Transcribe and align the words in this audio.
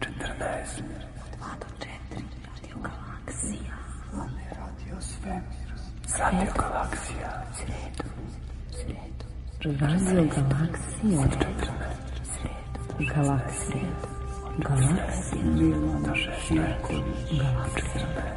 14. 0.00 0.82
Od 1.22 1.30
2 1.38 1.58
do 1.60 1.66
4. 1.78 2.22
Radio 2.46 2.76
Galaksija. 2.82 3.76
Radio 4.60 4.96
Svemir. 5.00 5.68
Radio 6.18 6.52
Galaksija. 6.56 7.30
Sredu. 7.58 8.08
Sredu. 8.70 9.24
Radio 9.80 10.22
Galaksija. 10.34 11.20
Od 11.20 11.30
14. 11.30 11.68
Sredu. 12.34 12.80
Galaksija. 13.14 13.92
Galaksija. 14.58 15.44
Do 16.06 16.12
16. 16.14 17.02
Galaksija. 17.40 18.28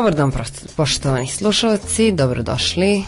Dobar 0.00 0.14
dan, 0.14 0.32
poštovani 0.76 1.26
slušalci, 1.26 2.12
dobrodošli 2.12 3.04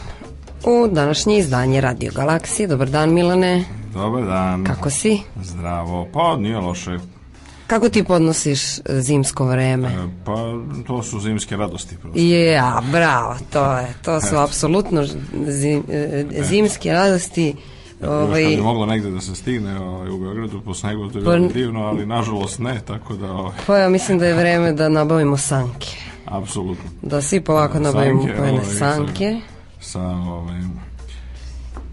u 0.64 0.88
današnje 0.88 1.38
izdanje 1.38 1.80
Radio 1.80 2.12
Galaksije. 2.14 2.66
Dobar 2.66 2.90
dan, 2.90 3.12
Milane, 3.12 3.64
Dobar 3.94 4.24
dan. 4.24 4.64
kako 4.64 4.90
si? 4.90 5.18
Zdravo. 5.42 6.08
Pa 6.12 6.36
nije 6.36 6.58
loše. 6.58 6.98
Kako 7.66 7.88
ti 7.88 8.04
podnosiš 8.04 8.78
e, 8.78 8.82
zimsko 8.90 9.44
vreme? 9.44 9.88
E, 9.88 10.24
Pa 10.24 10.36
to 10.86 11.02
su 11.02 11.20
zimske 11.20 11.56
radosti 11.56 11.96
prosto. 11.96 12.18
Ja, 12.20 12.82
bravo, 12.92 13.36
to 13.52 13.72
je, 13.72 13.86
to 14.02 14.20
su 14.20 14.36
apsolutno 14.46 15.04
zim, 15.48 15.82
e, 15.88 16.24
zimske 16.40 16.92
radosti. 16.92 17.54
Ovaj, 18.02 18.42
kad 18.42 18.50
bi 18.50 18.62
moglo 18.62 18.86
negde 18.86 19.10
da 19.10 19.20
se 19.20 19.34
stigne 19.34 19.80
ovaj, 19.80 20.10
u 20.10 20.18
Beogradu 20.18 20.60
po 20.60 20.74
snegu, 20.74 21.08
to 21.08 21.18
je 21.18 21.24
Pa- 21.24 21.30
bilo 21.30 21.48
divno, 21.48 21.80
ali 21.80 22.06
nažalost 22.06 22.58
ne, 22.58 22.80
tako 22.86 23.14
da, 23.14 23.32
ovaj, 23.32 23.52
pa 23.66 23.78
ja 23.78 23.88
mislim 23.88 24.18
da 24.18 24.26
je 24.26 24.34
vreme 24.34 24.72
da 24.72 24.88
nabavimo 24.88 25.36
sanke. 25.36 26.11
Apsolutno. 26.32 26.84
Da 27.02 27.22
svi 27.22 27.40
polako 27.40 27.78
nabavimo 27.78 28.22
Sanke, 28.22 28.36
pojene 28.36 28.60
ovaj, 28.60 28.74
sanke. 28.74 29.40
Sa, 29.80 30.00
ovaj, 30.00 30.60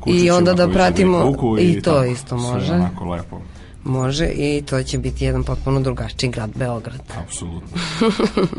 I 0.08 0.32
onda 0.32 0.54
da 0.54 0.66
se 0.66 0.73
pratimo- 0.73 1.23
vuku 1.26 1.58
i 1.60 1.82
to 1.82 1.92
tako, 1.92 2.05
isto 2.05 2.38
može. 2.38 2.73
onako 2.73 3.05
lepo, 3.05 3.42
Može 3.83 4.26
i 4.28 4.61
to 4.61 4.83
će 4.83 4.98
biti 4.98 5.26
jedan 5.26 5.44
potpuno 5.44 5.80
drugačiji 5.82 6.30
grad 6.30 6.49
Beograd. 6.55 7.02
apsolutno. 7.17 7.78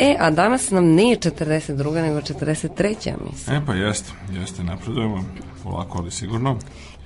E, 0.00 0.16
a 0.18 0.30
danas 0.30 0.70
nam 0.70 0.84
nije 0.86 1.16
42. 1.16 1.74
nego 1.94 2.20
43. 2.20 2.94
mislim. 3.24 3.56
E 3.56 3.66
pa 3.66 3.74
jeste, 3.74 4.12
jeste, 4.32 4.64
napredujemo, 4.64 5.24
polako 5.62 5.98
ali 5.98 6.10
sigurno. 6.10 6.56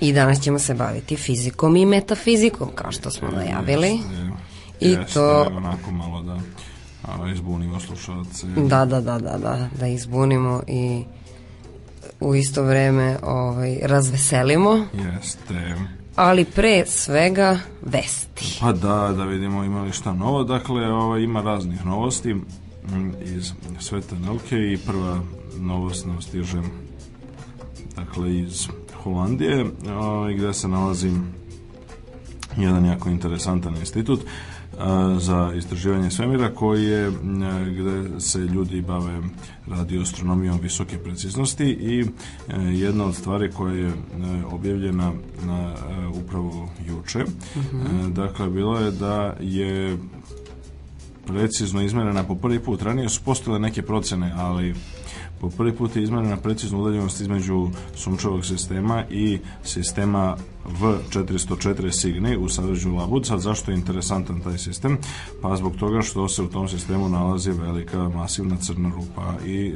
I 0.00 0.12
danas 0.12 0.40
ćemo 0.40 0.58
se 0.58 0.74
baviti 0.74 1.16
fizikom 1.16 1.76
i 1.76 1.86
metafizikom, 1.86 2.68
kao 2.74 2.92
što 2.92 3.10
smo 3.10 3.28
najavili. 3.28 3.88
Jeste, 3.88 4.30
I 4.80 4.90
jeste, 4.90 5.14
to- 5.14 5.46
onako 5.46 5.90
malo 5.90 6.22
da 6.22 6.38
a, 7.02 7.30
izbunimo 7.30 7.80
slušalce. 7.80 8.46
Da, 8.46 8.84
da, 8.84 9.00
da, 9.00 9.18
da, 9.18 9.38
da, 9.38 9.68
da 9.80 9.86
izbunimo 9.86 10.62
i 10.66 11.04
u 12.20 12.34
isto 12.34 12.62
vreme 12.62 13.16
ovaj, 13.22 13.78
razveselimo, 13.82 14.86
Jeste. 14.92 15.76
ali 16.16 16.44
pre 16.44 16.84
svega 16.86 17.58
vesti. 17.82 18.58
Pa 18.60 18.72
da, 18.72 19.14
da 19.16 19.24
vidimo 19.24 19.64
ima 19.64 19.82
li 19.82 19.92
šta 19.92 20.12
novo. 20.12 20.44
Dakle, 20.44 20.92
ovaj, 20.92 21.22
ima 21.22 21.42
raznih 21.42 21.86
novosti 21.86 22.34
mm, 22.34 22.42
iz 23.20 23.52
sveta 23.80 24.16
nauke 24.18 24.56
i 24.56 24.78
prva 24.86 25.20
novost 25.58 26.06
nam 26.06 26.22
stiže 26.22 26.62
dakle, 27.96 28.38
iz 28.38 28.68
Holandije, 29.02 29.66
ovaj, 29.96 30.34
gde 30.34 30.52
se 30.52 30.68
nalazi 30.68 31.10
jedan 32.56 32.84
jako 32.84 33.08
interesantan 33.08 33.76
institut 33.76 34.20
za 35.18 35.52
istraživanje 35.56 36.10
svemira 36.10 36.54
koji 36.54 36.84
je 36.84 37.12
gde 37.78 38.20
se 38.20 38.38
ljudi 38.38 38.80
bave 38.80 39.20
radioastronomijom 39.66 40.60
visoke 40.60 40.98
preciznosti 40.98 41.64
i 41.64 42.00
e, 42.00 42.06
jedna 42.60 43.04
od 43.04 43.14
stvari 43.14 43.50
koja 43.50 43.74
je 43.74 43.88
e, 43.88 43.92
objavljena 44.50 45.12
na 45.46 45.72
e, 45.72 46.06
upravo 46.06 46.68
juče 46.88 47.18
e, 47.18 47.24
dakle 48.08 48.50
bilo 48.50 48.78
je 48.78 48.90
da 48.90 49.36
je 49.40 49.98
precizno 51.26 51.82
izmerena 51.82 52.24
po 52.24 52.34
prvi 52.34 52.58
put. 52.58 52.82
Ranije 52.82 53.08
su 53.08 53.20
postojale 53.24 53.60
neke 53.60 53.82
procene, 53.82 54.32
ali 54.36 54.74
po 55.42 55.50
prvi 55.50 55.72
put 55.72 55.96
je 55.96 56.02
izmerena 56.02 56.36
precizna 56.36 56.78
udaljenost 56.78 57.20
između 57.20 57.68
sunčevog 57.94 58.44
sistema 58.44 59.04
i 59.10 59.38
sistema 59.64 60.36
V404 60.80 61.74
Cygni 61.74 62.36
u 62.36 62.48
sadržaju 62.48 62.94
Labud. 62.94 63.26
Sad 63.26 63.40
zašto 63.40 63.70
je 63.70 63.76
interesantan 63.76 64.40
taj 64.40 64.58
sistem? 64.58 64.98
Pa 65.40 65.56
zbog 65.56 65.76
toga 65.76 66.02
što 66.02 66.28
se 66.28 66.42
u 66.42 66.48
tom 66.48 66.68
sistemu 66.68 67.08
nalazi 67.08 67.50
velika 67.50 68.08
masivna 68.08 68.56
crna 68.56 68.90
rupa 68.94 69.34
i 69.46 69.74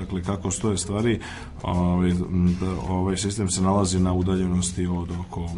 dakle 0.00 0.22
kako 0.22 0.50
stoje 0.50 0.78
stvari 0.78 1.20
ovaj, 1.62 2.12
da, 2.60 2.70
ovaj 2.88 3.16
sistem 3.16 3.48
se 3.48 3.62
nalazi 3.62 4.00
na 4.00 4.12
udaljenosti 4.12 4.86
od 4.86 5.08
oko 5.20 5.50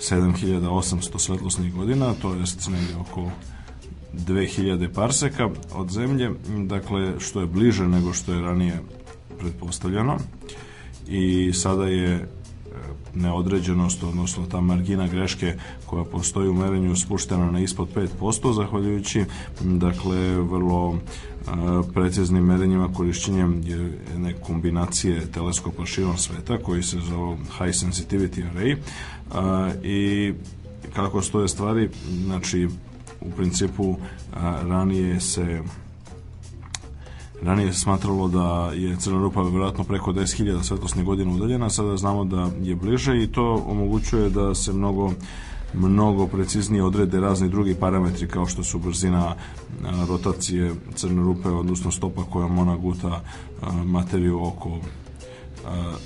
7800 0.00 1.18
svetlosnih 1.18 1.74
godina, 1.74 2.14
to 2.14 2.34
jest 2.34 2.68
negdje 2.68 2.96
oko 2.96 3.30
2000 4.12 4.88
parseka 4.94 5.48
od 5.74 5.90
zemlje, 5.90 6.30
dakle 6.66 7.20
što 7.20 7.40
je 7.40 7.46
bliže 7.46 7.88
nego 7.88 8.12
što 8.12 8.32
je 8.32 8.40
ranije 8.40 8.80
pretpostavljeno. 9.38 10.18
I 11.08 11.52
sada 11.52 11.86
je 11.86 12.14
e, 12.14 12.24
neodređenost, 13.14 14.02
odnosno 14.02 14.46
ta 14.46 14.60
margina 14.60 15.06
greške 15.06 15.54
koja 15.86 16.04
postoji 16.04 16.48
u 16.48 16.54
merenju 16.54 16.96
spuštena 16.96 17.50
na 17.50 17.60
ispod 17.60 17.88
5%, 18.20 18.54
zahvaljujući 18.54 19.24
dakle 19.60 20.36
vrlo 20.36 20.98
a, 21.46 21.82
preciznim 21.94 22.44
merenjima 22.44 22.92
korišćenjem 22.92 23.62
jedne 24.12 24.32
kombinacije 24.32 25.26
teleskopa 25.32 25.86
širom 25.86 26.16
sveta 26.16 26.58
koji 26.58 26.82
se 26.82 27.00
zove 27.00 27.36
High 27.36 27.74
Sensitivity 27.74 28.44
Array. 28.54 28.76
A, 29.32 29.70
i 29.82 30.32
kako 30.94 31.22
stoje 31.22 31.48
stvari, 31.48 31.88
znači 32.24 32.68
u 33.20 33.30
principu 33.30 33.96
ranije 34.62 35.20
se 35.20 35.62
ranije 37.42 37.72
se 37.72 37.80
smatralo 37.80 38.28
da 38.28 38.72
je 38.74 38.96
crna 38.96 39.18
rupa 39.18 39.42
vjerojatno 39.42 39.84
preko 39.84 40.12
10.000 40.12 40.62
svetlosnih 40.62 41.04
godina 41.04 41.32
udaljena, 41.32 41.70
sada 41.70 41.96
znamo 41.96 42.24
da 42.24 42.50
je 42.62 42.74
bliže 42.74 43.22
i 43.22 43.26
to 43.26 43.64
omogućuje 43.66 44.30
da 44.30 44.54
se 44.54 44.72
mnogo 44.72 45.12
mnogo 45.74 46.26
preciznije 46.26 46.84
odrede 46.84 47.20
razni 47.20 47.48
drugi 47.48 47.74
parametri 47.74 48.28
kao 48.28 48.46
što 48.46 48.64
su 48.64 48.78
brzina 48.78 49.34
rotacije 50.08 50.74
crne 50.94 51.22
rupe, 51.22 51.48
odnosno 51.48 51.90
stopa 51.90 52.22
kojom 52.22 52.58
ona 52.58 52.76
guta 52.76 53.20
materiju 53.84 54.44
oko 54.44 54.78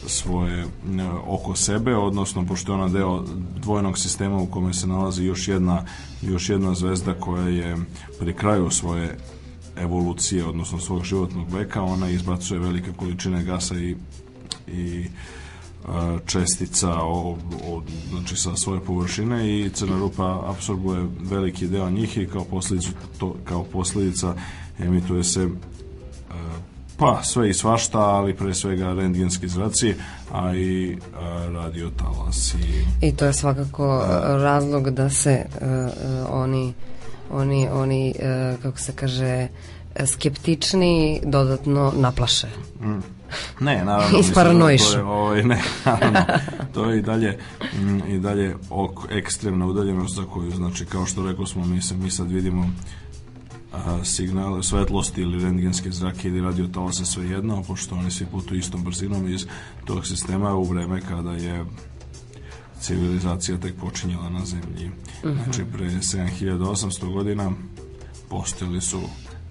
svoje 0.07 0.67
oko 1.27 1.57
sebe, 1.57 1.97
odnosno 1.97 2.47
pošto 2.47 2.73
je 2.73 2.77
ona 2.77 2.89
deo 2.89 3.25
dvojnog 3.63 3.99
sistema 3.99 4.37
u 4.37 4.47
kome 4.47 4.73
se 4.73 4.87
nalazi 4.87 5.25
još 5.25 5.49
jedna, 5.49 5.85
još 6.29 6.49
jedna 6.49 6.75
zvezda 6.75 7.15
koja 7.15 7.49
je 7.49 7.77
pri 8.21 8.35
kraju 8.35 8.71
svoje 8.71 9.19
evolucije, 9.77 10.45
odnosno 10.45 10.79
svog 10.79 11.05
životnog 11.05 11.53
veka, 11.53 11.83
ona 11.83 12.11
izbacuje 12.11 12.61
velike 12.61 12.93
količine 12.97 13.45
gasa 13.45 13.75
i, 13.79 13.97
i 14.69 15.05
čestica 16.27 16.91
o, 17.03 17.39
o, 17.69 17.83
znači 18.11 18.37
sa 18.37 18.57
svoje 18.57 18.81
površine 18.81 19.61
i 19.61 19.71
crna 19.71 19.99
rupa 19.99 20.43
apsorbuje 20.47 21.07
veliki 21.21 21.67
deo 21.67 21.91
njih 21.91 22.19
i 22.19 22.27
kao 22.27 22.45
posljedicu 22.45 22.91
to, 23.19 23.37
kao 23.45 23.65
posljedica 23.65 24.35
emituje 24.79 25.25
se 25.25 25.49
pa 26.97 27.23
sve 27.23 27.51
i 27.51 27.55
svašta, 27.55 27.99
ali 27.99 28.35
pre 28.35 28.55
svega 28.55 28.93
rentgenski 28.93 29.49
zraci, 29.49 29.95
a 30.33 30.55
i 30.55 30.99
radio 31.53 31.91
talasi. 31.91 32.59
I 33.01 33.13
to 33.13 33.25
je 33.25 33.33
svakako 33.33 34.05
razlog 34.23 34.91
da 34.91 35.11
se 35.11 35.45
uh, 35.61 35.67
oni 36.31 36.75
oni, 37.31 37.69
oni 37.73 38.15
uh, 38.19 38.63
kako 38.63 38.79
se 38.79 38.93
kaže 38.93 39.49
skeptični 40.07 41.21
dodatno 41.25 41.93
naplaše. 41.97 42.47
Mm. 42.81 42.99
Ne, 43.61 43.85
naravno. 43.85 44.19
Isparanoišu. 44.21 44.93
To 44.93 44.99
je, 44.99 45.05
ovaj, 45.05 45.43
ne, 45.43 45.63
naravno, 45.85 46.21
to 46.75 46.91
je 46.91 46.99
i 46.99 47.03
dalje, 47.03 47.39
mm, 47.75 47.99
i 48.09 48.19
dalje 48.19 48.57
ok, 48.71 48.99
ekstremna 49.11 49.67
udaljenost 49.67 50.15
za 50.15 50.25
koju, 50.25 50.51
znači, 50.51 50.87
kao 50.87 51.07
što 51.07 51.27
rekao 51.27 51.47
smo, 51.47 51.65
mi, 51.65 51.83
se, 51.83 51.95
mi 51.95 52.11
sad 52.11 52.31
vidimo 52.31 52.71
a, 53.75 54.05
signale 54.05 54.63
svetlosti 54.63 55.21
ili 55.21 55.45
rentgenske 55.45 55.91
zrake 55.91 56.29
ili 56.29 56.41
radio 56.41 56.67
talase 56.67 57.05
sve 57.05 57.29
jedno, 57.29 57.63
pošto 57.63 57.95
oni 57.95 58.11
svi 58.11 58.27
putuju 58.27 58.59
istom 58.59 58.85
brzinom 58.85 59.29
iz 59.29 59.47
tog 59.85 60.07
sistema 60.07 60.55
u 60.55 60.65
vreme 60.65 61.01
kada 61.01 61.33
je 61.33 61.65
civilizacija 62.81 63.59
tek 63.59 63.75
počinjala 63.81 64.31
na 64.31 64.45
zemlji. 64.45 64.91
Mhm. 65.25 65.43
Znači, 65.45 65.65
pre 65.73 65.91
7800 65.91 67.13
godina 67.13 67.53
postojali 68.29 68.81
su 68.81 69.01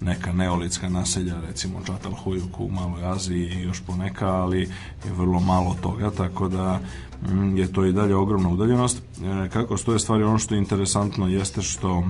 neka 0.00 0.32
neolitska 0.32 0.88
naselja, 0.88 1.40
recimo 1.40 1.80
Čatalhujuk 1.86 2.60
u 2.60 2.70
Maloj 2.70 3.04
Aziji 3.04 3.48
i 3.48 3.62
još 3.62 3.80
poneka, 3.80 4.26
ali 4.26 4.60
je 5.04 5.12
vrlo 5.16 5.40
malo 5.40 5.76
toga, 5.82 6.10
tako 6.10 6.48
da 6.48 6.80
mm, 7.28 7.56
je 7.56 7.72
to 7.72 7.84
i 7.84 7.92
dalje 7.92 8.16
ogromna 8.16 8.48
udaljenost. 8.48 8.98
E, 8.98 9.48
kako 9.48 9.76
stoje 9.76 9.98
stvari, 9.98 10.24
ono 10.24 10.38
što 10.38 10.54
je 10.54 10.58
interesantno 10.58 11.28
jeste 11.28 11.62
što 11.62 12.04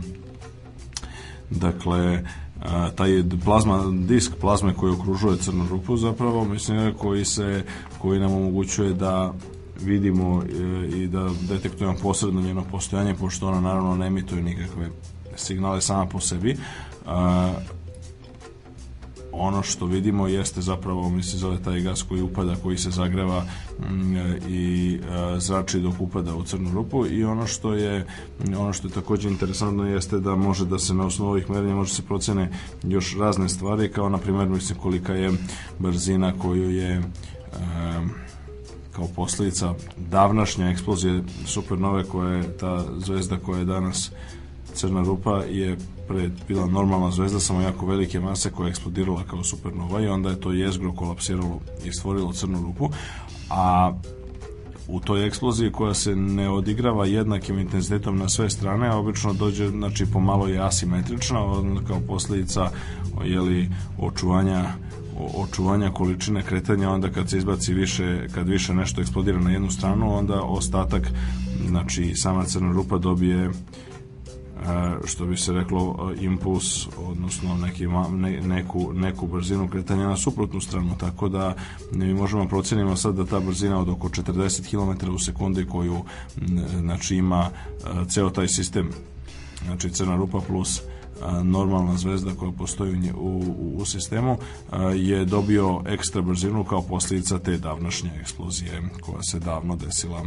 dakle 1.54 2.22
taj 2.94 3.22
plazma, 3.44 3.84
disk 4.08 4.32
plazme 4.40 4.74
koji 4.74 4.92
okružuje 4.92 5.38
crnu 5.38 5.66
rupu 5.70 5.96
zapravo, 5.96 6.44
mislim, 6.44 6.94
koji 6.98 7.24
se, 7.24 7.64
koji 7.98 8.20
nam 8.20 8.32
omogućuje 8.32 8.94
da 8.94 9.32
vidimo 9.82 10.42
e, 10.42 10.86
i 10.88 11.06
da 11.06 11.30
detektujemo 11.48 11.96
posredno 12.02 12.40
njeno 12.40 12.64
postojanje, 12.70 13.14
pošto 13.14 13.48
ona 13.48 13.60
naravno 13.60 13.96
ne 13.96 14.06
emituje 14.06 14.42
nikakve 14.42 14.88
signale 15.36 15.80
sama 15.80 16.06
po 16.06 16.20
sebi. 16.20 16.56
Ono 19.36 19.62
što 19.62 19.86
vidimo 19.86 20.26
jeste 20.26 20.60
zapravo, 20.60 21.08
mi 21.08 21.22
se 21.22 21.36
zove 21.36 21.62
taj 21.62 21.80
gas 21.80 22.02
koji 22.02 22.22
upada, 22.22 22.56
koji 22.62 22.78
se 22.78 22.90
zagreva 22.90 23.44
mm, 23.90 24.16
i 24.48 24.98
zrači 25.38 25.80
dok 25.80 25.94
upada 25.98 26.34
u 26.34 26.42
crnu 26.42 26.70
rupu 26.74 27.06
i 27.06 27.24
ono 27.24 27.46
što 27.46 27.74
je 27.74 28.06
ono 28.58 28.72
što 28.72 28.88
je 28.88 28.92
takođe 28.92 29.28
interesantno 29.28 29.86
jeste 29.86 30.20
da 30.20 30.36
može 30.36 30.64
da 30.64 30.78
se 30.78 30.94
na 30.94 31.06
osnovu 31.06 31.30
ovih 31.30 31.50
merenja 31.50 31.74
može 31.74 31.94
se 31.94 32.02
procene 32.02 32.50
još 32.82 33.16
razne 33.18 33.48
stvari 33.48 33.92
kao 33.92 34.08
na 34.08 34.18
primjer 34.18 34.48
mislim 34.48 34.78
kolika 34.78 35.12
je 35.12 35.32
brzina 35.78 36.32
koju 36.38 36.70
je 36.70 37.02
kao 38.92 39.08
posljedica 39.16 39.74
davnašnje 40.10 40.70
eksplozije 40.70 41.22
supernove 41.46 42.04
koja 42.04 42.30
je 42.30 42.56
ta 42.56 42.84
zvezda 42.98 43.36
koja 43.36 43.58
je 43.58 43.64
danas 43.64 44.10
crna 44.74 45.02
rupa 45.02 45.42
je 45.42 45.76
pre 46.08 46.30
bila 46.48 46.66
normalna 46.66 47.10
zvezda 47.10 47.40
samo 47.40 47.60
jako 47.60 47.86
velike 47.86 48.20
mase 48.20 48.50
koja 48.50 48.66
je 48.66 48.70
eksplodirala 48.70 49.22
kao 49.30 49.44
supernova 49.44 50.00
i 50.00 50.08
onda 50.08 50.30
je 50.30 50.40
to 50.40 50.52
jezgro 50.52 50.92
kolapsiralo 50.92 51.60
i 51.84 51.92
stvorilo 51.92 52.32
crnu 52.32 52.62
rupu 52.62 52.90
a 53.50 53.92
u 54.88 55.00
toj 55.00 55.26
eksploziji 55.26 55.72
koja 55.72 55.94
se 55.94 56.16
ne 56.16 56.50
odigrava 56.50 57.06
jednakim 57.06 57.58
intenzitetom 57.58 58.18
na 58.18 58.28
sve 58.28 58.50
strane, 58.50 58.88
a 58.88 58.96
obično 58.96 59.32
dođe 59.32 59.68
znači 59.68 60.06
pomalo 60.06 60.46
je 60.46 60.58
asimetrična 60.58 61.38
kao 61.88 62.00
posljedica 62.08 62.70
jeli, 63.24 63.70
očuvanja 63.98 64.64
očuvanja 65.36 65.90
količine 65.90 66.42
kretanja 66.42 66.90
onda 66.90 67.10
kad 67.10 67.30
se 67.30 67.38
izbaci 67.38 67.74
više 67.74 68.28
kad 68.34 68.48
više 68.48 68.74
nešto 68.74 69.00
eksplodira 69.00 69.40
na 69.40 69.50
jednu 69.50 69.70
stranu 69.70 70.18
onda 70.18 70.42
ostatak 70.42 71.10
znači 71.68 72.14
sama 72.14 72.44
crna 72.44 72.72
rupa 72.72 72.98
dobije 72.98 73.50
što 75.04 75.26
bi 75.26 75.36
se 75.36 75.52
reklo 75.52 76.12
impuls 76.20 76.86
odnosno 76.98 77.56
neki, 77.56 77.86
ne, 78.12 78.40
neku, 78.40 78.92
neku 78.92 79.26
brzinu 79.26 79.68
kretanja 79.68 80.08
na 80.08 80.16
suprotnu 80.16 80.60
stranu. 80.60 80.96
Tako 81.00 81.28
da 81.28 81.54
mi 81.92 82.14
možemo 82.14 82.48
procenimo 82.48 82.96
sad 82.96 83.14
da 83.14 83.26
ta 83.26 83.40
brzina 83.40 83.80
od 83.80 83.88
oko 83.88 84.08
40 84.08 84.70
km 84.70 85.10
u 85.10 85.18
sekundi 85.18 85.66
koju 85.66 86.04
znači 86.80 87.16
ima 87.16 87.50
ceo 88.08 88.30
taj 88.30 88.48
sistem. 88.48 88.90
Znači 89.64 89.90
crna 89.90 90.16
rupa 90.16 90.40
plus 90.40 90.82
normalna 91.42 91.96
zvezda 91.96 92.30
koja 92.34 92.52
postoji 92.52 93.12
u, 93.16 93.42
u, 93.58 93.76
u 93.76 93.84
sistemu 93.84 94.38
je 94.94 95.24
dobio 95.24 95.82
ekstra 95.86 96.22
brzinu 96.22 96.64
kao 96.64 96.82
posljedica 96.82 97.38
te 97.38 97.58
davnašnje 97.58 98.10
eksplozije 98.20 98.82
koja 99.00 99.22
se 99.22 99.38
davno 99.38 99.76
desila. 99.76 100.22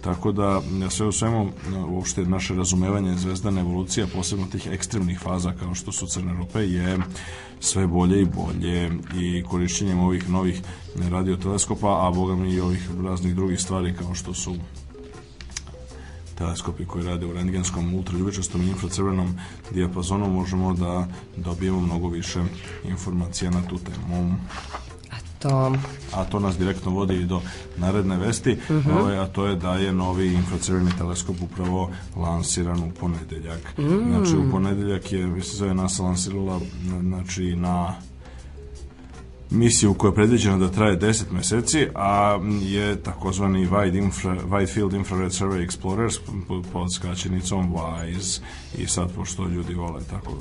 Tako 0.00 0.32
da 0.32 0.62
sve 0.90 1.06
u 1.06 1.12
svemu 1.12 1.48
uopšte 1.88 2.24
naše 2.24 2.54
razumevanje 2.54 3.16
zvezdane 3.16 3.60
evolucije, 3.60 4.06
posebno 4.06 4.46
tih 4.46 4.68
ekstremnih 4.72 5.20
faza 5.20 5.52
kao 5.52 5.74
što 5.74 5.92
su 5.92 6.06
crne 6.06 6.32
rupe 6.32 6.60
je 6.60 6.98
sve 7.60 7.86
bolje 7.86 8.22
i 8.22 8.24
bolje 8.26 8.90
i 9.14 9.42
korišćenjem 9.42 10.00
ovih 10.00 10.30
novih 10.30 10.62
radioteleskopa, 11.10 12.06
a 12.06 12.10
boga 12.10 12.34
mi 12.34 12.54
i 12.54 12.60
ovih 12.60 12.90
raznih 13.04 13.34
drugih 13.34 13.60
stvari 13.60 13.94
kao 13.98 14.14
što 14.14 14.34
su 14.34 14.54
teleskopi 16.38 16.84
koji 16.84 17.04
rade 17.04 17.26
u 17.26 17.32
rentgenskom, 17.32 17.94
ultraljubičastom 17.94 18.62
i 18.62 18.68
infracrvenom 18.68 19.38
dijapazonu 19.70 20.30
možemo 20.30 20.74
da 20.74 21.08
dobijemo 21.36 21.80
mnogo 21.80 22.08
više 22.08 22.40
informacija 22.84 23.50
na 23.50 23.62
tu 23.62 23.78
temu. 23.78 24.36
To... 25.38 25.76
A 26.14 26.24
to 26.24 26.40
nas 26.40 26.58
direktno 26.58 26.90
vodi 26.90 27.14
i 27.14 27.24
do 27.24 27.40
naredne 27.76 28.16
vesti, 28.16 28.52
uh. 28.52 28.76
-huh. 28.76 29.00
ovaj, 29.00 29.18
a 29.18 29.26
to 29.26 29.46
je 29.46 29.56
da 29.56 29.74
je 29.74 29.92
novi 29.92 30.34
infracrveni 30.34 30.90
teleskop 30.98 31.36
upravo 31.42 31.90
lansiran 32.16 32.78
u 32.78 32.90
ponedeljak. 33.00 33.78
Mm. 33.78 34.10
Znači, 34.10 34.36
u 34.36 34.50
ponedeljak 34.50 35.12
je, 35.12 35.26
mi 35.26 35.42
se 35.42 35.56
zove 35.56 35.74
NASA 35.74 36.02
lansirala 36.02 36.60
znači, 37.00 37.56
na 37.56 37.94
misiju 39.50 39.94
koja 39.94 40.08
je 40.08 40.14
predviđena 40.14 40.58
da 40.58 40.68
traje 40.68 40.98
10 40.98 41.32
meseci, 41.32 41.88
a 41.94 42.38
je 42.62 43.02
takozvani 43.02 43.68
Wide, 43.68 43.98
infra, 43.98 44.36
Wide 44.44 44.74
Field 44.74 44.92
Infrared 44.92 45.32
Survey 45.32 45.66
Explorers 45.66 46.18
pod 46.72 46.94
skraćenicom 46.94 47.74
WISE 47.74 48.40
i 48.78 48.86
sad 48.86 49.12
pošto 49.14 49.48
ljudi 49.48 49.74
vole 49.74 50.00
tako 50.10 50.32
uh, 50.32 50.38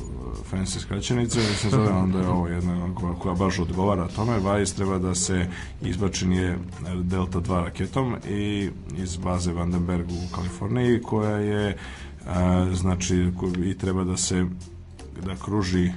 fancy 0.51 0.79
skraćenice, 0.79 1.41
se 1.41 1.69
zove 1.69 1.89
onda 2.03 2.19
je 2.19 2.27
ovo 2.27 2.47
jedna 2.47 2.95
koja, 2.95 3.13
koja 3.13 3.35
baš 3.35 3.59
odgovara 3.59 4.07
tome. 4.07 4.39
WISE 4.39 4.75
treba 4.75 4.97
da 4.97 5.15
se 5.15 5.47
izbači 5.81 6.27
nije 6.27 6.57
Delta 7.03 7.39
2 7.39 7.63
raketom 7.63 8.15
i 8.29 8.69
iz 8.97 9.17
baze 9.17 9.53
Vandenberg 9.53 10.07
u 10.09 10.35
Kaliforniji 10.35 11.01
koja 11.01 11.37
je 11.37 11.77
a, 12.27 12.67
uh, 12.69 12.75
znači 12.75 13.31
i 13.65 13.77
treba 13.77 14.03
da 14.03 14.17
se 14.17 14.45
da 15.25 15.35
kruži 15.35 15.91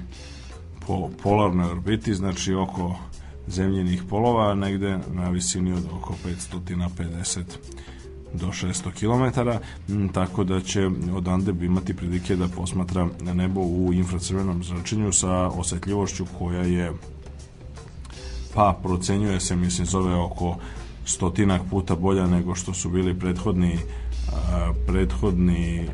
po 0.89 1.11
polarnoj 1.23 1.71
orbiti, 1.71 2.15
znači 2.15 2.55
oko 2.55 2.95
zemljenih 3.47 4.03
polova, 4.11 4.55
negde 4.55 4.99
na 5.13 5.31
visini 5.31 5.73
od 5.73 5.85
oko 5.93 6.15
550 6.51 7.43
do 8.35 8.47
600 8.47 8.93
km, 8.93 9.41
tako 10.13 10.45
da 10.45 10.61
će 10.61 10.91
odande 11.15 11.53
imati 11.67 11.97
prilike 11.97 12.37
da 12.37 12.49
posmatra 12.49 13.09
nebo 13.35 13.61
u 13.61 13.93
infracrvenom 13.93 14.65
zračenju 14.65 15.13
sa 15.13 15.31
osetljivošću 15.49 16.27
koja 16.39 16.63
je 16.63 16.93
pa 18.55 18.79
procenjuje 18.83 19.41
se, 19.41 19.57
mislim, 19.57 19.87
zove 19.87 20.15
oko 20.15 20.57
stotinak 21.05 21.63
puta 21.71 21.97
bolja 21.97 22.27
nego 22.27 22.55
što 22.55 22.75
su 22.75 22.91
bili 22.91 23.19
prethodni 23.19 23.79
prethodni 24.87 25.89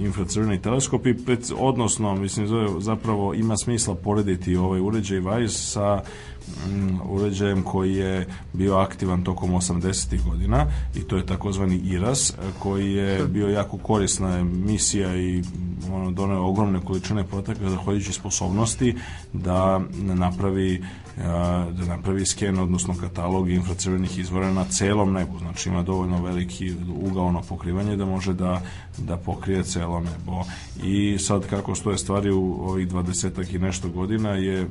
infracrveni 0.00 0.62
teleskopi, 0.62 1.14
odnosno, 1.58 2.14
mislim, 2.14 2.46
zapravo 2.80 3.34
ima 3.34 3.56
smisla 3.56 3.94
porediti 3.94 4.56
ovaj 4.56 4.80
uređaj 4.80 5.20
WISE 5.20 5.48
sa 5.48 6.02
uređajem 7.04 7.62
koji 7.62 7.94
je 7.94 8.26
bio 8.52 8.76
aktivan 8.76 9.24
tokom 9.24 9.50
80. 9.50 10.24
godina 10.28 10.66
i 10.96 11.00
to 11.00 11.16
je 11.16 11.26
takozvani 11.26 11.76
IRAS 11.76 12.32
koji 12.58 12.92
je 12.92 13.26
bio 13.26 13.48
jako 13.48 13.78
korisna 13.78 14.44
misija 14.44 15.16
i 15.16 15.42
ono, 15.92 16.10
doneo 16.10 16.46
ogromne 16.46 16.80
količine 16.80 17.24
podataka 17.24 17.70
zahvaljujući 17.70 18.12
sposobnosti 18.12 18.94
da 19.32 19.80
napravi 20.02 20.82
da 21.72 21.84
napravi 21.88 22.26
sken, 22.26 22.58
odnosno 22.58 22.94
katalog 23.00 23.50
infracrvenih 23.50 24.18
izvora 24.18 24.52
na 24.52 24.64
celom 24.64 25.12
nebu. 25.12 25.38
Znači 25.38 25.68
ima 25.68 25.82
dovoljno 25.82 26.22
veliki 26.22 26.74
ugaono 27.02 27.42
pokrivanje 27.48 27.96
da 27.96 28.04
može 28.04 28.32
da 28.32 28.60
da 28.98 29.16
pokrije 29.16 29.64
celo 29.64 30.00
nebo. 30.00 30.44
I 30.82 31.18
sad 31.18 31.46
kako 31.46 31.74
stoje 31.74 31.98
stvari 31.98 32.30
u 32.30 32.58
ovih 32.60 32.88
dvadesetak 32.88 33.52
i 33.52 33.58
nešto 33.58 33.88
godina 33.88 34.30
je 34.30 34.66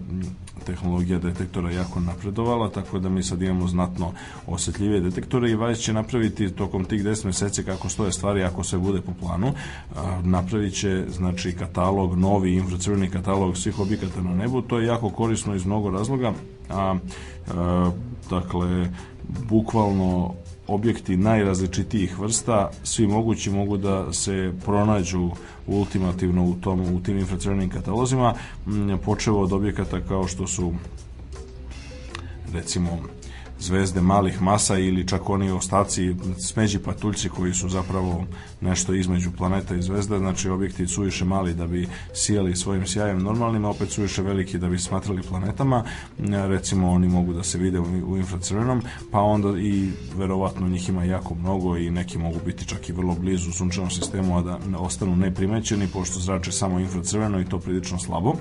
tehnologija 0.65 1.19
detektora 1.19 1.72
jako 1.72 2.00
napredovala, 2.00 2.69
tako 2.69 3.00
da 3.00 3.10
mi 3.10 3.24
sad 3.24 3.41
imamo 3.41 3.67
znatno 3.67 4.12
osetljivije 4.48 5.01
detektore 5.01 5.51
i 5.51 5.55
Vajs 5.55 5.79
će 5.79 5.93
napraviti 5.93 6.50
tokom 6.50 6.86
tih 6.86 7.03
10 7.03 7.25
meseci 7.25 7.63
kako 7.63 7.89
stoje 7.89 8.12
stvari 8.12 8.43
ako 8.43 8.63
sve 8.63 8.79
bude 8.79 9.01
po 9.01 9.12
planu, 9.19 9.53
napravit 10.24 10.74
će 10.74 11.05
znači 11.10 11.51
katalog, 11.51 12.17
novi 12.17 12.55
infracrveni 12.55 13.10
katalog 13.10 13.57
svih 13.57 13.79
objekata 13.79 14.22
na 14.22 14.36
nebu, 14.36 14.62
to 14.62 14.79
je 14.79 14.88
jako 14.88 15.10
korisno 15.10 15.55
iz 15.55 15.65
mnogo 15.65 15.89
razloga, 15.89 16.34
a, 16.69 16.96
a 17.53 17.91
dakle 18.29 18.89
bukvalno 19.50 20.34
objekti 20.67 21.17
najrazličitijih 21.17 22.19
vrsta, 22.19 22.71
svi 22.83 23.07
mogući 23.07 23.50
mogu 23.50 23.77
da 23.77 24.13
se 24.13 24.53
pronađu 24.65 25.29
ultimativno 25.67 26.43
u, 26.43 26.55
tom, 26.55 26.95
u 26.95 27.03
tim 27.03 27.17
infracrvenim 27.17 27.69
katalozima, 27.69 28.33
počevo 29.05 29.41
od 29.41 29.53
objekata 29.53 30.01
kao 30.01 30.27
što 30.27 30.47
su 30.47 30.74
recimo 32.53 33.00
zvezde 33.59 34.01
malih 34.01 34.41
masa 34.41 34.77
ili 34.77 35.07
čak 35.07 35.29
oni 35.29 35.51
ostaci 35.51 36.15
smeđi 36.39 36.79
patuljci 36.79 37.29
koji 37.29 37.53
su 37.53 37.69
zapravo 37.69 38.25
nešto 38.61 38.93
između 38.93 39.31
planeta 39.37 39.75
i 39.75 39.81
zvezda, 39.81 40.19
znači 40.19 40.49
objekti 40.49 40.87
su 40.87 41.01
više 41.01 41.25
mali 41.25 41.53
da 41.53 41.67
bi 41.67 41.87
sijali 42.13 42.55
svojim 42.55 42.87
sjajem 42.87 43.19
normalnim, 43.23 43.65
a 43.65 43.69
opet 43.69 43.91
su 43.91 44.01
više 44.01 44.21
veliki 44.21 44.57
da 44.57 44.67
bi 44.67 44.79
smatrali 44.79 45.21
planetama, 45.21 45.83
recimo 46.47 46.91
oni 46.91 47.07
mogu 47.07 47.33
da 47.33 47.43
se 47.43 47.57
vide 47.57 47.79
u 47.79 48.17
infracrvenom, 48.17 48.81
pa 49.11 49.19
onda 49.19 49.59
i 49.59 49.89
verovatno 50.15 50.67
njih 50.67 50.89
ima 50.89 51.03
jako 51.03 51.35
mnogo 51.35 51.77
i 51.77 51.91
neki 51.91 52.17
mogu 52.17 52.39
biti 52.45 52.65
čak 52.65 52.89
i 52.89 52.93
vrlo 52.93 53.15
blizu 53.15 53.51
sunčanom 53.51 53.91
sistemu, 53.91 54.37
a 54.37 54.41
da 54.41 54.59
ostanu 54.77 55.15
neprimećeni, 55.15 55.87
pošto 55.87 56.19
zrače 56.19 56.51
samo 56.51 56.79
infracrveno 56.79 57.41
i 57.41 57.45
to 57.45 57.59
prilično 57.59 57.99
slabo 57.99 58.33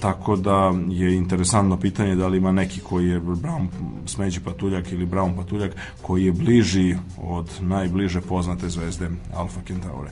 tako 0.00 0.36
da 0.36 0.72
je 0.88 1.16
interesantno 1.16 1.76
pitanje 1.76 2.14
da 2.14 2.28
li 2.28 2.38
ima 2.38 2.52
neki 2.52 2.80
koji 2.80 3.08
je 3.08 3.20
Brown 3.20 3.66
smeđi 4.06 4.40
patuljak 4.40 4.92
ili 4.92 5.06
Brown 5.06 5.36
patuljak 5.36 5.72
koji 6.02 6.24
je 6.24 6.32
bliži 6.32 6.96
od 7.22 7.50
najbliže 7.60 8.20
poznate 8.20 8.68
zvezde 8.68 9.10
Alfa 9.34 9.60
Centauri. 9.66 10.10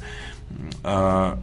A, 0.84 1.34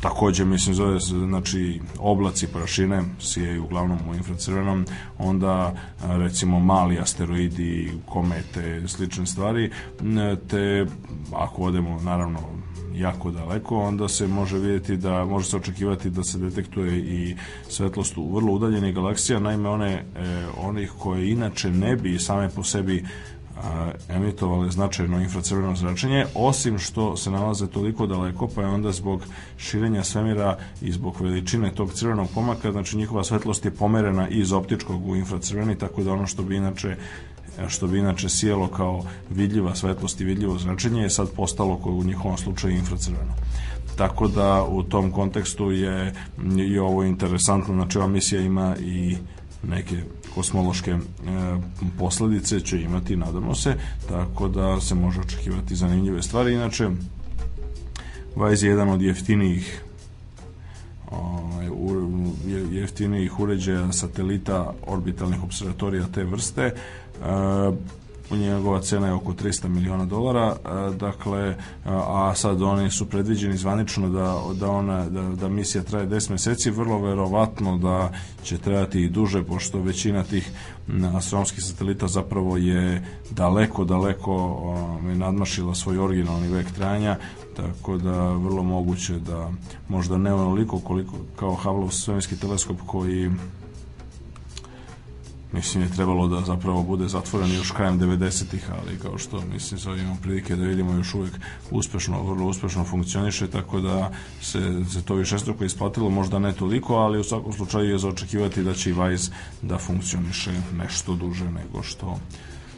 takođe 0.00 0.44
mislim 0.44 0.74
zove 0.74 0.98
znači 1.00 1.80
oblaci 1.98 2.46
prašine 2.46 3.02
sijaju 3.20 3.64
uglavnom 3.64 3.98
u 4.10 4.14
infracrvenom 4.14 4.86
onda 5.18 5.74
recimo 6.02 6.60
mali 6.60 6.98
asteroidi 6.98 7.92
komete 8.06 8.88
slične 8.88 9.26
stvari 9.26 9.70
te 10.48 10.86
ako 11.34 11.62
odemo 11.62 12.00
naravno 12.00 12.38
jako 12.94 13.30
daleko, 13.30 13.78
onda 13.78 14.08
se 14.08 14.26
može 14.26 14.58
vidjeti 14.58 14.96
da 14.96 15.24
može 15.24 15.48
se 15.48 15.56
očekivati 15.56 16.10
da 16.10 16.24
se 16.24 16.38
detektuje 16.38 16.98
i 16.98 17.36
svetlost 17.68 18.18
u 18.18 18.34
vrlo 18.34 18.52
udaljenih 18.52 18.94
galaksija, 18.94 19.38
naime 19.38 19.68
one 19.68 19.92
e, 19.92 20.02
onih 20.58 20.92
koje 20.98 21.30
inače 21.30 21.70
ne 21.70 21.96
bi 21.96 22.18
same 22.18 22.48
po 22.48 22.64
sebi 22.64 23.04
a, 23.56 23.90
emitovale 24.08 24.70
značajno 24.70 25.20
infracrveno 25.20 25.76
zračenje, 25.76 26.26
osim 26.34 26.78
što 26.78 27.16
se 27.16 27.30
nalaze 27.30 27.66
toliko 27.66 28.06
daleko, 28.06 28.48
pa 28.54 28.62
je 28.62 28.68
onda 28.68 28.92
zbog 28.92 29.22
širenja 29.56 30.04
svemira 30.04 30.56
i 30.82 30.92
zbog 30.92 31.20
veličine 31.20 31.74
tog 31.74 31.92
crvenog 31.92 32.28
pomaka, 32.34 32.72
znači 32.72 32.96
njihova 32.96 33.24
svetlost 33.24 33.64
je 33.64 33.70
pomerena 33.70 34.28
iz 34.28 34.52
optičkog 34.52 35.08
u 35.08 35.16
infracrveni, 35.16 35.78
tako 35.78 36.02
da 36.02 36.12
ono 36.12 36.26
što 36.26 36.42
bi 36.42 36.56
inače 36.56 36.96
što 37.68 37.86
bi 37.86 37.98
inače 37.98 38.28
sjelo 38.28 38.68
kao 38.68 39.02
vidljiva 39.30 39.74
svetlost 39.74 40.20
i 40.20 40.24
vidljivo 40.24 40.58
zračenje 40.58 41.02
je 41.02 41.10
sad 41.10 41.30
postalo 41.30 41.76
koje 41.76 41.94
u 41.94 42.04
njihovom 42.04 42.38
slučaju 42.38 42.76
infracrveno. 42.76 43.34
Tako 43.96 44.28
da 44.28 44.64
u 44.68 44.82
tom 44.82 45.10
kontekstu 45.10 45.70
je 45.70 46.14
i 46.68 46.78
ovo 46.78 47.04
interesantno, 47.04 47.74
znači 47.74 47.98
ova 47.98 48.06
misija 48.06 48.40
ima 48.40 48.76
i 48.76 49.16
neke 49.68 49.96
kosmološke 50.34 50.90
e, 50.90 50.98
posledice 51.98 52.60
će 52.60 52.82
imati, 52.82 53.16
nadamo 53.16 53.54
se, 53.54 53.74
tako 54.08 54.48
da 54.48 54.80
se 54.80 54.94
može 54.94 55.20
očekivati 55.20 55.76
zanimljive 55.76 56.22
stvari. 56.22 56.54
Inače, 56.54 56.88
Vajz 58.36 58.62
je 58.62 58.70
jedan 58.70 58.88
od 58.88 59.02
jeftinijih 59.02 59.82
ovaj, 61.10 61.68
jeftinijih 62.70 63.40
uređaja 63.40 63.92
satelita 63.92 64.72
orbitalnih 64.86 65.44
observatorija 65.44 66.06
te 66.14 66.24
vrste 66.24 66.74
njegova 68.36 68.80
cena 68.80 69.06
je 69.06 69.12
oko 69.12 69.32
300 69.32 69.68
miliona 69.68 70.04
dolara, 70.04 70.46
uh, 70.48 70.94
dakle, 70.96 71.48
uh, 71.48 71.56
a 71.92 72.32
sad 72.34 72.62
oni 72.62 72.90
su 72.90 73.08
predviđeni 73.08 73.56
zvanično 73.56 74.08
da, 74.08 74.42
da, 74.54 74.70
ona, 74.70 75.08
da, 75.08 75.22
da 75.22 75.48
misija 75.48 75.82
traje 75.82 76.06
10 76.06 76.30
meseci, 76.30 76.70
vrlo 76.70 76.98
verovatno 76.98 77.78
da 77.78 78.12
će 78.42 78.58
trajati 78.58 79.00
i 79.00 79.08
duže, 79.08 79.42
pošto 79.42 79.80
većina 79.80 80.22
tih 80.22 80.50
astronomskih 81.16 81.64
satelita 81.64 82.08
zapravo 82.08 82.56
je 82.56 83.04
daleko, 83.30 83.84
daleko 83.84 84.58
nadmašila 85.02 85.74
svoj 85.74 85.98
originalni 85.98 86.48
vek 86.48 86.72
trajanja, 86.72 87.16
tako 87.56 87.96
da 87.96 88.32
vrlo 88.32 88.62
moguće 88.62 89.18
da 89.18 89.50
možda 89.88 90.18
ne 90.18 90.34
onoliko 90.34 90.78
koliko 90.78 91.16
kao 91.36 91.54
Hubble 91.54 91.90
svemirski 91.90 92.40
teleskop 92.40 92.76
koji 92.86 93.30
mislim 95.52 95.82
je 95.82 95.90
trebalo 95.90 96.28
da 96.28 96.40
zapravo 96.40 96.82
bude 96.82 97.08
zatvoren 97.08 97.54
još 97.54 97.70
krajem 97.70 98.00
90-ih, 98.00 98.70
ali 98.70 98.98
kao 98.98 99.18
što 99.18 99.40
mislim 99.52 99.80
sa 99.80 99.90
imamo 99.90 100.16
prilike 100.22 100.56
da 100.56 100.64
vidimo 100.64 100.92
još 100.92 101.14
uvek 101.14 101.32
uspešno, 101.70 102.22
vrlo 102.22 102.46
uspešno 102.46 102.84
funkcioniše, 102.84 103.46
tako 103.46 103.80
da 103.80 104.12
se, 104.42 104.84
se 104.92 105.02
to 105.02 105.14
više 105.14 105.38
struko 105.38 105.64
isplatilo, 105.64 106.10
možda 106.10 106.38
ne 106.38 106.52
toliko, 106.52 106.94
ali 106.94 107.20
u 107.20 107.24
svakom 107.24 107.52
slučaju 107.52 107.90
je 107.90 107.98
za 107.98 108.08
očekivati 108.08 108.62
da 108.62 108.74
će 108.74 108.90
i 108.90 108.92
Vice 108.92 109.32
da 109.62 109.78
funkcioniše 109.78 110.52
nešto 110.76 111.14
duže 111.14 111.50
nego 111.50 111.82
što 111.82 112.18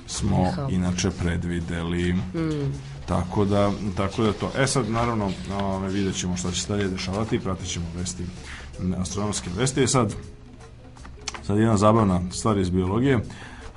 smo 0.07 0.43
Aha. 0.43 0.67
inače 0.71 1.11
predvideli. 1.11 2.13
Mm. 2.13 2.73
Tako 3.07 3.45
da, 3.45 3.73
tako 3.97 4.23
da 4.23 4.33
to. 4.33 4.51
E 4.59 4.67
sad, 4.67 4.91
naravno, 4.91 5.31
ove, 5.61 5.89
vidjet 5.89 6.17
ćemo 6.17 6.37
šta 6.37 6.51
će 6.51 6.61
se 6.61 6.69
dalje 6.69 6.89
dešavati, 6.89 7.41
pratit 7.41 7.69
ćemo 7.69 7.87
vesti, 7.97 8.25
astronomske 8.99 9.51
vesti. 9.57 9.83
E 9.83 9.87
sad, 9.87 10.15
Sad 11.43 11.59
jedna 11.59 11.77
zabavna 11.77 12.21
stvar 12.31 12.59
iz 12.59 12.71
biologije, 12.71 13.21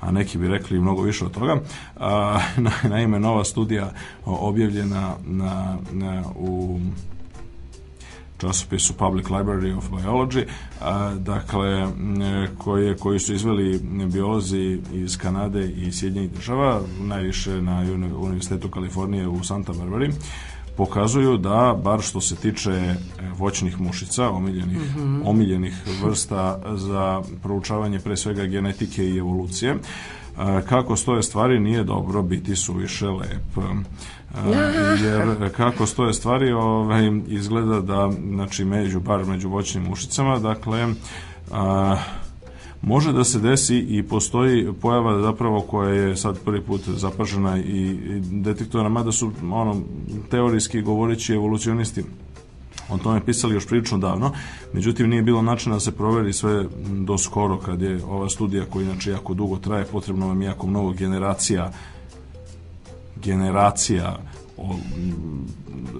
a 0.00 0.10
neki 0.10 0.38
bi 0.38 0.48
rekli 0.48 0.80
mnogo 0.80 1.02
više 1.02 1.24
od 1.24 1.30
toga. 1.30 1.60
A, 1.96 2.40
na, 2.56 2.70
naime, 2.88 3.20
nova 3.20 3.44
studija 3.44 3.92
objavljena 4.24 5.14
na, 5.26 5.76
na, 5.92 6.22
u 6.36 6.80
časopisu 8.38 8.94
Public 8.94 9.26
Library 9.26 9.78
of 9.78 9.90
Biology, 9.90 10.44
a, 10.80 11.14
dakle, 11.14 11.86
koje, 12.58 12.96
koji 12.96 13.18
su 13.18 13.34
izveli 13.34 13.80
biolozi 14.12 14.80
iz 14.92 15.18
Kanade 15.18 15.70
i 15.70 15.92
Sjedinjenih 15.92 16.32
država, 16.32 16.80
najviše 17.00 17.62
na 17.62 17.78
Univerzitetu 18.18 18.68
Kalifornije 18.68 19.28
u 19.28 19.44
Santa 19.44 19.72
Barbari, 19.72 20.12
pokazuju 20.76 21.36
da, 21.36 21.78
bar 21.84 22.00
što 22.00 22.20
se 22.20 22.36
tiče 22.36 22.70
e, 22.70 22.96
voćnih 23.36 23.80
mušica, 23.80 24.30
omiljenih, 24.30 24.96
mm 24.96 25.00
-hmm. 25.00 25.22
omiljenih 25.24 25.74
vrsta 26.04 26.60
za 26.74 27.22
proučavanje 27.42 28.00
pre 28.00 28.16
svega 28.16 28.44
genetike 28.44 29.04
i 29.04 29.18
evolucije, 29.18 29.70
e, 29.70 29.78
kako 30.68 30.96
stoje 30.96 31.22
stvari 31.22 31.60
nije 31.60 31.84
dobro 31.84 32.22
biti 32.22 32.56
suviše 32.56 33.06
lep 33.08 33.58
e, 33.58 33.60
jer 35.06 35.52
kako 35.56 35.86
stoje 35.86 36.14
stvari 36.14 36.52
ovaj, 36.52 37.10
izgleda 37.26 37.80
da 37.80 38.10
znači 38.34 38.64
među, 38.64 39.00
bar 39.00 39.24
među 39.24 39.48
voćnim 39.48 39.84
mušicama 39.84 40.38
dakle 40.38 40.86
a, 41.52 41.96
Može 42.82 43.12
da 43.12 43.24
se 43.24 43.38
desi 43.38 43.78
i 43.78 44.02
postoji 44.02 44.72
pojava 44.80 45.22
zapravo 45.22 45.60
koja 45.60 45.90
je 45.90 46.16
sad 46.16 46.38
prvi 46.44 46.60
put 46.60 46.80
zapažena 46.88 47.58
i 47.58 47.98
detektovana, 48.30 48.88
mada 48.88 49.12
su 49.12 49.32
ono, 49.52 49.80
teorijski 50.30 50.82
govoreći 50.82 51.32
evolucionisti. 51.32 52.04
O 52.90 52.98
tome 52.98 53.24
pisali 53.24 53.54
još 53.54 53.66
prilično 53.66 53.98
davno, 53.98 54.32
međutim 54.72 55.10
nije 55.10 55.22
bilo 55.22 55.42
načina 55.42 55.76
da 55.76 55.80
se 55.80 55.96
proveri 55.96 56.32
sve 56.32 56.64
do 56.90 57.18
skoro 57.18 57.58
kad 57.58 57.82
je 57.82 58.04
ova 58.04 58.28
studija 58.28 58.64
koja 58.64 58.84
inače 58.84 59.10
jako 59.10 59.34
dugo 59.34 59.56
traje, 59.56 59.84
potrebno 59.84 60.28
vam 60.28 60.42
jako 60.42 60.66
mnogo 60.66 60.92
generacija 60.92 61.72
generacija 63.24 64.18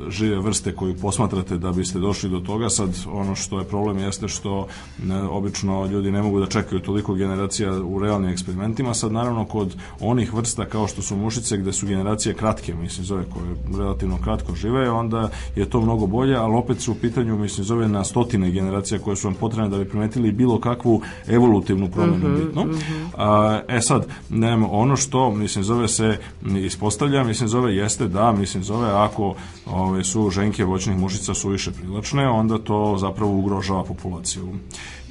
žive 0.08 0.38
vrste 0.38 0.72
koju 0.72 0.96
posmatrate 0.96 1.58
da 1.58 1.72
biste 1.72 1.98
došli 1.98 2.30
do 2.30 2.40
toga. 2.40 2.68
Sad 2.68 2.96
ono 3.12 3.34
što 3.34 3.58
je 3.58 3.64
problem 3.64 3.98
jeste 3.98 4.28
što 4.28 4.66
ne, 5.04 5.22
obično 5.22 5.86
ljudi 5.86 6.10
ne 6.10 6.22
mogu 6.22 6.40
da 6.40 6.46
čekaju 6.46 6.80
toliko 6.80 7.14
generacija 7.14 7.72
u 7.82 7.98
realnim 7.98 8.30
eksperimentima. 8.30 8.94
Sad 8.94 9.12
naravno 9.12 9.44
kod 9.44 9.76
onih 10.00 10.34
vrsta 10.34 10.64
kao 10.64 10.88
što 10.88 11.02
su 11.02 11.16
mušice 11.16 11.56
gde 11.56 11.72
su 11.72 11.86
generacije 11.86 12.34
kratke, 12.34 12.74
mislim 12.74 13.04
zove 13.04 13.24
koje 13.34 13.78
relativno 13.78 14.18
kratko 14.24 14.54
žive, 14.54 14.90
onda 14.90 15.30
je 15.56 15.70
to 15.70 15.80
mnogo 15.80 16.06
bolje, 16.06 16.36
ali 16.36 16.54
opet 16.54 16.80
su 16.80 16.92
u 16.92 16.94
pitanju 16.94 17.38
mislim 17.38 17.64
zove 17.64 17.88
na 17.88 18.04
stotine 18.04 18.50
generacija 18.50 18.98
koje 18.98 19.16
su 19.16 19.28
vam 19.28 19.34
potrebne 19.34 19.68
da 19.68 19.78
bi 19.78 19.88
primetili 19.88 20.32
bilo 20.32 20.60
kakvu 20.60 21.02
evolutivnu 21.26 21.90
promenu 21.90 22.28
mm 22.28 22.34
-hmm, 22.34 22.44
bitno. 22.44 22.64
Mm 22.64 22.70
-hmm. 22.70 23.06
A, 23.16 23.60
e 23.68 23.80
sad, 23.80 24.06
nema, 24.30 24.68
ono 24.70 24.96
što 24.96 25.30
mislim 25.30 25.64
zove 25.64 25.88
se 25.88 26.18
ispostavlja, 26.64 27.24
mislim 27.24 27.48
zove 27.48 27.76
jeste 27.76 28.08
da 28.08 28.32
mi 28.32 28.45
mislim 28.46 28.64
zove 28.64 28.90
ako 28.90 29.34
ove, 29.66 30.04
su 30.04 30.30
ženke 30.30 30.64
voćnih 30.64 30.98
mušica 30.98 31.34
su 31.34 31.48
više 31.48 31.72
privlačne, 31.72 32.28
onda 32.28 32.58
to 32.58 32.96
zapravo 32.98 33.32
ugrožava 33.32 33.84
populaciju. 33.84 34.48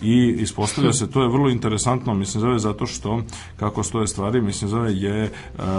I 0.02 0.36
ispostavlja 0.40 0.94
se, 0.94 1.12
to 1.12 1.22
je 1.22 1.30
vrlo 1.30 1.50
interesantno, 1.50 2.14
mislim 2.14 2.42
zove 2.42 2.60
zato 2.60 2.86
što 2.86 3.22
kako 3.58 3.84
stoje 3.84 4.08
stvari, 4.08 4.42
mislim 4.42 4.70
zove 4.70 4.94
je 4.94 5.24
e, 5.24 5.32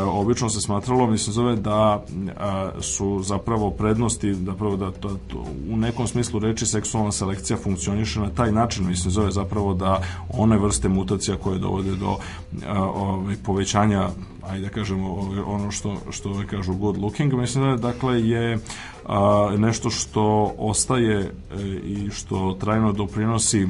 obično 0.04 0.50
se 0.50 0.60
smatralo, 0.60 1.06
mislim 1.06 1.32
zove 1.32 1.56
da 1.56 2.04
e, 2.12 2.82
su 2.82 3.22
zapravo 3.22 3.70
prednosti, 3.70 4.34
zapravo 4.34 4.76
da 4.76 4.90
to, 4.90 5.16
to, 5.28 5.44
u 5.70 5.76
nekom 5.76 6.06
smislu 6.06 6.40
reči 6.40 6.66
seksualna 6.66 7.12
selekcija 7.12 7.56
funkcioniše 7.56 8.20
na 8.20 8.30
taj 8.30 8.52
način, 8.52 8.86
mislim 8.86 9.10
zove 9.10 9.30
zapravo 9.30 9.74
da 9.74 10.02
one 10.28 10.58
vrste 10.58 10.88
mutacija 10.88 11.36
koje 11.36 11.58
dovode 11.58 11.96
do 11.96 12.16
e, 12.62 12.78
ovaj, 12.78 13.36
povećanja 13.44 14.08
ajde 14.48 14.62
da 14.62 14.68
kažemo 14.68 15.08
ovaj, 15.08 15.38
ono 15.40 15.70
što 15.70 15.96
što 16.10 16.42
kažu 16.50 16.74
good 16.74 16.96
looking. 16.96 17.32
Mislim 17.34 17.64
da 17.64 17.76
dakle 17.76 18.28
je 18.28 18.58
a, 19.06 19.54
nešto 19.58 19.90
što 19.90 20.54
ostaje 20.58 21.20
e, 21.20 21.30
i 21.84 22.10
što 22.10 22.56
trajno 22.60 22.92
doprinosi 22.92 23.68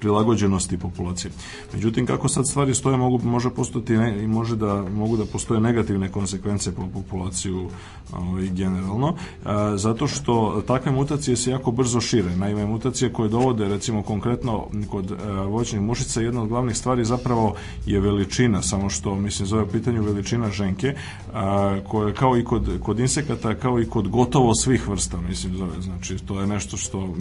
prilagođenosti 0.00 0.78
populacije. 0.78 1.30
Međutim, 1.72 2.06
kako 2.06 2.28
sad 2.28 2.48
stvari 2.48 2.74
stoje, 2.74 2.96
mogu, 2.96 3.20
može 3.24 3.50
postati 3.50 3.96
ne, 3.96 4.24
i 4.24 4.26
može 4.26 4.56
da, 4.56 4.84
mogu 4.94 5.16
da 5.16 5.24
postoje 5.24 5.60
negativne 5.60 6.08
konsekvence 6.08 6.74
po 6.74 6.82
populaciju 6.92 7.68
ovaj, 8.12 8.48
generalno, 8.48 9.14
a, 9.44 9.76
zato 9.76 10.06
što 10.06 10.62
takve 10.66 10.92
mutacije 10.92 11.36
se 11.36 11.50
jako 11.50 11.70
brzo 11.70 12.00
šire. 12.00 12.36
Naime, 12.36 12.66
mutacije 12.66 13.12
koje 13.12 13.28
dovode, 13.28 13.68
recimo 13.68 14.02
konkretno 14.02 14.66
kod 14.90 15.12
a, 15.12 15.42
voćnih 15.42 15.82
mušica, 15.82 16.20
jedna 16.20 16.42
od 16.42 16.48
glavnih 16.48 16.76
stvari 16.76 17.04
zapravo 17.04 17.54
je 17.86 18.00
veličina, 18.00 18.62
samo 18.62 18.90
što, 18.90 19.14
mislim, 19.14 19.46
zove 19.46 19.68
pitanju 19.68 20.02
veličina 20.02 20.50
ženke, 20.50 20.94
a, 21.32 21.76
koje 21.88 22.14
kao 22.14 22.38
i 22.38 22.44
kod, 22.44 22.80
kod 22.82 22.98
insekata, 23.00 23.54
kao 23.54 23.80
i 23.80 23.86
kod 23.86 24.08
gotovo 24.08 24.54
svih 24.54 24.88
vrsta, 24.88 25.20
mislim, 25.20 25.56
zove, 25.56 25.80
znači, 25.80 26.16
to 26.26 26.40
je 26.40 26.46
nešto 26.46 26.76
što 26.76 27.14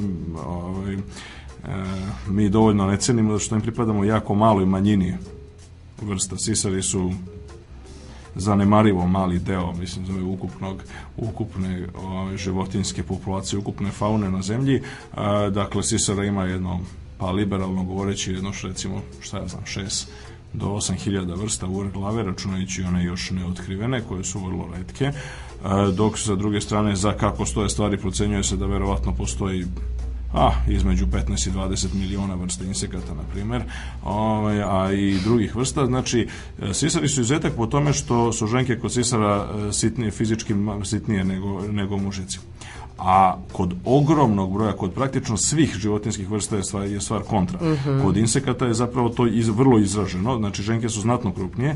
ovaj, 0.46 0.94
e, 0.94 0.98
mi 2.28 2.50
dovoljno 2.50 2.88
ne 2.88 2.98
cenimo 2.98 3.34
da 3.34 3.40
što 3.40 3.56
im 3.56 3.62
pripadamo 3.62 4.04
jako 4.04 4.36
maloj 4.36 4.66
manjini 4.66 5.18
vrsta. 6.02 6.38
Sisari 6.38 6.82
su 6.82 7.12
zanemarivo 8.36 9.08
mali 9.08 9.40
deo, 9.40 9.74
mislim, 9.74 10.06
zove 10.06 10.24
ukupnog, 10.24 10.84
ukupne 11.18 11.88
ove, 11.96 12.38
životinske 12.38 13.04
populacije, 13.04 13.60
ukupne 13.60 13.92
faune 13.92 14.32
na 14.32 14.42
zemlji. 14.42 14.82
A, 15.14 15.50
dakle, 15.50 15.84
sisara 15.84 16.26
ima 16.26 16.44
jedno, 16.44 16.80
pa 17.18 17.32
liberalno 17.32 17.84
govoreći, 17.84 18.34
jedno, 18.34 18.52
recimo, 18.64 19.02
šta 19.22 19.38
ja 19.38 19.48
znam, 19.48 19.66
šest 19.66 20.12
do 20.54 20.66
8000 20.66 21.42
vrsta 21.42 21.68
ur 21.68 21.92
glave, 21.92 22.24
računajući 22.24 22.84
one 22.84 23.04
još 23.04 23.32
neotkrivene, 23.32 24.02
koje 24.02 24.24
su 24.24 24.40
vrlo 24.40 24.68
redke, 24.76 25.12
dok 25.94 26.20
sa 26.20 26.36
druge 26.36 26.62
strane, 26.62 26.96
za 26.96 27.14
kako 27.14 27.46
stoje 27.46 27.70
stvari, 27.70 27.98
procenjuje 27.98 28.44
se 28.44 28.58
da 28.58 28.66
verovatno 28.66 29.16
postoji 29.16 29.66
a, 30.34 30.52
između 30.68 31.06
15 31.06 31.50
i 31.50 31.52
20 31.52 31.94
miliona 31.94 32.36
vrsta 32.36 32.64
insekata, 32.64 33.14
na 33.14 33.24
primer, 33.32 33.64
ovaj, 34.04 34.62
a 34.62 34.92
i 34.92 35.20
drugih 35.24 35.56
vrsta. 35.56 35.86
Znači, 35.86 36.28
sisari 36.74 37.08
su 37.08 37.22
izuzetak 37.22 37.54
po 37.54 37.66
tome 37.66 37.94
što 37.94 38.34
su 38.34 38.48
ženke 38.48 38.80
kod 38.80 38.94
sisara 38.94 39.48
e, 39.70 39.74
sitnije, 39.74 40.12
fizički 40.12 40.54
sitnije 40.84 41.24
nego, 41.24 41.62
nego 41.72 41.98
mužici 41.98 42.40
a 43.02 43.38
kod 43.52 43.74
ogromnog 43.86 44.54
broja, 44.54 44.72
kod 44.72 44.94
praktično 44.94 45.38
svih 45.38 45.76
životinskih 45.76 46.30
vrsta 46.30 46.56
je 46.56 46.64
stvar, 46.64 46.88
je 46.88 47.02
stvar 47.02 47.22
kontra. 47.22 47.60
Uh 47.62 47.68
mhm. 47.68 47.90
-huh. 47.90 48.04
Kod 48.04 48.18
insekata 48.18 48.66
je 48.66 48.74
zapravo 48.74 49.10
to 49.10 49.28
iz, 49.28 49.48
vrlo 49.48 49.80
izraženo, 49.80 50.38
znači 50.38 50.64
ženke 50.64 50.90
su 50.90 51.02
znatno 51.02 51.34
krupnije 51.34 51.76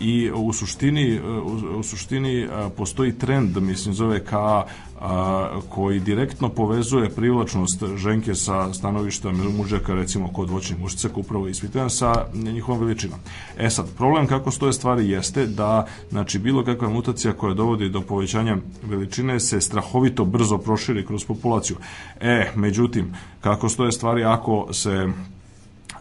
i 0.00 0.30
u 0.34 0.52
suštini, 0.52 1.20
u, 1.20 1.78
u 1.78 1.82
suštini 1.82 2.48
postoji 2.76 3.12
trend, 3.12 3.56
mislim, 3.56 3.94
zove 3.94 4.24
ka 4.24 4.64
a, 5.00 5.60
koji 5.68 6.00
direktno 6.00 6.48
povezuje 6.48 7.10
privlačnost 7.10 7.82
ženke 7.96 8.34
sa 8.34 8.74
stanovišta 8.74 9.30
mužaka, 9.30 9.94
recimo 9.94 10.32
kod 10.32 10.50
voćnih 10.50 10.80
mušica, 10.80 11.08
upravo 11.14 11.48
ispitujem 11.48 11.90
sa 11.90 12.26
njihovom 12.34 12.80
veličinom. 12.80 13.18
E 13.58 13.70
sad, 13.70 13.86
problem 13.96 14.26
kako 14.26 14.50
stoje 14.50 14.72
stvari 14.72 15.10
jeste 15.10 15.46
da, 15.46 15.86
znači, 16.10 16.38
bilo 16.38 16.64
kakva 16.64 16.88
mutacija 16.88 17.32
koja 17.32 17.54
dovodi 17.54 17.88
do 17.88 18.00
povećanja 18.00 18.56
veličine 18.82 19.40
se 19.40 19.60
strahovito 19.60 20.24
brzo 20.24 20.58
proširi 20.58 21.06
kroz 21.06 21.24
populaciju. 21.24 21.76
E, 22.20 22.50
međutim, 22.54 23.14
kako 23.40 23.68
stoje 23.68 23.92
stvari 23.92 24.24
ako 24.24 24.68
se 24.72 25.08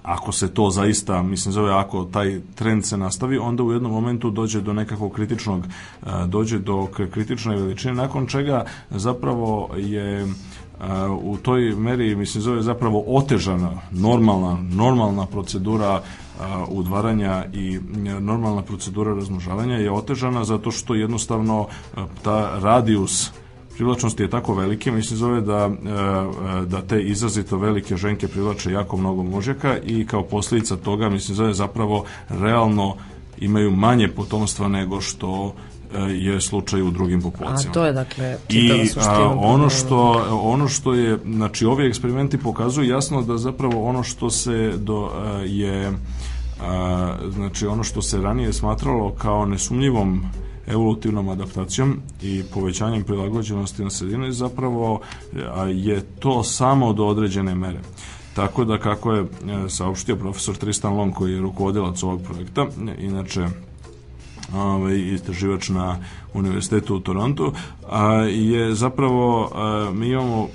ako 0.07 0.31
se 0.31 0.53
to 0.53 0.69
zaista, 0.69 1.23
mislim 1.23 1.53
zove, 1.53 1.73
ako 1.73 2.03
taj 2.03 2.41
trend 2.55 2.85
se 2.85 2.97
nastavi, 2.97 3.37
onda 3.37 3.63
u 3.63 3.71
jednom 3.71 3.91
momentu 3.91 4.29
dođe 4.29 4.61
do 4.61 4.73
nekakvog 4.73 5.11
kritičnog, 5.11 5.63
e, 5.65 6.09
dođe 6.27 6.59
do 6.59 6.87
kritične 7.11 7.55
veličine, 7.55 7.93
nakon 7.93 8.27
čega 8.27 8.65
zapravo 8.89 9.69
je 9.77 10.21
e, 10.21 10.27
u 11.21 11.37
toj 11.37 11.75
meri, 11.75 12.15
mislim, 12.15 12.41
zove 12.41 12.61
zapravo 12.61 13.03
otežana, 13.07 13.71
normalna, 13.91 14.57
normalna 14.71 15.25
procedura 15.25 16.01
e, 16.01 16.43
udvaranja 16.69 17.45
i 17.53 17.79
normalna 18.19 18.61
procedura 18.61 19.13
razmnožavanja 19.13 19.75
je 19.75 19.91
otežana 19.91 20.43
zato 20.43 20.71
što 20.71 20.95
jednostavno 20.95 21.67
ta 22.23 22.59
radius 22.59 23.31
privlačnosti 23.77 24.23
je 24.23 24.29
tako 24.29 24.53
velike, 24.53 24.91
mislim 24.91 25.17
zove 25.17 25.41
da, 25.41 25.69
e, 25.85 25.89
e, 25.89 26.65
da 26.65 26.81
te 26.81 27.01
izrazito 27.01 27.57
velike 27.57 27.97
ženke 27.97 28.27
privlače 28.27 28.71
jako 28.71 28.97
mnogo 28.97 29.23
mužjaka 29.23 29.77
i 29.77 30.05
kao 30.05 30.23
posljedica 30.23 30.75
toga, 30.75 31.09
mislim 31.09 31.35
zove 31.35 31.53
zapravo 31.53 32.05
realno 32.29 32.95
imaju 33.37 33.71
manje 33.71 34.07
potomstva 34.07 34.67
nego 34.67 35.01
što 35.01 35.53
e, 35.93 35.99
je 35.99 36.41
slučaj 36.41 36.81
u 36.81 36.91
drugim 36.91 37.21
populacijama. 37.21 37.71
A 37.71 37.73
to 37.73 37.85
je 37.85 37.93
dakle 37.93 38.37
I 38.49 38.89
a, 39.07 39.33
ono 39.37 39.69
što 39.69 40.27
ono 40.41 40.67
što 40.67 40.93
je 40.93 41.19
znači 41.25 41.65
ovi 41.65 41.87
eksperimenti 41.87 42.37
pokazuju 42.37 42.89
jasno 42.89 43.21
da 43.21 43.37
zapravo 43.37 43.89
ono 43.89 44.03
što 44.03 44.29
se 44.29 44.73
do 44.77 45.11
je 45.45 45.91
a, 46.61 47.15
znači 47.29 47.67
ono 47.67 47.83
što 47.83 48.01
se 48.01 48.21
ranije 48.21 48.53
smatralo 48.53 49.11
kao 49.11 49.45
nesumnjivom 49.45 50.23
evolutivnom 50.67 51.29
adaptacijom 51.29 51.97
i 52.21 52.43
povećanjem 52.53 53.03
prilagođenosti 53.03 53.83
na 53.83 53.89
sredinu 53.89 54.31
zapravo 54.31 55.01
je 55.73 56.01
to 56.19 56.43
samo 56.43 56.93
do 56.93 57.07
određene 57.07 57.55
mere. 57.55 57.79
Tako 58.35 58.65
da 58.65 58.77
kako 58.77 59.13
je 59.13 59.21
e, 59.21 59.25
saopštio 59.69 60.15
profesor 60.15 60.55
Tristan 60.55 60.93
Long 60.93 61.13
koji 61.13 61.33
je 61.33 61.41
rukovodilac 61.41 62.03
ovog 62.03 62.21
projekta, 62.21 62.67
inače 62.99 63.47
ovaj, 64.55 64.97
istraživač 64.97 65.69
na 65.69 65.97
univerzitetu 66.33 66.95
u 66.95 66.99
Torontu, 66.99 67.53
a, 67.89 68.13
je 68.21 68.75
zapravo 68.75 69.51
a, 69.55 69.91
mi 69.93 70.07
imamo 70.07 70.47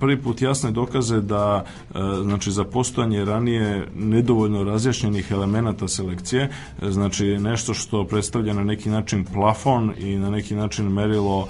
prvi 0.00 0.22
put 0.22 0.42
jasne 0.42 0.70
dokaze 0.70 1.20
da 1.20 1.64
e, 1.64 1.98
znači 2.22 2.50
za 2.50 2.64
postojanje 2.64 3.24
ranije 3.24 3.86
nedovoljno 3.94 4.64
razjašnjenih 4.64 5.30
elemenata 5.30 5.88
selekcije, 5.88 6.50
e, 6.82 6.90
znači 6.90 7.24
nešto 7.26 7.74
što 7.74 8.04
predstavlja 8.04 8.54
na 8.54 8.64
neki 8.64 8.88
način 8.88 9.24
plafon 9.24 9.92
i 9.98 10.16
na 10.16 10.30
neki 10.30 10.54
način 10.54 10.86
merilo 10.86 11.48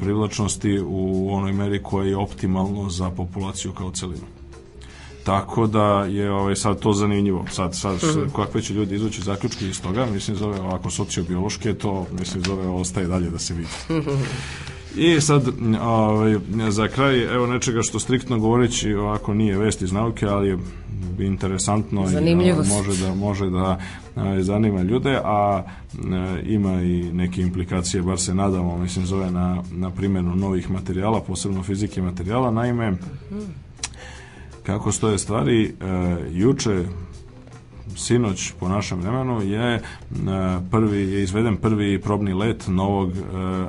privlačnosti 0.00 0.80
u 0.86 1.28
onoj 1.34 1.52
meri 1.52 1.82
koja 1.82 2.08
je 2.08 2.16
optimalno 2.16 2.90
za 2.90 3.10
populaciju 3.10 3.72
kao 3.72 3.90
celinu. 3.90 4.26
Tako 5.26 5.66
da 5.66 6.04
je 6.04 6.32
ovaj, 6.32 6.56
sad 6.56 6.78
to 6.78 6.92
zanimljivo. 6.92 7.44
Sad, 7.50 7.76
sad 7.76 7.94
mm 7.94 7.98
-hmm. 7.98 8.32
kakve 8.36 8.62
će 8.62 8.74
ljudi 8.74 8.94
izvući 8.94 9.22
zaključke 9.22 9.68
iz 9.68 9.82
toga, 9.82 10.06
mislim 10.06 10.36
zove 10.36 10.60
ovako 10.60 10.90
sociobiološke, 10.90 11.74
to 11.74 12.06
mislim 12.18 12.44
zove 12.44 12.68
ostaje 12.68 13.06
dalje 13.06 13.30
da 13.30 13.38
se 13.38 13.54
vidi. 13.54 13.68
I 14.96 15.20
sad, 15.20 15.48
ovaj, 15.82 16.36
za 16.70 16.88
kraj, 16.88 17.34
evo 17.34 17.46
nečega 17.46 17.82
što 17.82 17.98
striktno 17.98 18.38
govoreći 18.38 18.94
ovako 18.94 19.34
nije 19.34 19.58
vest 19.58 19.82
iz 19.82 19.92
nauke, 19.92 20.26
ali 20.26 20.48
je 20.48 20.58
interesantno 21.18 22.00
i 22.00 22.34
može 22.68 23.02
da, 23.04 23.14
može 23.14 23.50
da 23.50 23.80
a, 24.16 24.42
zanima 24.42 24.82
ljude, 24.82 25.20
a, 25.24 25.62
a 26.04 26.38
ima 26.46 26.82
i 26.82 27.12
neke 27.12 27.42
implikacije, 27.42 28.02
bar 28.02 28.18
se 28.18 28.34
nadamo, 28.34 28.78
mislim, 28.78 29.06
zove 29.06 29.30
na, 29.30 29.62
na 29.72 29.90
primjenu 29.90 30.36
novih 30.36 30.70
materijala, 30.70 31.20
posebno 31.20 31.62
fizike 31.62 32.02
materijala. 32.02 32.50
Naime, 32.50 32.92
kako 34.62 34.92
stoje 34.92 35.18
stvari, 35.18 35.64
e, 35.64 35.72
juče 36.32 36.84
sinoć 37.96 38.52
po 38.60 38.68
našem 38.68 39.00
vremenu 39.00 39.42
je 39.42 39.74
e, 39.74 39.80
prvi 40.70 41.12
je 41.12 41.22
izveden 41.22 41.56
prvi 41.56 42.00
probni 42.00 42.34
let 42.34 42.64
novog 42.68 43.10
e, 43.10 43.20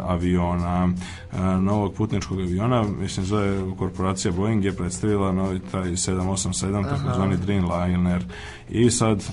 aviona, 0.08 0.90
e, 1.34 1.42
novog 1.42 1.94
putničkog 1.94 2.40
aviona, 2.40 2.84
mislim 3.02 3.26
zove 3.26 3.76
korporacija 3.78 4.32
Boeing 4.32 4.66
je 4.66 4.74
predstavila 4.74 5.32
novi 5.32 5.60
taj 5.72 5.90
787 5.90 6.90
takozvani 6.90 7.38
Dreamliner 7.38 8.24
i 8.70 8.92
sad 8.92 9.24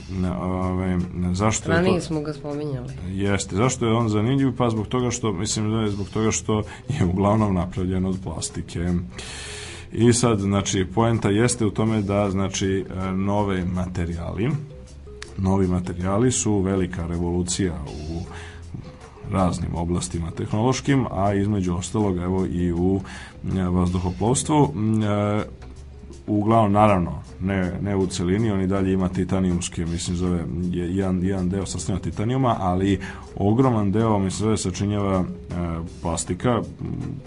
ove, 0.40 0.98
zašto 1.32 1.70
Ranije 1.70 1.94
je 1.94 2.00
to, 2.00 2.06
smo 2.06 2.20
ga 2.20 2.32
spominjali. 2.32 2.92
Jeste, 3.08 3.56
zašto 3.56 3.86
je 3.86 3.92
on 3.92 4.08
zanimljiv? 4.08 4.56
Pa 4.56 4.70
zbog 4.70 4.86
toga 4.86 5.10
što, 5.10 5.32
mislim 5.32 5.70
da 5.70 5.80
je 5.80 5.90
zbog 5.90 6.08
toga 6.08 6.30
što 6.30 6.62
je 6.88 7.04
uglavnom 7.04 7.54
napravljen 7.54 8.06
od 8.06 8.16
plastike. 8.24 8.88
I 9.92 10.12
sad, 10.12 10.38
znači, 10.38 10.86
poenta 10.94 11.30
jeste 11.30 11.66
u 11.66 11.70
tome 11.70 12.02
da, 12.02 12.30
znači, 12.30 12.84
nove 13.14 13.64
materijali, 13.64 14.50
novi 15.38 15.68
materijali 15.68 16.32
su 16.32 16.58
velika 16.58 17.06
revolucija 17.06 17.74
u 18.10 18.20
raznim 19.32 19.74
oblastima 19.74 20.30
tehnološkim, 20.30 21.06
a 21.10 21.34
između 21.34 21.74
ostalog 21.74 22.16
evo 22.16 22.46
i 22.46 22.72
u 22.72 23.00
vazduhoplovstvu. 23.70 24.74
Uglavnom 26.26 26.72
naravno 26.72 27.22
ne, 27.40 27.72
ne 27.82 27.96
u 27.96 28.06
celini, 28.06 28.50
on 28.50 28.60
i 28.60 28.66
dalje 28.66 28.92
ima 28.92 29.08
titanijumski, 29.08 29.84
mislim 29.84 30.16
zove 30.16 30.44
je 30.70 30.96
jedan, 30.96 31.22
jedan 31.22 31.48
deo 31.48 31.66
sastavljen 31.66 32.02
titanijuma, 32.02 32.56
ali 32.60 33.00
ogroman 33.36 33.92
deo 33.92 34.18
mislim 34.18 34.38
zove 34.38 34.56
sačinjava 34.56 35.20
e, 35.20 35.24
plastika 36.02 36.62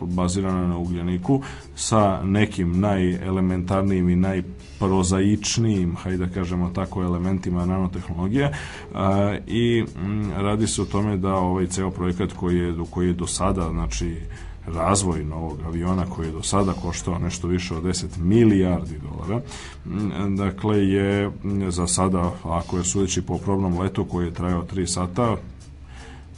bazirana 0.01 0.67
na 0.67 0.77
ugljeniku 0.77 1.41
sa 1.75 2.21
nekim 2.23 2.79
najelementarnijim 2.79 4.09
i 4.09 4.15
najprozaičnijim, 4.79 5.95
hajde 5.95 6.25
da 6.25 6.33
kažemo 6.33 6.69
tako, 6.69 7.03
elementima 7.03 7.65
nanotehnologije 7.65 8.51
i 9.47 9.85
radi 10.35 10.67
se 10.67 10.81
o 10.81 10.85
tome 10.85 11.17
da 11.17 11.35
ovaj 11.35 11.67
ceo 11.67 11.91
projekat 11.91 12.33
koji 12.33 12.57
je, 12.57 12.75
koji 12.89 13.07
je 13.07 13.13
do 13.13 13.27
sada, 13.27 13.69
znači 13.69 14.15
razvoj 14.65 15.23
novog 15.23 15.59
aviona 15.65 16.05
koji 16.05 16.25
je 16.25 16.31
do 16.31 16.43
sada 16.43 16.73
koštao 16.73 17.19
nešto 17.19 17.47
više 17.47 17.75
od 17.75 17.83
10 17.83 18.05
milijardi 18.17 18.99
dolara. 18.99 19.41
Dakle, 20.35 20.87
je 20.87 21.31
za 21.69 21.87
sada, 21.87 22.31
ako 22.43 22.77
je 22.77 22.83
sudeći 22.83 23.21
po 23.21 23.37
probnom 23.37 23.79
letu 23.79 24.05
koji 24.05 24.25
je 24.25 24.33
trajao 24.33 24.65
3 24.73 24.85
sata, 24.85 25.35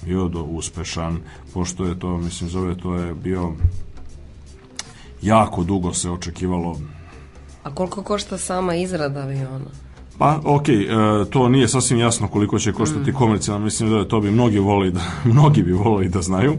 bio 0.05 0.27
do 0.27 0.43
uspešan, 0.43 1.19
pošto 1.53 1.85
je 1.85 1.99
to, 1.99 2.17
mislim, 2.17 2.49
zove, 2.49 2.77
to 2.77 2.95
je 2.95 3.13
bio 3.13 3.53
jako 5.21 5.63
dugo 5.63 5.93
se 5.93 6.09
očekivalo 6.09 6.77
A 7.63 7.75
koliko 7.75 8.03
košta 8.03 8.37
sama 8.37 8.75
izrada 8.75 9.19
aviona? 9.19 9.71
Pa, 10.19 10.39
ok, 10.45 10.69
e, 10.69 10.85
to 11.29 11.49
nije 11.49 11.67
sasvim 11.67 11.99
jasno 11.99 12.27
koliko 12.27 12.59
će 12.59 12.73
koštati 12.73 13.11
mm. 13.11 13.13
komercijalno, 13.13 13.63
mislim 13.65 13.89
da 13.89 14.07
to 14.07 14.19
bi 14.19 14.31
mnogi 14.31 14.59
voli 14.59 14.91
da, 14.91 14.99
mnogi 15.33 15.63
bi 15.63 15.71
volili 15.71 16.09
da 16.09 16.21
znaju. 16.21 16.57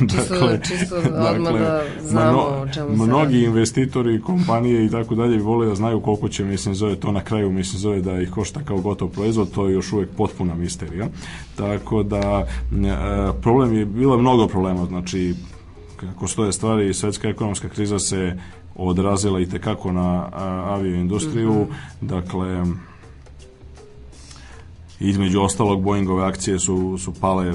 Da, 0.00 0.06
čisto, 0.06 0.34
dakle, 0.34 0.60
čisto 0.68 0.96
odmah 0.96 1.52
dakle, 1.52 1.60
da 1.60 1.82
znamo 2.02 2.38
o 2.38 2.66
čemu 2.74 2.90
se 2.90 3.04
Mnogi 3.04 3.34
radi. 3.34 3.44
investitori, 3.44 4.20
kompanije 4.20 4.86
i 4.86 4.90
tako 4.90 5.14
dalje 5.14 5.36
bi 5.36 5.42
vole 5.42 5.66
da 5.66 5.74
znaju 5.74 6.00
koliko 6.00 6.28
će, 6.28 6.44
mislim, 6.44 6.74
zove 6.74 6.96
to 6.96 7.12
na 7.12 7.24
kraju, 7.24 7.50
mislim, 7.50 7.78
zove 7.78 8.00
da 8.00 8.20
ih 8.20 8.30
košta 8.30 8.60
kao 8.64 8.78
gotov 8.78 9.08
proizvod, 9.08 9.50
to 9.54 9.68
je 9.68 9.74
još 9.74 9.92
uvek 9.92 10.08
potpuna 10.16 10.54
misterija. 10.54 11.08
Tako 11.56 12.02
da, 12.02 12.46
e, 12.72 13.32
problem 13.42 13.74
je, 13.74 13.84
bilo 13.84 14.18
mnogo 14.18 14.46
problema, 14.46 14.84
znači, 14.86 15.34
kako 15.96 16.28
stoje 16.28 16.52
stvari, 16.52 16.94
svetska 16.94 17.28
ekonomska 17.28 17.68
kriza 17.68 17.98
se 17.98 18.36
odrazila 18.86 19.40
i 19.40 19.48
tekako 19.48 19.92
na 19.92 20.28
avioindustriju, 20.66 21.52
mm 21.52 21.66
-hmm. 21.66 21.74
dakle, 22.00 22.64
između 25.00 25.40
ostalog 25.40 25.82
Boeingove 25.82 26.24
akcije 26.24 26.58
su, 26.58 26.98
su 26.98 27.12
pale 27.20 27.52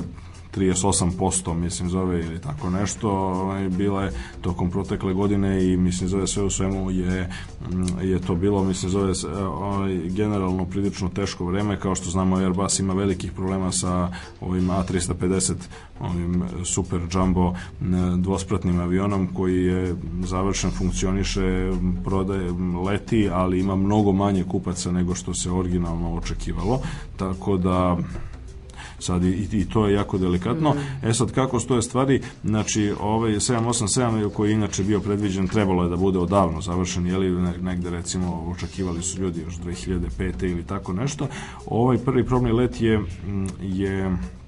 38% 0.55 1.53
mislim 1.53 1.89
zove 1.89 2.19
ili 2.19 2.41
tako 2.41 2.69
nešto 2.69 3.09
ovaj, 3.11 3.69
bile 3.69 4.11
tokom 4.41 4.71
protekle 4.71 5.13
godine 5.13 5.73
i 5.73 5.77
mislim 5.77 6.09
zove 6.09 6.27
sve 6.27 6.43
u 6.43 6.49
svemu 6.49 6.91
je, 6.91 7.29
mm, 7.69 8.01
je 8.01 8.19
to 8.19 8.35
bilo 8.35 8.63
mislim 8.63 8.91
zove 8.91 9.13
ovaj, 9.45 9.97
generalno 10.09 10.65
prilično 10.65 11.09
teško 11.09 11.45
vreme. 11.45 11.79
Kao 11.79 11.95
što 11.95 12.09
znamo 12.09 12.35
Airbus 12.35 12.79
ima 12.79 12.93
velikih 12.93 13.31
problema 13.31 13.71
sa 13.71 14.11
ovim 14.41 14.67
A350 14.69 15.53
ovim 15.99 16.43
super 16.65 16.99
jumbo 17.13 17.53
dvospratnim 18.17 18.79
avionom 18.79 19.27
koji 19.33 19.65
je 19.65 19.95
završen 20.23 20.71
funkcioniše 20.71 21.71
prodaje 22.03 22.51
leti 22.85 23.29
ali 23.31 23.59
ima 23.59 23.75
mnogo 23.75 24.11
manje 24.11 24.43
kupaca 24.43 24.91
nego 24.91 25.15
što 25.15 25.33
se 25.33 25.51
originalno 25.51 26.15
očekivalo. 26.15 26.81
Tako 27.17 27.57
da 27.57 27.97
sad 29.05 29.23
i, 29.23 29.47
i 29.51 29.65
to 29.69 29.87
je 29.87 29.93
jako 29.93 30.17
delikatno. 30.17 30.73
Mm. 30.73 31.07
E 31.07 31.13
sad 31.13 31.31
kako 31.31 31.59
stoje 31.59 31.81
stvari, 31.81 32.21
znači 32.43 32.93
ovaj 33.01 33.31
787 33.31 34.29
koji 34.29 34.49
je 34.49 34.53
inače 34.53 34.83
bio 34.83 34.99
predviđen 34.99 35.47
trebalo 35.47 35.83
je 35.83 35.89
da 35.89 35.95
bude 35.95 36.19
odavno 36.19 36.61
završen, 36.61 37.07
je 37.07 37.17
li 37.17 37.41
negde 37.61 37.89
recimo 37.89 38.51
očekivali 38.55 39.01
su 39.01 39.21
ljudi 39.21 39.41
još 39.41 39.57
2005. 39.57 40.51
ili 40.51 40.63
tako 40.63 40.93
nešto. 40.93 41.27
Ovaj 41.65 41.97
prvi 41.97 42.25
probni 42.25 42.51
let 42.51 42.81
je 42.81 43.01
je 43.61 43.95
E, 44.05 44.44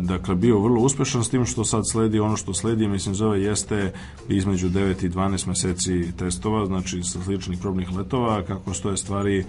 dakle 0.00 0.34
bio 0.34 0.58
vrlo 0.58 0.80
uspešan 0.80 1.24
s 1.24 1.30
tim 1.30 1.44
što 1.44 1.64
sad 1.64 1.82
sledi 1.90 2.20
ono 2.20 2.36
što 2.36 2.54
sledi 2.54 2.88
mislim 2.88 3.14
zove 3.14 3.42
jeste 3.42 3.92
između 4.28 4.68
9 4.68 5.06
i 5.06 5.08
12 5.08 5.48
meseci 5.48 6.12
testova 6.16 6.66
znači 6.66 7.02
sličnih 7.02 7.58
probnih 7.58 7.96
letova 7.96 8.42
kako 8.42 8.74
stoje 8.74 8.96
stvari 8.96 9.44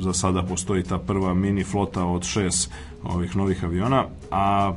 za 0.00 0.12
sada 0.12 0.42
postoji 0.42 0.82
ta 0.82 0.98
prva 0.98 1.34
mini 1.34 1.64
flota 1.64 2.04
od 2.04 2.24
šest 2.24 2.70
ovih 3.04 3.36
novih 3.36 3.64
aviona 3.64 4.04
a 4.30 4.74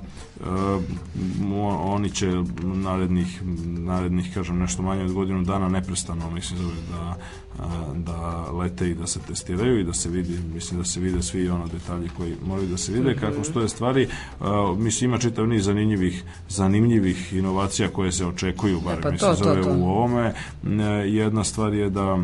oni 1.79 2.09
će 2.09 2.43
narednih, 2.63 3.41
narednih 3.63 4.33
kažem 4.33 4.59
nešto 4.59 4.81
manje 4.81 5.03
od 5.03 5.13
godinu 5.13 5.43
dana 5.43 5.69
neprestano 5.69 6.29
mislim 6.31 6.59
zove 6.59 6.75
da, 6.91 7.17
da 7.93 8.51
lete 8.51 8.89
i 8.89 8.95
da 8.95 9.07
se 9.07 9.19
testiraju 9.19 9.79
i 9.79 9.83
da 9.83 9.93
se 9.93 10.09
vidi 10.09 10.39
mislim 10.53 10.79
da 10.79 10.85
se 10.85 10.99
vide 10.99 11.21
svi 11.21 11.49
ono 11.49 11.67
detalji 11.67 12.09
koji 12.17 12.35
moraju 12.45 12.67
da 12.67 12.77
se 12.77 12.91
vide 12.91 13.11
mhm. 13.11 13.19
kako 13.19 13.43
stoje 13.43 13.69
stvari 13.69 14.07
mislim 14.77 15.09
ima 15.09 15.19
čitav 15.19 15.47
niz 15.47 15.65
zanimljivih 15.65 16.23
zanimljivih 16.49 17.33
inovacija 17.33 17.89
koje 17.89 18.11
se 18.11 18.25
očekuju 18.25 18.81
bar 18.85 19.01
pa 19.01 19.11
mislim 19.11 19.31
to, 19.31 19.43
zove 19.43 19.61
to, 19.61 19.69
to. 19.69 19.75
u 19.77 19.85
ovome 19.85 20.33
jedna 21.05 21.43
stvar 21.43 21.73
je 21.73 21.89
da 21.89 22.17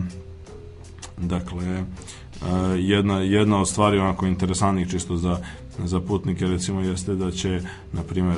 dakle 1.18 1.84
jedna, 2.78 3.20
jedna 3.20 3.62
od 3.62 3.70
stvari 3.70 4.00
onako 4.00 4.26
interesantnih 4.26 4.90
čisto 4.90 5.18
za 5.18 5.40
za 5.86 6.02
putnike 6.02 6.48
recimo 6.48 6.82
jeste 6.82 7.16
da 7.16 7.32
će 7.32 7.62
na 7.94 8.04
primer 8.04 8.38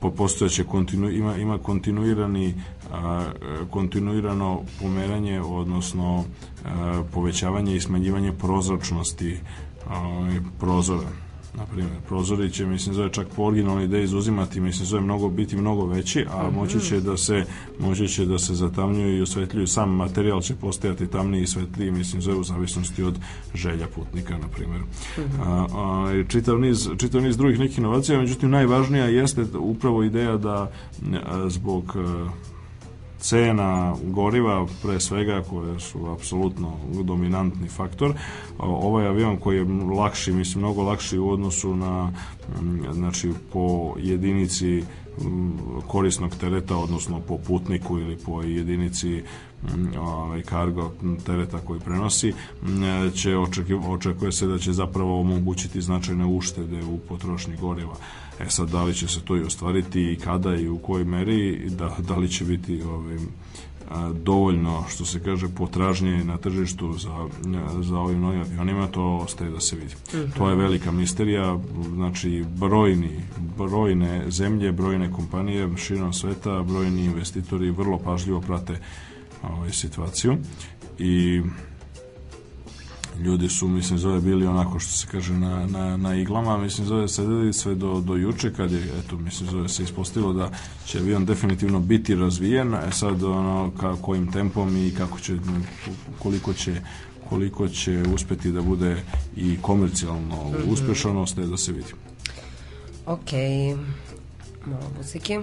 po 0.00 0.10
postojeće 0.10 0.64
kontinu, 0.64 1.10
ima, 1.10 1.36
ima 1.36 1.58
kontinuirani 1.58 2.54
a, 2.92 3.24
kontinuirano 3.70 4.62
pomeranje 4.80 5.40
odnosno 5.40 6.24
a, 6.64 7.02
povećavanje 7.12 7.76
i 7.76 7.80
smanjivanje 7.80 8.32
prozračnosti 8.32 9.38
a, 9.88 10.30
prozora 10.60 11.23
na 11.56 11.66
primjer, 11.66 11.96
prozori 12.08 12.50
će, 12.50 12.66
mislim, 12.66 12.94
zove 12.94 13.12
čak 13.12 13.26
po 13.36 13.42
originalnoj 13.42 13.84
ideji 13.84 14.04
izuzimati, 14.04 14.60
mislim, 14.60 14.86
zove 14.86 15.02
mnogo, 15.02 15.28
biti 15.28 15.56
mnogo 15.56 15.86
veći, 15.86 16.26
a 16.30 16.46
mhm. 16.46 16.54
moći 16.54 16.80
će 16.80 17.00
da 17.00 17.16
se, 17.16 17.44
moći 17.80 18.08
će 18.08 18.26
da 18.26 18.38
se 18.38 18.54
zatamnjuju 18.54 19.18
i 19.18 19.22
osvetljuju, 19.22 19.66
sam 19.66 19.90
materijal 19.90 20.40
će 20.40 20.54
postajati 20.54 21.06
tamniji 21.06 21.42
i 21.42 21.46
svetliji, 21.46 21.90
mislim, 21.90 22.22
zove 22.22 22.38
u 22.38 22.44
zavisnosti 22.44 23.02
od 23.02 23.18
želja 23.54 23.86
putnika, 23.94 24.38
na 24.38 24.48
primjer. 24.48 24.80
Mhm. 25.18 25.42
A, 25.42 25.66
a, 25.74 26.22
čitav, 26.28 26.58
niz, 26.58 26.88
čitav 26.98 27.22
niz 27.22 27.36
drugih 27.36 27.58
nekih 27.58 27.78
inovacija, 27.78 28.20
međutim, 28.20 28.50
najvažnija 28.50 29.04
jeste 29.04 29.44
upravo 29.58 30.02
ideja 30.02 30.36
da 30.36 30.70
a, 31.26 31.48
zbog 31.48 31.96
a, 31.96 32.28
cena 33.24 33.94
goriva 34.02 34.66
pre 34.82 35.00
svega 35.00 35.42
koje 35.50 35.80
su 35.80 36.10
apsolutno 36.10 36.72
dominantni 37.02 37.68
faktor. 37.68 38.14
Ovaj 38.58 39.06
avion 39.06 39.36
koji 39.36 39.56
je 39.56 39.64
lakši 39.98 40.32
mislim 40.32 40.60
mnogo 40.60 40.82
lakši 40.82 41.18
u 41.18 41.30
odnosu 41.30 41.76
na 41.76 42.12
znači 42.92 43.32
po 43.52 43.94
jedinici 43.98 44.82
korisnog 45.86 46.36
tereta 46.36 46.76
odnosno 46.76 47.20
po 47.20 47.38
putniku 47.38 47.98
ili 47.98 48.16
po 48.16 48.42
jedinici 48.42 49.22
ovaj 49.98 50.42
kargo 50.42 50.92
tereta 51.26 51.58
koji 51.58 51.80
prenosi 51.80 52.32
će 53.14 53.36
očekuje 53.88 54.32
se 54.32 54.46
da 54.46 54.58
će 54.58 54.72
zapravo 54.72 55.20
omogućiti 55.20 55.80
značajne 55.80 56.26
uštede 56.26 56.84
u 56.84 56.98
potrošnji 56.98 57.56
goriva. 57.56 57.96
E 58.40 58.44
sad, 58.48 58.68
da 58.70 58.82
li 58.82 58.94
će 58.94 59.08
se 59.08 59.20
to 59.20 59.36
i 59.36 59.42
ostvariti 59.42 60.12
i 60.12 60.16
kada 60.16 60.56
i 60.56 60.68
u 60.68 60.78
kojoj 60.78 61.04
meri, 61.04 61.70
da, 61.70 61.96
da 62.08 62.16
li 62.16 62.28
će 62.28 62.44
biti 62.44 62.82
a, 62.82 63.18
dovoljno, 64.22 64.84
što 64.88 65.04
se 65.04 65.20
kaže, 65.20 65.48
potražnje 65.48 66.24
na 66.24 66.36
tržištu 66.36 66.92
za, 66.92 67.28
za 67.80 67.98
ovim 67.98 68.20
novim 68.20 68.40
avionima, 68.40 68.86
to 68.86 69.16
ostaje 69.16 69.50
da 69.50 69.60
se 69.60 69.76
vidi. 69.76 69.94
Mhm. 70.08 70.16
-huh. 70.16 70.38
To 70.38 70.48
je 70.48 70.56
velika 70.56 70.92
misterija, 70.92 71.58
znači 71.94 72.44
brojni, 72.56 73.20
brojne 73.58 74.30
zemlje, 74.30 74.72
brojne 74.72 75.12
kompanije 75.12 75.76
širom 75.76 76.12
sveta, 76.12 76.62
brojni 76.62 77.04
investitori 77.04 77.70
vrlo 77.70 77.98
pažljivo 77.98 78.40
prate 78.40 78.80
ovaj, 79.42 79.70
situaciju 79.70 80.36
i 80.98 81.42
ljudi 83.20 83.48
su, 83.48 83.68
mislim, 83.68 83.98
zove 83.98 84.20
bili 84.20 84.46
onako 84.46 84.78
što 84.78 84.92
se 84.92 85.06
kaže 85.10 85.32
na, 85.32 85.66
na, 85.66 85.96
na 85.96 86.14
iglama, 86.14 86.58
mislim, 86.58 86.86
zove 86.86 87.08
sedeli 87.08 87.52
sve 87.52 87.74
do, 87.74 88.00
do 88.00 88.16
juče 88.16 88.52
kad 88.52 88.72
je, 88.72 88.92
eto, 88.98 89.16
mislim, 89.16 89.50
zove 89.50 89.68
se 89.68 89.82
ispostavilo 89.82 90.32
da 90.32 90.50
će 90.86 90.98
avion 90.98 91.24
definitivno 91.24 91.80
biti 91.80 92.14
razvijen, 92.14 92.74
e 92.74 92.90
sad 92.90 93.22
ono, 93.22 93.72
ka, 93.80 93.96
kojim 94.02 94.32
tempom 94.32 94.76
i 94.76 94.94
kako 94.94 95.20
će, 95.20 95.36
koliko 96.18 96.52
će 96.52 96.80
koliko 97.28 97.68
će 97.68 98.02
uspeti 98.14 98.52
da 98.52 98.62
bude 98.62 99.02
i 99.36 99.56
komercijalno 99.62 100.48
mm 100.48 100.52
-hmm. 100.52 100.72
uspešan, 100.72 101.16
ostaje 101.16 101.46
da 101.46 101.56
se 101.56 101.72
vidi. 101.72 101.92
Ok, 103.06 103.30
malo 104.66 104.90
muzike. 104.96 105.40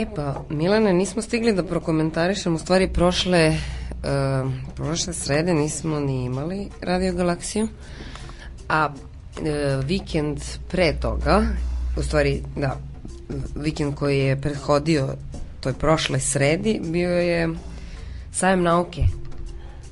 E 0.00 0.06
pa, 0.14 0.44
Milane, 0.48 0.92
nismo 0.92 1.22
stigli 1.22 1.52
da 1.52 1.62
prokomentarišemo, 1.62 2.56
u 2.56 2.58
stvari 2.58 2.88
prošle, 2.88 3.56
uh, 3.90 4.52
prošle 4.74 5.12
srede 5.12 5.54
nismo 5.54 6.00
ni 6.00 6.24
imali 6.24 6.68
Radio 6.80 7.12
Galaksiju, 7.12 7.68
a 8.68 8.88
uh, 8.88 9.84
vikend 9.84 10.40
pre 10.70 10.92
toga, 11.00 11.42
u 11.98 12.02
stvari, 12.02 12.42
da, 12.56 12.76
vikend 13.56 13.94
koji 13.94 14.18
je 14.18 14.40
prethodio 14.40 15.08
toj 15.60 15.72
prošle 15.72 16.20
sredi, 16.20 16.80
bio 16.84 17.10
je 17.10 17.48
sajem 18.32 18.62
nauke. 18.62 19.02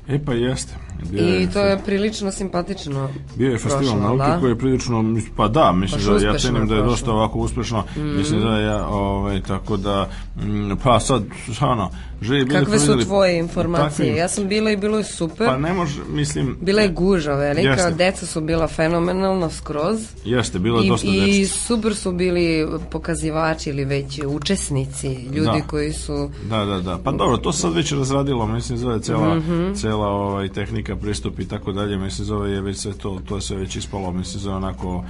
E 0.08 0.24
pa 0.24 0.32
jeste. 0.32 0.74
Bio 1.10 1.40
I 1.40 1.48
to 1.52 1.60
je 1.60 1.78
prilično 1.84 2.32
simpatično. 2.32 3.08
Bio 3.36 3.50
je 3.50 3.58
festival 3.58 3.80
prošlo, 3.80 4.00
nauke 4.00 4.32
da? 4.32 4.40
koji 4.40 4.50
je 4.50 4.58
prilično, 4.58 5.04
pa 5.36 5.48
da, 5.48 5.72
mislim 5.72 6.00
Baš 6.06 6.22
da 6.22 6.26
ja 6.26 6.38
cenim 6.38 6.68
da 6.68 6.74
je 6.74 6.82
dosta 6.82 7.12
ovako 7.12 7.38
uspešno, 7.38 7.84
mislim 7.96 8.40
da 8.40 8.58
ja, 8.58 8.86
ovaj, 8.86 9.42
tako 9.42 9.76
da, 9.76 10.08
mm, 10.36 10.70
pa 10.82 11.00
sad, 11.00 11.22
ono, 11.60 11.90
živi 12.22 12.44
bili 12.44 12.58
Kakve 12.60 12.78
su 12.78 12.98
tvoje 12.98 13.38
informacije? 13.38 13.88
takvim- 13.98 14.16
Ja 14.16 14.28
sam 14.28 14.48
bila 14.48 14.70
i 14.70 14.76
bilo 14.76 14.98
je 14.98 15.04
super. 15.04 15.46
Pa 15.46 15.58
ne 15.58 15.72
može, 15.72 16.00
mislim... 16.08 16.56
Bila 16.60 16.82
je 16.82 16.88
guža 16.88 17.32
velika, 17.32 17.68
Jeste. 17.68 17.90
deca 17.90 18.26
su 18.26 18.40
bila 18.40 18.68
fenomenalna 18.68 19.50
skroz. 19.50 20.00
Jeste, 20.24 20.58
bilo 20.58 20.80
je 20.80 20.86
I, 20.86 20.88
dosta 20.88 21.06
I 21.08 21.20
dečca. 21.38 21.54
super 21.56 21.94
su 21.94 22.12
bili 22.12 22.66
pokazivači 22.90 23.70
ili 23.70 23.84
već 23.84 24.20
učesnici, 24.26 25.08
ljudi 25.14 25.58
Da. 25.58 25.60
koji 25.62 25.92
su... 25.92 26.30
Da, 26.42 26.64
da, 26.64 26.80
da. 26.80 26.98
Pa 26.98 27.12
dobro, 27.12 27.36
to 27.36 27.52
se 27.52 27.60
sad 27.60 27.74
već 27.74 27.92
razradilo, 27.92 28.46
mislim 28.46 28.78
zove 28.78 29.00
cela, 29.00 29.34
Mhm. 29.34 29.72
cela 29.74 30.06
ovaj, 30.08 30.48
tehnika, 30.48 30.96
pristup 30.96 31.40
i 31.40 31.48
tako 31.48 31.72
dalje, 31.72 31.96
mislim 31.98 32.26
zove 32.26 32.50
je 32.50 32.60
već 32.60 32.76
sve 32.76 32.92
to, 32.92 33.20
to 33.20 33.34
je 33.34 33.42
sve 33.42 33.56
već 33.56 33.76
ispalo, 33.76 34.12
mislim 34.12 34.40
zove 34.40 34.56
onako 34.56 35.04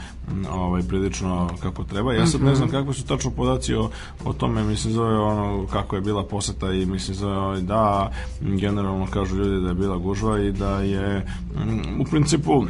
ovaj, 0.51 0.83
prilično 0.83 1.51
kako 1.63 1.85
treba. 1.85 2.15
Ja 2.15 2.27
sad 2.27 2.41
ne 2.41 2.47
Mhm. 2.47 2.57
znam 2.57 2.69
kakvi 2.71 2.95
su 2.95 3.07
tačno 3.07 3.31
podaci 3.31 3.75
o, 3.75 3.91
o 4.25 4.33
tome, 4.33 4.65
mislim 4.65 4.93
zove 4.93 5.19
ono 5.19 5.67
kako 5.67 5.97
je 5.97 6.03
bila 6.03 6.25
poseta 6.25 6.67
i 6.67 6.79
mislim 6.79 6.98
zove 6.99 7.37
ovaj, 7.37 7.61
da, 7.61 8.11
generalno 8.41 9.07
kažu 9.07 9.37
ljudi 9.37 9.63
da 9.63 9.69
je 9.69 9.75
bila 9.75 9.97
gužva 9.97 10.41
i 10.41 10.53
da 10.53 10.81
je 10.81 11.27
m, 11.57 12.01
u 12.01 12.05
principu 12.05 12.65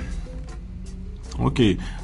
Ok, 1.40 1.54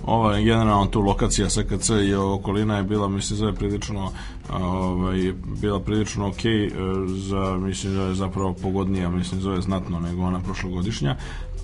ova, 0.04 0.40
generalno 0.40 0.87
tu 0.87 1.00
lokacija 1.00 1.50
SKC 1.50 1.90
i 1.90 2.14
okolina 2.14 2.76
je 2.76 2.82
bila, 2.82 3.08
mislim, 3.08 3.37
zove 3.37 3.52
prilično 3.52 4.10
ovaj, 4.52 5.32
bila 5.60 5.80
prilično 5.80 6.28
ok 6.28 6.44
e, 6.44 6.70
za, 7.06 7.56
mislim 7.58 7.94
da 7.94 8.02
je 8.02 8.14
zapravo 8.14 8.52
pogodnija, 8.52 9.10
mislim 9.10 9.40
zove 9.40 9.60
znatno 9.60 10.00
nego 10.00 10.22
ona 10.22 10.40
prošlogodišnja 10.40 11.16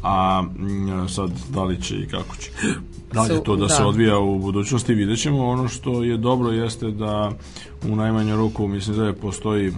a 0.02 0.44
m, 0.58 1.08
sad 1.08 1.30
da 1.48 1.64
li 1.64 1.82
će 1.82 1.96
i 1.96 2.06
kako 2.06 2.36
će 2.36 2.50
dalje 3.12 3.42
to 3.44 3.56
da, 3.56 3.66
da. 3.66 3.68
se 3.68 3.84
odvija 3.84 4.18
u 4.18 4.38
budućnosti 4.38 4.94
vidjet 4.94 5.18
ćemo 5.18 5.48
ono 5.48 5.68
što 5.68 6.02
je 6.02 6.16
dobro 6.16 6.50
jeste 6.50 6.90
da 6.90 7.32
u 7.88 7.96
najmanju 7.96 8.36
ruku 8.36 8.68
mislim 8.68 8.96
da 8.96 9.04
je 9.04 9.16
postoji 9.16 9.72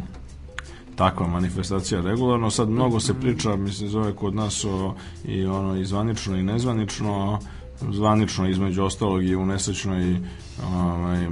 takva 0.96 1.26
manifestacija 1.26 2.00
regularno. 2.00 2.50
Sad 2.50 2.68
mnogo 2.68 3.00
se 3.00 3.14
priča, 3.14 3.56
mislim, 3.56 3.88
zove 3.88 4.14
kod 4.16 4.34
nas 4.34 4.64
o, 4.64 4.94
i 5.24 5.46
ono 5.46 5.76
i 5.76 5.84
zvanično 5.84 6.36
i 6.36 6.42
nezvanično, 6.42 7.38
zvanično 7.90 8.48
između 8.48 8.84
ostalog 8.84 9.24
i 9.24 9.36
u 9.36 9.46
nesrećnoj 9.46 10.20
ovaj, 10.64 11.28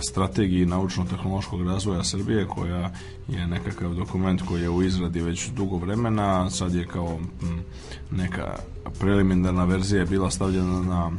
strategiji 0.00 0.66
naučno-tehnološkog 0.66 1.66
razvoja 1.66 2.04
Srbije 2.04 2.46
koja 2.46 2.90
je 3.28 3.46
nekakav 3.46 3.94
dokument 3.94 4.42
koji 4.42 4.62
je 4.62 4.70
u 4.70 4.82
izradi 4.82 5.22
već 5.22 5.48
dugo 5.48 5.76
vremena, 5.76 6.50
sad 6.50 6.74
je 6.74 6.86
kao 6.86 7.18
neka 8.10 8.54
preliminarna 9.00 9.64
verzija 9.64 10.00
je 10.00 10.06
bila 10.06 10.30
stavljena 10.30 10.82
na 10.82 11.10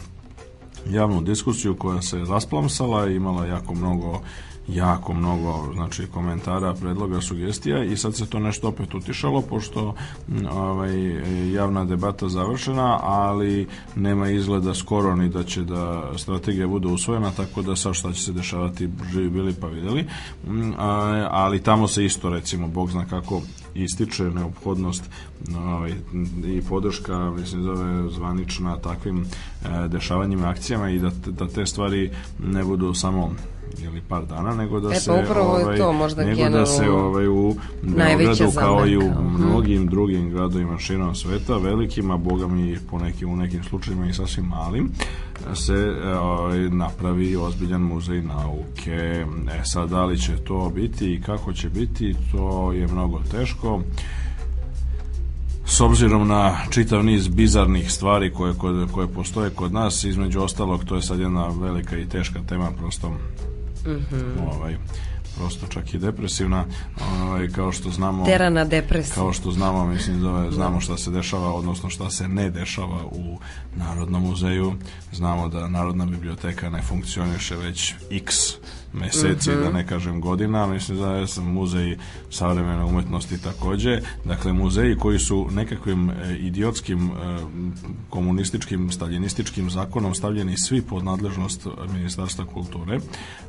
javnu 0.90 1.22
diskusiju 1.22 1.76
koja 1.76 2.02
se 2.02 2.18
rasplamsala 2.18 3.10
i 3.10 3.16
imala 3.16 3.46
jako 3.46 3.74
mnogo 3.74 4.22
jako 4.68 5.14
mnogo 5.14 5.74
znači 5.74 6.08
komentara, 6.08 6.74
predloga, 6.74 7.22
sugestija 7.22 7.84
i 7.84 7.98
sad 7.98 8.16
se 8.16 8.26
to 8.26 8.40
nešto 8.40 8.68
opet 8.68 8.94
utišalo 8.94 9.42
pošto 9.42 9.96
ovaj 10.52 10.94
javna 11.54 11.86
debata 11.86 12.30
završena, 12.30 13.00
ali 13.04 13.68
nema 13.96 14.30
izgleda 14.30 14.74
skoro 14.74 15.16
ni 15.16 15.30
da 15.30 15.44
će 15.44 15.64
da 15.64 16.12
strategija 16.18 16.68
bude 16.68 16.88
usvojena, 16.88 17.32
tako 17.32 17.62
da 17.62 17.76
sad 17.76 17.94
šta 17.94 18.14
će 18.14 18.22
se 18.22 18.34
dešavati 18.34 18.90
živi 19.12 19.30
bili 19.30 19.54
pa 19.62 19.68
videli. 19.68 20.06
Ali 21.30 21.64
tamo 21.64 21.88
se 21.88 22.06
isto 22.06 22.30
recimo 22.30 22.68
Bog 22.68 22.92
zna 22.92 23.06
kako 23.06 23.42
ističe 23.76 24.24
neophodnost 24.24 25.10
ovaj, 25.58 25.94
i 26.46 26.62
podrška 26.70 27.32
mislim 27.32 27.64
zove 27.64 28.10
zvanična 28.10 28.78
takvim 28.78 29.22
e, 29.22 29.88
dešavanjima 29.88 30.50
akcijama 30.50 30.90
i 30.90 31.00
da, 31.00 31.12
da 31.26 31.48
te 31.48 31.66
stvari 31.66 32.12
ne 32.40 32.64
budu 32.64 32.94
samo 32.94 33.32
ili 33.84 34.02
par 34.02 34.26
dana, 34.26 34.56
nego 34.56 34.80
da 34.80 34.90
e, 34.90 34.94
pa 34.94 35.00
se 35.00 35.12
ovaj, 35.12 35.78
to 35.78 35.94
možda 35.94 36.24
nego 36.24 36.50
da 36.50 36.66
se 36.66 36.90
ovaj 36.90 37.28
u 37.28 37.56
Beogradu 37.82 38.52
kao 38.60 38.88
i 38.88 38.98
u 38.98 39.14
mnogim 39.38 39.88
drugim 39.88 40.30
gradovima 40.30 40.78
širom 40.78 41.16
sveta, 41.16 41.58
velikima, 41.58 42.18
boga 42.18 42.48
mi 42.48 42.78
po 42.92 43.00
nekim, 43.00 43.30
u 43.30 43.36
nekim 43.36 43.64
slučajima 43.64 44.08
i 44.08 44.14
sasvim 44.14 44.46
malim, 44.46 44.90
se 45.54 45.96
ovaj, 46.20 46.70
napravi 46.70 47.36
ozbiljan 47.36 47.82
muzej 47.82 48.22
nauke. 48.22 49.26
E 49.60 49.62
sad, 49.64 49.90
da 49.90 50.06
li 50.06 50.20
će 50.20 50.38
to 50.38 50.72
biti 50.76 51.14
i 51.14 51.22
kako 51.22 51.54
će 51.54 51.70
biti, 51.70 52.16
to 52.32 52.72
je 52.72 52.88
mnogo 52.88 53.22
teško 53.32 53.82
s 55.68 55.82
obzirom 55.82 56.28
na 56.28 56.58
čitav 56.70 57.06
niz 57.06 57.28
bizarnih 57.28 57.92
stvari 57.92 58.34
koje, 58.34 58.54
koje, 58.54 58.88
koje 58.88 59.08
postoje 59.08 59.50
kod 59.50 59.74
nas, 59.74 60.04
između 60.04 60.42
ostalog, 60.42 60.86
to 60.86 60.96
je 60.96 61.02
sad 61.02 61.20
jedna 61.20 61.48
velika 61.48 61.98
i 61.98 62.10
teška 62.10 62.40
tema, 62.50 62.72
prosto 62.72 63.12
mm 63.88 64.06
-hmm. 64.12 64.56
ovaj, 64.56 64.78
prosto 65.38 65.68
čak 65.68 65.94
i 65.94 65.98
depresivna 65.98 66.66
ovaj, 67.22 67.48
kao 67.48 67.72
što 67.72 67.90
znamo 67.90 68.26
terana 68.26 68.66
depresija 68.66 69.16
kao 69.16 69.34
što 69.34 69.52
znamo 69.52 69.86
mislim 69.86 70.20
zove, 70.20 70.52
znamo 70.52 70.80
šta 70.80 70.98
se 70.98 71.12
dešava 71.12 71.54
odnosno 71.54 71.90
šta 71.90 72.10
se 72.10 72.28
ne 72.28 72.50
dešava 72.50 73.06
u 73.06 73.40
Narodnom 73.76 74.24
muzeju 74.24 74.74
znamo 75.14 75.50
da 75.50 75.68
Narodna 75.68 76.06
biblioteka 76.06 76.70
ne 76.70 76.82
funkcioniše 76.82 77.56
već 77.56 77.94
x 78.12 78.36
meseci, 78.94 79.50
mm 79.50 79.54
-hmm. 79.54 79.64
da 79.64 79.72
ne 79.72 79.88
kažem 79.88 80.22
godina, 80.22 80.68
mislim 80.68 80.98
da 80.98 81.12
je 81.12 81.28
sam 81.28 81.46
muzej 81.54 81.98
savremene 82.30 82.84
umetnosti 82.84 83.42
takođe, 83.42 84.02
dakle 84.26 84.54
muzeji 84.54 84.98
koji 84.98 85.20
su 85.20 85.48
nekakvim 85.52 86.10
e, 86.10 86.38
idiotskim 86.40 87.10
e, 87.10 87.12
komunističkim, 88.10 88.92
staljinističkim 88.92 89.70
zakonom 89.70 90.16
stavljeni 90.16 90.58
svi 90.58 90.82
pod 90.82 91.04
nadležnost 91.04 91.68
Ministarstva 91.94 92.46
kulture, 92.46 93.00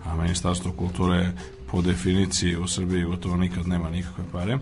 a 0.04 0.16
Ministarstvo 0.16 0.72
kulture 0.72 1.32
po 1.70 1.82
definiciji 1.82 2.56
u 2.56 2.68
Srbiji 2.68 3.04
gotovo 3.04 3.36
nikad 3.36 3.68
nema 3.68 3.90
nikakve 3.90 4.24
pare 4.32 4.58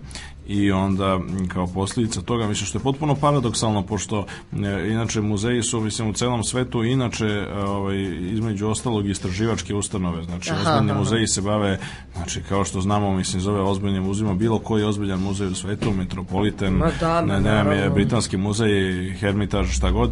i 0.47 0.71
onda 0.71 1.19
kao 1.47 1.67
posljedica 1.67 2.21
toga 2.21 2.47
mislim 2.47 2.65
što 2.65 2.77
je 2.77 2.83
potpuno 2.83 3.15
paradoksalno 3.15 3.83
pošto 3.83 4.25
e, 4.53 4.87
inače 4.89 5.21
muzeji 5.21 5.63
su 5.63 5.81
mislim 5.81 6.09
u 6.09 6.13
celom 6.13 6.43
svetu 6.43 6.83
inače 6.83 7.47
ovaj 7.67 7.97
između 8.33 8.67
ostalog 8.67 9.09
istraživačke 9.09 9.75
ustanove 9.75 10.23
znači 10.23 10.51
aha, 10.51 10.59
ozbiljni 10.59 10.91
aha. 10.91 10.99
muzeji 10.99 11.27
se 11.27 11.41
bave 11.41 11.79
znači 12.15 12.41
kao 12.49 12.65
što 12.65 12.81
znamo 12.81 13.13
mislim 13.13 13.41
zove 13.41 13.61
ozbiljnim 13.61 14.03
muzejima 14.03 14.33
bilo 14.33 14.59
koji 14.59 14.83
ozbiljan 14.83 15.19
muzej 15.19 15.47
u 15.47 15.55
svetu 15.55 15.91
Metropolitan 15.91 16.73
ma 16.73 16.91
da, 16.99 17.21
ne, 17.21 17.63
ne, 17.63 17.77
je 17.77 17.89
britanski 17.89 18.37
muzej 18.37 19.13
Hermitage 19.19 19.67
šta 19.67 19.91
god 19.91 20.11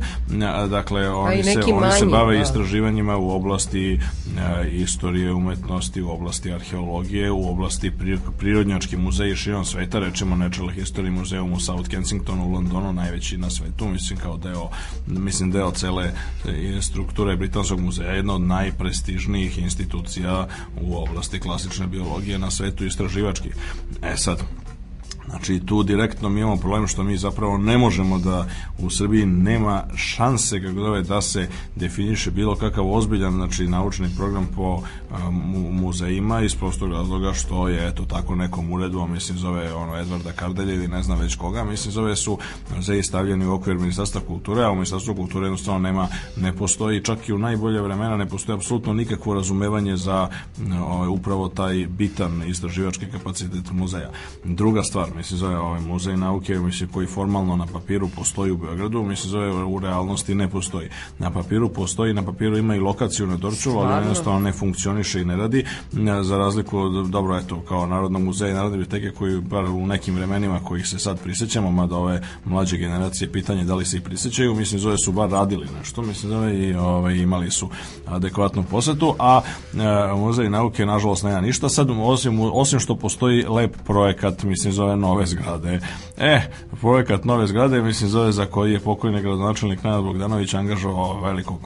dakle 0.70 1.10
oni 1.10 1.44
se 1.44 1.60
oni 1.64 1.74
manji, 1.74 2.00
se 2.00 2.06
bave 2.06 2.36
da. 2.36 2.42
istraživanjima 2.42 3.18
u 3.18 3.30
oblasti 3.30 3.94
e, 3.94 4.00
istorije 4.72 5.34
umetnosti 5.34 6.02
u 6.02 6.10
oblasti 6.10 6.54
arheologije 6.54 7.32
u 7.32 7.50
oblasti 7.50 7.92
prirodnjački 8.40 8.98
muzeji 8.98 9.36
širom 9.36 9.66
sveta 9.66 10.00
reče 10.00 10.25
recimo 10.26 10.44
Natural 10.44 10.70
History 10.70 11.12
muzeum 11.12 11.54
u 11.54 11.60
South 11.60 11.90
Kensingtonu 11.90 12.46
u 12.46 12.52
Londonu, 12.52 12.94
najveći 12.94 13.38
na 13.38 13.50
svetu, 13.50 13.88
mislim 13.88 14.20
kao 14.20 14.38
deo, 14.38 14.70
mislim 15.08 15.52
deo 15.52 15.72
cele 15.72 16.12
e, 16.46 16.82
strukture 16.82 17.36
Britanskog 17.36 17.80
muzeja, 17.80 18.12
jedna 18.12 18.34
od 18.34 18.42
najprestižnijih 18.42 19.58
institucija 19.58 20.48
u 20.82 20.98
oblasti 20.98 21.40
klasične 21.40 21.88
biologije 21.88 22.40
na 22.40 22.52
svetu 22.52 22.86
istraživački. 22.86 23.50
E 24.02 24.18
sad, 24.18 24.42
Znači 25.30 25.60
tu 25.66 25.84
direktno 25.84 26.30
mi 26.30 26.40
imamo 26.40 26.58
problem 26.58 26.88
što 26.88 27.04
mi 27.04 27.18
zapravo 27.18 27.58
ne 27.58 27.78
možemo 27.78 28.20
da 28.20 28.48
u 28.80 28.90
Srbiji 28.90 29.26
nema 29.26 29.84
šanse 29.96 30.62
kako 30.62 30.80
zove 30.80 31.02
da 31.02 31.22
se 31.22 31.50
definiše 31.76 32.32
bilo 32.32 32.56
kakav 32.56 32.92
ozbiljan 32.92 33.34
znači 33.34 33.68
naučni 33.68 34.08
program 34.18 34.48
po 34.56 34.82
mu, 35.32 35.72
muzejima 35.72 36.42
iz 36.42 36.56
prostog 36.56 36.92
razloga 36.92 37.34
što 37.34 37.68
je 37.68 37.88
eto 37.88 38.06
tako 38.06 38.36
nekom 38.36 38.72
uredbom 38.72 39.12
mislim 39.12 39.38
zove 39.38 39.74
ono 39.74 39.98
Edvarda 39.98 40.32
Kardelja 40.32 40.74
ili 40.74 40.88
ne 40.88 41.04
znam 41.04 41.20
već 41.20 41.36
koga 41.36 41.64
mislim 41.64 41.92
zove 41.92 42.16
su 42.16 42.38
muzeji 42.76 43.04
stavljeni 43.04 43.46
u 43.46 43.54
okvir 43.54 43.78
ministarstva 43.78 44.22
kulture 44.28 44.64
a 44.64 44.72
u 44.72 44.76
ministarstvu 44.76 45.16
kulture 45.16 45.46
jednostavno 45.46 45.80
nema 45.80 46.08
ne 46.38 46.54
postoji 46.54 47.04
čak 47.04 47.30
i 47.30 47.34
u 47.34 47.38
najbolje 47.38 47.82
vremena 47.82 48.18
ne 48.18 48.26
postoji 48.26 48.56
apsolutno 48.56 48.94
nikakvo 48.94 49.34
razumevanje 49.34 49.98
za 49.98 50.30
ovaj, 50.82 51.08
upravo 51.08 51.50
taj 51.50 51.88
bitan 51.88 52.44
istraživački 52.48 53.06
kapacitet 53.12 53.72
muzeja. 53.72 54.12
Druga 54.44 54.84
stvar, 54.84 55.15
mislim 55.16 55.40
zove 55.40 55.58
ovaj 55.58 55.82
muzej 55.82 56.18
nauke, 56.18 56.60
mislim 56.60 56.90
koji 56.90 57.08
formalno 57.08 57.56
na 57.56 57.66
papiru 57.74 58.10
postoji 58.16 58.52
u 58.52 58.58
Beogradu, 58.58 59.04
mislim 59.04 59.32
zove 59.32 59.64
u 59.64 59.80
realnosti 59.80 60.36
ne 60.36 60.50
postoji. 60.50 60.90
Na 61.20 61.32
papiru 61.32 61.70
postoji, 61.70 62.14
na 62.14 62.26
papiru 62.26 62.58
ima 62.58 62.76
i 62.76 62.80
lokaciju 62.80 63.28
na 63.28 63.38
Dorčulu, 63.38 63.80
ali 63.80 64.02
jednostavno 64.02 64.40
ne 64.40 64.52
funkcioniše 64.52 65.22
i 65.22 65.26
ne 65.26 65.36
radi. 65.36 65.66
Za 66.22 66.38
razliku 66.38 66.80
od, 66.80 67.10
dobro, 67.10 67.38
eto, 67.38 67.62
kao 67.68 67.86
Narodnog 67.86 68.22
muzeja 68.22 68.52
i 68.52 68.54
Narodne 68.54 68.78
biblioteke 68.78 69.18
koji 69.18 69.42
bar 69.42 69.66
u 69.66 69.88
nekim 69.88 70.16
vremenima 70.16 70.60
kojih 70.60 70.88
se 70.88 71.00
sad 71.00 71.24
prisećamo, 71.24 71.72
mada 71.72 71.96
ove 71.96 72.22
mlađe 72.46 72.78
generacije 72.78 73.32
pitanje 73.32 73.64
da 73.64 73.76
li 73.76 73.86
se 73.86 73.98
i 73.98 74.02
prisećaju, 74.02 74.56
mislim 74.56 74.80
zove 74.80 74.98
su 74.98 75.12
bar 75.12 75.30
radili 75.30 75.68
nešto, 75.78 76.02
mislim 76.02 76.32
zove 76.32 76.60
i 76.60 76.74
ovaj, 76.74 77.16
imali 77.16 77.52
su 77.52 77.70
adekvatnu 78.06 78.64
posetu, 78.64 79.16
a 79.20 79.42
e, 79.74 80.16
muzej 80.16 80.50
nauke 80.50 80.86
nažalost 80.86 81.24
nema 81.24 81.42
ništa. 81.42 81.70
Sad 81.70 81.90
osim, 81.90 82.40
osim 82.40 82.80
što 82.80 82.96
postoji 82.96 83.46
lep 83.50 83.76
projekat, 83.86 84.44
mislim 84.44 84.74
zove 84.74 84.96
nove 85.06 85.26
zgrade. 85.26 85.80
E, 86.18 86.42
projekat 86.82 87.26
nove 87.26 87.48
zgrade, 87.48 87.82
mislim, 87.82 88.10
zove 88.10 88.32
za 88.32 88.46
koji 88.46 88.74
je 88.74 88.80
pokojni 88.80 89.22
gradonačelnik 89.22 89.84
Nenad 89.84 90.04
Bogdanović 90.04 90.54
angažovao 90.54 91.22
velikog 91.22 91.60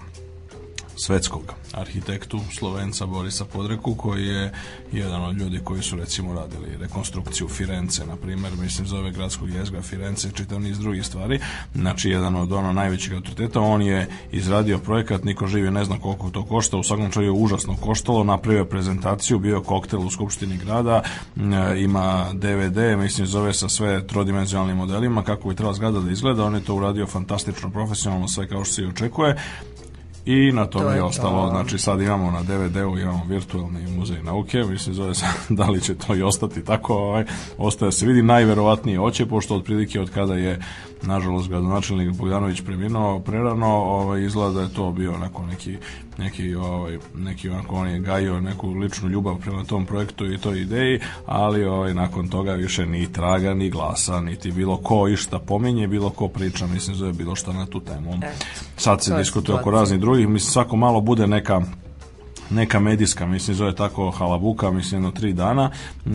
svetskog 1.00 1.54
arhitektu 1.74 2.39
Slovenca 2.58 3.06
Borisa 3.06 3.45
Podreku 3.45 3.95
koji 3.95 4.28
je 4.28 4.52
jedan 4.91 5.24
od 5.26 5.38
ljudi 5.38 5.60
koji 5.64 5.82
su 5.82 5.95
recimo 5.95 6.34
radili 6.34 6.78
rekonstrukciju 6.80 7.47
Firence 7.47 8.06
na 8.06 8.16
primer, 8.16 8.52
mislim 8.62 8.88
zove 8.88 9.12
gradskog 9.12 9.50
jezgra 9.50 9.82
Firence, 9.82 10.32
čitav 10.32 10.62
niz 10.62 10.80
drugih 10.80 11.06
stvari. 11.06 11.39
Znači 11.76 12.10
jedan 12.10 12.36
od 12.36 12.52
ono 12.52 12.74
najvećih 12.74 13.14
autoriteta. 13.14 13.62
On 13.62 13.82
je 13.82 14.08
izradio 14.32 14.78
projekat, 14.78 15.24
niko 15.24 15.47
živi 15.47 15.72
ne 15.72 15.86
zna 15.86 16.00
koliko 16.00 16.30
to 16.30 16.45
košta, 16.45 16.78
u 16.78 16.84
svakom 16.84 17.12
čaju 17.12 17.36
užasno 17.36 17.76
koštalo, 17.76 18.24
napravio 18.24 18.66
prezentaciju 18.66 19.39
bio 19.39 19.62
koktel 19.62 20.00
u 20.00 20.12
Skupštini 20.12 20.58
grada 20.58 21.02
ima 21.78 22.26
DVD, 22.34 22.78
mislim 22.97 23.28
zove 23.28 23.54
sa 23.54 23.70
sve 23.70 24.08
trodimenzionalnim 24.08 24.78
modelima 24.78 25.24
kako 25.24 25.50
bi 25.50 25.56
trebala 25.56 25.74
zgrada 25.74 26.00
da 26.00 26.12
izgleda, 26.12 26.45
on 26.45 26.56
je 26.56 26.64
to 26.64 26.76
uradio 26.76 27.08
fantastično 27.08 27.70
profesionalno 27.70 28.28
sve 28.28 28.47
kao 28.47 28.66
što 28.66 28.74
se 28.74 28.82
i 28.82 28.88
očekuje 28.88 29.36
I 30.30 30.51
na 30.51 30.65
tome 30.65 30.86
To 30.86 30.91
je 30.91 30.95
je 30.97 31.03
ostalo, 31.03 31.43
to. 31.43 31.49
znači 31.49 31.77
sad 31.77 32.01
imamo 32.01 32.32
na 32.32 32.43
DVD-u, 32.43 32.97
imamo 32.97 33.25
virtualni 33.27 33.88
muzej 33.97 34.23
nauke, 34.23 34.63
mislim 34.63 34.95
zove 34.95 35.15
se 35.15 35.25
da 35.49 35.65
li 35.65 35.82
će 35.82 35.95
to 35.95 36.15
i 36.15 36.21
ostati 36.21 36.63
tako, 36.65 36.93
ovaj, 36.93 37.25
ostaje 37.57 37.91
se 37.91 38.05
vidi, 38.05 38.21
najverovatnije 38.21 38.97
hoće, 38.97 39.25
pošto 39.25 39.55
otprilike 39.55 39.99
od 39.99 40.09
kada 40.09 40.36
je 40.36 40.59
nažalost 41.02 41.50
gradonačelnik 41.50 42.18
Bogdanović 42.18 42.62
preminuo 42.62 43.20
prerano, 43.20 43.68
ovaj, 43.68 44.26
izgleda 44.26 44.54
da 44.54 44.62
je 44.62 44.74
to 44.74 44.91
bio 44.91 45.14
onako 45.14 45.45
neki, 45.45 45.78
neki, 46.18 46.56
ovaj, 46.56 46.97
neki 47.16 47.50
onako, 47.50 47.76
on 47.76 47.88
je 47.88 48.00
gajio 48.00 48.41
neku 48.41 48.70
ličnu 48.70 49.10
ljubav 49.10 49.36
prema 49.36 49.64
tom 49.64 49.86
projektu 49.86 50.34
i 50.34 50.38
toj 50.38 50.62
ideji, 50.62 51.00
ali 51.26 51.64
ovaj, 51.64 51.93
nakon 51.93 52.28
toga 52.28 52.54
više 52.54 52.86
ni 52.86 53.14
traga, 53.14 53.54
ni 53.54 53.70
glasa, 53.70 54.22
niti 54.22 54.52
bilo 54.52 54.78
ko 54.78 55.08
išta 55.08 55.39
pominje, 55.39 55.88
bilo 55.88 56.10
ko 56.10 56.28
priča, 56.28 56.68
mislim 56.68 56.95
zove 56.95 57.14
bilo 57.14 57.36
šta 57.36 57.54
na 57.54 57.66
tu 57.66 57.80
temu. 57.80 58.14
Sad 58.78 59.04
se 59.04 59.12
to 59.12 59.18
diskutuje 59.18 59.60
oko 59.60 59.72
raznih 59.72 60.00
drugih, 60.00 60.28
mislim 60.28 60.52
svako 60.52 60.76
malo 60.76 61.02
bude 61.02 61.28
neka 61.28 61.62
neka 62.50 62.80
medijska, 62.80 63.26
mislim 63.26 63.56
zove 63.56 63.76
tako 63.76 64.12
halabuka, 64.12 64.72
mislim 64.72 65.02
jedno 65.02 65.12
tri 65.20 65.34
dana, 65.34 65.70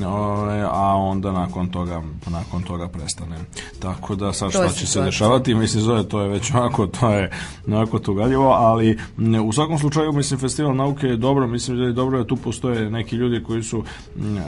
ove, 0.06 0.60
a 0.70 0.94
onda 0.96 1.32
nakon 1.32 1.66
toga 1.68 2.02
nakon 2.26 2.62
toga 2.62 2.88
prestane. 2.88 3.36
Tako 3.78 4.14
da 4.14 4.32
sad 4.32 4.50
šta 4.50 4.68
će 4.68 4.86
se 4.86 5.02
dešavati, 5.02 5.54
mislim 5.54 5.82
zove 5.82 6.08
to 6.08 6.20
je 6.20 6.28
već 6.28 6.50
onako, 6.54 6.86
to 6.86 7.10
je 7.10 7.30
onako 7.66 7.98
tugaljivo, 7.98 8.48
ali 8.50 8.98
u 9.44 9.52
svakom 9.52 9.78
slučaju 9.78 10.12
mislim 10.12 10.40
festival 10.40 10.76
nauke 10.76 11.06
je 11.06 11.16
dobro, 11.16 11.46
mislim 11.46 11.76
da 11.76 11.82
je 11.84 11.92
dobro 11.92 12.18
da 12.18 12.26
tu 12.26 12.36
postoje 12.36 12.90
neki 12.90 13.16
ljudi 13.16 13.44
koji 13.44 13.62
su 13.62 13.84
m, 14.16 14.38
e, 14.38 14.42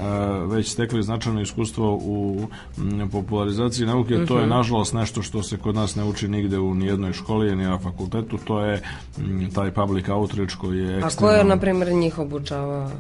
već 0.46 0.72
stekli 0.72 1.02
značajno 1.02 1.40
iskustvo 1.40 1.94
u 2.02 2.46
m, 2.78 3.08
popularizaciji 3.12 3.86
nauke, 3.86 4.14
to 4.26 4.34
Mhm. 4.34 4.42
je 4.42 4.46
nažalost 4.46 4.92
nešto 4.94 5.22
što 5.22 5.42
se 5.42 5.56
kod 5.56 5.74
nas 5.74 5.94
ne 5.96 6.04
uči 6.04 6.28
nigde 6.28 6.58
u 6.58 6.74
nijednoj 6.74 7.12
školi, 7.12 7.56
ni 7.56 7.64
na 7.64 7.78
fakultetu, 7.78 8.38
to 8.38 8.60
je 8.60 8.82
m, 9.18 9.50
taj 9.54 9.70
public 9.70 10.08
outreach 10.08 10.56
koji 10.56 10.78
je 10.78 10.96
A 10.96 11.00
ko 11.00 11.06
ekstremno... 11.06 11.34
je, 11.36 11.44
na 11.44 11.56
primjer, 11.80 12.02
njih 12.02 12.18
obučava 12.18 12.90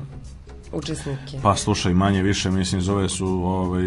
učesnike? 0.72 1.38
Pa 1.42 1.56
slušaj, 1.56 1.94
manje 1.94 2.22
više, 2.22 2.50
mislim, 2.50 2.80
zove 2.80 3.08
su 3.08 3.26
ovaj, 3.26 3.82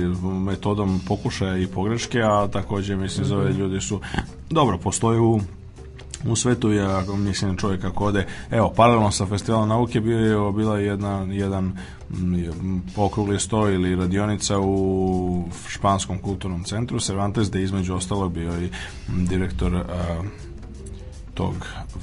metodom 0.45 1.01
pokušaja 1.07 1.57
i 1.57 1.67
pogreške, 1.67 2.21
a 2.21 2.47
takođe, 2.47 2.95
mislim, 2.95 3.25
zove 3.25 3.53
ljudi 3.53 3.81
su, 3.81 4.01
dobro, 4.49 4.77
postoji 4.77 5.19
u 5.19 5.39
u 6.27 6.35
svetu 6.35 6.71
je, 6.71 6.85
ako 6.85 7.15
mislim 7.15 7.57
čovjek 7.57 7.83
ako 7.83 8.05
ode, 8.05 8.25
evo, 8.51 8.73
paralelno 8.75 9.11
sa 9.11 9.25
festivalom 9.25 9.69
nauke 9.69 10.01
bio 10.01 10.19
je, 10.19 10.51
bila 10.51 10.79
je 10.79 10.85
jedna, 10.85 11.27
jedan 11.29 11.77
okrugli 12.95 13.39
sto 13.39 13.69
ili 13.69 13.95
radionica 13.95 14.59
u 14.59 15.45
Španskom 15.67 16.19
kulturnom 16.19 16.63
centru 16.63 16.99
Cervantes, 16.99 17.53
je 17.53 17.63
između 17.63 17.95
ostalog 17.95 18.31
bio 18.31 18.63
i 18.63 18.69
direktor 19.07 19.75
a, 19.75 19.83
tog 21.33 21.53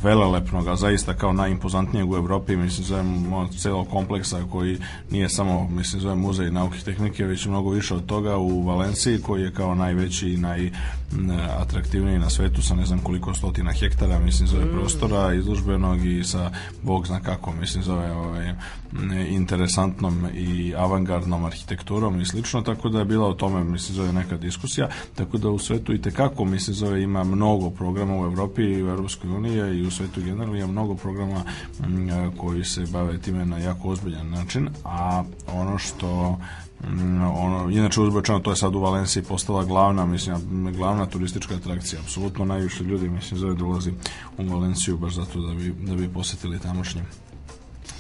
velelepnog, 0.02 0.68
a 0.68 0.76
zaista 0.76 1.14
kao 1.14 1.32
najimpozantnijeg 1.32 2.10
u 2.10 2.16
Evropi, 2.16 2.56
mislim 2.56 2.86
zovem 2.86 3.32
ono, 3.32 3.48
celog 3.48 3.88
kompleksa 3.88 4.44
koji 4.52 4.78
nije 5.10 5.28
samo, 5.28 5.68
mislim 5.68 6.02
zovem 6.02 6.18
muzej 6.18 6.50
nauke 6.50 6.78
i 6.78 6.84
tehnike, 6.84 7.24
već 7.24 7.46
mnogo 7.46 7.70
više 7.70 7.94
od 7.94 8.06
toga 8.06 8.36
u 8.36 8.62
Valenciji, 8.62 9.22
koji 9.22 9.42
je 9.42 9.52
kao 9.52 9.74
najveći 9.74 10.28
i 10.28 10.36
najatraktivniji 11.12 12.18
na 12.18 12.30
svetu 12.30 12.62
sa 12.62 12.74
ne 12.74 12.86
znam 12.86 12.98
koliko 12.98 13.34
stotina 13.34 13.72
hektara, 13.72 14.18
mislim 14.18 14.48
zove 14.48 14.72
prostora 14.72 15.34
izložbenog 15.34 16.06
i 16.06 16.24
sa 16.24 16.50
bog 16.82 17.06
zna 17.06 17.20
kako, 17.20 17.52
mislim 17.52 17.84
zove 17.84 18.12
ovaj, 18.12 18.54
interesantnom 19.28 20.26
i 20.34 20.74
avangardnom 20.76 21.44
arhitekturom 21.44 22.20
i 22.20 22.24
slično, 22.24 22.62
tako 22.62 22.88
da 22.88 22.98
je 22.98 23.04
bila 23.04 23.28
o 23.28 23.34
tome, 23.34 23.64
mislim 23.64 23.96
zove 23.96 24.12
neka 24.12 24.36
diskusija, 24.36 24.88
tako 25.14 25.38
da 25.38 25.48
u 25.48 25.58
svetu 25.58 25.94
i 25.94 26.02
tekako, 26.02 26.44
mislim 26.44 26.74
zove 26.74 27.02
ima 27.02 27.24
mnogo 27.24 27.70
programa 27.70 28.20
u 28.20 28.24
Evropi 28.24 28.62
i 28.62 28.82
u 28.84 28.88
Evropskoj 28.88 29.30
uniji 29.30 29.75
i 29.78 29.86
u 29.86 29.90
svetu 29.90 30.20
generalno 30.20 30.56
ima 30.56 30.66
mnogo 30.66 30.94
programa 30.94 31.42
m, 31.84 32.10
a, 32.12 32.30
koji 32.36 32.64
se 32.64 32.86
bave 32.92 33.18
time 33.18 33.46
na 33.46 33.58
jako 33.58 33.88
ozbiljan 33.88 34.30
način, 34.30 34.68
a 34.84 35.24
ono 35.52 35.78
što 35.78 36.38
Mm, 36.84 37.22
ono, 37.22 37.70
inače 37.70 38.00
uzbečano 38.00 38.40
to 38.40 38.50
je 38.50 38.56
sad 38.56 38.74
u 38.74 38.80
Valenciji 38.80 39.22
postala 39.22 39.64
glavna, 39.64 40.06
mislim, 40.06 40.36
glavna 40.76 41.06
turistička 41.06 41.54
atrakcija. 41.54 42.00
Apsolutno 42.00 42.44
najviše 42.44 42.84
ljudi, 42.84 43.08
mislim, 43.08 43.40
zove 43.40 43.54
dolazi 43.54 43.92
u 44.38 44.48
Valenciju 44.48 44.96
baš 44.96 45.14
zato 45.14 45.40
da 45.40 45.54
bi, 45.54 45.74
da 45.86 45.94
bi 45.94 46.08
posetili 46.08 46.58
tamošnji 46.58 47.02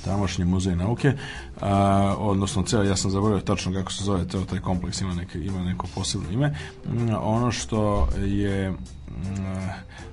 tamošnji 0.06 0.44
muzej 0.44 0.76
nauke, 0.76 1.12
a, 1.60 2.14
odnosno 2.18 2.62
ceo, 2.62 2.82
ja 2.82 2.96
sam 2.96 3.10
zaboravio 3.10 3.42
tačno 3.42 3.72
kako 3.72 3.92
se 3.92 4.04
zove 4.04 4.28
ceo 4.28 4.44
taj 4.44 4.60
kompleks, 4.60 5.00
ima, 5.00 5.14
neke, 5.14 5.38
ima 5.38 5.64
neko 5.64 5.86
posebno 5.94 6.30
ime. 6.30 6.48
Mm, 6.48 7.08
Ono 7.20 7.52
što 7.52 8.08
je 8.24 8.70
mm, 8.70 8.76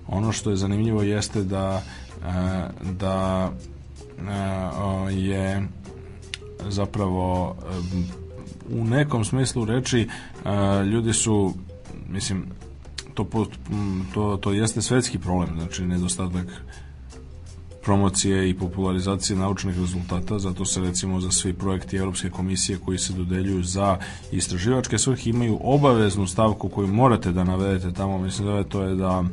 ono 0.08 0.32
što 0.32 0.50
je 0.50 0.56
zanimljivo 0.56 1.02
jeste 1.02 1.44
da 1.44 1.82
a, 2.26 2.68
da 3.00 3.52
o, 4.82 5.10
je 5.10 5.68
zapravo 6.70 7.56
em, 7.72 8.08
u 8.80 8.84
nekom 8.84 9.26
smislu 9.26 9.66
reči 9.66 10.10
ljudi 10.92 11.14
su 11.14 11.54
mislim 12.10 12.46
to, 13.14 13.24
po- 13.24 13.46
m, 13.72 14.06
to, 14.14 14.38
to 14.38 14.52
jeste 14.52 14.82
svetski 14.82 15.20
problem 15.20 15.60
znači 15.60 15.86
nedostatak 15.86 16.48
promocije 17.84 18.50
i 18.50 18.54
popularizacije 18.54 19.38
naučnih 19.38 19.80
rezultata, 19.80 20.40
zato 20.40 20.66
se 20.66 20.82
recimo 20.82 21.20
za 21.20 21.32
svi 21.32 21.54
projekti 21.54 21.98
Europske 21.98 22.30
komisije 22.30 22.78
koji 22.86 22.98
se 22.98 23.14
dodeljuju 23.14 23.64
za 23.64 23.98
istraživačke 24.32 24.98
svrhe 24.98 25.30
imaju 25.30 25.60
obaveznu 25.62 26.28
stavku 26.28 26.70
koju 26.70 26.88
morate 26.88 27.32
da 27.32 27.44
navedete 27.44 27.94
tamo, 27.94 28.18
mislim 28.18 28.48
da 28.48 28.54
je 28.54 28.70
to 28.70 28.84
je 28.84 28.96
da 28.96 29.24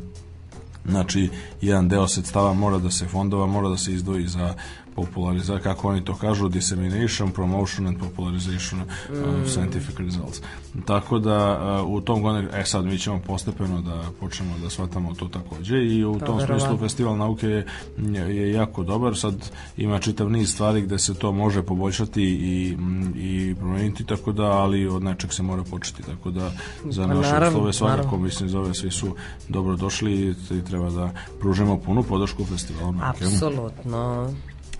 znači 0.84 1.28
jedan 1.60 1.88
deo 1.88 2.08
sredstava 2.08 2.54
mora 2.54 2.78
da 2.78 2.90
se 2.90 3.06
fondova 3.06 3.46
mora 3.46 3.68
da 3.68 3.76
se 3.76 3.92
izdvoji 3.92 4.26
za 4.26 4.54
popularizaciju, 4.94 5.62
kako 5.62 5.88
oni 5.88 6.04
to 6.04 6.14
kažu, 6.14 6.48
dissemination, 6.48 7.30
promotion 7.30 7.86
and 7.86 7.98
popularization 7.98 8.80
of 8.80 9.50
scientific 9.50 9.98
results. 9.98 10.40
Tako 10.84 11.18
da 11.18 11.60
uh, 11.82 11.88
u 11.88 12.00
tom 12.00 12.22
godinu, 12.22 12.48
e 12.54 12.64
sad 12.64 12.84
mi 12.84 12.98
ćemo 12.98 13.20
postepeno 13.26 13.80
da 13.80 14.02
počnemo 14.20 14.58
da 14.58 14.70
shvatamo 14.70 15.14
to 15.14 15.28
takođe 15.28 15.76
i 15.76 16.04
u 16.04 16.18
tom 16.18 16.38
verovatno. 16.38 16.58
smislu 16.58 16.78
festival 16.78 17.16
nauke 17.16 17.46
je, 17.46 17.66
je 18.14 18.52
jako 18.52 18.82
dobar, 18.82 19.16
sad 19.16 19.50
ima 19.76 19.98
čitav 19.98 20.30
niz 20.30 20.52
stvari 20.52 20.80
gde 20.80 20.98
se 20.98 21.14
to 21.14 21.32
može 21.32 21.62
poboljšati 21.62 22.22
i, 22.22 22.76
mm, 22.76 23.12
i 23.16 23.54
promeniti, 23.58 24.04
tako 24.04 24.32
da, 24.32 24.44
ali 24.44 24.86
od 24.86 25.02
nečeg 25.02 25.32
se 25.32 25.42
mora 25.42 25.62
početi, 25.70 26.02
tako 26.02 26.30
da 26.30 26.50
za 26.84 27.06
Pa 27.06 27.14
naše 27.14 27.48
uslove 27.48 27.72
svakako 27.72 28.02
naravno. 28.02 28.24
mislim 28.24 28.48
zove 28.48 28.74
svi 28.74 28.90
su 28.90 29.16
dobro 29.48 29.76
došli 29.76 30.36
i, 30.50 30.64
treba 30.64 30.90
da 30.90 31.10
pružimo 31.40 31.78
punu 31.78 32.02
podršku 32.02 32.44
festivalu 32.44 32.92
nauke. 32.92 33.24
Apsolutno, 33.24 34.30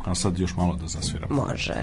A 0.04 0.14
sad 0.14 0.38
još 0.38 0.56
malo 0.56 0.76
da 0.76 0.86
zasviramo. 0.86 1.46
može. 1.46 1.74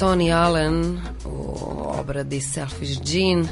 Tony 0.00 0.32
Allen 0.32 1.00
u 1.24 1.56
obradi 2.00 2.40
Selfish 2.40 3.00
Gene. 3.12 3.48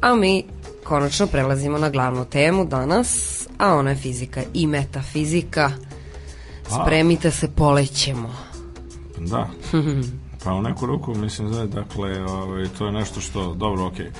A 0.00 0.14
mi 0.14 0.44
konačno 0.84 1.26
prelazimo 1.26 1.78
na 1.78 1.90
glavnu 1.90 2.24
temu 2.24 2.64
danas, 2.64 3.40
a 3.58 3.74
ona 3.74 3.90
je 3.90 3.96
fizika 3.96 4.42
i 4.54 4.66
metafizika. 4.66 5.70
Spremite 6.66 7.30
se, 7.30 7.48
polećemo. 7.48 8.34
Da. 9.18 9.48
Pa 10.44 10.52
u 10.52 10.62
neku 10.62 10.86
ruku 10.86 11.14
mislim 11.14 11.52
da 11.52 11.66
dakle, 11.66 12.24
ovaj, 12.24 12.68
to 12.78 12.86
je 12.86 12.92
nešto 12.92 13.20
što, 13.20 13.54
dobro, 13.54 13.86
okej, 13.86 14.10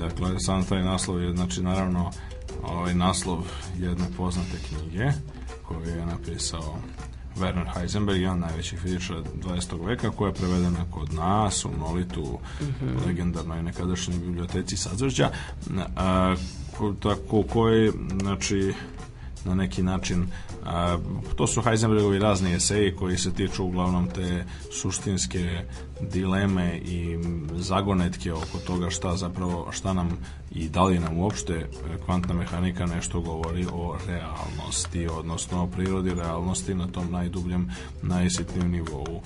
dakle, 0.00 0.40
sam 0.40 0.64
taj 0.64 0.82
naslov 0.82 1.22
je, 1.22 1.36
znači, 1.36 1.62
naravno, 1.62 2.10
ovaj 2.62 2.94
naslov 2.94 3.38
jedne 3.78 4.06
poznate 4.16 4.58
knjige 4.68 5.10
koju 5.62 5.80
je 5.80 6.06
napisao 6.06 6.78
Werner 7.36 7.66
Heisenberg, 7.74 8.20
jedan 8.20 8.38
najvećih 8.38 8.80
fizičara 8.80 9.22
20. 9.42 9.86
veka, 9.86 10.10
koja 10.10 10.28
je 10.28 10.34
prevedena 10.34 10.84
kod 10.90 11.14
nas 11.14 11.64
u 11.64 11.70
Nolitu, 11.78 12.22
u 12.22 12.38
legendarnoj 13.06 13.62
nekadašnjoj 13.62 14.18
biblioteci 14.18 14.76
Sadzvrđa, 14.76 15.30
a, 15.96 16.34
ko, 16.78 16.94
tako, 17.02 17.42
koji, 17.42 17.92
znači, 18.20 18.74
na 19.44 19.54
neki 19.54 19.82
način 19.82 20.26
a, 20.64 20.98
to 21.36 21.46
su 21.46 21.62
Heisenbergovi 21.62 22.18
razni 22.18 22.54
eseji 22.54 22.96
koji 22.96 23.18
se 23.18 23.32
tiču 23.32 23.64
uglavnom 23.64 24.08
te 24.14 24.44
suštinske 24.72 25.64
dileme 26.00 26.78
i 26.78 27.18
zagonetke 27.54 28.32
oko 28.32 28.58
toga 28.66 28.90
šta 28.90 29.16
zapravo 29.16 29.68
šta 29.72 29.92
nam 29.92 30.18
i 30.54 30.68
da 30.68 30.84
li 30.84 30.98
nam 30.98 31.18
uopšte 31.18 31.66
kvantna 32.04 32.34
mehanika 32.34 32.86
nešto 32.86 33.20
govori 33.20 33.66
o 33.72 33.96
realnosti 34.06 35.08
odnosno 35.18 35.62
o 35.62 35.66
prirodi 35.66 36.14
realnosti 36.14 36.74
na 36.74 36.86
tom 36.86 37.10
najdubljem 37.10 37.70
najsitnijem 38.02 38.70
nivou. 38.70 39.22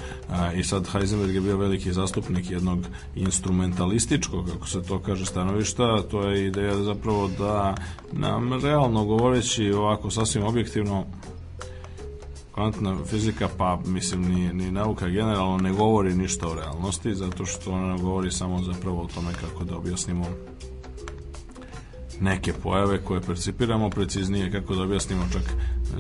I 0.55 0.65
sad 0.65 0.89
Heisenberg 0.93 1.35
je 1.35 1.41
bio 1.41 1.57
veliki 1.57 1.93
zastupnik 1.93 2.51
jednog 2.51 2.79
instrumentalističkog 3.15 4.51
kako 4.53 4.67
se 4.67 4.83
to 4.83 4.99
kaže 4.99 5.27
stanovišta 5.27 6.03
to 6.03 6.23
je 6.23 6.47
ideja 6.47 6.83
zapravo 6.83 7.29
da 7.39 7.75
nam 8.13 8.53
realno 8.63 9.05
govoreći 9.05 9.73
ovako 9.73 10.11
sasvim 10.11 10.45
objektivno 10.45 11.05
kvantna 12.55 12.97
fizika, 13.07 13.49
pa 13.59 13.79
mislim 13.87 14.23
ni, 14.23 14.53
ni 14.53 14.71
nauka 14.71 15.09
generalno 15.09 15.57
ne 15.57 15.73
govori 15.73 16.15
ništa 16.15 16.49
o 16.49 16.55
realnosti, 16.55 17.15
zato 17.15 17.47
što 17.47 17.73
ona 17.73 17.97
govori 17.97 18.31
samo 18.31 18.63
zapravo 18.63 19.03
o 19.03 19.09
tome 19.15 19.33
kako 19.41 19.65
da 19.65 19.77
objasnimo 19.77 20.27
neke 22.21 22.53
pojave 22.53 22.99
koje 23.05 23.21
percipiramo, 23.21 23.91
preciznije 23.91 24.53
kako 24.53 24.75
da 24.75 24.83
objasnimo 24.83 25.23
čak 25.33 25.43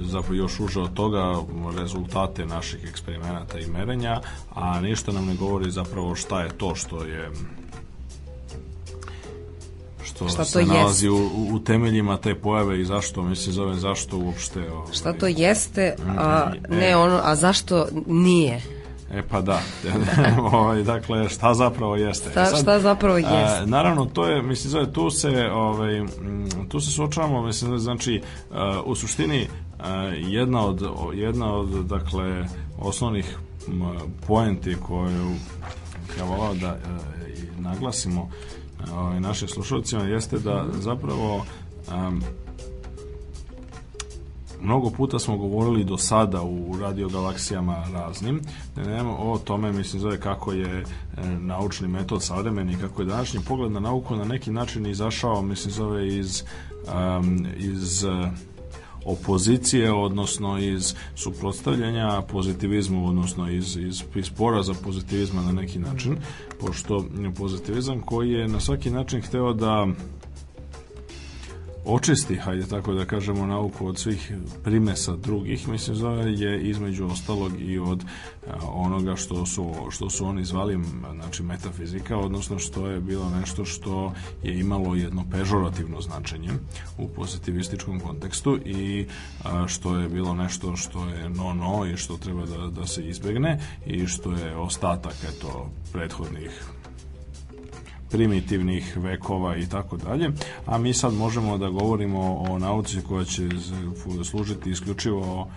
zapravo 0.00 0.34
još 0.34 0.60
uže 0.60 0.80
od 0.80 0.94
toga 0.94 1.34
rezultate 1.76 2.46
naših 2.46 2.80
eksperimenata 2.90 3.58
i 3.58 3.66
merenja, 3.66 4.20
a 4.54 4.80
ništa 4.80 5.12
nam 5.12 5.26
ne 5.26 5.34
govori 5.34 5.70
zapravo 5.70 6.14
šta 6.14 6.42
je 6.42 6.48
to 6.50 6.74
što 6.74 7.04
je 7.04 7.30
što 10.04 10.28
Šta 10.28 10.36
to 10.38 10.44
se 10.44 10.58
jest? 10.58 10.70
nalazi 10.70 11.08
u, 11.08 11.16
u 11.52 11.58
temeljima 11.60 12.16
te 12.16 12.34
pojave 12.34 12.80
i 12.80 12.84
zašto, 12.84 13.22
mislim, 13.22 13.52
zove 13.52 13.74
zašto 13.74 14.18
uopšte... 14.18 14.70
Ovaj, 14.70 14.92
Šta 14.92 15.12
to 15.12 15.26
jeste, 15.26 15.94
a 16.08 16.52
E. 16.70 16.76
ne 16.76 16.96
ono, 16.96 17.20
a 17.24 17.36
zašto 17.36 17.86
nije? 18.06 18.62
E 19.10 19.22
pa 19.22 19.40
da, 19.40 19.60
ovaj, 20.52 20.82
dakle 20.82 21.28
šta 21.28 21.54
zapravo 21.54 21.96
jeste. 21.96 22.30
Šta- 22.30 22.42
E 22.42 22.46
sad, 22.46 22.60
šta 22.60 22.80
zapravo 22.80 23.14
a, 23.14 23.18
jeste? 23.18 23.66
naravno 23.66 24.04
to 24.04 24.26
je, 24.26 24.42
mislim 24.42 24.70
zove, 24.70 24.92
tu 24.92 25.10
se 25.10 25.50
ovaj, 25.52 26.02
tu 26.68 26.80
se 26.80 26.90
suočavamo, 26.90 27.42
mislim 27.42 27.78
znači 27.78 28.22
a, 28.52 28.82
u 28.84 28.94
suštini 28.94 29.48
a, 29.78 29.92
jedna 30.16 30.66
od 30.66 30.82
jedna 31.14 31.52
od 31.52 31.86
dakle 31.86 32.44
osnovnih 32.78 33.38
poenti 34.26 34.76
koju 34.82 35.30
ja 36.18 36.24
volao 36.24 36.54
da 36.54 36.68
e, 36.68 36.76
naglasimo 37.58 38.28
e, 38.80 38.92
ovaj, 38.92 39.20
našim 39.20 39.48
slušalcima 39.48 40.02
jeste 40.02 40.38
da 40.38 40.64
zapravo 40.80 41.44
mnogo 44.62 44.90
puta 44.90 45.18
smo 45.18 45.36
govorili 45.36 45.84
do 45.84 45.96
sada 45.96 46.42
u 46.42 46.76
radiogalaksijama 46.80 47.84
raznim, 47.92 48.40
da 48.76 48.82
nema 48.82 49.18
o 49.18 49.38
tome, 49.38 49.72
mislim, 49.72 50.00
zove 50.00 50.20
kako 50.20 50.52
je 50.52 50.78
e, 50.78 50.84
naučni 51.40 51.88
metod 51.88 52.22
savremeni, 52.22 52.76
kako 52.80 53.02
je 53.02 53.06
današnji 53.06 53.40
pogled 53.48 53.72
na 53.72 53.80
nauku 53.80 54.16
na 54.16 54.24
neki 54.24 54.50
način 54.50 54.86
izašao, 54.86 55.42
mislim, 55.42 55.72
zove 55.72 56.08
iz, 56.08 56.42
um, 56.86 57.46
iz 57.56 58.04
e, 58.04 58.30
opozicije, 59.04 59.92
odnosno 59.92 60.58
iz 60.58 60.94
suprotstavljanja 61.14 62.22
pozitivizmu, 62.22 63.08
odnosno 63.08 63.50
iz, 63.50 63.76
iz, 63.76 64.02
iz 64.14 64.30
poraza 64.30 64.74
pozitivizma 64.84 65.42
na 65.42 65.52
neki 65.52 65.78
način, 65.78 66.16
pošto 66.60 67.04
pozitivizam 67.38 68.00
koji 68.00 68.30
je 68.30 68.48
na 68.48 68.60
svaki 68.60 68.90
način 68.90 69.22
hteo 69.22 69.52
da 69.52 69.86
očisti, 71.88 72.36
hajde 72.36 72.66
tako 72.66 72.92
da 72.92 73.04
kažemo, 73.04 73.46
nauku 73.46 73.86
od 73.86 73.98
svih 73.98 74.32
primesa 74.64 75.16
drugih, 75.16 75.68
mislim 75.68 75.96
zove 75.96 76.32
je 76.32 76.60
između 76.60 77.06
ostalog 77.06 77.52
i 77.60 77.78
od 77.78 78.04
onoga 78.62 79.16
što 79.16 79.46
su, 79.46 79.74
što 79.90 80.10
su 80.10 80.26
oni 80.26 80.44
zvali 80.44 80.78
znači 81.14 81.42
metafizika, 81.42 82.16
odnosno 82.16 82.58
što 82.58 82.86
je 82.86 83.00
bilo 83.00 83.30
nešto 83.30 83.64
što 83.64 84.12
je 84.42 84.60
imalo 84.60 84.94
jedno 84.94 85.24
pežorativno 85.30 86.00
značenje 86.00 86.50
u 86.98 87.08
pozitivističkom 87.08 88.00
kontekstu 88.00 88.58
i 88.64 89.06
što 89.66 89.96
je 89.96 90.08
bilo 90.08 90.34
nešto 90.34 90.76
što 90.76 91.08
je 91.08 91.28
no 91.28 91.54
no 91.54 91.86
i 91.86 91.96
što 91.96 92.16
treba 92.16 92.46
da, 92.46 92.66
da 92.66 92.86
se 92.86 93.08
izbegne 93.08 93.60
i 93.86 94.06
što 94.06 94.32
je 94.32 94.56
ostatak 94.56 95.14
eto 95.28 95.70
prethodnih 95.92 96.77
primitivnih 98.10 98.96
vekova 98.96 99.56
i 99.56 99.66
tako 99.66 99.96
dalje, 99.96 100.30
a 100.66 100.78
mi 100.78 100.94
sad 100.94 101.14
možemo 101.14 101.58
da 101.58 101.68
govorimo 101.68 102.44
o 102.48 102.58
nauci 102.58 102.98
koja 103.08 103.24
će 103.24 103.48
služiti 104.24 104.70
isključivo 104.70 105.48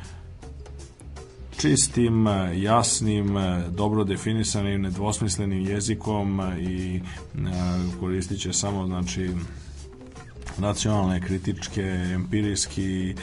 čistim, 1.62 2.28
jasnim, 2.56 3.36
dobro 3.70 4.04
definisanim, 4.04 4.82
nedvosmislenim 4.82 5.66
jezikom 5.66 6.41
i 6.60 6.95
e, 6.95 7.02
koristit 7.99 8.39
će 8.39 8.54
samo 8.54 8.86
znači 8.88 9.30
nacionalne, 10.58 11.22
kritičke, 11.22 11.82
empirijski 12.14 13.16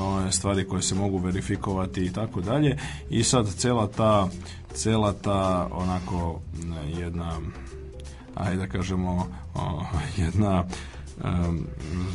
ove 0.00 0.32
stvari 0.32 0.68
koje 0.68 0.82
se 0.82 0.94
mogu 0.94 1.18
verifikovati 1.18 2.04
i 2.04 2.12
tako 2.12 2.40
dalje. 2.40 2.76
I 3.10 3.24
sad 3.24 3.54
cela 3.54 3.86
ta 3.86 4.28
cela 4.74 5.12
ta 5.12 5.68
onako 5.72 6.40
m, 6.62 6.74
jedna 7.00 7.38
ajde 8.38 8.56
da 8.56 8.66
kažemo 8.66 9.26
o, 9.54 9.84
jedna 10.16 10.64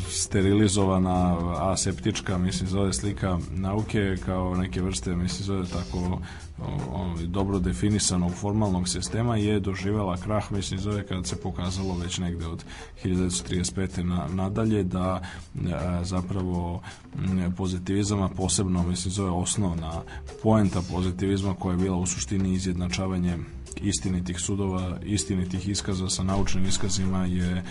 sterilizovana 0.10 1.38
aseptička 1.72 2.38
mislim 2.38 2.70
zove 2.70 2.94
slika 2.94 3.40
nauke 3.52 4.16
kao 4.26 4.56
neke 4.56 4.82
vrste 4.82 5.16
mislim 5.16 5.46
zove 5.46 5.66
tako 5.66 6.20
o, 6.92 7.16
dobro 7.26 7.60
definisanog 7.60 8.34
formalnog 8.34 8.90
sistema 8.90 9.38
je 9.38 9.60
doživela 9.60 10.18
krah 10.18 10.52
mislim 10.52 10.80
zove 10.80 11.08
kad 11.08 11.28
se 11.28 11.42
pokazalo 11.42 11.98
već 11.98 12.18
negde 12.18 12.48
od 12.48 12.66
1935. 13.04 14.04
Na, 14.04 14.28
nadalje 14.34 14.84
da 14.84 15.22
e, 15.22 15.60
zapravo 16.04 16.82
pozitivizama 17.58 18.30
posebno 18.30 18.84
mislim 18.84 19.12
zove 19.12 19.32
osnovna 19.32 20.02
poenta 20.44 20.82
pozitivizma 20.92 21.54
koja 21.54 21.72
je 21.72 21.78
bila 21.78 21.98
u 21.98 22.06
suštini 22.06 22.54
izjednačavanje 22.54 23.38
istinitih 23.82 24.40
sudova, 24.40 25.00
istinitih 25.04 25.70
iskaza 25.70 26.10
sa 26.10 26.24
naučnim 26.24 26.66
iskazima 26.66 27.26
je 27.26 27.64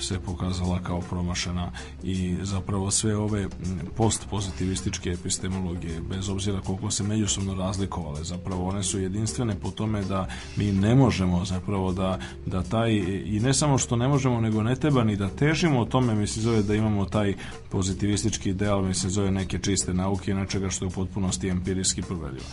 se 0.00 0.20
pokazala 0.20 0.78
kao 0.82 1.00
promašena 1.00 1.70
i 2.02 2.36
zapravo 2.42 2.90
sve 2.90 3.16
ove 3.16 3.48
postpozitivističke 3.96 5.10
epistemologije, 5.10 6.00
bez 6.00 6.28
obzira 6.28 6.60
koliko 6.60 6.90
se 6.90 7.02
međusobno 7.02 7.54
razlikovale, 7.54 8.24
zapravo 8.24 8.68
one 8.68 8.82
su 8.82 9.00
jedinstvene 9.00 9.54
po 9.60 9.70
tome 9.70 10.04
da 10.04 10.28
mi 10.56 10.72
ne 10.72 10.94
možemo 10.94 11.44
zapravo 11.44 11.92
da, 11.92 12.18
da 12.46 12.62
taj, 12.62 12.92
i 13.24 13.40
ne 13.42 13.54
samo 13.54 13.78
što 13.78 13.96
ne 13.96 14.08
možemo, 14.08 14.40
nego 14.40 14.62
ne 14.62 14.76
treba 14.76 15.04
ni 15.04 15.16
da 15.16 15.28
težimo 15.28 15.80
o 15.80 15.84
tome, 15.84 16.14
mislim 16.14 16.42
zove 16.42 16.62
da 16.62 16.74
imamo 16.74 17.04
taj 17.04 17.34
pozitivistički 17.70 18.50
ideal, 18.50 18.82
mislim 18.82 19.10
zove 19.10 19.30
neke 19.30 19.58
čiste 19.58 19.94
nauke, 19.94 20.34
nečega 20.34 20.70
što 20.70 20.84
je 20.84 20.88
u 20.88 20.92
potpunosti 20.92 21.48
empirijski 21.48 22.02
proverljivo. 22.02 22.46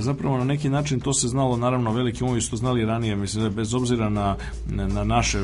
Zapravo 0.00 0.38
na 0.38 0.44
neki 0.44 0.68
način 0.68 1.00
to 1.00 1.12
se 1.12 1.28
znalo, 1.28 1.56
naravno 1.56 1.92
veliki 1.92 2.24
umovi 2.24 2.40
su 2.40 2.50
to 2.50 2.56
znali 2.56 2.84
ranije, 2.84 3.16
mislim 3.16 3.52
bez 3.52 3.74
obzira 3.74 4.08
na, 4.08 4.36
na 4.66 5.04
naše 5.04 5.38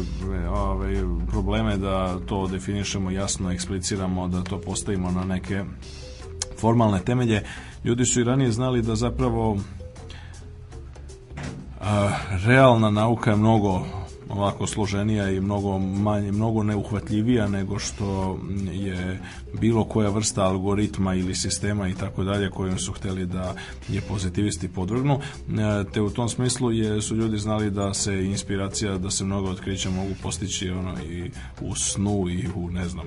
ove, 0.50 1.04
probleme 1.26 1.76
da 1.76 2.18
to 2.26 2.46
definišemo 2.46 3.10
jasno, 3.10 3.52
ekspliciramo, 3.52 4.28
da 4.28 4.42
to 4.42 4.60
postavimo 4.60 5.10
na 5.10 5.24
neke 5.24 5.64
formalne 6.60 7.00
temelje. 7.00 7.42
Ljudi 7.84 8.04
su 8.04 8.20
i 8.20 8.24
ranije 8.24 8.52
znali 8.52 8.82
da 8.82 8.94
zapravo 8.96 9.58
realna 12.46 12.90
nauka 12.90 13.30
je 13.30 13.36
mnogo 13.36 13.86
ovako 14.30 14.66
složenija 14.66 15.30
i 15.30 15.40
mnogo 15.40 15.78
manje, 15.78 16.32
mnogo 16.32 16.62
neuhvatljivija 16.62 17.48
nego 17.48 17.78
što 17.78 18.38
je 18.72 19.20
bilo 19.60 19.84
koja 19.84 20.08
vrsta 20.10 20.42
algoritma 20.42 21.14
ili 21.14 21.34
sistema 21.34 21.88
i 21.88 21.94
tako 21.94 22.24
dalje 22.24 22.50
kojim 22.50 22.78
su 22.78 22.92
hteli 22.92 23.26
da 23.26 23.54
je 23.88 24.00
pozitivisti 24.00 24.68
podvrgnu. 24.68 25.20
E, 25.48 25.84
te 25.92 26.00
u 26.00 26.10
tom 26.10 26.28
smislu 26.28 26.72
je, 26.72 27.02
su 27.02 27.16
ljudi 27.16 27.38
znali 27.38 27.70
da 27.70 27.94
se 27.94 28.24
inspiracija, 28.24 28.98
da 28.98 29.10
se 29.10 29.24
mnogo 29.24 29.50
otkrića 29.50 29.90
mogu 29.90 30.10
postići 30.22 30.70
ono 30.70 30.94
i 31.10 31.30
u 31.60 31.74
snu 31.74 32.24
i 32.28 32.46
u 32.54 32.70
ne 32.70 32.88
znam, 32.88 33.06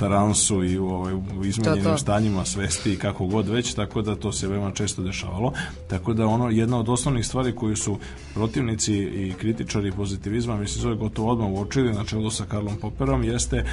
taransu 0.00 0.64
i 0.64 0.78
u, 0.78 0.86
ovaj, 0.86 1.14
u 1.14 1.44
izmenjenim 1.44 1.84
to, 1.84 1.90
to. 1.90 1.98
stanjima 1.98 2.44
svesti 2.44 2.92
i 2.92 2.96
kako 2.96 3.26
god 3.26 3.48
već, 3.48 3.74
tako 3.74 4.02
da 4.02 4.16
to 4.16 4.32
se 4.32 4.48
veoma 4.48 4.70
često 4.70 5.02
dešavalo. 5.02 5.52
Tako 5.90 6.14
da 6.14 6.26
ono, 6.26 6.50
jedna 6.50 6.78
od 6.78 6.88
osnovnih 6.88 7.26
stvari 7.26 7.54
koju 7.54 7.76
su 7.76 7.98
protivnici 8.34 8.94
i 8.94 9.34
kritičari 9.38 9.92
pozitivizma, 9.92 10.53
mislim, 10.56 10.82
zove 10.82 10.94
gotovo 10.94 11.32
odmah 11.32 11.48
uočili 11.48 11.92
na 11.92 12.04
čelu 12.04 12.30
sa 12.30 12.44
Karlom 12.44 12.76
Popperom, 12.76 13.24
jeste 13.24 13.64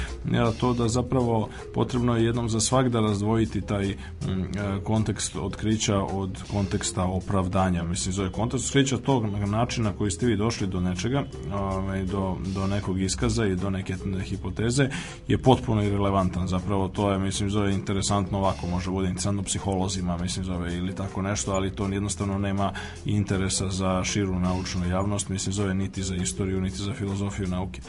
to 0.60 0.72
da 0.72 0.88
zapravo 0.88 1.48
potrebno 1.74 2.16
je 2.16 2.24
jednom 2.24 2.48
za 2.48 2.60
svak 2.60 2.88
da 2.88 3.00
razdvojiti 3.00 3.60
taj 3.60 3.90
m, 3.90 3.96
e, 4.42 4.80
kontekst 4.84 5.36
otkrića 5.36 5.98
od 5.98 6.42
konteksta 6.52 7.04
opravdanja. 7.04 7.82
Mislim, 7.82 8.12
zove 8.12 8.32
kontekst 8.32 8.66
otkrića 8.66 8.96
tog 8.96 9.24
načina 9.26 9.92
koji 9.92 10.10
ste 10.10 10.26
vi 10.26 10.36
došli 10.36 10.66
do 10.66 10.80
nečega, 10.80 11.24
ovaj, 11.52 12.04
do, 12.04 12.36
do 12.54 12.66
nekog 12.66 13.00
iskaza 13.00 13.46
i 13.46 13.56
do 13.56 13.70
neke 13.70 13.94
hipoteze, 14.24 14.88
je 15.28 15.38
potpuno 15.38 15.82
irrelevantan. 15.82 16.48
Zapravo 16.48 16.88
to 16.88 17.10
je, 17.12 17.18
mislim, 17.18 17.50
zove 17.50 17.72
interesantno 17.74 18.38
ovako, 18.38 18.66
može 18.66 18.90
bude 18.90 19.08
interesantno 19.08 19.42
psiholozima, 19.42 20.18
mislim, 20.18 20.44
zove 20.44 20.76
ili 20.76 20.94
tako 20.94 21.22
nešto, 21.22 21.52
ali 21.52 21.70
to 21.70 21.88
jednostavno 21.88 22.38
nema 22.38 22.72
interesa 23.04 23.68
za 23.68 24.04
širu 24.04 24.38
naučnu 24.38 24.88
javnost, 24.88 25.28
mislim, 25.28 25.52
zove 25.52 25.74
niti 25.74 26.02
za 26.02 26.14
istoriju, 26.14 26.60
niti 26.60 26.71
za 26.76 26.92
filozofiju 26.92 27.48
nauke. 27.48 27.80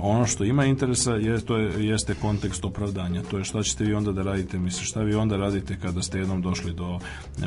Ono 0.00 0.26
što 0.26 0.44
ima 0.44 0.64
interesa 0.64 1.12
je, 1.12 1.40
to 1.40 1.56
je, 1.56 1.86
jeste 1.86 2.14
kontekst 2.14 2.64
opravdanja, 2.64 3.22
to 3.22 3.38
je 3.38 3.44
šta 3.44 3.62
ćete 3.62 3.84
vi 3.84 3.94
onda 3.94 4.12
da 4.12 4.22
radite, 4.22 4.58
mislim, 4.58 4.84
šta 4.84 5.02
vi 5.02 5.14
onda 5.14 5.36
radite 5.36 5.78
kada 5.82 6.02
ste 6.02 6.18
jednom 6.18 6.42
došli 6.42 6.72
do 6.72 6.98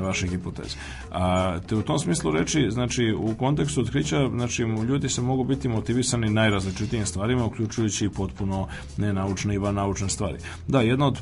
vaše 0.01 0.27
hipoteze. 0.27 0.75
A, 1.11 1.59
te 1.59 1.75
u 1.75 1.81
tom 1.81 1.99
smislu 1.99 2.31
reči, 2.31 2.67
znači, 2.69 3.15
u 3.17 3.35
kontekstu 3.35 3.81
otkrića, 3.81 4.29
znači, 4.29 4.63
ljudi 4.63 5.09
se 5.09 5.21
mogu 5.21 5.43
biti 5.43 5.69
motivisani 5.69 6.29
najrazličitijim 6.29 7.05
stvarima, 7.05 7.45
uključujući 7.45 8.05
i 8.05 8.09
potpuno 8.09 8.67
nenaučne 8.97 9.55
i 9.55 9.57
van 9.57 9.75
naučne 9.75 10.09
stvari. 10.09 10.37
Da, 10.67 10.81
jedna 10.81 11.07
od 11.07 11.17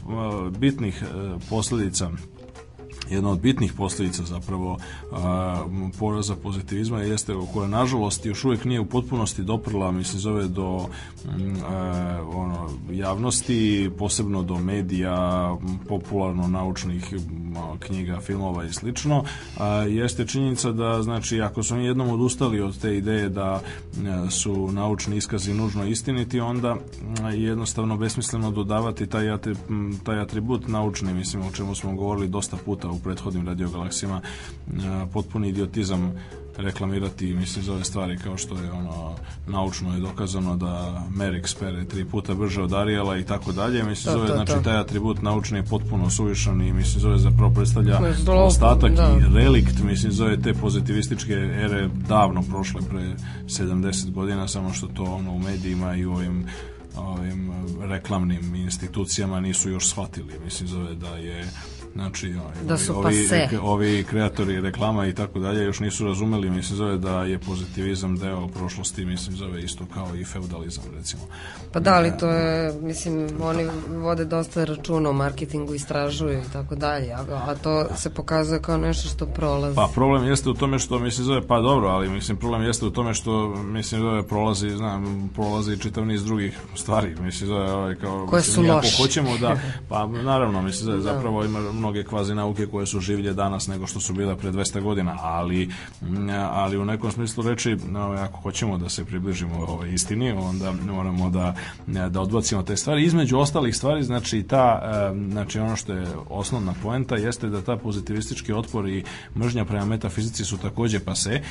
bitnih 0.58 1.04
uh, 1.04 1.42
posledica 1.50 2.12
jedna 3.10 3.30
od 3.30 3.40
bitnih 3.40 3.74
posljedica 3.74 4.24
zapravo 4.24 4.78
a, 5.12 5.66
poraza 6.00 6.36
pozitivizma 6.36 7.02
jeste 7.02 7.34
koja 7.54 7.68
nažalost 7.68 8.26
još 8.26 8.46
uvijek 8.46 8.66
nije 8.66 8.80
u 8.80 8.86
potpunosti 8.86 9.44
doprla 9.44 9.92
mislim 9.92 10.20
zove 10.20 10.48
do 10.48 10.86
a, 11.70 12.24
ono, 12.34 12.70
javnosti 12.92 13.90
posebno 13.98 14.44
do 14.44 14.58
medija 14.58 15.58
popularno 15.88 16.48
naučnih 16.48 17.14
knjiga, 17.80 18.20
filmova 18.20 18.66
i 18.66 18.74
slično 18.74 19.24
a, 19.58 19.68
jeste 19.68 20.28
činjenica 20.28 20.72
da 20.72 21.04
znači 21.04 21.42
ako 21.42 21.64
su 21.64 21.74
oni 21.74 21.86
jednom 21.86 22.10
odustali 22.10 22.62
od 22.62 22.82
te 22.82 22.98
ideje 22.98 23.30
da 23.30 23.62
a, 24.06 24.30
su 24.30 24.72
naučni 24.72 25.18
iskazi 25.18 25.54
nužno 25.54 25.86
istiniti 25.86 26.40
onda 26.40 26.76
jednostavno 27.34 27.98
besmisleno 27.98 28.52
dodavati 28.52 29.08
taj, 29.08 29.26
taj 30.04 30.20
atribut 30.20 30.68
naučni 30.68 31.14
mislim 31.14 31.44
o 31.44 31.52
čemu 31.52 31.76
smo 31.76 31.94
govorili 31.94 32.28
dosta 32.28 32.58
puta 32.66 32.90
u 32.90 32.99
prethodnim 33.00 33.48
radiogalaksijama 33.48 34.22
potpuni 35.14 35.50
idiotizam 35.50 36.14
reklamirati 36.62 37.34
mislim 37.34 37.66
za 37.66 37.74
ove 37.74 37.84
stvari 37.84 38.18
kao 38.18 38.38
što 38.38 38.58
je 38.58 38.72
ono 38.72 39.16
naučno 39.48 39.94
je 39.94 40.00
dokazano 40.00 40.56
da 40.56 41.04
Merix 41.16 41.60
pere 41.60 41.86
tri 41.86 42.06
puta 42.06 42.34
brže 42.34 42.62
od 42.62 42.74
Ariela 42.74 43.18
i 43.18 43.24
tako 43.24 43.52
dalje. 43.52 43.84
Mislim 43.84 44.14
zove 44.14 44.28
znači 44.28 44.64
taj 44.64 44.78
atribut 44.78 45.22
naučni 45.22 45.58
je 45.58 45.64
potpuno 45.64 46.10
suvišan 46.10 46.62
i 46.62 46.74
mislim 46.74 47.02
zove 47.02 47.18
zapravo 47.18 47.54
predstavlja 47.54 48.00
ostatak 48.46 48.92
da. 48.92 49.18
i 49.20 49.34
relikt 49.34 49.84
mislim 49.84 50.12
zove 50.12 50.42
te 50.42 50.54
pozitivističke 50.54 51.34
ere 51.34 51.90
davno 52.08 52.42
prošle 52.42 52.82
pre 52.90 53.16
70 53.46 54.12
godina 54.12 54.48
samo 54.48 54.74
što 54.74 54.88
to 54.88 55.04
ono 55.04 55.32
u 55.32 55.40
medijima 55.40 55.96
i 55.96 56.06
u 56.06 56.14
ovim 56.14 56.46
ovim 56.96 57.52
reklamnim 57.82 58.56
institucijama 58.56 59.40
nisu 59.40 59.70
još 59.70 59.90
shvatili. 59.90 60.34
Mislim 60.46 60.68
zove 60.68 60.96
da 60.96 61.16
je 61.16 61.46
Znači, 61.94 62.34
da 62.68 62.78
su 62.78 62.98
ovi, 62.98 63.28
ovi, 63.32 63.58
ovi 63.62 64.04
kreatori 64.04 64.62
reklama 64.62 65.08
i 65.08 65.14
tako 65.14 65.40
dalje 65.40 65.64
još 65.64 65.80
nisu 65.80 66.06
razumeli, 66.06 66.50
mislim, 66.50 66.78
zove 66.78 66.98
da 66.98 67.24
je 67.24 67.40
pozitivizam 67.40 68.18
deo 68.18 68.48
prošlosti, 68.48 69.06
mislim, 69.06 69.36
zove 69.36 69.64
isto 69.64 69.86
kao 69.94 70.16
i 70.16 70.26
feudalizam, 70.26 70.84
recimo. 70.96 71.22
Pa 71.72 71.80
da, 71.80 71.94
ali 71.94 72.12
to 72.20 72.30
je, 72.30 72.74
mislim, 72.82 73.30
oni 73.42 73.68
vode 73.88 74.26
dosta 74.26 74.64
računa 74.66 75.10
o 75.10 75.14
marketingu, 75.14 75.76
istražuju 75.76 76.40
i 76.40 76.52
tako 76.54 76.76
dalje, 76.76 77.14
a, 77.14 77.26
a 77.30 77.56
to 77.56 77.86
se 77.96 78.10
pokazuje 78.10 78.62
kao 78.62 78.78
nešto 78.78 79.10
što 79.10 79.26
prolazi. 79.26 79.76
Pa 79.76 79.90
problem 79.94 80.26
jeste 80.26 80.50
u 80.50 80.54
tome 80.54 80.80
što, 80.80 81.00
mislim, 81.00 81.26
zove, 81.26 81.48
pa 81.48 81.60
dobro, 81.60 81.88
ali, 81.88 82.10
mislim, 82.10 82.38
problem 82.38 82.64
jeste 82.64 82.86
u 82.86 82.90
tome 82.90 83.14
što, 83.14 83.48
mislim, 83.56 84.02
zove, 84.02 84.28
prolazi, 84.28 84.70
znam, 84.70 85.30
prolazi 85.36 85.80
čitav 85.80 86.06
niz 86.06 86.26
drugih 86.26 86.60
stvari, 86.76 87.16
mislim, 87.22 87.48
zove, 87.48 87.72
ovaj, 87.72 87.96
kao, 87.96 88.28
Koje 88.28 88.40
mislim, 88.40 88.66
su 88.66 88.74
loše. 88.74 88.98
hoćemo 89.02 89.38
da, 89.38 89.60
pa 89.90 90.08
naravno, 90.08 90.62
mislim, 90.62 90.86
zove, 90.86 90.98
da. 90.98 91.04
zapravo 91.04 91.46
ima 91.46 91.60
mnoge 91.80 92.04
kvazi 92.04 92.36
nauke 92.36 92.68
koje 92.68 92.86
su 92.86 93.00
življe 93.00 93.34
danas 93.34 93.68
nego 93.68 93.88
što 93.88 94.00
su 94.00 94.14
bile 94.14 94.36
pre 94.36 94.52
200 94.52 94.82
godina, 94.82 95.18
ali, 95.22 95.70
ali 96.52 96.78
u 96.78 96.86
nekom 96.86 97.12
smislu 97.12 97.44
reči, 97.44 97.78
ako 98.18 98.38
hoćemo 98.38 98.78
da 98.78 98.90
se 98.90 99.06
približimo 99.06 99.66
ovoj 99.68 99.94
istini, 99.94 100.32
onda 100.32 100.74
moramo 100.94 101.30
da, 101.30 101.56
da 102.10 102.22
odbacimo 102.22 102.64
te 102.64 102.78
stvari. 102.78 103.04
Između 103.04 103.38
ostalih 103.38 103.76
stvari, 103.76 104.04
znači, 104.04 104.44
ta, 104.44 104.82
znači 105.32 105.60
ono 105.60 105.76
što 105.76 105.94
je 105.94 106.08
osnovna 106.30 106.74
poenta 106.84 107.16
jeste 107.16 107.50
da 107.50 107.62
ta 107.62 107.78
pozitivistički 107.78 108.54
otpor 108.54 108.90
i 108.90 109.04
mržnja 109.36 109.66
prema 109.66 109.86
metafizici 109.86 110.46
su 110.46 110.58
takođe 110.58 111.00
pase, 111.00 111.42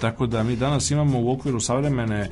tako 0.00 0.26
da 0.26 0.42
mi 0.42 0.56
danas 0.56 0.90
imamo 0.90 1.20
u 1.20 1.32
okviru 1.32 1.60
savremene 1.60 2.30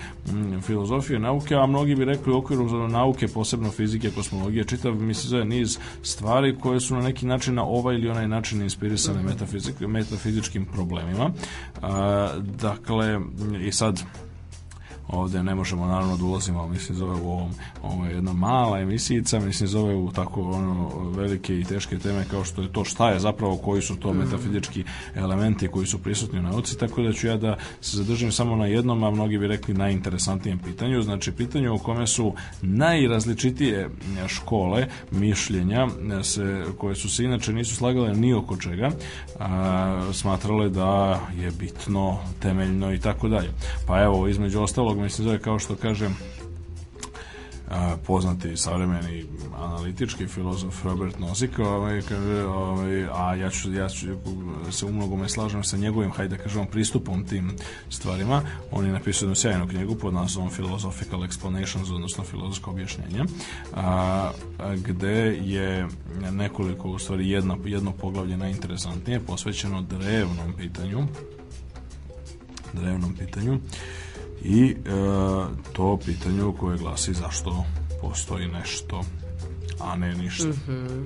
filozofije 0.62 1.18
nauke, 1.18 1.54
a 1.54 1.66
mnogi 1.66 1.94
bi 1.94 2.04
rekli 2.04 2.32
u 2.32 2.36
okviru 2.36 2.88
nauke, 2.88 3.28
posebno 3.28 3.70
fizike, 3.70 4.10
kosmologije, 4.10 4.64
čitav, 4.64 4.94
misli, 4.94 5.28
zove 5.28 5.44
niz 5.44 5.78
stvari 6.02 6.56
koje 6.60 6.80
su 6.80 6.94
na 6.94 7.02
neki 7.02 7.26
način 7.28 7.54
na 7.54 7.64
ovaj 7.64 7.94
ili 7.94 8.08
onaj 8.08 8.28
način 8.28 8.62
inspirisane 8.62 9.22
metafizičkim 9.80 10.66
problemima. 10.66 11.30
Dakle, 12.60 13.20
i 13.60 13.72
sad 13.72 14.02
ovde 15.08 15.42
ne 15.42 15.54
možemo 15.54 15.86
naravno 15.86 16.16
da 16.16 16.24
ulazimo, 16.24 16.68
mislim 16.68 16.98
zove 16.98 17.20
u 17.20 17.30
ovom, 17.30 17.50
ovo 17.82 18.04
je 18.06 18.14
jedna 18.14 18.32
mala 18.32 18.78
emisijica, 18.80 19.40
mislim 19.40 19.68
zove 19.68 19.94
u 19.94 20.12
tako 20.12 20.42
ono 20.42 21.10
velike 21.10 21.60
i 21.60 21.64
teške 21.64 21.98
teme 21.98 22.24
kao 22.30 22.44
što 22.44 22.62
je 22.62 22.72
to 22.72 22.84
šta 22.84 23.10
je 23.10 23.20
zapravo, 23.20 23.56
koji 23.56 23.82
su 23.82 23.96
to 23.96 24.12
metafizički 24.12 24.84
elementi 25.14 25.68
koji 25.68 25.86
su 25.86 25.98
prisutni 25.98 26.38
u 26.38 26.42
nauci, 26.42 26.78
tako 26.78 27.02
da 27.02 27.12
ću 27.12 27.26
ja 27.26 27.36
da 27.36 27.56
se 27.80 27.96
zadržim 27.96 28.32
samo 28.32 28.56
na 28.56 28.66
jednom, 28.66 29.04
a 29.04 29.10
mnogi 29.10 29.38
bi 29.38 29.46
rekli 29.46 29.74
najinteresantnijem 29.74 30.58
pitanju, 30.58 31.02
znači 31.02 31.32
pitanju 31.32 31.74
u 31.74 31.78
kome 31.78 32.06
su 32.06 32.34
najrazličitije 32.62 33.90
škole 34.26 34.86
mišljenja 35.10 35.88
se, 36.22 36.64
koje 36.78 36.94
su 36.94 37.10
se 37.10 37.24
inače 37.24 37.52
nisu 37.52 37.76
slagale 37.76 38.14
ni 38.14 38.34
oko 38.34 38.56
čega, 38.56 38.90
a, 39.38 40.10
smatrale 40.12 40.68
da 40.68 41.20
je 41.36 41.50
bitno, 41.50 42.18
temeljno 42.40 42.94
i 42.94 43.00
tako 43.00 43.28
dalje. 43.28 43.50
Pa 43.86 44.02
evo, 44.02 44.28
između 44.28 44.60
ostalog 44.60 44.97
mislim 45.02 45.24
zove 45.24 45.38
kao 45.38 45.58
što 45.58 45.76
kažem 45.76 46.16
poznati 48.06 48.56
savremeni 48.56 49.24
analitički 49.56 50.26
filozof 50.26 50.84
Robert 50.84 51.18
Nozick, 51.18 51.58
ovaj, 51.58 52.02
kaže, 52.02 52.44
ovaj, 52.44 53.08
a 53.12 53.34
ja 53.34 53.50
ću, 53.50 53.72
ja 53.72 53.88
ću 53.88 54.06
se 54.70 54.86
u 54.86 54.92
mnogome 54.92 55.28
slažem 55.28 55.64
sa 55.64 55.76
njegovim, 55.76 56.10
hajde 56.10 56.36
da 56.36 56.42
kažemo, 56.42 56.64
pristupom 56.64 57.26
tim 57.26 57.50
stvarima. 57.90 58.42
On 58.70 58.86
je 58.86 58.92
napisao 58.92 59.26
jednu 59.26 59.34
sjajnu 59.34 59.68
knjigu 59.68 59.94
pod 59.94 60.14
naslovom 60.14 60.50
Philosophical 60.50 61.20
Explanations, 61.20 61.94
odnosno 61.94 62.24
filozofsko 62.24 62.70
objašnjenje, 62.70 63.24
a, 63.74 63.82
a, 64.58 64.74
gde 64.76 65.38
je 65.42 65.86
nekoliko, 66.30 66.88
u 66.88 66.98
stvari 66.98 67.30
jedno, 67.30 67.58
jedno 67.64 67.92
poglavlje 67.92 68.36
najinteresantnije, 68.36 69.20
posvećeno 69.20 69.82
drevnom 69.82 70.52
pitanju, 70.56 71.06
drevnom 72.72 73.14
pitanju 73.16 73.60
i 74.44 74.70
e, 74.70 74.74
to 75.72 75.98
pitanju 76.04 76.54
koje 76.60 76.78
glasi 76.78 77.14
zašto 77.14 77.64
postoji 78.00 78.46
nešto, 78.46 79.04
a 79.80 79.96
ne 79.96 80.14
ništa. 80.14 80.48
Mm 80.48 80.62
-hmm. 80.68 81.04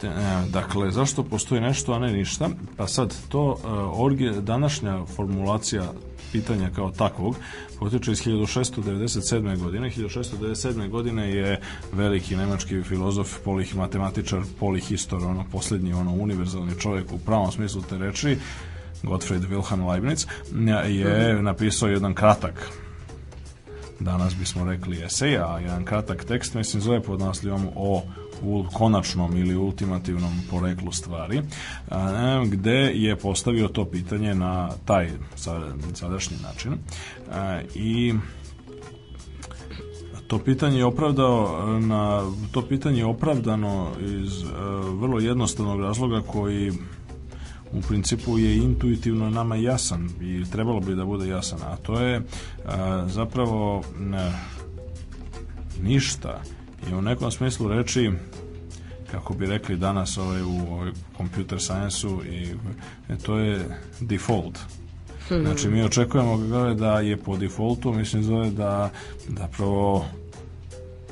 Te, 0.00 0.06
e, 0.06 0.44
dakle, 0.52 0.90
zašto 0.90 1.22
postoji 1.22 1.60
nešto, 1.60 1.92
a 1.92 1.98
ne 1.98 2.12
ništa? 2.12 2.48
Pa 2.76 2.86
sad, 2.86 3.14
to 3.28 3.58
e, 3.64 3.68
orge, 3.94 4.30
današnja 4.30 5.04
formulacija 5.16 5.92
pitanja 6.32 6.70
kao 6.70 6.90
takvog 6.90 7.36
potiče 7.78 8.12
iz 8.12 8.22
1697. 8.22 9.58
godine. 9.58 9.90
1697. 9.90 10.88
godine 10.88 11.30
je 11.30 11.60
veliki 11.92 12.36
nemački 12.36 12.82
filozof, 12.82 13.38
polih 13.44 13.76
matematičar, 13.76 14.42
polihistor, 14.60 15.24
ono 15.24 15.44
poslednji, 15.52 15.92
ono 15.92 16.12
univerzalni 16.12 16.78
čovjek 16.78 17.12
u 17.12 17.18
pravom 17.18 17.52
smislu 17.52 17.82
te 17.82 17.98
reči, 17.98 18.36
Gottfried 19.06 19.42
Wilhelm 19.42 19.88
Leibniz, 19.90 20.26
je 20.88 21.42
napisao 21.42 21.88
jedan 21.88 22.14
kratak 22.14 22.70
danas 24.00 24.36
bismo 24.36 24.64
rekli 24.64 25.04
esej, 25.04 25.38
a 25.38 25.58
jedan 25.58 25.84
kratak 25.84 26.24
tekst, 26.24 26.54
mislim, 26.54 26.82
zove 26.82 27.02
pod 27.02 27.20
naslivom 27.20 27.68
o 27.76 28.02
u 28.42 28.64
konačnom 28.72 29.36
ili 29.36 29.56
ultimativnom 29.56 30.32
poreklu 30.50 30.92
stvari, 30.92 31.42
gde 32.46 32.92
je 32.94 33.16
postavio 33.16 33.68
to 33.68 33.84
pitanje 33.84 34.34
na 34.34 34.70
taj 34.84 35.10
sadašnji 35.94 36.36
način 36.42 36.72
i 37.74 38.14
to 40.26 40.38
pitanje 40.38 40.78
je 40.78 40.84
opravdao 40.84 41.66
na 41.80 42.22
to 42.52 42.62
pitanje 42.62 42.98
je 42.98 43.06
opravdano 43.06 43.88
iz 44.00 44.44
a, 44.44 44.48
vrlo 45.00 45.18
jednostavnog 45.20 45.80
razloga 45.80 46.20
koji 46.20 46.72
u 47.76 47.80
principu 47.80 48.38
je 48.38 48.56
intuitivno 48.56 49.30
nama 49.30 49.56
jasan 49.56 50.08
i 50.20 50.44
trebalo 50.52 50.80
bi 50.80 50.94
da 50.94 51.04
bude 51.04 51.28
jasan, 51.28 51.58
a 51.62 51.76
to 51.76 52.00
je 52.00 52.22
a, 52.66 53.04
zapravo 53.08 53.82
a, 54.14 54.30
ništa 55.82 56.42
i 56.90 56.94
u 56.94 57.02
nekom 57.02 57.30
smislu 57.30 57.68
reči 57.68 58.12
kako 59.10 59.34
bi 59.34 59.46
rekli 59.46 59.76
danas 59.76 60.18
ovaj, 60.18 60.42
u 60.42 60.72
ovaj, 60.72 60.90
computer 61.16 61.62
science-u 61.62 62.24
i 62.24 62.48
e, 63.08 63.16
to 63.16 63.38
je 63.38 63.64
default. 64.00 64.58
Znači 65.28 65.68
mi 65.68 65.82
očekujemo 65.82 66.36
da 66.74 67.00
je 67.00 67.16
po 67.16 67.36
defaultu, 67.36 67.92
mislim 67.92 68.22
zove 68.22 68.50
da 68.50 68.90
da 69.28 69.48
prvo 69.56 70.06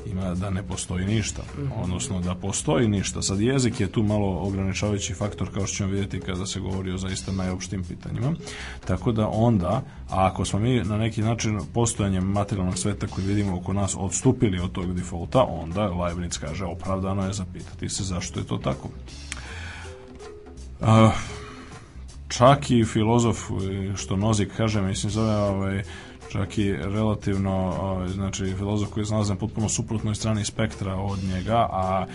ima 0.05 0.35
da 0.35 0.49
ne 0.49 0.63
postoji 0.63 1.05
ništa, 1.05 1.41
odnosno 1.83 2.19
da 2.19 2.35
postoji 2.35 2.87
ništa. 2.87 3.21
Sad 3.21 3.39
jezik 3.39 3.79
je 3.79 3.91
tu 3.91 4.03
malo 4.03 4.39
ograničavajući 4.39 5.13
faktor 5.13 5.53
kao 5.53 5.67
što 5.67 5.75
ćemo 5.75 5.89
vidjeti 5.89 6.19
kada 6.19 6.45
se 6.45 6.59
govori 6.59 6.91
o 6.91 6.97
zaista 6.97 7.31
najopštim 7.31 7.83
pitanjima. 7.83 8.33
Tako 8.87 9.11
da 9.11 9.27
onda, 9.27 9.81
a 10.09 10.27
ako 10.27 10.45
smo 10.45 10.59
mi 10.59 10.83
na 10.83 10.97
neki 10.97 11.21
način 11.21 11.59
postojanjem 11.73 12.23
materijalnog 12.23 12.77
sveta 12.77 13.07
koji 13.07 13.27
vidimo 13.27 13.57
oko 13.57 13.73
nas 13.73 13.95
odstupili 13.99 14.59
od 14.59 14.71
tog 14.71 14.93
defaulta, 14.93 15.43
onda 15.43 15.89
Leibniz 15.89 16.37
kaže 16.37 16.65
opravdano 16.65 17.27
je 17.27 17.33
zapitati 17.33 17.89
se 17.89 18.03
zašto 18.03 18.39
je 18.39 18.47
to 18.47 18.57
tako. 18.57 18.89
Uh, 20.79 20.87
čak 22.27 22.71
i 22.71 22.85
filozof, 22.85 23.37
što 23.95 24.15
Nozik 24.15 24.51
kaže, 24.57 24.81
mislim 24.81 25.11
zove 25.11 25.35
ovaj, 25.35 25.83
čak 26.35 26.57
i 26.57 26.73
relativno, 26.73 27.75
znači 28.07 28.53
filozof 28.57 28.89
koji 28.89 29.03
je 29.03 29.11
nalazi 29.11 29.33
na 29.33 29.39
potpuno 29.39 29.69
suprotnoj 29.69 30.15
strani 30.15 30.45
spektra 30.45 30.95
od 30.95 31.19
njega, 31.23 31.57
a 31.57 32.05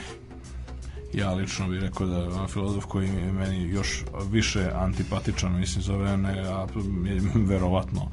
ja 1.12 1.32
lično 1.32 1.68
bih 1.68 1.80
rekao 1.80 2.06
da 2.06 2.16
je 2.16 2.48
filozof 2.48 2.84
koji 2.84 3.08
je 3.08 3.32
meni 3.32 3.68
još 3.68 4.04
više 4.30 4.70
antipatičan, 4.74 5.58
mislim 5.58 5.82
zove 5.82 6.16
ne, 6.16 6.40
a 6.40 6.66
je 7.06 7.20
verovatno 7.34 8.10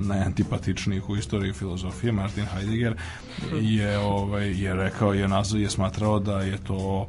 najantipatičnijih 0.00 1.08
u 1.08 1.16
istoriji 1.16 1.52
filozofije, 1.52 2.12
Martin 2.12 2.46
Heidegger 2.46 2.96
je, 3.60 3.98
ovaj, 3.98 4.62
je 4.62 4.74
rekao, 4.74 5.12
je 5.12 5.28
nazvao, 5.28 5.60
je 5.60 5.70
smatrao 5.70 6.18
da 6.18 6.40
je 6.40 6.58
to 6.64 7.08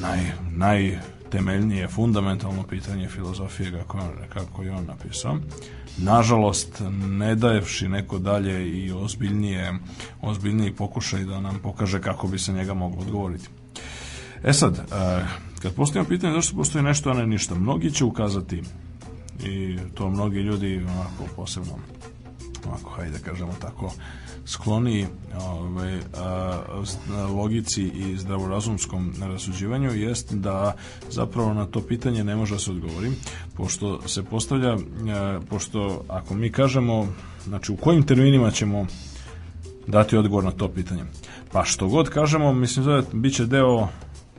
naj, 0.00 0.18
naj 0.50 0.98
temeljnije, 1.34 1.88
fundamentalno 1.88 2.62
pitanje 2.62 3.08
filozofije 3.08 3.72
kako, 3.72 3.98
kako 4.28 4.62
je 4.62 4.72
on 4.72 4.84
napisao. 4.86 5.38
Nažalost, 5.96 6.82
ne 7.08 7.34
dajevši 7.34 7.88
neko 7.88 8.18
dalje 8.18 8.70
i 8.70 8.92
ozbiljnije, 8.92 9.74
ozbiljniji 10.22 10.72
pokušaj 10.72 11.24
da 11.24 11.40
nam 11.40 11.58
pokaže 11.62 12.00
kako 12.00 12.28
bi 12.28 12.38
se 12.38 12.52
njega 12.52 12.74
moglo 12.74 13.00
odgovoriti. 13.00 13.48
E 14.44 14.52
sad, 14.52 14.78
e, 14.78 15.24
kad 15.62 15.74
postavimo 15.74 16.08
pitanje 16.08 16.32
zašto 16.32 16.56
postoji 16.56 16.84
nešto, 16.84 17.10
a 17.10 17.14
ne 17.14 17.26
ništa, 17.26 17.54
mnogi 17.54 17.90
će 17.90 18.04
ukazati 18.04 18.62
i 19.44 19.78
to 19.94 20.10
mnogi 20.10 20.38
ljudi 20.38 20.76
onako 20.76 21.34
posebno 21.36 21.78
onako, 22.66 22.90
hajde 22.90 23.18
da 23.18 23.24
kažemo 23.24 23.52
tako, 23.60 23.92
skloni 24.46 25.06
ovaj, 25.40 26.00
logici 27.36 27.82
i 27.82 28.16
zdravorazumskom 28.16 29.14
rasuđivanju 29.20 29.94
jest 29.94 30.34
da 30.34 30.76
zapravo 31.10 31.54
na 31.54 31.66
to 31.66 31.80
pitanje 31.80 32.24
ne 32.24 32.36
može 32.36 32.54
da 32.54 32.58
se 32.58 32.70
odgovori, 32.70 33.12
pošto 33.56 34.08
se 34.08 34.22
postavlja, 34.22 34.76
pošto 35.50 36.04
ako 36.08 36.34
mi 36.34 36.52
kažemo, 36.52 37.08
znači 37.44 37.72
u 37.72 37.76
kojim 37.76 38.02
terminima 38.02 38.50
ćemo 38.50 38.86
dati 39.86 40.16
odgovor 40.16 40.44
na 40.44 40.50
to 40.50 40.68
pitanje. 40.68 41.04
Pa 41.52 41.64
što 41.64 41.88
god 41.88 42.08
kažemo, 42.08 42.52
mislim 42.52 42.86
da 42.86 43.02
bit 43.12 43.34
će 43.34 43.46
deo 43.46 43.88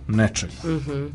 nečega. 0.08 0.54
Mm 0.64 0.68
-hmm. 0.68 1.10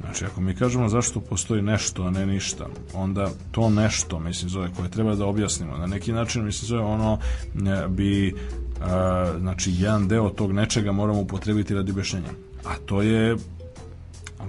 Znači, 0.00 0.24
ako 0.24 0.40
mi 0.40 0.54
kažemo 0.54 0.88
zašto 0.88 1.20
postoji 1.20 1.62
nešto, 1.62 2.02
a 2.02 2.10
ne 2.10 2.26
ništa, 2.26 2.66
onda 2.94 3.30
to 3.50 3.70
nešto, 3.70 4.18
mislim, 4.18 4.50
zove, 4.50 4.70
koje 4.76 4.90
treba 4.90 5.14
da 5.14 5.26
objasnimo, 5.26 5.76
na 5.76 5.86
neki 5.86 6.12
način, 6.12 6.44
mislim, 6.44 6.66
zove, 6.66 6.82
ono 6.82 7.18
e, 7.54 7.88
bi, 7.88 8.34
a, 8.80 9.32
e, 9.36 9.38
znači, 9.38 9.72
jedan 9.78 10.08
deo 10.08 10.30
tog 10.30 10.52
nečega 10.52 10.92
moramo 10.92 11.20
upotrebiti 11.20 11.74
radi 11.74 11.92
objašnjenja. 11.92 12.30
A 12.64 12.76
to 12.86 13.02
je 13.02 13.36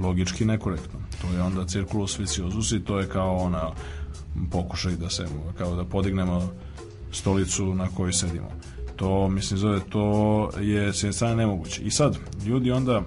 logički 0.02 0.46
nekorektno. 0.46 1.00
To 1.22 1.34
je 1.34 1.42
onda 1.42 1.66
circulus 1.66 2.20
viciosus 2.20 2.72
i 2.72 2.80
to 2.80 3.00
je 3.00 3.10
kao 3.10 3.36
ona 3.36 3.72
pokušaj 4.52 4.96
da 4.96 5.10
se, 5.10 5.26
kao 5.58 5.76
da 5.76 5.84
podignemo 5.84 6.50
stolicu 7.12 7.76
na 7.76 7.88
kojoj 7.88 8.14
sedimo. 8.14 8.50
To, 8.96 9.30
mislim, 9.30 9.58
zove, 9.58 9.80
to 9.90 10.50
je 10.60 10.94
s 10.94 11.04
jedne 11.04 11.14
strane 11.14 11.36
nemoguće. 11.36 11.82
I 11.82 11.92
sad, 11.92 12.18
ljudi 12.46 12.72
onda 12.72 13.02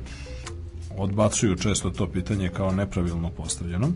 odbacuju 0.96 1.56
često 1.56 1.90
to 1.90 2.06
pitanje 2.06 2.48
kao 2.48 2.70
nepravilno 2.70 3.30
postavljeno 3.30 3.88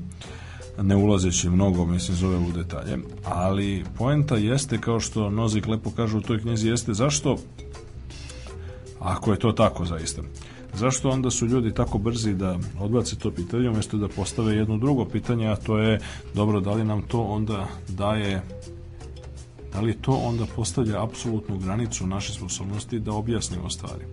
ne 0.82 0.96
ulazeći 0.96 1.48
mnogo, 1.48 1.86
mislim, 1.86 2.16
zove 2.16 2.36
u 2.36 2.52
detalje, 2.52 2.98
ali 3.24 3.84
poenta 3.98 4.36
jeste, 4.36 4.78
kao 4.78 5.00
što 5.00 5.30
Nozik 5.30 5.66
lepo 5.66 5.90
kaže 5.96 6.16
u 6.16 6.20
toj 6.20 6.40
knjizi, 6.40 6.68
jeste 6.68 6.94
zašto, 6.94 7.36
ako 9.00 9.32
je 9.32 9.38
to 9.38 9.52
tako 9.52 9.84
zaista, 9.84 10.22
zašto 10.74 11.10
onda 11.10 11.30
su 11.30 11.46
ljudi 11.46 11.74
tako 11.74 11.98
brzi 11.98 12.34
da 12.34 12.58
odbace 12.80 13.18
to 13.18 13.30
pitanje, 13.30 13.70
umjesto 13.70 13.96
da 13.96 14.08
postave 14.08 14.56
jedno 14.56 14.78
drugo 14.78 15.04
pitanje, 15.04 15.48
a 15.48 15.56
to 15.56 15.78
je, 15.78 16.00
dobro, 16.34 16.60
da 16.60 16.72
li 16.72 16.84
nam 16.84 17.02
to 17.02 17.22
onda 17.22 17.66
daje 17.88 18.42
da 19.72 19.80
li 19.80 19.94
to 20.02 20.12
onda 20.12 20.46
postavlja 20.56 21.02
apsolutnu 21.04 21.58
granicu 21.58 22.06
naše 22.06 22.32
sposobnosti 22.32 22.98
da 22.98 23.12
objasnimo 23.12 23.70
stvari. 23.70 24.04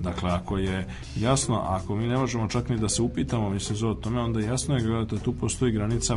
Dakle, 0.00 0.30
ako 0.30 0.58
je 0.58 0.88
jasno, 1.16 1.60
ako 1.66 1.96
mi 1.96 2.06
ne 2.06 2.16
možemo 2.16 2.48
čak 2.48 2.68
ni 2.68 2.78
da 2.78 2.88
se 2.88 3.02
upitamo, 3.02 3.50
mislim, 3.50 3.78
za 3.78 3.94
tome, 3.94 4.20
onda 4.20 4.40
jasno 4.40 4.76
je 4.76 5.04
da 5.04 5.18
tu 5.18 5.32
postoji 5.32 5.72
granica 5.72 6.16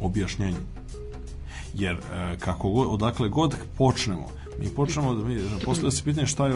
objašnjenja. 0.00 0.58
Jer 1.74 1.96
e, 1.96 2.36
kako 2.38 2.70
god, 2.70 2.86
odakle 2.90 3.28
god 3.28 3.56
počnemo, 3.78 4.26
mi 4.60 4.68
počnemo 4.68 5.14
da 5.14 5.24
mi 5.24 5.40
da 5.82 5.90
se 5.90 6.04
pitanje 6.04 6.26
šta 6.26 6.46
je 6.46 6.54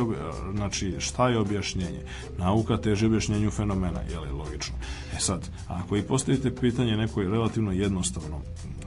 znači 0.55 0.95
šta 0.99 1.29
je 1.29 1.39
objašnjenje. 1.39 2.01
Nauka 2.39 2.77
teži 2.77 3.07
objašnjenju 3.07 3.51
fenomena, 3.51 4.01
je 4.01 4.21
li 4.21 4.31
logično. 4.31 4.77
E 5.17 5.21
sad, 5.21 5.49
ako 5.69 5.97
i 5.97 6.03
postavite 6.03 6.55
pitanje 6.55 6.97
neko 6.97 7.23
relativno 7.23 7.73
jednostavno, 7.73 8.41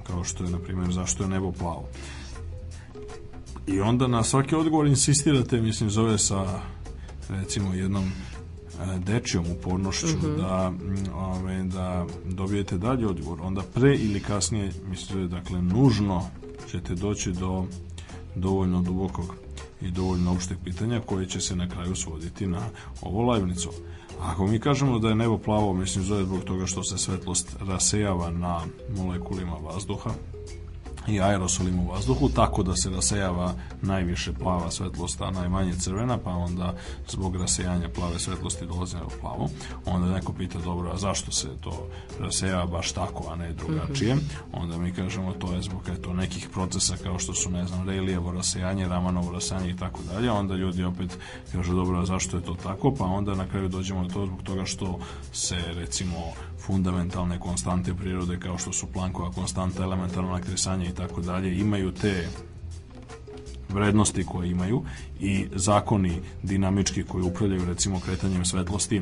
kao 0.04 0.24
što 0.24 0.44
je 0.44 0.50
na 0.50 0.60
primjer 0.60 0.92
zašto 0.92 1.24
je 1.24 1.30
nebo 1.30 1.52
plavo. 1.52 1.88
I 3.68 3.82
onda 3.82 4.08
na 4.08 4.24
svaki 4.24 4.56
odgovor 4.56 4.88
insistirate, 4.88 5.62
mislim, 5.62 5.90
zove 5.90 6.18
sa 6.18 6.62
recimo 7.30 7.74
jednom 7.74 8.04
e, 8.04 9.00
dečjom 9.00 9.46
upornošću 9.52 10.06
uh 10.08 10.14
mhm. 10.14 10.26
-huh. 10.26 10.38
da, 10.38 10.74
ove, 11.16 11.64
da 11.64 12.06
dobijete 12.26 12.78
dalje 12.78 13.08
odgovor, 13.08 13.40
onda 13.42 13.62
pre 13.74 13.96
ili 13.96 14.20
kasnije 14.20 14.72
mislite, 14.90 15.28
dakle, 15.28 15.62
nužno 15.62 16.30
ćete 16.72 16.96
doći 16.96 17.32
do 17.32 17.66
dovoljno 18.36 18.82
dubokog 18.82 19.36
i 19.82 19.92
dovoljno 19.92 20.32
opšteg 20.32 20.58
pitanja 20.64 21.02
koje 21.06 21.26
će 21.26 21.42
se 21.42 21.56
na 21.56 21.70
kraju 21.70 21.96
svoditi 21.96 22.48
na 22.48 22.62
ovo 23.02 23.22
lajvnicu. 23.22 23.70
Ako 24.22 24.48
mi 24.48 24.60
kažemo 24.60 25.00
da 25.00 25.10
je 25.10 25.16
nebo 25.16 25.38
plavo, 25.38 25.74
mislim 25.74 26.06
zove 26.06 26.24
zbog 26.24 26.44
toga 26.44 26.66
što 26.66 26.84
se 26.84 26.98
svetlost 26.98 27.56
rasejava 27.60 28.32
na 28.32 28.62
molekulima 28.98 29.54
vazduha, 29.54 30.12
i 31.08 31.22
aerosolim 31.22 31.80
u 31.80 31.92
vazduhu, 31.92 32.30
tako 32.30 32.64
da 32.64 32.76
se 32.76 32.90
rasejava 32.90 33.54
najviše 33.82 34.34
plava 34.34 34.72
svetlost, 34.72 35.22
a 35.22 35.32
najmanje 35.32 35.74
crvena, 35.74 36.18
pa 36.18 36.30
onda 36.30 36.76
zbog 37.10 37.36
rasejanja 37.36 37.90
plave 37.90 38.20
svetlosti 38.20 38.66
dolazi 38.66 38.96
na 38.96 39.02
plavo. 39.22 39.50
Onda 39.86 40.12
neko 40.12 40.34
pita, 40.34 40.60
dobro, 40.60 40.92
a 40.92 40.98
zašto 40.98 41.32
se 41.32 41.48
to 41.62 41.88
rasejava 42.20 42.66
baš 42.66 42.92
tako, 42.92 43.32
a 43.32 43.36
ne 43.36 43.54
drugačije? 43.54 44.18
Onda 44.54 44.78
mi 44.78 44.92
kažemo, 44.92 45.34
to 45.34 45.54
je 45.54 45.62
zbog 45.62 45.90
eto, 45.90 46.14
nekih 46.14 46.50
procesa 46.54 46.98
kao 47.04 47.20
što 47.20 47.34
su, 47.34 47.50
ne 47.50 47.68
znam, 47.68 47.90
Rejlijevo 47.90 48.32
rasejanje, 48.32 48.88
Ramanovo 48.88 49.32
rasejanje 49.32 49.70
i 49.70 49.78
tako 49.78 50.00
dalje. 50.14 50.32
Onda 50.32 50.56
ljudi 50.56 50.84
opet 50.84 51.18
kažu, 51.52 51.76
dobro, 51.76 52.00
a 52.00 52.06
zašto 52.06 52.38
je 52.38 52.44
to 52.44 52.56
tako? 52.64 52.96
Pa 52.96 53.06
onda 53.06 53.36
na 53.36 53.48
kraju 53.48 53.70
dođemo 53.70 54.04
do 54.04 54.14
to 54.14 54.26
zbog 54.26 54.44
toga 54.44 54.66
što 54.66 55.00
se, 55.34 55.58
recimo, 55.76 56.16
fundamentalne 56.66 57.40
konstante 57.40 57.94
prirode 57.94 58.40
kao 58.40 58.58
što 58.58 58.74
su 58.74 58.88
Plankova 58.88 59.32
konstanta, 59.32 59.84
elementarno 59.84 60.32
nakresanje 60.32 60.86
i 60.86 60.94
tako 60.94 61.22
dalje, 61.22 61.60
imaju 61.60 61.92
te 61.92 62.28
vrednosti 63.74 64.24
koje 64.24 64.50
imaju 64.50 64.84
i 65.20 65.46
zakoni 65.56 66.22
dinamički 66.44 67.04
koji 67.04 67.24
upravljaju 67.24 67.66
recimo 67.66 68.00
kretanjem 68.00 68.46
svetlosti 68.46 68.98
e, 68.98 69.02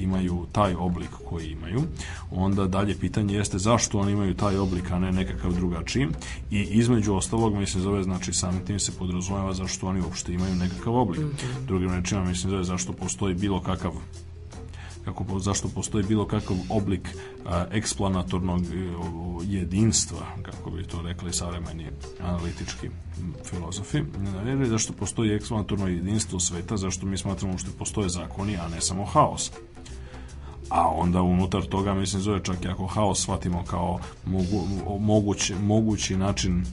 imaju 0.00 0.46
taj 0.52 0.74
oblik 0.74 1.10
koji 1.28 1.46
imaju. 1.46 1.82
Onda 2.30 2.66
dalje 2.66 2.98
pitanje 2.98 3.34
jeste 3.34 3.58
zašto 3.58 3.98
oni 3.98 4.12
imaju 4.12 4.34
taj 4.34 4.56
oblik 4.56 4.90
a 4.90 4.98
ne 4.98 5.12
nekakav 5.12 5.52
drugačiji? 5.52 6.06
I 6.50 6.60
između 6.60 7.14
ostalog 7.14 7.54
mislim 7.56 7.82
zove 7.82 8.02
znači 8.02 8.32
samim 8.32 8.64
tim 8.66 8.78
se 8.78 8.92
podrazumeva 8.98 9.54
zašto 9.54 9.86
oni 9.86 10.00
uopšte 10.00 10.32
imaju 10.32 10.54
nekakav 10.54 10.96
oblik. 10.96 11.20
Drugim 11.66 11.94
rečima 11.94 12.24
mislim 12.24 12.50
zove 12.50 12.64
zašto 12.64 12.92
postoji 12.92 13.34
bilo 13.34 13.60
kakav 13.60 13.92
kako 15.04 15.38
zašto 15.38 15.68
postoji 15.68 16.04
bilo 16.04 16.26
kakav 16.26 16.56
oblik 16.68 17.08
a, 17.46 17.64
eksplanatornog 17.72 18.62
e, 18.62 18.66
jedinstva, 19.46 20.26
kako 20.42 20.70
bi 20.70 20.84
to 20.84 21.02
rekli 21.02 21.32
savremeni 21.32 21.86
analitički 22.20 22.90
filozofi, 23.44 24.02
ili 24.46 24.66
zašto 24.66 24.92
postoji 24.92 25.34
eksplanatorno 25.34 25.88
jedinstvo 25.88 26.40
sveta, 26.40 26.76
zašto 26.76 27.06
mi 27.06 27.18
smatramo 27.18 27.58
što 27.58 27.70
postoje 27.78 28.08
zakoni, 28.08 28.56
a 28.56 28.68
ne 28.68 28.80
samo 28.80 29.04
haos. 29.04 29.50
A 30.68 30.88
onda 30.88 31.22
unutar 31.22 31.62
toga, 31.62 31.94
mislim, 31.94 32.22
zove 32.22 32.44
čak 32.44 32.64
i 32.64 32.68
ako 32.68 32.86
haos 32.86 33.22
shvatimo 33.22 33.64
kao 33.64 33.98
mogu, 34.26 34.66
moguć, 35.00 35.52
mogući 35.62 36.16
način 36.16 36.64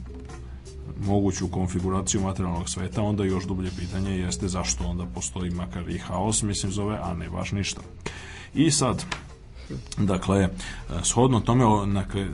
moguću 1.05 1.47
konfiguraciju 1.47 2.21
materijalnog 2.21 2.69
sveta, 2.69 3.01
onda 3.01 3.23
još 3.23 3.45
dublje 3.45 3.71
pitanje 3.79 4.17
jeste 4.17 4.47
zašto 4.47 4.83
onda 4.83 5.05
postoji 5.05 5.51
makar 5.51 5.89
i 5.89 5.97
haos, 5.97 6.41
mislim 6.41 6.71
zove, 6.71 6.99
a 7.01 7.13
ne 7.13 7.29
baš 7.29 7.51
ništa. 7.51 7.81
I 8.53 8.71
sad, 8.71 9.05
dakle, 9.97 10.49
shodno 11.03 11.39
tome, 11.39 11.93
dakle, 11.93 12.27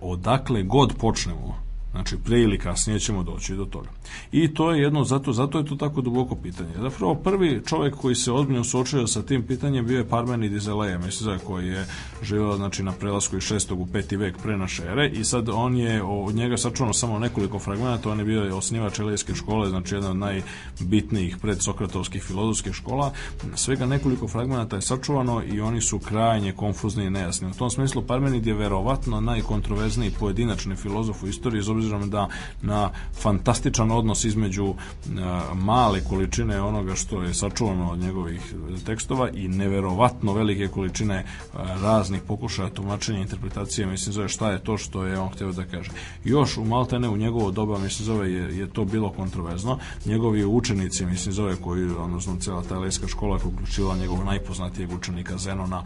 odakle 0.00 0.62
god 0.62 0.94
počnemo, 1.00 1.63
Znači, 1.94 2.16
pre 2.24 2.40
ili 2.40 2.58
kasnije 2.58 3.00
ćemo 3.00 3.22
doći 3.22 3.54
do 3.54 3.64
toga. 3.64 3.88
I 4.32 4.54
to 4.54 4.72
je 4.72 4.82
jedno, 4.82 5.04
zato, 5.04 5.32
zato 5.32 5.58
je 5.58 5.64
to 5.64 5.76
tako 5.76 6.00
duboko 6.00 6.34
pitanje. 6.34 6.70
Zapravo, 6.80 7.14
prvi 7.14 7.62
čovjek 7.66 7.94
koji 7.94 8.14
se 8.14 8.32
ozbiljno 8.32 8.64
suočio 8.64 9.06
sa 9.06 9.22
tim 9.22 9.46
pitanjem 9.46 9.86
bio 9.86 9.98
je 9.98 10.08
Parmenid 10.08 10.52
iz 10.52 10.68
Eleja, 10.68 10.98
mislim 10.98 11.30
da 11.30 11.44
koji 11.44 11.68
je 11.68 11.86
živio 12.22 12.56
znači, 12.56 12.82
na 12.82 12.92
prelasku 12.92 13.36
iz 13.36 13.42
6. 13.42 13.72
u 13.72 13.86
5. 13.86 14.18
vek 14.18 14.38
pre 14.42 14.56
naše 14.56 14.82
ere 14.82 15.08
i 15.08 15.24
sad 15.24 15.48
on 15.48 15.76
je 15.76 16.02
od 16.02 16.34
njega 16.34 16.56
sačuvano 16.56 16.92
samo 16.92 17.18
nekoliko 17.18 17.58
fragmenta, 17.58 18.10
on 18.10 18.18
je 18.18 18.24
bio 18.24 18.56
osnivač 18.56 18.98
Elejske 18.98 19.34
škole, 19.34 19.68
znači 19.68 19.94
jedan 19.94 20.10
od 20.10 20.16
najbitnijih 20.16 21.36
predsokratovskih 21.36 22.22
filozofskih 22.22 22.72
škola. 22.72 23.12
Svega 23.54 23.86
nekoliko 23.86 24.28
fragmenta 24.28 24.76
je 24.76 24.82
sačuvano 24.82 25.42
i 25.52 25.60
oni 25.60 25.80
su 25.80 25.98
krajnje 25.98 26.52
konfuzni 26.52 27.04
i 27.04 27.10
nejasni. 27.10 27.48
U 27.48 27.54
tom 27.54 27.70
smislu 27.70 28.02
Parmenid 28.02 28.46
je 28.46 28.54
verovatno 28.54 29.20
najkontroverzniji 29.20 30.10
pojedinačni 30.20 30.76
filozof 30.76 31.22
u 31.22 31.26
istoriji, 31.26 31.62
obzirom 31.84 32.10
da 32.10 32.28
na 32.62 32.90
fantastičan 33.20 33.90
odnos 33.90 34.24
između 34.24 34.74
a, 35.18 35.54
male 35.54 36.00
količine 36.08 36.60
onoga 36.62 36.94
što 36.94 37.22
je 37.22 37.34
sačuvano 37.34 37.90
od 37.90 37.98
njegovih 37.98 38.54
tekstova 38.86 39.30
i 39.30 39.48
neverovatno 39.48 40.32
velike 40.32 40.68
količine 40.68 41.24
a, 41.54 41.58
raznih 41.82 42.20
pokušaja 42.28 42.70
tumačenja 42.70 43.18
interpretacije, 43.18 43.86
mislim 43.86 44.12
zove 44.12 44.28
šta 44.28 44.50
je 44.50 44.64
to 44.64 44.78
što 44.78 45.04
je 45.04 45.18
on 45.18 45.28
hteo 45.28 45.52
da 45.52 45.64
kaže. 45.64 45.90
Još 46.24 46.56
u 46.56 46.64
Maltene 46.64 47.08
u 47.08 47.16
njegovo 47.16 47.50
doba, 47.50 47.78
mislim 47.78 48.06
zove, 48.06 48.32
je, 48.32 48.58
je 48.58 48.66
to 48.66 48.84
bilo 48.84 49.10
kontroverzno. 49.10 49.78
Njegovi 50.04 50.44
učenici, 50.44 51.06
mislim 51.06 51.32
zove, 51.32 51.56
koji, 51.56 51.90
odnosno 51.90 52.36
cela 52.40 52.62
ta 52.62 52.74
elejska 52.74 53.08
škola 53.08 53.38
koja 53.38 53.50
je 53.50 53.54
uključivala 53.54 53.96
njegovog 53.96 54.24
najpoznatijeg 54.24 54.92
učenika 54.92 55.38
Zenona 55.38 55.84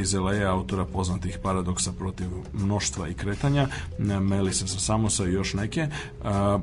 iz 0.00 0.14
Eleja, 0.14 0.52
autora 0.52 0.84
poznatih 0.84 1.38
paradoksa 1.42 1.92
protiv 1.92 2.28
mnoštva 2.52 3.08
i 3.08 3.14
kretanja, 3.14 3.68
Melisa 3.98 4.66
sa 4.66 4.78
Samosa 4.78 5.24
još 5.32 5.54
neke, 5.54 5.88
a, 6.24 6.58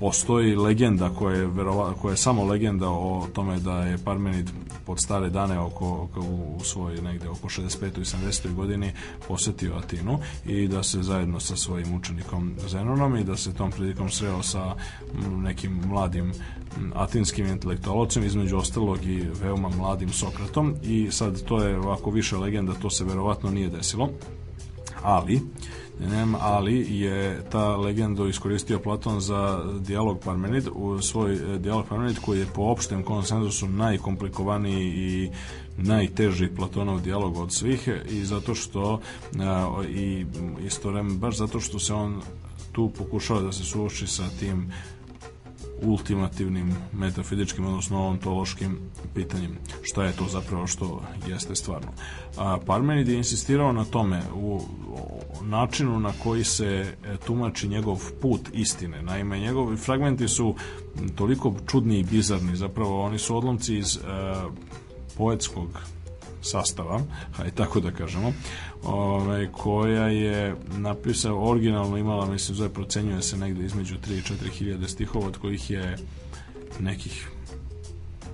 postoji 0.00 0.56
legenda 0.56 1.10
koja 1.10 1.36
je, 1.36 1.46
verova, 1.46 1.94
koja 1.94 2.12
je 2.12 2.16
samo 2.16 2.44
legenda 2.44 2.88
o 2.88 3.26
tome 3.32 3.58
da 3.58 3.82
je 3.82 3.98
Parmenid 3.98 4.50
pod 4.86 5.00
stare 5.00 5.30
dane 5.30 5.58
oko, 5.58 5.86
oko 5.88 6.20
u 6.20 6.60
svoj 6.64 6.94
negde 6.94 7.28
oko 7.28 7.48
65. 7.48 7.86
i 7.86 8.04
70. 8.04 8.54
godini 8.54 8.92
posetio 9.28 9.74
Atinu 9.74 10.18
i 10.46 10.68
da 10.68 10.82
se 10.82 11.02
zajedno 11.02 11.40
sa 11.40 11.56
svojim 11.56 11.94
učenikom 11.94 12.54
Zenonom 12.68 13.16
i 13.16 13.24
da 13.24 13.36
se 13.36 13.54
tom 13.54 13.70
prilikom 13.70 14.10
sreo 14.10 14.42
sa 14.42 14.74
nekim 15.36 15.80
mladim 15.86 16.32
atinskim 16.94 17.46
intelektualcem, 17.46 18.24
između 18.24 18.56
ostalog 18.56 19.04
i 19.04 19.28
veoma 19.42 19.68
mladim 19.68 20.12
Sokratom 20.12 20.74
i 20.82 21.08
sad 21.10 21.42
to 21.42 21.62
je 21.62 21.78
ovako 21.78 22.10
više 22.10 22.36
legenda, 22.36 22.74
to 22.74 22.90
se 22.90 23.04
verovatno 23.04 23.50
nije 23.50 23.68
desilo 23.68 24.10
ali 25.02 25.40
nem, 26.00 26.34
ali 26.40 27.00
je 27.00 27.44
ta 27.50 27.76
legendu 27.76 28.28
iskoristio 28.28 28.78
Platon 28.78 29.20
za 29.20 29.64
dijalog 29.80 30.18
Parmenid, 30.24 30.68
u 30.74 31.02
svoj 31.02 31.34
e, 31.34 31.58
dijalog 31.58 31.86
Parmenid 31.88 32.18
koji 32.18 32.38
je 32.38 32.46
po 32.54 32.62
opštem 32.62 33.02
konsenzusu 33.02 33.68
najkomplikovaniji 33.68 34.86
i 34.86 35.30
najteži 35.76 36.48
Platonov 36.56 37.00
dijalog 37.00 37.36
od 37.36 37.52
svih 37.52 37.88
i 38.10 38.24
zato 38.24 38.54
što 38.54 39.00
a, 39.38 39.82
i 39.88 40.26
isto 40.66 40.90
vreme 40.90 41.14
baš 41.14 41.36
zato 41.36 41.60
što 41.60 41.78
se 41.78 41.94
on 41.94 42.22
tu 42.72 42.90
pokušava 42.98 43.40
da 43.40 43.52
se 43.52 43.64
suoči 43.64 44.06
sa 44.06 44.22
tim 44.40 44.72
ultimativnim 45.82 46.74
metafizičkim, 46.92 47.66
odnosno 47.66 48.06
ontološkim 48.06 48.78
pitanjem. 49.14 49.58
Šta 49.82 50.04
je 50.04 50.12
to 50.12 50.24
zapravo 50.28 50.66
što 50.66 51.02
jeste 51.28 51.54
stvarno? 51.54 51.88
A, 52.36 52.58
Parmenid 52.66 53.08
je 53.08 53.16
insistirao 53.16 53.72
na 53.72 53.84
tome 53.84 54.22
u 54.34 54.60
načinu 55.42 56.00
na 56.00 56.12
koji 56.22 56.44
se 56.44 56.66
e, 56.66 57.16
tumači 57.26 57.68
njegov 57.68 58.02
put 58.20 58.40
istine. 58.52 59.02
Naime, 59.02 59.38
njegovi 59.38 59.76
fragmenti 59.76 60.28
su 60.28 60.54
toliko 61.14 61.54
čudni 61.66 61.98
i 61.98 62.04
bizarni, 62.04 62.56
zapravo 62.56 63.04
oni 63.04 63.18
su 63.18 63.36
odlomci 63.36 63.78
iz 63.78 63.96
e, 63.96 64.00
poetskog 65.16 65.68
sastava, 66.46 67.00
hajde 67.32 67.56
tako 67.62 67.80
da 67.80 67.90
kažemo, 67.90 68.32
ovaj, 68.84 69.48
koja 69.52 70.08
je 70.08 70.56
napisao 70.76 71.50
originalno 71.50 71.96
imala, 71.96 72.26
mislim, 72.26 72.56
zove 72.56 72.68
procenjuje 72.68 73.22
se 73.22 73.36
negde 73.36 73.64
između 73.64 73.96
3 74.08 74.18
i 74.18 74.22
4 74.22 74.50
hiljade 74.50 74.88
stihova, 74.88 75.26
od 75.26 75.38
kojih 75.38 75.70
je 75.70 75.96
nekih 76.80 77.28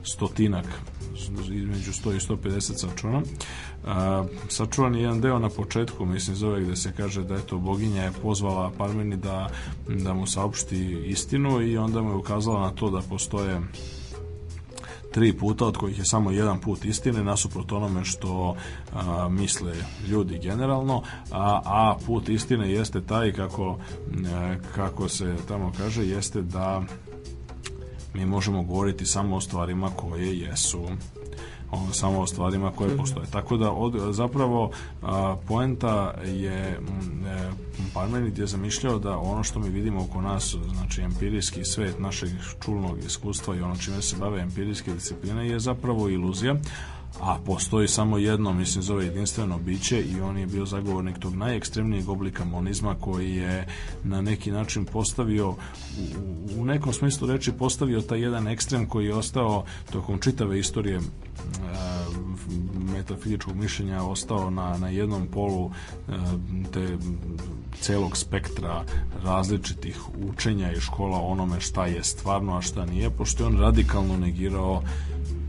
stotinak 0.05 0.67
između 1.51 1.93
100 1.93 2.17
i 2.17 2.21
150 2.21 2.61
sačuvan. 2.61 3.25
A, 3.87 4.25
sačuvan 4.49 4.95
je 4.95 5.03
jedan 5.03 5.21
deo 5.21 5.39
na 5.39 5.49
početku, 5.49 6.05
mislim 6.05 6.37
zove 6.37 6.63
gde 6.63 6.77
se 6.77 6.93
kaže 6.97 7.23
da 7.23 7.35
eto 7.35 7.59
boginja 7.59 8.03
je 8.03 8.13
pozvala 8.23 8.73
Parmeni 8.79 9.17
da, 9.17 9.51
da 9.89 10.15
mu 10.15 10.27
saopšti 10.27 11.03
istinu 11.07 11.63
i 11.63 11.77
onda 11.77 12.03
mu 12.03 12.11
je 12.11 12.17
ukazala 12.17 12.61
na 12.61 12.71
to 12.71 12.91
da 12.91 13.01
postoje 13.01 13.61
tri 15.13 15.33
puta, 15.33 15.67
od 15.67 15.77
kojih 15.77 15.99
je 15.99 16.05
samo 16.05 16.31
jedan 16.31 16.61
put 16.61 16.85
istine, 16.85 17.25
nasuprot 17.25 17.73
onome 17.73 18.05
što 18.05 18.57
a, 18.93 19.29
misle 19.29 19.75
ljudi 20.09 20.39
generalno, 20.39 21.03
a, 21.31 21.61
a 21.65 21.97
put 22.07 22.29
istine 22.29 22.73
jeste 22.73 23.01
taj 23.01 23.33
kako, 23.33 23.79
e, 24.11 24.59
kako 24.75 25.09
se 25.09 25.37
tamo 25.49 25.73
kaže, 25.79 26.07
jeste 26.07 26.43
da 26.43 26.83
mi 28.15 28.27
možemo 28.27 28.63
govoriti 28.63 29.07
samo 29.07 29.37
o 29.37 29.41
stvarima 29.41 29.91
koje 29.97 30.39
jesu 30.39 30.89
o, 31.73 31.93
samo 31.93 32.21
o 32.21 32.27
stvarima 32.27 32.73
koje 32.73 32.97
postoje. 32.97 33.27
Tako 33.27 33.57
da 33.57 33.71
od, 33.71 34.15
zapravo 34.15 34.71
a, 35.03 35.37
poenta 35.49 36.15
je 36.25 36.79
m, 36.79 37.27
e, 37.27 37.51
Parmenid 37.95 38.39
je 38.39 38.47
zamišljao 38.47 38.99
da 38.99 39.19
ono 39.19 39.45
što 39.45 39.59
mi 39.59 39.69
vidimo 39.69 40.03
oko 40.03 40.21
nas, 40.21 40.57
znači 40.75 41.01
empirijski 41.03 41.65
svet 41.65 41.99
našeg 41.99 42.31
čulnog 42.65 42.99
iskustva 43.07 43.57
i 43.57 43.61
ono 43.61 43.77
čime 43.77 44.03
se 44.03 44.17
bave 44.17 44.41
empirijske 44.41 44.95
discipline 44.95 45.49
je 45.49 45.61
zapravo 45.61 46.09
iluzija, 46.09 46.57
a 47.21 47.39
postoji 47.47 47.89
samo 47.89 48.19
jedno, 48.19 48.53
mislim, 48.53 48.83
zove 48.83 49.05
jedinstveno 49.05 49.59
biće 49.59 50.03
i 50.03 50.21
on 50.21 50.39
je 50.39 50.47
bio 50.47 50.67
zagovornik 50.67 51.19
tog 51.19 51.37
najekstremnijeg 51.37 52.09
oblika 52.09 52.45
monizma 52.45 52.95
koji 53.01 53.37
je 53.37 53.67
na 54.05 54.21
neki 54.21 54.51
način 54.51 54.85
postavio 54.85 55.51
u, 55.51 55.57
u 56.59 56.65
nekom 56.65 56.93
smislu 56.93 57.29
reči 57.29 57.53
postavio 57.53 58.01
taj 58.01 58.21
jedan 58.21 58.49
ekstrem 58.49 58.87
koji 58.87 59.07
je 59.07 59.15
ostao 59.15 59.65
tokom 59.93 60.19
čitave 60.19 60.59
istorije 60.59 60.97
e, 60.97 61.03
metafizičkog 62.93 63.57
mišljenja 63.57 64.03
ostao 64.03 64.51
na, 64.51 64.79
na 64.79 64.89
jednom 64.89 65.27
polu 65.27 65.71
e, 65.71 66.13
te 66.73 66.99
celog 67.81 68.17
spektra 68.17 68.85
različitih 69.25 70.01
učenja 70.29 70.73
i 70.73 70.81
škola 70.81 71.21
onome 71.21 71.61
šta 71.61 71.87
je 71.87 72.05
stvarno, 72.05 72.57
a 72.57 72.63
šta 72.63 72.87
nije, 72.87 73.11
pošto 73.11 73.43
je 73.43 73.47
on 73.47 73.59
radikalno 73.59 74.17
negirao 74.17 74.83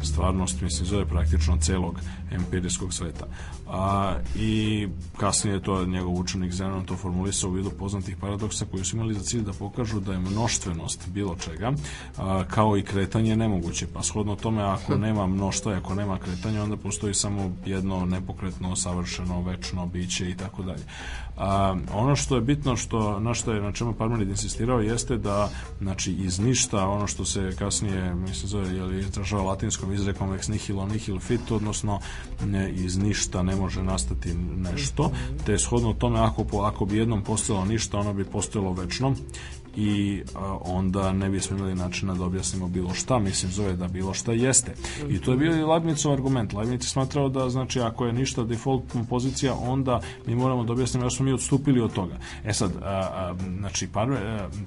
stvarnost, 0.06 0.62
mislim, 0.62 0.86
zove 0.86 1.06
praktično 1.06 1.58
celog 1.58 2.00
empirijskog 2.32 2.94
sveta. 2.94 3.26
A, 3.74 4.16
I 4.36 4.88
kasnije 5.18 5.62
to 5.62 5.86
njegov 5.86 6.14
učenik 6.14 6.54
Zenon 6.54 6.86
to 6.86 6.96
formulisao 6.96 7.50
u 7.50 7.54
vidu 7.54 7.70
poznatih 7.70 8.18
paradoksa 8.18 8.66
koji 8.72 8.86
su 8.86 8.96
imali 8.96 9.14
za 9.14 9.24
cilj 9.24 9.42
da 9.42 9.54
pokažu 9.54 10.00
da 10.00 10.12
je 10.12 10.20
mnoštvenost 10.20 11.08
bilo 11.10 11.36
čega, 11.36 11.74
a, 12.18 12.44
kao 12.48 12.78
i 12.78 12.84
kretanje 12.84 13.36
nemoguće. 13.36 13.88
Pa 13.94 14.04
shodno 14.04 14.36
tome, 14.36 14.64
ako 14.64 14.98
nema 15.08 15.28
mnoštva, 15.28 15.74
ako 15.74 15.96
nema 15.96 16.18
kretanja, 16.20 16.64
onda 16.64 16.78
postoji 16.78 17.14
samo 17.14 17.52
jedno 17.66 18.06
nepokretno, 18.06 18.76
savršeno, 18.76 19.42
večno 19.42 19.86
biće 19.86 20.30
i 20.30 20.38
tako 20.38 20.64
dalje. 20.64 20.84
A, 21.38 21.76
ono 21.94 22.16
što 22.16 22.36
je 22.36 22.42
bitno, 22.42 22.76
što, 22.76 23.20
na 23.20 23.34
što 23.34 23.54
je, 23.54 23.62
na 23.62 23.72
čemu 23.72 23.94
Parmenid 23.94 24.30
insistirao, 24.30 24.80
jeste 24.80 25.18
da, 25.18 25.50
znači, 25.82 26.12
iz 26.12 26.40
ništa, 26.40 26.88
ono 26.88 27.08
što 27.08 27.26
se 27.26 27.56
kasnije, 27.60 28.16
mislim, 28.16 28.48
zove, 28.48 28.76
je 28.76 28.84
li 28.84 29.00
izražava 29.00 29.44
latinskom 29.44 29.94
izrekom 29.94 30.34
ex 30.34 30.48
nihilo 30.48 30.86
nihil 30.86 31.20
fit, 31.20 31.52
odnosno 31.52 32.00
ne, 32.46 32.72
iz 32.72 32.98
ništa 32.98 33.44
ne 33.44 33.63
može 33.64 33.84
nastati 33.84 34.34
nešto, 34.74 35.12
te 35.46 35.58
shodno 35.58 35.94
tome 35.94 36.20
ako, 36.20 36.62
ako 36.62 36.86
bi 36.86 36.98
jednom 36.98 37.24
postojalo 37.24 37.66
ništa, 37.66 38.00
ono 38.00 38.14
bi 38.14 38.26
postojalo 38.26 38.74
večno 38.74 39.16
i 39.76 40.22
a, 40.36 40.58
onda 40.62 41.14
ne 41.14 41.30
bismo 41.30 41.58
imali 41.58 41.76
načina 41.76 42.14
da 42.14 42.26
objasnimo 42.26 42.68
bilo 42.68 42.94
šta, 42.94 43.20
mislim 43.20 43.52
zove 43.52 43.74
da 43.74 43.88
bilo 43.88 44.14
šta 44.14 44.32
jeste. 44.32 44.74
I 45.10 45.20
to 45.20 45.32
je 45.32 45.38
bio 45.38 45.56
i 45.56 45.64
Leibnizov 45.64 46.14
argument. 46.14 46.54
Leibniz 46.54 46.84
je 46.84 46.90
smatrao 46.90 47.30
da 47.30 47.50
znači 47.50 47.80
ako 47.80 48.06
je 48.06 48.14
ništa 48.14 48.44
default 48.44 48.84
pozicija, 49.10 49.54
onda 49.56 50.02
mi 50.26 50.36
moramo 50.36 50.64
da 50.64 50.74
objasnimo 50.74 51.04
da 51.04 51.10
smo 51.10 51.26
mi 51.26 51.34
odstupili 51.34 51.82
od 51.82 51.94
toga. 51.94 52.18
E 52.46 52.54
sad, 52.54 52.72
a, 52.82 52.88
a, 52.88 53.36
znači 53.58 53.88
Parme, 53.88 54.18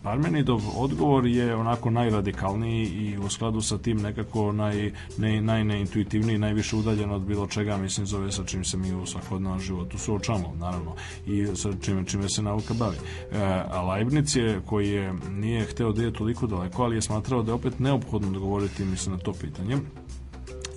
Parmenidov 0.03 0.63
odgovor 0.77 1.27
je 1.27 1.55
onako 1.55 1.91
najradikalniji 1.91 2.87
i 2.87 3.19
u 3.19 3.29
skladu 3.29 3.61
sa 3.61 3.79
tim 3.79 3.97
nekako 3.97 4.53
naj, 4.53 4.93
ne, 5.19 5.41
najneintuitivniji, 5.41 6.39
najviše 6.39 6.77
udaljen 6.77 7.11
od 7.11 7.23
bilo 7.23 7.47
čega, 7.47 7.77
mislim 7.77 8.07
zove 8.07 8.33
sa 8.33 8.45
čim 8.45 8.65
se 8.65 8.77
mi 8.77 8.95
u 8.95 9.07
svakodnevnom 9.07 9.61
životu 9.61 9.99
suočamo, 9.99 10.55
naravno, 10.59 10.95
i 11.27 11.47
sa 11.55 11.71
čime, 11.83 12.05
čime 12.05 12.29
se 12.29 12.43
nauka 12.43 12.75
bavi. 12.75 12.97
E, 13.33 13.63
a 13.71 13.83
Leibniz 13.83 14.37
je, 14.37 14.61
koji 14.67 14.91
je, 14.91 14.96
nije 15.31 15.65
hteo 15.65 15.93
da 15.93 16.03
je 16.03 16.13
toliko 16.13 16.47
daleko, 16.47 16.83
ali 16.83 16.97
je 16.97 17.03
smatrao 17.03 17.43
da 17.43 17.51
je 17.51 17.55
opet 17.55 17.79
neophodno 17.79 18.31
dogovoriti 18.31 18.85
mislim 18.85 19.15
na 19.15 19.21
to 19.21 19.33
pitanje. 19.33 19.77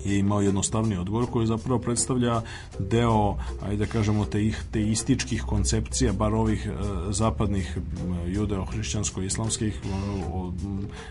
Je 0.04 0.18
imao 0.18 0.40
jednostavni 0.40 0.96
odgovor 0.96 1.26
koji 1.30 1.46
zapravo 1.46 1.78
predstavlja 1.78 2.42
deo, 2.78 3.36
ajde 3.62 3.76
da 3.76 3.92
kažemo, 3.92 4.24
te 4.24 4.52
teističkih 4.70 5.42
koncepcija, 5.42 6.12
bar 6.12 6.34
ovih 6.34 6.66
e, 6.66 6.72
zapadnih 7.12 7.78
judeo-hrišćansko-islamskih 8.26 9.74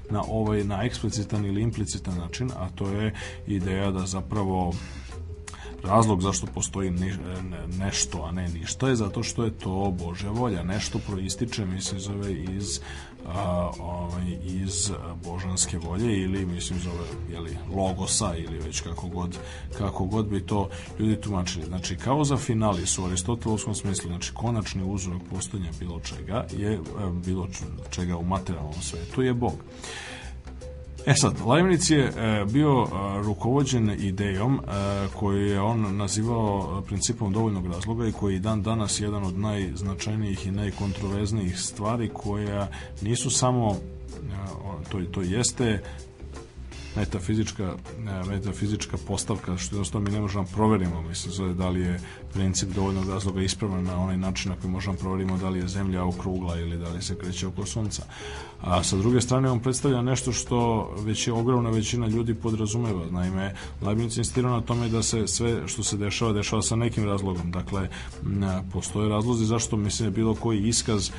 na 0.09 0.23
ovaj, 0.27 0.63
na 0.63 0.83
eksplicitan 0.83 1.45
ili 1.45 1.61
implicitan 1.61 2.17
način, 2.17 2.51
a 2.55 2.69
to 2.75 2.89
je 2.89 3.13
ideja 3.47 3.91
da 3.91 4.05
zapravo 4.05 4.73
razlog 5.83 6.21
zašto 6.21 6.47
postoji 6.47 6.91
ni, 6.91 7.13
nešto, 7.77 8.23
a 8.23 8.31
ne 8.31 8.49
ništa 8.49 8.89
je 8.89 8.95
zato 8.95 9.23
što 9.23 9.43
je 9.43 9.51
to 9.51 9.93
Božja 9.99 10.31
volja. 10.31 10.63
Nešto 10.63 10.99
proističe, 11.07 11.65
mislim, 11.65 11.99
zove 11.99 12.33
iz 12.33 12.79
a, 13.27 13.71
ovaj, 13.79 14.37
iz 14.43 14.91
božanske 15.23 15.77
volje 15.77 16.21
ili 16.23 16.45
mislim 16.45 16.79
zove 16.79 17.05
jeli, 17.31 17.57
logosa 17.75 18.35
ili 18.35 18.59
već 18.59 18.81
kako 18.81 19.07
god, 19.07 19.37
kako 19.77 20.05
god 20.05 20.27
bi 20.27 20.45
to 20.45 20.69
ljudi 20.99 21.21
tumačili. 21.21 21.65
Znači 21.65 21.95
kao 21.95 22.23
za 22.23 22.37
finali 22.37 22.87
su 22.87 23.03
u 23.03 23.05
aristotelovskom 23.05 23.75
smislu, 23.75 24.09
znači 24.09 24.31
konačni 24.33 24.83
uzrok 24.83 25.21
postojanja 25.29 25.71
bilo 25.79 25.99
čega 25.99 26.45
je 26.57 26.79
bilo 27.25 27.47
čega 27.89 28.17
u 28.17 28.23
materijalnom 28.23 28.81
svetu 28.81 29.21
je 29.21 29.33
Bog. 29.33 29.53
E 31.09 31.13
sad, 31.15 31.33
Leibniz 31.47 31.91
je 31.91 32.03
e, 32.03 32.45
bio 32.45 32.83
e, 32.83 32.87
rukovođen 33.23 33.91
idejom 33.99 34.59
e, 34.59 34.61
koju 35.15 35.45
je 35.45 35.61
on 35.61 35.97
nazivao 35.97 36.81
principom 36.87 37.33
dovoljnog 37.33 37.67
razloga 37.67 38.07
i 38.07 38.11
koji 38.11 38.33
je 38.33 38.39
dan 38.39 38.61
danas 38.61 38.99
jedan 38.99 39.23
od 39.23 39.37
najznačajnijih 39.37 40.47
i 40.47 40.51
najkontroverznijih 40.51 41.59
stvari 41.59 42.09
koja 42.13 42.67
nisu 43.01 43.29
samo 43.29 43.75
to, 44.89 45.01
to 45.11 45.21
jeste 45.21 45.83
metafizička, 46.99 47.73
metafizička 48.27 48.97
postavka, 49.07 49.57
što 49.57 49.75
jednostavno 49.75 50.09
mi 50.09 50.15
ne 50.15 50.21
možemo 50.21 50.43
da 50.43 50.49
proverimo, 50.51 51.01
mislim, 51.01 51.57
da 51.57 51.69
li 51.69 51.81
je 51.81 51.99
princip 52.33 52.69
dovoljnog 52.69 53.09
razloga 53.09 53.41
ispravan 53.41 53.83
na 53.83 54.01
onaj 54.01 54.17
način 54.17 54.51
na 54.51 54.57
koji 54.61 54.71
možemo 54.71 54.95
da 54.95 54.99
proverimo 54.99 55.37
da 55.37 55.49
li 55.49 55.59
je 55.59 55.67
zemlja 55.67 56.03
okrugla 56.03 56.59
ili 56.59 56.77
da 56.77 56.89
li 56.89 57.01
se 57.01 57.15
kreće 57.15 57.47
oko 57.47 57.65
sunca. 57.65 58.03
A 58.61 58.83
sa 58.83 58.97
druge 58.97 59.21
strane 59.21 59.51
on 59.51 59.59
predstavlja 59.59 60.01
nešto 60.01 60.31
što 60.31 60.89
već 61.05 61.27
je 61.27 61.33
ogromna 61.33 61.69
većina 61.69 62.07
ljudi 62.07 62.33
podrazumeva. 62.33 63.05
Naime, 63.11 63.53
Leibniz 63.81 64.17
insistirao 64.17 64.51
na 64.51 64.61
tome 64.61 64.89
da 64.89 65.03
se 65.03 65.27
sve 65.27 65.67
što 65.67 65.83
se 65.83 65.97
dešava, 65.97 66.33
dešava 66.33 66.61
sa 66.61 66.75
nekim 66.75 67.05
razlogom. 67.05 67.51
Dakle, 67.51 67.89
postoje 68.73 69.09
razlozi 69.09 69.45
zašto 69.45 69.77
mislim 69.77 70.09
da 70.09 70.15
bilo 70.15 70.35
koji 70.35 70.67
iskaz 70.67 71.11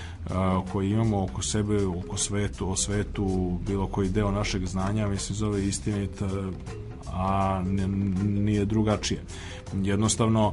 koji 0.72 0.90
imamo 0.90 1.24
oko 1.24 1.42
sebe, 1.42 1.86
oko 1.86 2.16
svetu, 2.16 2.70
o 2.70 2.76
svetu, 2.76 3.58
bilo 3.66 3.86
koji 3.86 4.08
deo 4.08 4.30
našeg 4.30 4.66
znanja, 4.66 5.08
mislim 5.08 5.36
zove 5.36 5.68
istinit, 5.70 6.22
a 7.12 7.62
nije 8.24 8.64
drugačije 8.64 9.20
jednostavno 9.72 10.52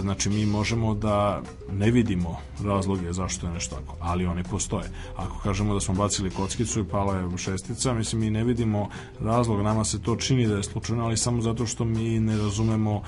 znači 0.00 0.30
mi 0.30 0.46
možemo 0.46 0.94
da 0.94 1.42
ne 1.72 1.90
vidimo 1.90 2.36
razloge 2.64 3.12
zašto 3.12 3.46
je 3.46 3.52
nešto 3.52 3.76
tako, 3.76 3.96
ali 4.00 4.26
oni 4.26 4.42
postoje. 4.44 4.90
Ako 5.16 5.38
kažemo 5.38 5.74
da 5.74 5.80
smo 5.80 5.94
bacili 5.94 6.30
kockicu 6.30 6.80
i 6.80 6.84
pala 6.84 7.16
je 7.16 7.38
šestica, 7.38 7.92
mislim 7.92 8.20
mi 8.20 8.30
ne 8.30 8.44
vidimo 8.44 8.88
razlog, 9.20 9.60
nama 9.62 9.84
se 9.84 10.02
to 10.02 10.16
čini 10.16 10.46
da 10.46 10.56
je 10.56 10.62
slučajno, 10.62 11.04
ali 11.04 11.16
samo 11.16 11.42
zato 11.42 11.66
što 11.66 11.84
mi 11.84 12.20
ne 12.20 12.36
razumemo 12.36 13.02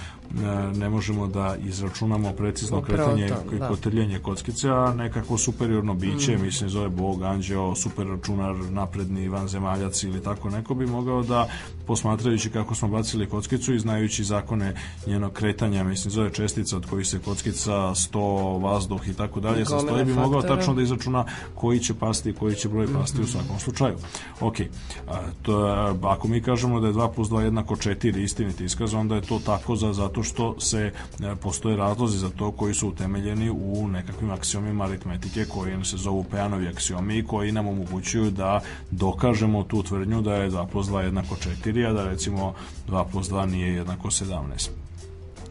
ne 0.75 0.89
možemo 0.89 1.27
da 1.27 1.57
izračunamo 1.67 2.33
precizno 2.33 2.79
Upravo 2.79 3.05
kretanje 3.05 3.29
to, 3.29 3.57
da. 3.59 3.69
kotrljenje 3.69 4.19
kockice, 4.19 4.69
a 4.69 4.95
nekako 4.97 5.39
superiorno 5.39 5.95
biće, 5.95 6.37
mm. 6.37 6.43
mislim 6.43 6.71
zove 6.71 6.89
Bog, 6.89 7.23
anđeo, 7.23 7.75
super 7.75 8.07
računar, 8.07 8.55
napredni 8.71 9.29
vanzemaljac 9.29 10.03
ili 10.03 10.23
tako 10.23 10.51
neko 10.51 10.75
bi 10.75 10.87
mogao 10.87 11.23
da 11.23 11.49
posmatrajući 11.87 12.51
kako 12.51 12.75
smo 12.75 12.89
bacili 12.89 13.29
kockicu 13.29 13.75
i 13.75 13.79
znajući 13.79 14.25
zakone 14.25 14.75
njenog 15.07 15.30
kretanja, 15.33 15.85
mislim 15.85 16.11
zove 16.11 16.33
čestica 16.33 16.77
od 16.77 16.87
kojih 16.87 17.07
se 17.07 17.19
kockica, 17.19 17.95
sto, 17.95 18.59
vazduh 18.59 19.09
i 19.09 19.15
tako 19.15 19.41
dalje 19.41 19.65
sastoji 19.65 20.05
bi 20.05 20.15
mogao 20.15 20.43
tačno 20.43 20.75
da 20.75 20.83
izračuna 20.83 21.25
koji 21.55 21.81
će 21.81 21.95
pasti 21.95 22.31
i 22.31 22.33
koji 22.33 22.55
će 22.55 22.69
broj 22.69 22.93
pasti 22.93 23.19
mm 23.19 23.21
-hmm. 23.21 23.25
u 23.25 23.29
svakom 23.29 23.59
slučaju. 23.59 23.95
Ok, 24.41 24.61
a, 25.09 25.19
to, 25.43 25.57
ako 26.03 26.29
mi 26.29 26.43
kažemo 26.43 26.81
da 26.81 26.87
je 26.87 26.93
2 26.93 27.13
plus 27.15 27.29
2 27.29 27.41
jednako 27.41 27.77
4 27.77 28.23
istiniti 28.23 28.65
iskaz, 28.65 28.95
onda 28.95 29.15
je 29.15 29.21
to 29.21 29.41
tako 29.47 29.77
za, 29.77 29.93
zato 29.93 30.23
što 30.23 30.61
se 30.61 30.93
e, 31.21 31.37
postoje 31.43 31.77
razlozi 31.77 32.19
za 32.19 32.31
to 32.31 32.51
koji 32.53 32.75
su 32.75 32.89
utemeljeni 32.89 33.51
u 33.51 33.89
nekakvim 33.89 34.31
aksiomima 34.31 34.85
aritmetike 34.85 35.45
koji 35.45 35.85
se 35.85 35.97
zovu 35.97 36.25
Peanovi 36.25 36.69
aksiomi 36.69 37.19
i 37.19 37.25
koji 37.27 37.53
nam 37.53 37.69
omogućuju 37.69 38.31
da 38.31 38.61
dokažemo 38.91 39.63
tu 39.63 39.83
tvrdnju 39.83 40.23
da 40.23 40.35
je 40.35 40.51
2 40.51 40.67
plus 40.67 40.87
2 40.87 40.99
jednako 40.99 41.37
4, 41.65 41.91
a 41.91 41.93
da 41.93 42.05
recimo 42.05 42.55
2 42.89 43.05
plus 43.13 43.31
2 43.31 43.47
nije 43.47 43.75
jednako 43.75 44.09
17 44.09 44.90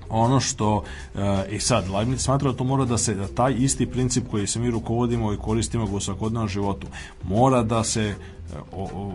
ono 0.09 0.39
što 0.39 0.83
e, 1.15 1.45
i 1.51 1.59
sad 1.59 1.89
Leibniz 1.89 2.21
smatra 2.21 2.51
da 2.51 2.57
to 2.57 2.63
mora 2.63 2.85
da 2.85 2.97
se 2.97 3.15
da 3.15 3.27
taj 3.27 3.55
isti 3.57 3.85
princip 3.85 4.23
koji 4.31 4.47
se 4.47 4.59
mi 4.59 4.71
rukovodimo 4.71 5.33
i 5.33 5.37
koristimo 5.37 5.83
u 5.83 5.99
svakodnevnom 5.99 6.47
životu 6.47 6.87
mora 7.23 7.63
da 7.63 7.83
se 7.83 8.15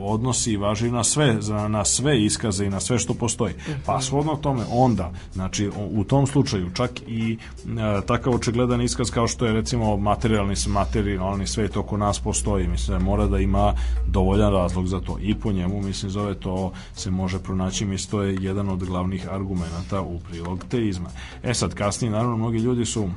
odnosi 0.02 0.52
i 0.52 0.56
važi 0.56 0.90
na 0.90 1.04
sve, 1.04 1.38
na 1.68 1.84
sve 1.84 2.24
iskaze 2.24 2.66
i 2.66 2.70
na 2.70 2.80
sve 2.80 2.98
što 2.98 3.14
postoji. 3.14 3.54
Pa 3.86 4.00
svodno 4.00 4.36
tome 4.36 4.62
onda, 4.70 5.12
znači 5.32 5.70
u 5.76 6.04
tom 6.04 6.26
slučaju 6.26 6.70
čak 6.74 6.90
i 7.06 7.38
e, 7.66 8.06
takav 8.06 8.34
očigledan 8.34 8.80
iskaz 8.80 9.10
kao 9.10 9.28
što 9.28 9.46
je 9.46 9.52
recimo 9.52 9.96
materijalni 9.96 10.54
materijalni 10.68 11.46
svet 11.46 11.76
oko 11.76 11.96
nas 11.96 12.20
postoji, 12.20 12.68
mislim 12.68 12.98
da 12.98 13.04
mora 13.04 13.26
da 13.26 13.38
ima 13.38 13.74
dovoljan 14.08 14.52
razlog 14.52 14.86
za 14.86 15.00
to 15.00 15.18
i 15.20 15.34
po 15.34 15.52
njemu 15.52 15.82
mislim 15.82 16.10
zove 16.10 16.34
to 16.34 16.72
se 16.94 17.10
može 17.10 17.38
pronaći, 17.38 17.84
mislim 17.84 18.10
to 18.10 18.22
je 18.22 18.36
jedan 18.40 18.68
od 18.68 18.84
glavnih 18.84 19.28
argumenata 19.30 20.00
u 20.00 20.20
prilog 20.20 20.64
teizma. 20.68 21.08
E 21.42 21.54
sad 21.54 21.74
kasnije 21.74 22.10
naravno 22.10 22.36
mnogi 22.36 22.58
ljudi 22.58 22.84
su 22.84 23.08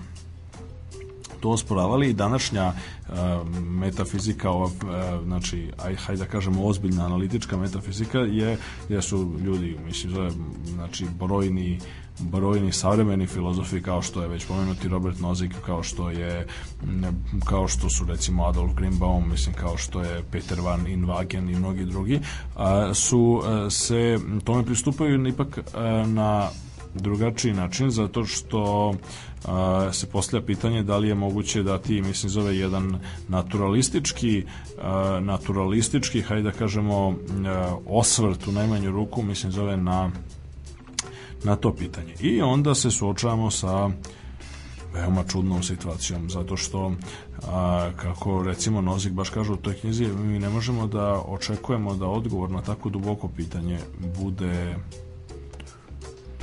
to 1.40 1.50
osporavali 1.50 2.10
i 2.10 2.14
današnja 2.14 2.68
uh, 2.74 3.16
metafizika, 3.62 4.52
ova, 4.52 4.66
uh, 4.66 4.72
znači, 5.24 5.72
aj, 5.78 5.96
hajde 5.96 6.24
da 6.24 6.30
kažemo 6.30 6.66
ozbiljna 6.66 7.06
analitička 7.06 7.58
metafizika 7.58 8.20
je, 8.20 8.58
je 8.90 9.02
su 9.02 9.32
ljudi, 9.44 9.78
mislim, 9.86 10.14
zove, 10.14 10.32
znači, 10.76 11.06
brojni 11.20 11.80
brojni 12.20 12.72
savremeni 12.72 13.28
filozofi 13.28 13.82
kao 13.82 14.02
što 14.02 14.22
je 14.22 14.28
već 14.28 14.46
pomenuti 14.46 14.88
Robert 14.88 15.20
Nozick, 15.20 15.56
kao 15.66 15.84
što 15.84 16.10
je 16.10 16.48
kao 17.46 17.68
što 17.68 17.90
su 17.90 18.06
recimo 18.06 18.46
Adolf 18.46 18.74
Greenbaum, 18.76 19.30
mislim 19.30 19.56
kao 19.56 19.78
što 19.78 20.02
je 20.02 20.24
Peter 20.32 20.62
van 20.62 20.86
Inwagen 20.86 21.52
i 21.52 21.56
mnogi 21.56 21.86
drugi, 21.86 22.20
su 22.94 23.42
a, 23.46 23.70
se 23.70 24.20
tome 24.44 24.64
pristupaju 24.64 25.28
ipak 25.28 25.60
na 26.06 26.50
drugačiji 26.96 27.54
način 27.54 27.90
zato 27.90 28.26
što 28.26 28.94
a, 29.46 29.90
se 29.94 30.08
postavlja 30.08 30.46
pitanje 30.46 30.84
da 30.84 30.98
li 30.98 31.08
je 31.08 31.16
moguće 31.16 31.64
da 31.64 31.78
ti 31.78 32.02
mislim 32.02 32.30
zove 32.30 32.58
jedan 32.58 33.00
naturalistički 33.28 34.44
naturalistički 35.22 36.22
hajde 36.22 36.44
da 36.44 36.52
kažemo 36.52 37.16
osvrt 37.86 38.48
u 38.48 38.52
najmanju 38.52 38.92
ruku 38.92 39.22
mislim 39.22 39.52
zove 39.52 39.78
na 39.78 40.12
na 41.44 41.56
to 41.56 41.74
pitanje. 41.74 42.14
I 42.20 42.42
onda 42.42 42.76
se 42.76 42.92
suočavamo 42.92 43.52
sa 43.52 43.90
veoma 44.94 45.24
čudnom 45.24 45.64
situacijom, 45.64 46.30
zato 46.30 46.58
što 46.58 46.92
a, 47.48 47.90
kako 47.96 48.44
recimo 48.44 48.82
Nozik 48.82 49.14
baš 49.14 49.30
kaže 49.30 49.52
u 49.52 49.58
toj 49.58 49.74
knjizi, 49.74 50.08
mi 50.08 50.40
ne 50.40 50.50
možemo 50.50 50.88
da 50.88 51.22
očekujemo 51.28 51.96
da 51.96 52.06
odgovor 52.06 52.52
na 52.52 52.62
tako 52.62 52.90
duboko 52.90 53.28
pitanje 53.28 53.80
bude 54.20 54.76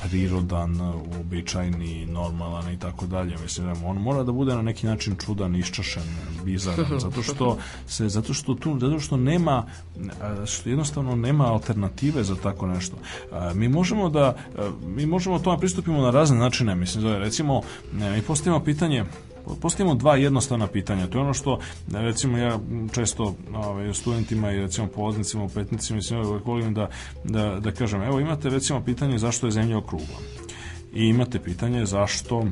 prirodan, 0.09 0.81
uobičajni, 1.17 2.05
normalan 2.05 2.73
i 2.73 2.79
tako 2.79 3.05
dalje. 3.05 3.35
Mislim, 3.43 3.85
on 3.85 3.97
mora 3.97 4.23
da 4.23 4.31
bude 4.31 4.55
na 4.55 4.61
neki 4.61 4.87
način 4.87 5.15
čudan, 5.25 5.55
iščašen, 5.55 6.03
bizaran, 6.43 6.99
zato 7.05 7.23
što 7.23 7.57
se 7.87 8.09
zato 8.09 8.33
što 8.33 8.53
tu 8.53 8.79
zato 8.79 8.99
što 8.99 9.17
nema 9.17 9.63
što 10.45 10.69
jednostavno 10.69 11.15
nema 11.15 11.45
alternative 11.45 12.23
za 12.23 12.35
tako 12.35 12.67
nešto. 12.67 12.95
Mi 13.53 13.69
možemo 13.69 14.09
da 14.09 14.35
mi 14.85 15.05
možemo 15.05 15.39
tome 15.39 15.59
pristupimo 15.59 16.01
na 16.01 16.11
razne 16.11 16.37
načine, 16.37 16.75
mislim, 16.75 17.03
da 17.03 17.17
recimo 17.17 17.61
mi 17.93 18.21
postavimo 18.21 18.63
pitanje 18.63 19.05
postavimo 19.61 19.95
dva 19.95 20.15
jednostavna 20.15 20.67
pitanja. 20.67 21.07
To 21.07 21.17
je 21.17 21.21
ono 21.21 21.33
što, 21.33 21.59
recimo, 21.91 22.37
ja 22.37 22.59
često 22.93 23.35
ovaj, 23.53 23.93
studentima 23.93 24.51
i 24.51 24.59
recimo 24.59 24.87
polaznicima 24.87 25.47
petnicima 25.53 25.95
mislim, 25.95 26.21
uvek 26.21 26.45
volim 26.45 26.73
da, 26.73 26.89
da, 27.23 27.59
da 27.59 27.71
kažem, 27.71 28.01
evo 28.01 28.19
imate 28.19 28.49
recimo 28.49 28.81
pitanje 28.81 29.17
zašto 29.17 29.47
je 29.47 29.51
zemlja 29.51 29.77
okrugla. 29.77 30.17
I 30.93 31.05
imate 31.07 31.39
pitanje 31.39 31.85
zašto 31.85 32.45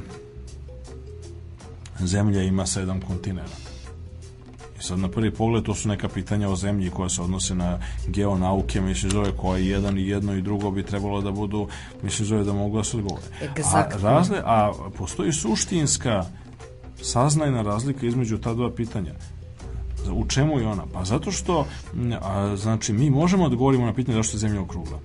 zemlja 1.99 2.41
ima 2.41 2.65
sedam 2.65 3.01
kontinenta. 3.01 3.73
I 4.79 4.83
sad 4.83 4.99
na 4.99 5.07
prvi 5.07 5.31
pogled 5.31 5.63
to 5.63 5.75
su 5.75 5.89
neka 5.89 6.07
pitanja 6.07 6.49
o 6.49 6.55
zemlji 6.55 6.89
koja 6.89 7.09
se 7.09 7.21
odnose 7.21 7.55
na 7.55 7.79
geonauke, 8.07 8.81
mislim 8.81 9.11
zove 9.11 9.31
koje 9.37 9.67
jedan 9.67 9.97
i 9.97 10.07
jedno 10.07 10.35
i 10.35 10.41
drugo 10.41 10.71
bi 10.71 10.83
trebalo 10.83 11.21
da 11.21 11.31
budu, 11.31 11.67
mislim 12.01 12.27
zove 12.27 12.43
da 12.43 12.53
mogu 12.53 12.77
da 12.77 12.83
se 12.83 12.97
odgovore. 12.97 13.23
A, 13.73 13.83
razle, 14.01 14.41
a 14.45 14.71
postoji 14.97 15.31
suštinska 15.31 16.25
saznajna 17.03 17.61
razlika 17.61 18.05
između 18.05 18.37
ta 18.37 18.53
dva 18.53 18.71
pitanja. 18.71 19.13
U 20.11 20.27
čemu 20.27 20.59
je 20.59 20.67
ona? 20.67 20.83
Pa 20.93 21.05
zato 21.05 21.31
što, 21.31 21.65
a, 22.21 22.55
znači, 22.55 22.93
mi 22.93 23.09
možemo 23.09 23.49
da 23.49 23.55
govorimo 23.55 23.85
na 23.85 23.93
pitanje 23.93 24.15
zašto 24.15 24.35
je 24.35 24.39
zemlja 24.39 24.61
okrugla. 24.61 24.99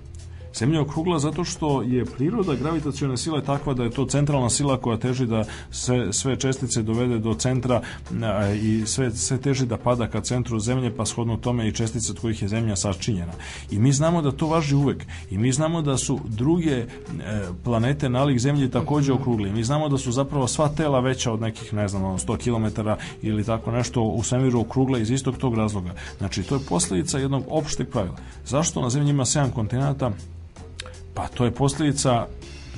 Zemlja 0.59 0.77
je 0.77 0.81
okrugla 0.81 1.19
zato 1.19 1.43
što 1.43 1.81
je 1.81 2.05
priroda 2.05 2.55
gravitacione 2.55 3.17
sile 3.17 3.43
takva 3.43 3.73
da 3.73 3.83
je 3.83 3.89
to 3.89 4.05
centralna 4.05 4.49
sila 4.49 4.77
koja 4.77 4.97
teži 4.97 5.25
da 5.25 5.43
sve, 5.71 6.13
sve 6.13 6.35
čestice 6.35 6.81
dovede 6.83 7.19
do 7.19 7.33
centra 7.33 7.81
i 8.61 8.83
sve, 8.85 9.11
sve 9.11 9.37
teži 9.37 9.65
da 9.65 9.77
pada 9.77 10.07
ka 10.07 10.21
centru 10.21 10.59
zemlje 10.59 10.95
pa 10.95 11.05
shodno 11.05 11.37
tome 11.37 11.67
i 11.67 11.71
čestice 11.71 12.11
od 12.11 12.19
kojih 12.19 12.41
je 12.41 12.47
zemlja 12.47 12.75
sačinjena. 12.75 13.31
I 13.71 13.79
mi 13.79 13.93
znamo 13.93 14.21
da 14.21 14.31
to 14.31 14.47
važi 14.47 14.75
uvek. 14.75 15.05
I 15.31 15.37
mi 15.37 15.51
znamo 15.51 15.81
da 15.81 15.97
su 15.97 16.19
druge 16.25 16.75
e, 16.75 16.85
planete 17.63 18.09
nalik 18.09 18.39
zemlji 18.39 18.71
takođe 18.71 19.13
okrugli. 19.13 19.51
Mi 19.51 19.63
znamo 19.63 19.89
da 19.89 19.97
su 19.97 20.11
zapravo 20.11 20.47
sva 20.47 20.69
tela 20.69 20.99
veća 20.99 21.31
od 21.31 21.41
nekih, 21.41 21.73
ne 21.73 21.87
znam, 21.87 22.03
100 22.03 22.37
km 22.37 22.81
ili 23.21 23.43
tako 23.43 23.71
nešto 23.71 24.01
u 24.01 24.23
svemiru 24.23 24.59
okrugla 24.59 24.99
iz 24.99 25.11
istog 25.11 25.37
tog 25.37 25.55
razloga. 25.55 25.93
Znači, 26.17 26.43
to 26.43 26.55
je 26.55 26.65
posledica 26.69 27.19
jednog 27.19 27.43
opšteg 27.47 27.89
pravila. 27.89 28.17
Zašto 28.45 28.81
na 28.81 28.89
zemlji 28.89 29.09
ima 29.09 29.25
7 29.25 29.51
kontinenta? 29.51 30.11
Pa 31.13 31.27
to 31.27 31.45
je 31.45 31.51
posljedica 31.51 32.27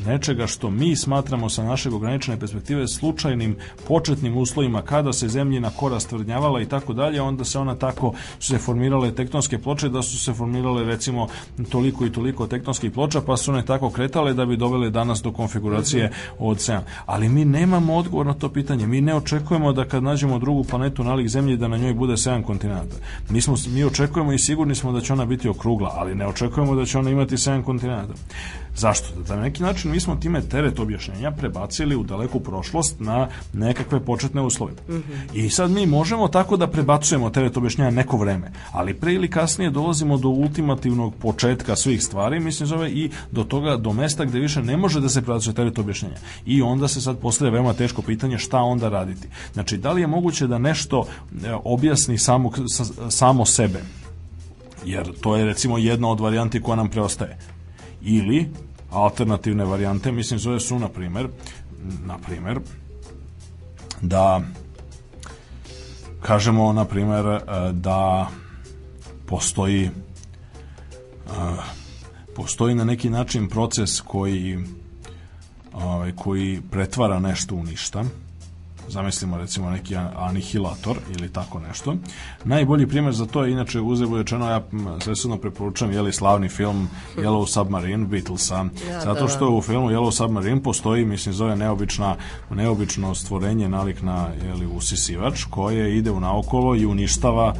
nečega 0.05 0.47
što 0.47 0.69
mi 0.69 0.95
smatramo 0.95 1.49
sa 1.49 1.63
našeg 1.63 1.93
ograničene 1.93 2.39
perspektive 2.39 2.87
slučajnim 2.87 3.55
početnim 3.87 4.37
uslovima 4.37 4.81
kada 4.81 5.13
se 5.13 5.27
zemljina 5.27 5.69
kora 5.69 5.99
stvrdnjavala 5.99 6.61
i 6.61 6.65
tako 6.65 6.93
dalje, 6.93 7.21
onda 7.21 7.45
se 7.45 7.59
ona 7.59 7.75
tako 7.75 8.13
su 8.39 8.47
se 8.47 8.57
formirale 8.57 9.15
tektonske 9.15 9.59
ploče 9.59 9.89
da 9.89 10.01
su 10.01 10.19
se 10.19 10.33
formirale 10.33 10.83
recimo 10.83 11.27
toliko 11.69 12.05
i 12.05 12.11
toliko 12.11 12.47
tektonskih 12.47 12.91
ploča 12.91 13.21
pa 13.21 13.37
su 13.37 13.51
one 13.51 13.65
tako 13.65 13.89
kretale 13.89 14.33
da 14.33 14.45
bi 14.45 14.57
dovele 14.57 14.89
danas 14.89 15.21
do 15.21 15.31
konfiguracije 15.31 16.11
od 16.39 16.57
7. 16.57 16.79
Ali 17.05 17.29
mi 17.29 17.45
nemamo 17.45 17.95
odgovor 17.95 18.25
na 18.25 18.33
to 18.33 18.49
pitanje. 18.49 18.87
Mi 18.87 19.01
ne 19.01 19.15
očekujemo 19.15 19.73
da 19.73 19.85
kad 19.85 20.03
nađemo 20.03 20.39
drugu 20.39 20.63
planetu 20.63 21.03
nalik 21.03 21.27
zemlji 21.27 21.57
da 21.57 21.67
na 21.67 21.77
njoj 21.77 21.93
bude 21.93 22.13
7 22.13 22.43
kontinenta. 22.43 22.95
Mi, 23.29 23.41
smo, 23.41 23.55
mi 23.67 23.83
očekujemo 23.83 24.33
i 24.33 24.39
sigurni 24.39 24.75
smo 24.75 24.91
da 24.91 25.01
će 25.01 25.13
ona 25.13 25.25
biti 25.25 25.49
okrugla, 25.49 25.93
ali 25.95 26.15
ne 26.15 26.27
očekujemo 26.27 26.75
da 26.75 26.85
će 26.85 26.99
ona 26.99 27.09
imati 27.09 27.35
7 27.35 27.63
kontinenta. 27.63 28.13
Zašto? 28.75 29.07
Da 29.27 29.35
na 29.35 29.41
neki 29.41 29.63
način 29.63 29.91
mi 29.91 29.99
smo 29.99 30.15
time 30.15 30.41
teret 30.41 30.79
objašnjenja 30.79 31.31
prebacili 31.31 31.95
u 31.95 32.03
daleku 32.03 32.39
prošlost 32.39 32.99
na 32.99 33.27
nekakve 33.53 33.99
početne 33.99 34.41
uslove. 34.41 34.71
Mm 34.71 34.93
-hmm. 34.93 35.01
I 35.33 35.49
sad 35.49 35.71
mi 35.71 35.85
možemo 35.85 36.27
tako 36.27 36.57
da 36.57 36.67
prebacujemo 36.67 37.29
teret 37.29 37.57
objašnjenja 37.57 37.91
neko 37.91 38.17
vreme, 38.17 38.51
ali 38.71 38.93
pre 38.93 39.13
ili 39.13 39.29
kasnije 39.29 39.71
dolazimo 39.71 40.17
do 40.17 40.29
ultimativnog 40.29 41.15
početka 41.15 41.75
svih 41.75 42.03
stvari, 42.03 42.39
mislim 42.39 42.67
zove 42.67 42.91
i 42.91 43.09
do 43.31 43.43
toga, 43.43 43.77
do 43.77 43.93
mesta 43.93 44.25
gde 44.25 44.39
više 44.39 44.61
ne 44.61 44.77
može 44.77 45.01
da 45.01 45.09
se 45.09 45.21
prebacuje 45.21 45.53
teret 45.53 45.79
objašnjenja. 45.79 46.17
I 46.45 46.61
onda 46.61 46.87
se 46.87 47.01
sad 47.01 47.19
postavlja 47.19 47.53
veoma 47.53 47.73
teško 47.73 48.01
pitanje 48.01 48.37
šta 48.37 48.57
onda 48.57 48.89
raditi. 48.89 49.27
Znači, 49.53 49.77
da 49.77 49.91
li 49.91 50.01
je 50.01 50.07
moguće 50.07 50.47
da 50.47 50.57
nešto 50.57 51.05
e, 51.45 51.53
objasni 51.63 52.17
samo, 52.17 52.51
samo 53.09 53.45
sebe? 53.45 53.79
Jer 54.85 55.11
to 55.21 55.35
je 55.35 55.45
recimo 55.45 55.77
jedna 55.77 56.09
od 56.09 56.19
varijanti 56.19 56.61
koja 56.61 56.75
nam 56.75 56.89
preostaje 56.89 57.37
ili 58.03 58.49
alternativne 58.91 59.65
varijante, 59.65 60.11
mislim 60.11 60.39
zove 60.39 60.59
su 60.59 60.79
na 60.79 60.89
primer, 60.89 61.27
na 62.05 62.17
primer 62.17 62.59
da 64.01 64.41
kažemo 66.21 66.73
na 66.73 66.85
primer 66.85 67.25
e, 67.25 67.41
da 67.73 68.27
postoji 69.25 69.83
e, 69.83 69.91
postoji 72.35 72.75
na 72.75 72.83
neki 72.83 73.09
način 73.09 73.49
proces 73.49 74.01
koji 74.01 74.59
ovaj, 75.73 76.11
koji 76.15 76.61
pretvara 76.71 77.19
nešto 77.19 77.55
u 77.55 77.63
ništa 77.63 78.03
zamislimo 78.91 79.37
recimo 79.37 79.69
neki 79.69 79.95
anihilator 80.15 80.97
ili 81.17 81.33
tako 81.33 81.59
nešto. 81.59 81.95
Najbolji 82.43 82.87
primjer 82.87 83.13
za 83.13 83.25
to 83.25 83.43
je 83.43 83.51
inače 83.51 83.79
uzeo 83.79 84.17
rečeno 84.17 84.49
ja 84.49 84.61
svesredno 85.03 85.37
preporučam 85.37 85.91
jeli 85.91 86.13
slavni 86.13 86.49
film 86.49 86.87
Yellow 87.15 87.47
Submarine 87.47 88.05
Beatlesa. 88.05 88.65
Ja, 88.89 89.01
zato 89.01 89.21
da. 89.21 89.27
što 89.27 89.49
u 89.49 89.61
filmu 89.61 89.89
Yellow 89.89 90.11
Submarine 90.11 90.63
postoji 90.63 91.05
mislim 91.05 91.33
zove 91.33 91.55
neobična 91.55 92.15
neobično 92.49 93.15
stvorenje 93.15 93.69
nalik 93.69 94.01
na 94.01 94.27
jeli 94.45 94.65
usisivač 94.65 95.43
koje 95.49 95.97
ide 95.97 96.11
u 96.11 96.19
naokolo 96.19 96.75
i 96.75 96.85
uništava 96.85 97.55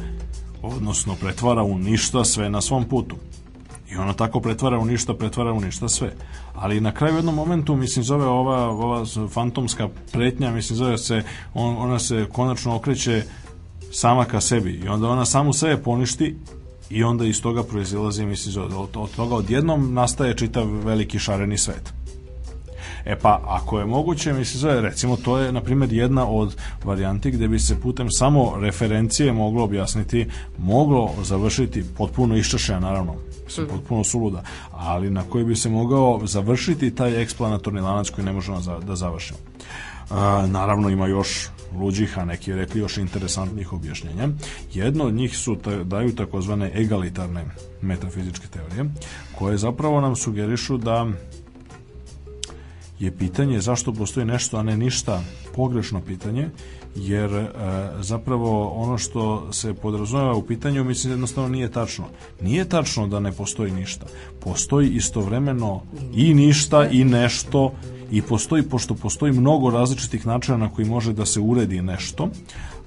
odnosno 0.62 1.14
pretvara 1.20 1.62
u 1.62 1.78
ništa 1.78 2.24
sve 2.24 2.50
na 2.50 2.60
svom 2.60 2.84
putu. 2.84 3.16
I 3.92 3.96
ona 3.96 4.12
tako 4.12 4.40
pretvara 4.40 4.78
u 4.78 4.84
ništa, 4.84 5.14
pretvara 5.14 5.52
u 5.52 5.60
ništa 5.60 5.88
sve. 5.88 6.12
Ali 6.54 6.80
na 6.80 6.92
kraju 6.92 7.16
jednom 7.16 7.34
momentu, 7.34 7.76
mislim, 7.76 8.04
zove 8.04 8.26
ova, 8.26 8.68
ova 8.68 9.04
fantomska 9.30 9.88
pretnja, 10.12 10.50
mislim, 10.50 10.76
zove 10.76 10.98
se, 10.98 11.22
on, 11.54 11.76
ona 11.76 11.98
se 11.98 12.26
konačno 12.32 12.76
okreće 12.76 13.22
sama 13.92 14.24
ka 14.24 14.40
sebi. 14.40 14.70
I 14.84 14.88
onda 14.88 15.08
ona 15.08 15.24
samu 15.24 15.52
sebe 15.52 15.82
poništi 15.82 16.36
i 16.90 17.04
onda 17.04 17.24
iz 17.24 17.42
toga 17.42 17.62
proizilazi, 17.62 18.26
mislim, 18.26 18.52
zove, 18.52 18.76
od, 18.76 18.96
od 18.96 19.14
toga 19.14 19.34
odjednom 19.34 19.94
nastaje 19.94 20.36
čitav 20.36 20.66
veliki 20.66 21.18
šareni 21.18 21.58
svet. 21.58 21.92
E 23.04 23.18
pa, 23.18 23.40
ako 23.46 23.78
je 23.78 23.86
moguće, 23.86 24.32
mislim, 24.32 24.60
zove, 24.60 24.80
recimo, 24.80 25.16
to 25.16 25.38
je, 25.38 25.52
na 25.52 25.60
primjer, 25.60 25.92
jedna 25.92 26.28
od 26.28 26.56
varijanti 26.84 27.30
gde 27.30 27.48
bi 27.48 27.58
se 27.58 27.80
putem 27.80 28.10
samo 28.10 28.52
referencije 28.60 29.32
moglo 29.32 29.64
objasniti, 29.64 30.26
moglo 30.58 31.10
završiti 31.22 31.84
potpuno 31.96 32.36
iščašena, 32.36 32.80
naravno, 32.80 33.14
mislim, 33.60 33.78
potpuno 33.78 34.04
suluda, 34.04 34.42
ali 34.70 35.10
na 35.10 35.22
koji 35.22 35.44
bi 35.44 35.56
se 35.56 35.68
mogao 35.68 36.20
završiti 36.24 36.94
taj 36.94 37.22
eksplanatorni 37.22 37.80
lanac 37.80 38.10
koji 38.10 38.24
ne 38.24 38.32
možemo 38.32 38.60
da 38.86 38.96
završimo. 38.96 39.38
A, 40.10 40.46
naravno 40.46 40.88
ima 40.88 41.06
još 41.06 41.48
luđih, 41.74 42.18
a 42.18 42.24
neki 42.24 42.52
rekli 42.52 42.80
još 42.80 42.96
interesantnih 42.96 43.72
objašnjenja. 43.72 44.28
Jedno 44.74 45.04
od 45.04 45.14
njih 45.14 45.36
su 45.38 45.56
ta, 45.56 45.84
daju 45.84 46.14
takozvane 46.14 46.72
egalitarne 46.74 47.44
metafizičke 47.82 48.46
teorije, 48.46 48.84
koje 49.38 49.58
zapravo 49.58 50.00
nam 50.00 50.16
sugerišu 50.16 50.76
da 50.78 51.06
je 52.98 53.16
pitanje 53.16 53.60
zašto 53.60 53.92
postoji 53.92 54.26
nešto, 54.26 54.56
a 54.56 54.62
ne 54.62 54.76
ništa, 54.76 55.22
pogrešno 55.54 56.00
pitanje, 56.00 56.48
jer 56.96 57.34
e, 57.34 57.48
zapravo 58.00 58.68
ono 58.68 58.98
što 58.98 59.52
se 59.52 59.74
podrazumeva 59.74 60.34
u 60.34 60.42
pitanju 60.42 60.84
mislim 60.84 61.12
jednostavno 61.12 61.48
nije 61.48 61.70
tačno. 61.70 62.04
Nije 62.40 62.68
tačno 62.68 63.06
da 63.06 63.20
ne 63.20 63.32
postoji 63.32 63.72
ništa. 63.72 64.06
Postoji 64.40 64.88
istovremeno 64.88 65.82
i 66.14 66.34
ništa 66.34 66.88
i 66.88 67.04
nešto 67.04 67.72
i 68.10 68.22
postoji, 68.22 68.62
pošto 68.62 68.94
postoji 68.94 69.32
mnogo 69.32 69.70
različitih 69.70 70.26
načina 70.26 70.56
na 70.56 70.68
koji 70.68 70.88
može 70.88 71.12
da 71.12 71.26
se 71.26 71.40
uredi 71.40 71.82
nešto, 71.82 72.28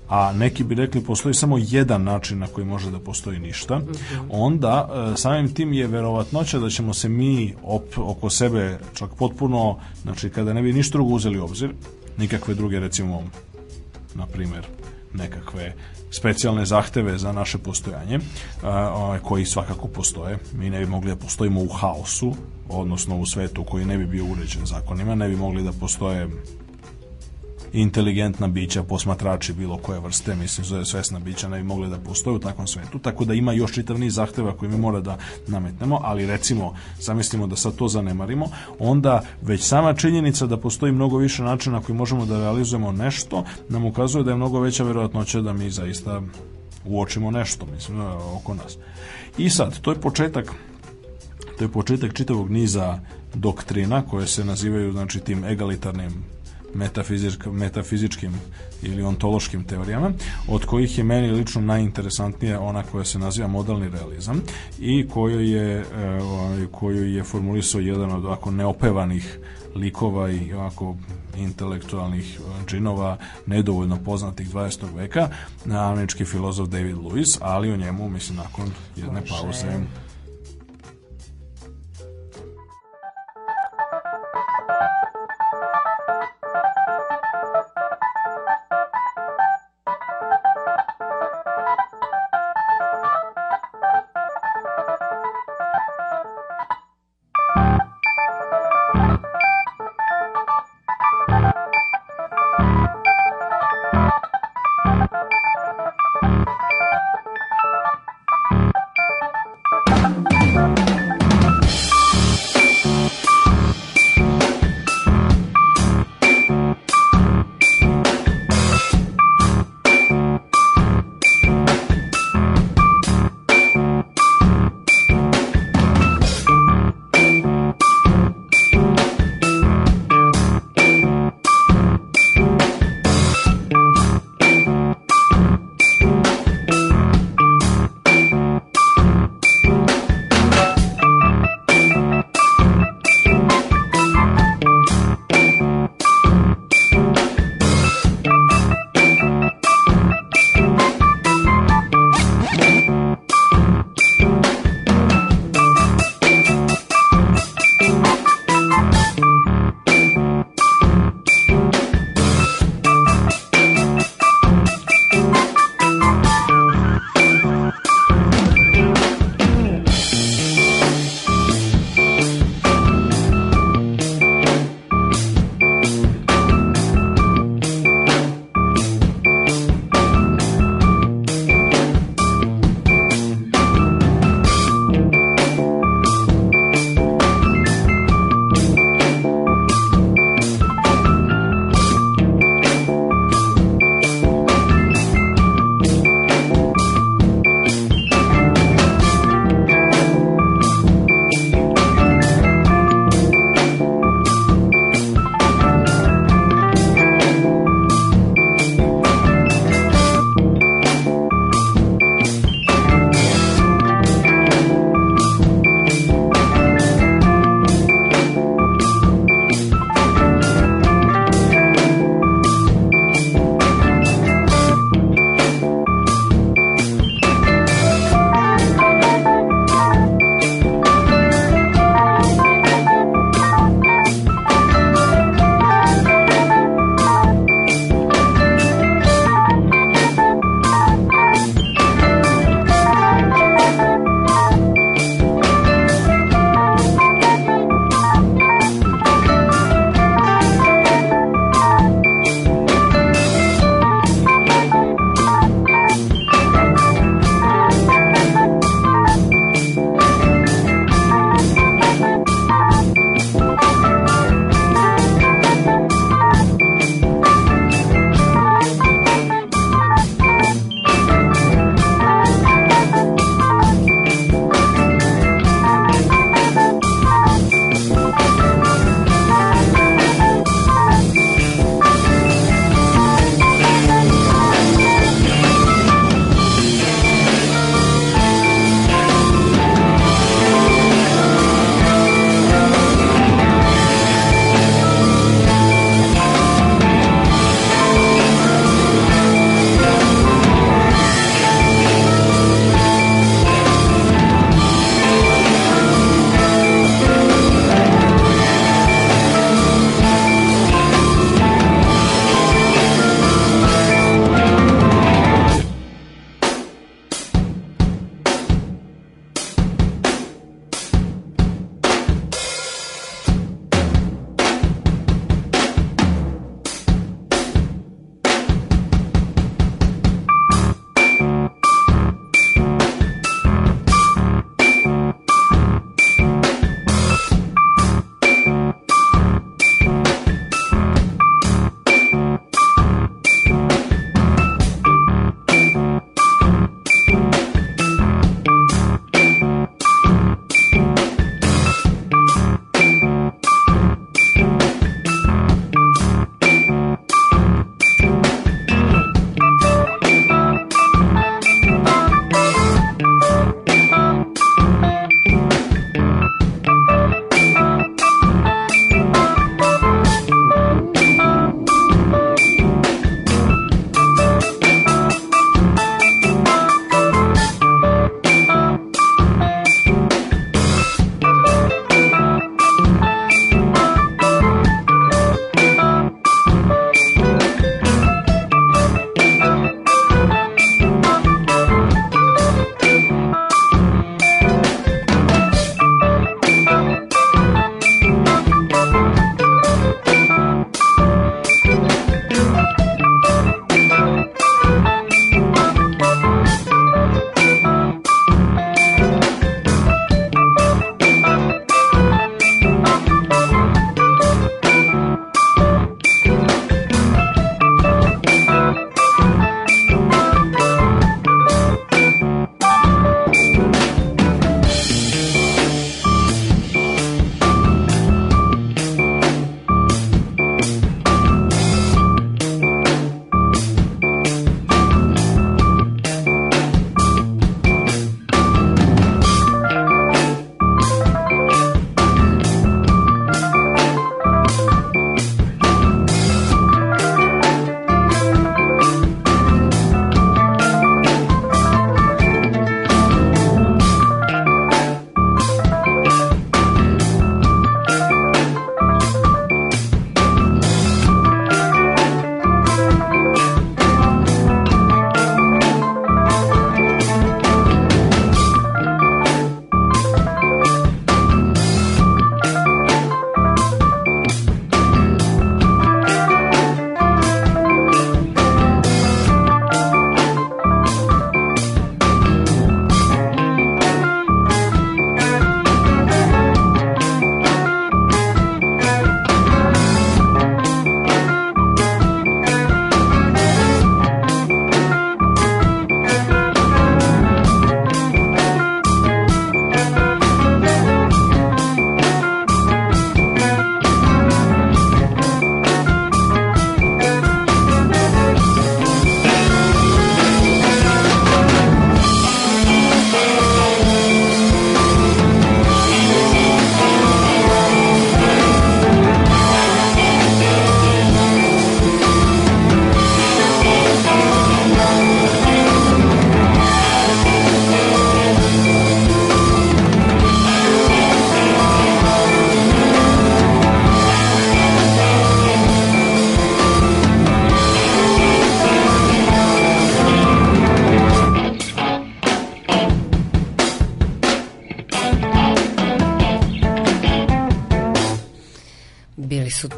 a 0.10 0.34
neki 0.34 0.64
bi 0.64 0.76
rekli 0.76 1.02
postoji 1.02 1.34
samo 1.34 1.58
jedan 1.58 2.04
način 2.04 2.40
na 2.40 2.48
koji 2.48 2.66
može 2.68 2.92
da 2.92 3.00
postoji 3.00 3.40
ništa, 3.40 3.82
onda 4.30 4.90
e, 5.14 5.18
samim 5.18 5.54
tim 5.54 5.74
je 5.74 5.88
verovatnoća 5.88 6.60
da 6.60 6.70
ćemo 6.70 6.94
se 6.94 7.10
mi 7.10 7.54
op, 7.64 7.98
oko 7.98 8.30
sebe 8.30 8.80
čak 8.94 9.10
potpuno, 9.18 9.78
znači 10.04 10.30
kada 10.30 10.54
ne 10.54 10.62
bi 10.62 10.74
ništa 10.74 10.92
drugo 10.92 11.14
uzeli 11.14 11.40
u 11.40 11.44
obzir, 11.44 11.74
nikakve 12.18 12.54
druge 12.54 12.80
recimo 12.80 13.24
na 14.16 14.26
primer 14.26 14.68
nekakve 15.14 15.74
specijalne 16.12 16.66
zahteve 16.66 17.18
za 17.18 17.32
naše 17.32 17.58
postojanje 17.58 18.20
a, 18.64 19.18
koji 19.24 19.46
svakako 19.46 19.88
postoje. 19.88 20.38
Mi 20.54 20.70
ne 20.70 20.80
bi 20.80 20.86
mogli 20.86 21.10
da 21.10 21.16
postojimo 21.16 21.62
u 21.62 21.68
haosu, 21.68 22.36
odnosno 22.70 23.18
u 23.18 23.26
svetu 23.26 23.64
koji 23.64 23.86
ne 23.86 23.98
bi 23.98 24.06
bio 24.06 24.26
uređen 24.26 24.66
zakonima, 24.66 25.16
ne 25.16 25.30
bi 25.30 25.36
mogli 25.36 25.64
da 25.64 25.72
postoje 25.72 26.28
inteligentna 27.76 28.48
bića, 28.48 28.84
posmatrači 28.84 29.54
bilo 29.54 29.78
koje 29.78 30.00
vrste, 30.00 30.36
mislim, 30.36 30.66
zove 30.66 30.86
svesna 30.86 31.20
bića 31.20 31.50
ne 31.50 31.58
bi 31.58 31.64
mogli 31.64 31.90
da 31.90 31.98
postoje 31.98 32.36
u 32.36 32.40
takvom 32.40 32.68
svetu, 32.68 33.00
tako 33.00 33.26
da 33.26 33.34
ima 33.34 33.54
još 33.54 33.74
čitav 33.74 34.00
niz 34.00 34.16
zahteva 34.16 34.58
koje 34.58 34.70
mi 34.70 34.78
mora 34.78 35.00
da 35.00 35.18
nametnemo, 35.48 36.00
ali 36.04 36.26
recimo, 36.26 36.74
zamislimo 37.00 37.48
da 37.48 37.56
sad 37.56 37.76
to 37.76 37.88
zanemarimo, 37.88 38.50
onda 38.80 39.22
već 39.42 39.62
sama 39.62 39.94
činjenica 39.94 40.46
da 40.46 40.58
postoji 40.58 40.92
mnogo 40.92 41.18
više 41.18 41.44
načina 41.44 41.82
koji 41.82 41.96
možemo 41.96 42.26
da 42.26 42.40
realizujemo 42.40 42.92
nešto, 42.92 43.44
nam 43.70 43.86
ukazuje 43.86 44.24
da 44.24 44.32
je 44.32 44.38
mnogo 44.38 44.60
veća 44.60 44.84
verovatnoća 44.84 45.42
da 45.42 45.54
mi 45.54 45.70
zaista 45.70 46.22
uočimo 46.86 47.32
nešto, 47.32 47.66
mislim, 47.66 48.02
oko 48.36 48.54
nas. 48.54 48.78
I 49.38 49.50
sad, 49.50 49.80
to 49.80 49.92
je 49.92 50.02
početak 50.02 50.54
to 51.58 51.64
je 51.64 51.72
početak 51.72 52.14
čitavog 52.14 52.52
niza 52.52 53.00
doktrina 53.34 54.02
koje 54.02 54.28
se 54.28 54.46
nazivaju 54.46 54.92
znači 54.92 55.20
tim 55.20 55.44
egalitarnim 55.44 56.24
metafizičkim 57.52 58.34
ili 58.82 59.04
ontološkim 59.04 59.64
teorijama, 59.64 60.12
od 60.48 60.66
kojih 60.66 60.98
je 60.98 61.04
meni 61.04 61.32
lično 61.32 61.62
najinteresantnija 61.62 62.62
ona 62.62 62.84
koja 62.84 63.06
se 63.06 63.20
naziva 63.20 63.48
modalni 63.48 63.90
realizam 63.90 64.42
i 64.80 65.08
koju 65.08 65.40
je, 65.40 65.80
e, 65.80 65.86
ovaj, 66.22 66.68
koju 66.72 67.14
je 67.14 67.24
formulisao 67.24 67.82
jedan 67.82 68.12
od 68.12 68.26
ovako 68.26 68.52
neopevanih 68.52 69.40
likova 69.76 70.30
i 70.32 70.54
ovako 70.54 70.96
intelektualnih 71.38 72.40
e, 72.40 72.66
džinova 72.68 73.18
nedovoljno 73.46 73.98
poznatih 74.06 74.54
20. 74.54 74.96
veka, 74.96 75.30
američki 75.70 76.26
filozof 76.26 76.70
David 76.70 76.96
Lewis, 76.96 77.38
ali 77.42 77.72
o 77.72 77.78
njemu, 77.78 78.10
mislim, 78.10 78.38
nakon 78.38 78.72
jedne 78.96 79.22
pauze 79.30 79.68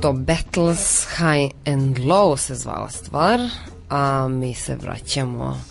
to 0.02 0.14
Battles 0.14 1.08
High 1.18 1.50
and 1.66 2.00
Low 2.00 2.38
se 2.38 2.56
zvala 2.56 2.90
stvar, 2.90 3.40
a 3.90 4.28
mi 4.28 4.54
se 4.54 4.76
vraćamo 4.76 5.62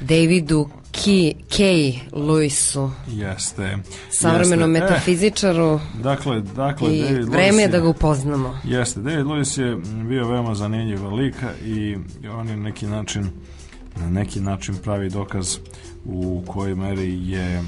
Davidu 0.00 0.68
Key, 0.92 1.34
Kay 1.48 1.98
Lewisu, 2.12 2.90
Jeste. 3.08 3.78
savremenom 4.10 4.74
Jeste. 4.74 4.86
metafizičaru 4.86 5.74
Eh, 5.74 6.02
dakle, 6.02 6.40
dakle, 6.40 6.96
i 6.96 7.02
David 7.02 7.28
vreme 7.28 7.62
je 7.62 7.68
da 7.68 7.80
ga 7.80 7.88
upoznamo. 7.88 8.58
Jeste, 8.64 9.00
David 9.00 9.26
Lewis 9.26 9.60
je 9.60 9.76
bio 10.08 10.28
veoma 10.28 10.54
zanimljiv 10.54 11.12
lik 11.14 11.34
i 11.64 11.96
on 12.30 12.48
je 12.48 12.56
na 12.56 12.62
neki 12.62 12.86
način 12.86 13.30
na 13.96 14.10
neki 14.10 14.40
način 14.40 14.74
pravi 14.76 15.10
dokaz 15.10 15.56
u 16.04 16.42
kojoj 16.46 16.74
meri 16.74 17.30
je 17.30 17.62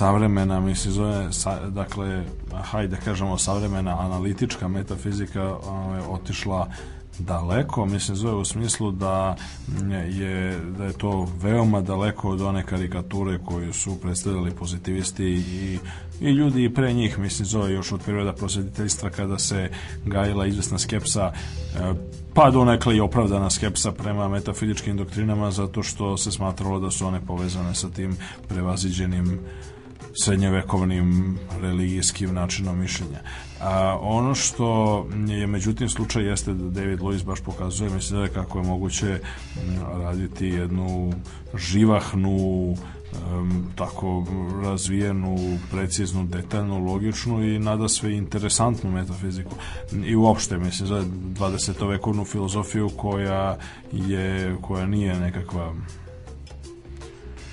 savremena, 0.00 0.60
mislim, 0.60 0.92
zove, 0.94 1.32
sa, 1.32 1.68
dakle, 1.68 2.24
hajde 2.62 2.96
da 2.96 3.02
kažemo, 3.02 3.38
savremena 3.38 4.00
analitička 4.00 4.68
metafizika 4.68 5.42
ovaj, 5.42 6.00
otišla 6.08 6.68
daleko, 7.18 7.86
mislim 7.86 8.16
zove 8.16 8.34
u 8.34 8.44
smislu 8.44 8.90
da 8.90 9.36
je, 10.08 10.60
da 10.78 10.84
je 10.84 10.92
to 10.92 11.28
veoma 11.42 11.80
daleko 11.80 12.30
od 12.30 12.40
one 12.40 12.66
karikature 12.66 13.38
koju 13.44 13.72
su 13.72 14.00
predstavljali 14.00 14.50
pozitivisti 14.50 15.24
i, 15.24 15.78
i 16.20 16.30
ljudi 16.30 16.64
i 16.64 16.74
pre 16.74 16.92
njih, 16.92 17.18
mislim 17.18 17.46
zove 17.46 17.72
još 17.72 17.92
od 17.92 18.00
perioda 18.06 18.32
prosvjetiteljstva 18.32 19.10
kada 19.10 19.38
se 19.38 19.70
gajila 20.06 20.46
izvesna 20.46 20.78
skepsa 20.78 21.32
pa 22.34 22.50
donekle 22.50 22.96
i 22.96 23.00
opravdana 23.00 23.50
skepsa 23.50 23.92
prema 23.92 24.28
metafizičkim 24.28 24.96
doktrinama 24.96 25.50
zato 25.50 25.82
što 25.82 26.16
se 26.16 26.32
smatralo 26.32 26.80
da 26.80 26.90
su 26.90 27.06
one 27.06 27.20
povezane 27.26 27.74
sa 27.74 27.88
tim 27.90 28.16
prevaziđenim 28.48 29.40
srednjevekovnim 30.24 31.38
religijskim 31.60 32.34
načinom 32.34 32.78
mišljenja. 32.78 33.18
A, 33.60 33.98
ono 34.00 34.34
što 34.34 35.06
je 35.28 35.46
međutim 35.46 35.88
slučaj 35.88 36.24
jeste 36.24 36.54
da 36.54 36.70
David 36.70 37.00
Lewis 37.00 37.24
baš 37.24 37.40
pokazuje 37.40 37.90
mislim 37.90 38.18
da 38.18 38.24
je 38.24 38.32
kako 38.32 38.58
je 38.58 38.64
moguće 38.64 39.18
raditi 39.92 40.46
jednu 40.46 41.12
živahnu 41.54 42.74
um, 43.12 43.66
tako 43.76 44.26
razvijenu, 44.62 45.58
preciznu, 45.70 46.24
detaljnu, 46.24 46.84
logičnu 46.84 47.44
i 47.44 47.58
nada 47.58 47.88
sve 47.88 48.12
interesantnu 48.12 48.90
metafiziku. 48.90 49.54
I 50.04 50.16
uopšte, 50.16 50.58
mislim, 50.58 50.88
za 50.88 51.04
20. 51.04 51.88
vekovnu 51.88 52.24
filozofiju 52.24 52.90
koja 52.96 53.56
je, 53.92 54.56
koja 54.62 54.86
nije 54.86 55.20
nekakva 55.20 55.74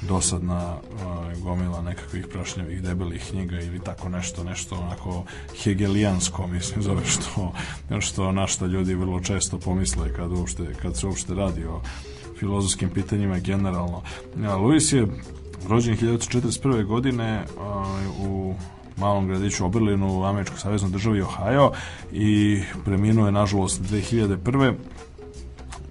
dosadna 0.02 0.76
ovaj, 1.06 1.36
gomila 1.36 1.82
nekakvih 1.82 2.28
prašnjavih 2.28 2.82
debelih 2.82 3.26
knjiga 3.30 3.60
ili 3.60 3.80
tako 3.80 4.10
nešto, 4.10 4.44
nešto 4.44 4.76
onako 4.76 5.24
hegelijansko, 5.64 6.48
mislim, 6.48 6.84
zove 6.88 7.06
što, 7.06 7.54
što 8.00 8.32
na 8.32 8.48
što 8.48 8.66
ljudi 8.66 8.96
vrlo 8.96 9.20
često 9.20 9.60
pomisle 9.60 10.14
kad, 10.14 10.32
uopšte, 10.32 10.74
kad 10.82 10.98
se 10.98 11.08
uopšte 11.08 11.34
radi 11.34 11.66
o 11.66 11.82
filozofskim 12.40 12.90
pitanjima 12.90 13.40
generalno. 13.40 14.02
Luis 14.62 14.94
je 14.94 15.08
rođen 15.68 15.98
1941. 15.98 16.86
godine 16.86 17.44
ovaj, 17.60 18.06
u 18.20 18.56
malom 18.98 19.28
gradiću 19.28 19.66
Oberlinu 19.66 20.20
u 20.20 20.24
američkoj 20.24 20.60
saveznoj 20.60 20.92
državi 20.92 21.22
Ohio 21.22 21.72
i 22.12 22.62
preminuo 22.86 23.26
je 23.26 23.32
nažalost 23.32 23.82
2001. 23.82 24.74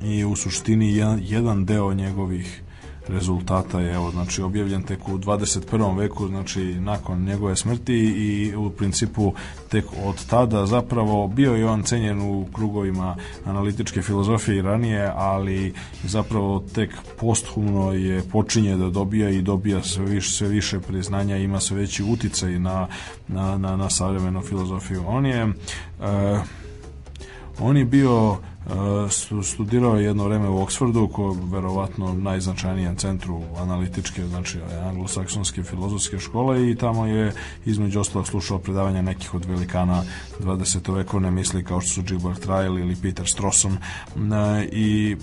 i 0.03 0.25
u 0.25 0.37
suštini 0.37 0.97
jedan, 0.97 1.21
jedan 1.23 1.65
deo 1.65 1.95
njegovih 1.95 2.63
rezultata 3.09 3.81
je 3.81 3.95
evo 3.95 4.11
znači 4.11 4.43
objavljen 4.43 4.83
tek 4.83 5.09
u 5.09 5.19
21. 5.19 5.99
veku 5.99 6.29
znači 6.29 6.61
nakon 6.61 7.25
njegove 7.25 7.57
smrti 7.57 7.95
i 7.97 8.55
u 8.57 8.71
principu 8.71 9.33
tek 9.69 9.85
od 10.05 10.27
tada 10.27 10.67
zapravo 10.67 11.29
bio 11.29 11.55
je 11.55 11.67
on 11.67 11.83
cenjen 11.83 12.21
u 12.21 12.47
krugovima 12.53 13.17
analitičke 13.45 14.03
filozofije 14.03 14.59
i 14.59 14.63
ranije 14.63 15.13
ali 15.15 15.75
zapravo 16.05 16.65
tek 16.75 16.91
posthumno 17.21 17.93
je 17.93 18.23
počinje 18.23 18.77
da 18.77 18.91
dobija 18.91 19.31
i 19.31 19.43
dobija 19.43 19.83
sve 19.83 20.05
više, 20.05 20.31
sve 20.31 20.49
više 20.49 20.81
priznanja 20.81 21.37
ima 21.37 21.61
sve 21.61 21.77
veći 21.77 22.05
uticaj 22.05 22.59
na, 22.59 22.89
na, 23.29 23.59
na, 23.59 23.77
na 23.77 23.91
savremenu 23.91 24.43
filozofiju 24.43 25.03
on 25.07 25.27
je 25.27 25.45
uh, 25.45 25.53
on 27.61 27.77
je 27.77 27.85
bio 27.85 28.37
Uh, 28.67 29.43
studirao 29.45 29.97
je 29.97 30.05
jedno 30.05 30.25
vreme 30.25 30.49
u 30.49 30.63
Oksfordu, 30.63 31.09
ko 31.09 31.37
verovatno 31.53 32.15
najznačajnijem 32.15 32.97
centru 32.97 33.43
analitičke, 33.57 34.27
znači 34.27 34.59
anglosaksonske 34.85 35.63
filozofske 35.63 36.19
škole 36.19 36.71
i 36.71 36.75
tamo 36.75 37.07
je 37.07 37.33
između 37.67 38.01
ostalog 38.01 38.27
slušao 38.27 38.59
predavanja 38.59 39.03
nekih 39.03 39.35
od 39.35 39.45
velikana 39.45 40.03
20. 40.41 40.95
vekovne 40.95 41.31
misli 41.31 41.65
kao 41.65 41.81
što 41.81 41.91
su 41.91 42.03
Gilbert 42.03 42.47
Ryle 42.47 42.81
ili 42.81 42.97
Peter 43.03 43.27
Strawson 43.27 43.73
uh, 43.73 44.73
i 44.73 45.17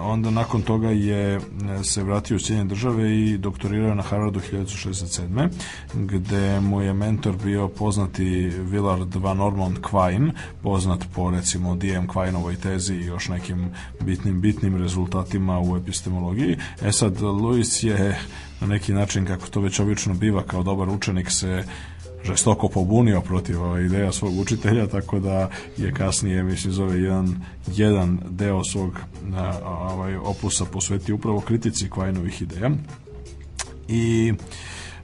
onda 0.00 0.30
nakon 0.30 0.62
toga 0.62 0.88
je 0.88 1.40
se 1.84 2.02
vratio 2.02 2.36
u 2.36 2.40
Sjedinje 2.40 2.64
države 2.64 3.18
i 3.18 3.38
doktorirao 3.38 3.94
na 3.94 4.02
Harvardu 4.02 4.40
1967. 4.52 5.48
gde 5.94 6.60
mu 6.60 6.82
je 6.82 6.92
mentor 6.92 7.36
bio 7.44 7.68
poznati 7.68 8.24
Willard 8.50 9.20
Van 9.20 9.40
Ormond 9.40 9.78
Quine, 9.78 10.30
poznat 10.62 11.04
po 11.14 11.30
recimo 11.30 11.76
D.M. 11.76 12.08
Quineovoj 12.08 12.56
tezi 12.56 12.87
i 12.88 13.04
još 13.04 13.28
nekim 13.28 13.70
bitnim 14.00 14.40
bitnim 14.40 14.76
rezultatima 14.76 15.60
u 15.60 15.76
epistemologiji. 15.76 16.56
E 16.82 16.92
sad, 16.92 17.20
Lewis 17.20 17.86
je 17.86 18.18
na 18.60 18.66
neki 18.66 18.92
način, 18.92 19.26
kako 19.26 19.46
to 19.46 19.60
već 19.60 19.80
obično 19.80 20.14
biva, 20.14 20.42
kao 20.42 20.62
dobar 20.62 20.88
učenik 20.88 21.30
se 21.30 21.64
žestoko 22.24 22.68
pobunio 22.68 23.20
protiv 23.20 23.62
ova 23.62 23.80
ideja 23.80 24.12
svog 24.12 24.38
učitelja, 24.38 24.86
tako 24.86 25.20
da 25.20 25.50
je 25.76 25.92
kasnije, 25.92 26.42
mislim, 26.42 26.72
zove 26.72 27.00
jedan, 27.00 27.44
jedan 27.66 28.20
deo 28.30 28.64
svog 28.64 29.00
ovaj, 29.64 30.16
opusa 30.16 30.64
posveti 30.64 31.12
upravo 31.12 31.40
kritici 31.40 31.88
Quainovih 31.88 32.42
ideja. 32.42 32.70
I 33.88 34.32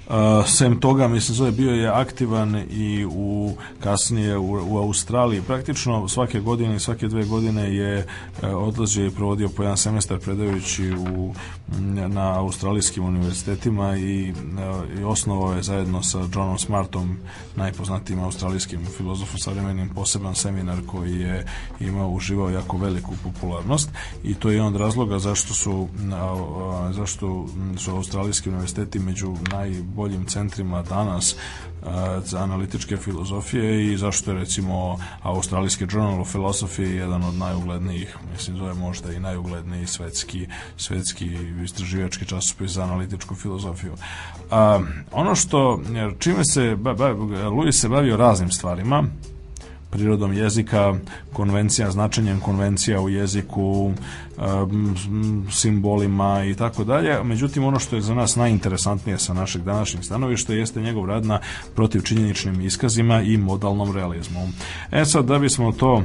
Uh, 0.08 0.46
sem 0.46 0.80
toga, 0.80 1.08
mislim, 1.08 1.34
zove 1.34 1.50
bio 1.50 1.70
je 1.70 1.88
aktivan 1.88 2.56
i 2.70 3.06
u 3.10 3.52
kasnije 3.80 4.36
u, 4.38 4.74
u 4.74 4.78
Australiji. 4.78 5.42
Praktično 5.42 6.08
svake 6.08 6.40
godine 6.40 6.76
i 6.76 6.80
svake 6.80 7.08
dve 7.08 7.24
godine 7.24 7.76
je 7.76 7.98
uh, 7.98 8.48
odlazio 8.54 9.06
i 9.06 9.10
provodio 9.10 9.48
po 9.48 9.62
jedan 9.62 9.76
semestar 9.76 10.18
predajući 10.18 10.92
u, 10.92 11.34
na 12.08 12.38
australijskim 12.38 13.04
univerzitetima 13.04 13.96
i, 13.96 14.32
uh, 14.32 15.00
i 15.00 15.04
osnovao 15.04 15.54
je 15.54 15.62
zajedno 15.62 16.02
sa 16.02 16.18
Johnom 16.18 16.58
Smartom, 16.58 17.16
najpoznatijim 17.56 18.20
australijskim 18.22 18.80
filozofom 18.96 19.38
savremenim, 19.38 19.88
poseban 19.88 20.34
seminar 20.34 20.78
koji 20.86 21.20
je 21.20 21.46
imao, 21.80 22.08
uživao 22.08 22.50
jako 22.50 22.76
veliku 22.76 23.12
popularnost 23.22 23.90
i 24.24 24.34
to 24.34 24.50
je 24.50 24.62
on 24.62 24.74
od 24.74 24.80
razloga 24.80 25.18
zašto 25.18 25.54
su, 25.54 25.88
zašto 26.90 27.46
su 27.76 27.90
australijski 27.90 28.48
univerziteti 28.48 28.98
među 28.98 29.36
naj 29.52 29.74
boljim 29.94 30.26
centrima 30.26 30.82
danas 30.82 31.36
za 32.24 32.38
analitičke 32.38 32.96
filozofije 32.96 33.92
i 33.92 33.96
zašto 33.96 34.30
je 34.30 34.38
recimo 34.38 34.98
Australijski 35.22 35.86
Journal 35.90 36.20
of 36.20 36.34
Philosophy 36.34 36.82
jedan 36.82 37.24
od 37.24 37.34
najuglednijih, 37.34 38.16
mislim 38.32 38.56
zove 38.56 38.74
možda 38.74 39.12
i 39.12 39.20
najugledniji 39.20 39.86
svetski, 39.86 40.46
svetski 40.76 41.38
istraživački 41.64 42.26
časopis 42.26 42.70
za 42.70 42.82
analitičku 42.82 43.34
filozofiju. 43.34 43.92
A, 44.50 44.80
ono 45.12 45.34
što, 45.34 45.80
čime 46.18 46.44
se, 46.44 46.76
ba, 46.76 46.94
ba, 46.94 47.12
Louis 47.48 47.80
se 47.80 47.88
bavio 47.88 48.16
raznim 48.16 48.50
stvarima, 48.50 49.04
prirodom 49.94 50.32
jezika, 50.32 50.94
konvencija, 51.32 51.90
značenjem 51.90 52.40
konvencija 52.40 53.00
u 53.00 53.08
jeziku, 53.08 53.92
simbolima 55.50 56.44
i 56.44 56.54
tako 56.54 56.84
dalje. 56.84 57.24
Međutim, 57.24 57.64
ono 57.64 57.78
što 57.78 57.96
je 57.96 58.02
za 58.02 58.14
nas 58.14 58.36
najinteresantnije 58.36 59.18
sa 59.18 59.34
našeg 59.34 59.62
današnjeg 59.62 60.04
stanovišta 60.04 60.52
jeste 60.52 60.80
njegov 60.80 61.06
rad 61.06 61.26
na 61.26 61.38
protiv 61.74 62.00
činjeničnim 62.00 62.60
iskazima 62.60 63.22
i 63.22 63.36
modalnom 63.36 63.92
realizmu. 63.92 64.48
E 64.90 65.04
sad, 65.04 65.24
da 65.24 65.38
bismo 65.38 65.72
to 65.72 66.02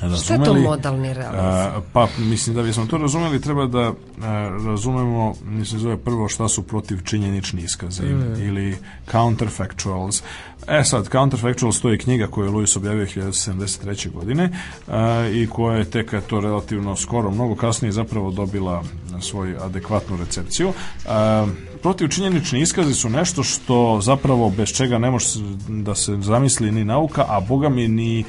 razumeli. 0.00 0.24
Šta 0.24 0.34
je 0.34 0.44
to 0.44 0.54
modalni 0.54 1.14
realizam? 1.14 1.82
pa, 1.92 2.08
mislim, 2.18 2.56
da 2.56 2.62
bismo 2.62 2.86
to 2.86 2.98
razumeli, 2.98 3.40
treba 3.40 3.66
da 3.66 3.92
razumemo, 4.66 5.34
mislim, 5.44 5.80
zove 5.80 5.96
prvo 5.96 6.28
šta 6.28 6.48
su 6.48 6.62
protiv 6.62 7.02
činjenični 7.04 7.62
iskazi 7.62 8.02
mm. 8.02 8.42
ili 8.42 8.76
counterfactuals. 9.10 10.22
E 10.68 10.84
sad, 10.84 11.08
Counterfactuals 11.08 11.80
to 11.80 11.88
je 11.88 11.98
knjiga 11.98 12.26
koju 12.26 12.44
je 12.44 12.50
Lewis 12.50 12.76
objavio 12.76 13.06
1973. 13.06 14.12
godine 14.12 14.50
a, 14.88 15.28
i 15.32 15.46
koja 15.46 15.76
je 15.76 15.84
tek 15.84 16.14
to 16.26 16.40
relativno 16.40 16.96
skoro, 16.96 17.30
mnogo 17.30 17.54
kasnije 17.54 17.92
zapravo 17.92 18.30
dobila 18.30 18.82
svoju 19.20 19.56
adekvatnu 19.62 20.16
recepciju. 20.16 20.72
A, 21.08 21.46
protiv 21.82 22.08
činjenični 22.08 22.60
iskazi 22.60 22.94
su 22.94 23.08
nešto 23.08 23.42
što 23.42 24.00
zapravo 24.02 24.50
bez 24.50 24.68
čega 24.68 24.98
ne 24.98 25.10
može 25.10 25.26
da 25.68 25.94
se 25.94 26.16
zamisli 26.20 26.72
ni 26.72 26.84
nauka, 26.84 27.24
a 27.28 27.40
boga 27.40 27.68
mi 27.68 27.88
ni 27.88 28.24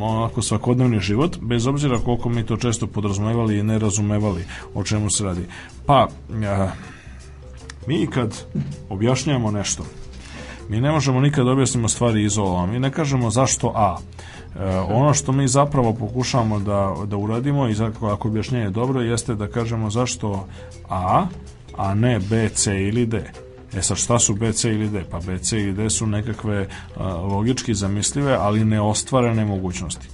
onako 0.00 0.42
svakodnevni 0.42 1.00
život, 1.00 1.38
bez 1.40 1.66
obzira 1.66 1.98
koliko 1.98 2.28
mi 2.28 2.46
to 2.46 2.56
često 2.56 2.86
podrazumevali 2.86 3.58
i 3.58 3.62
ne 3.62 3.78
razumevali 3.78 4.44
o 4.74 4.84
čemu 4.84 5.10
se 5.10 5.24
radi. 5.24 5.44
Pa, 5.86 6.08
a, 6.46 6.68
mi 7.86 8.06
kad 8.06 8.44
objašnjavamo 8.88 9.50
nešto, 9.50 9.84
Mi 10.68 10.80
ne 10.80 10.92
možemo 10.92 11.20
nikad 11.20 11.44
da 11.44 11.52
objasnimo 11.52 11.88
stvari 11.88 12.24
izolovano. 12.24 12.72
Mi 12.72 12.78
ne 12.78 12.90
kažemo 12.90 13.30
zašto 13.30 13.72
A. 13.74 13.98
E, 14.56 14.78
ono 14.78 15.14
što 15.14 15.32
mi 15.32 15.48
zapravo 15.48 15.92
pokušavamo 15.92 16.58
da, 16.58 16.94
da 17.06 17.16
uradimo 17.16 17.68
i 17.68 17.74
za- 17.74 17.92
ako 18.02 18.28
objašnjenje 18.28 18.64
je 18.64 18.70
dobro 18.70 19.00
jeste 19.00 19.34
da 19.34 19.48
kažemo 19.48 19.90
zašto 19.90 20.46
A, 20.88 21.26
a 21.76 21.94
ne 21.94 22.18
B, 22.20 22.48
C 22.48 22.80
ili 22.80 23.06
D. 23.06 23.32
E 23.76 23.82
sad 23.82 23.96
šta 23.96 24.18
su 24.18 24.34
B, 24.34 24.52
C 24.52 24.70
ili 24.70 24.88
D? 24.88 25.04
Pa 25.10 25.20
B, 25.20 25.38
C 25.38 25.60
ili 25.60 25.72
D 25.72 25.90
su 25.90 26.06
nekakve 26.06 26.68
a, 26.96 27.14
logički 27.14 27.74
zamislive, 27.74 28.36
ali 28.40 28.64
neostvarene 28.64 29.44
mogućnosti. 29.44 30.08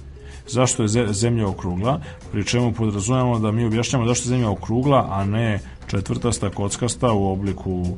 Zašto 0.47 0.83
je 0.83 0.87
ze- 0.87 1.07
zemlja 1.13 1.47
okrugla? 1.47 2.01
Pri 2.31 2.45
čemu 2.45 2.73
podrazumemo 2.73 3.39
da 3.39 3.51
mi 3.51 3.65
objašnjamo 3.65 4.05
zašto 4.05 4.25
je 4.25 4.29
zemlja 4.29 4.49
okrugla, 4.49 5.07
a 5.09 5.25
ne 5.25 5.59
četvrtasta 5.87 6.49
kockasta 6.49 7.11
u 7.11 7.31
obliku 7.31 7.97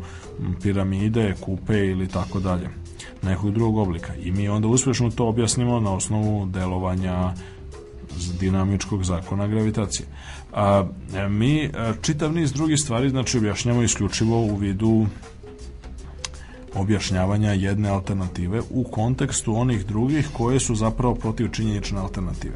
piramide, 0.62 1.36
kupe 1.42 1.88
ili 1.88 2.08
tako 2.08 2.40
dalje 2.40 2.70
nekog 3.22 3.52
drugog 3.52 3.78
oblika. 3.78 4.16
I 4.16 4.32
mi 4.32 4.50
onda 4.50 4.68
uspešno 4.68 5.10
to 5.12 5.28
objasnimo 5.28 5.80
na 5.80 5.94
osnovu 5.94 6.46
delovanja 6.46 7.34
dinamičkog 8.40 9.04
zakona 9.04 9.48
gravitacije. 9.48 10.08
A, 10.54 10.86
e, 11.16 11.30
mi 11.30 11.70
a, 11.74 11.94
čitav 12.02 12.34
niz 12.34 12.54
drugih 12.54 12.80
stvari 12.80 13.10
znači 13.10 13.38
objašnjamo 13.38 13.82
isključivo 13.84 14.38
u 14.38 14.56
vidu 14.56 15.06
objašnjavanja 16.76 17.52
jedne 17.52 17.90
alternative 17.90 18.62
u 18.70 18.84
kontekstu 18.84 19.58
onih 19.58 19.86
drugih 19.86 20.30
koje 20.34 20.60
su 20.60 20.76
zapravo 20.76 21.16
protiv 21.16 21.52
činjenične 21.52 22.00
alternative. 22.00 22.56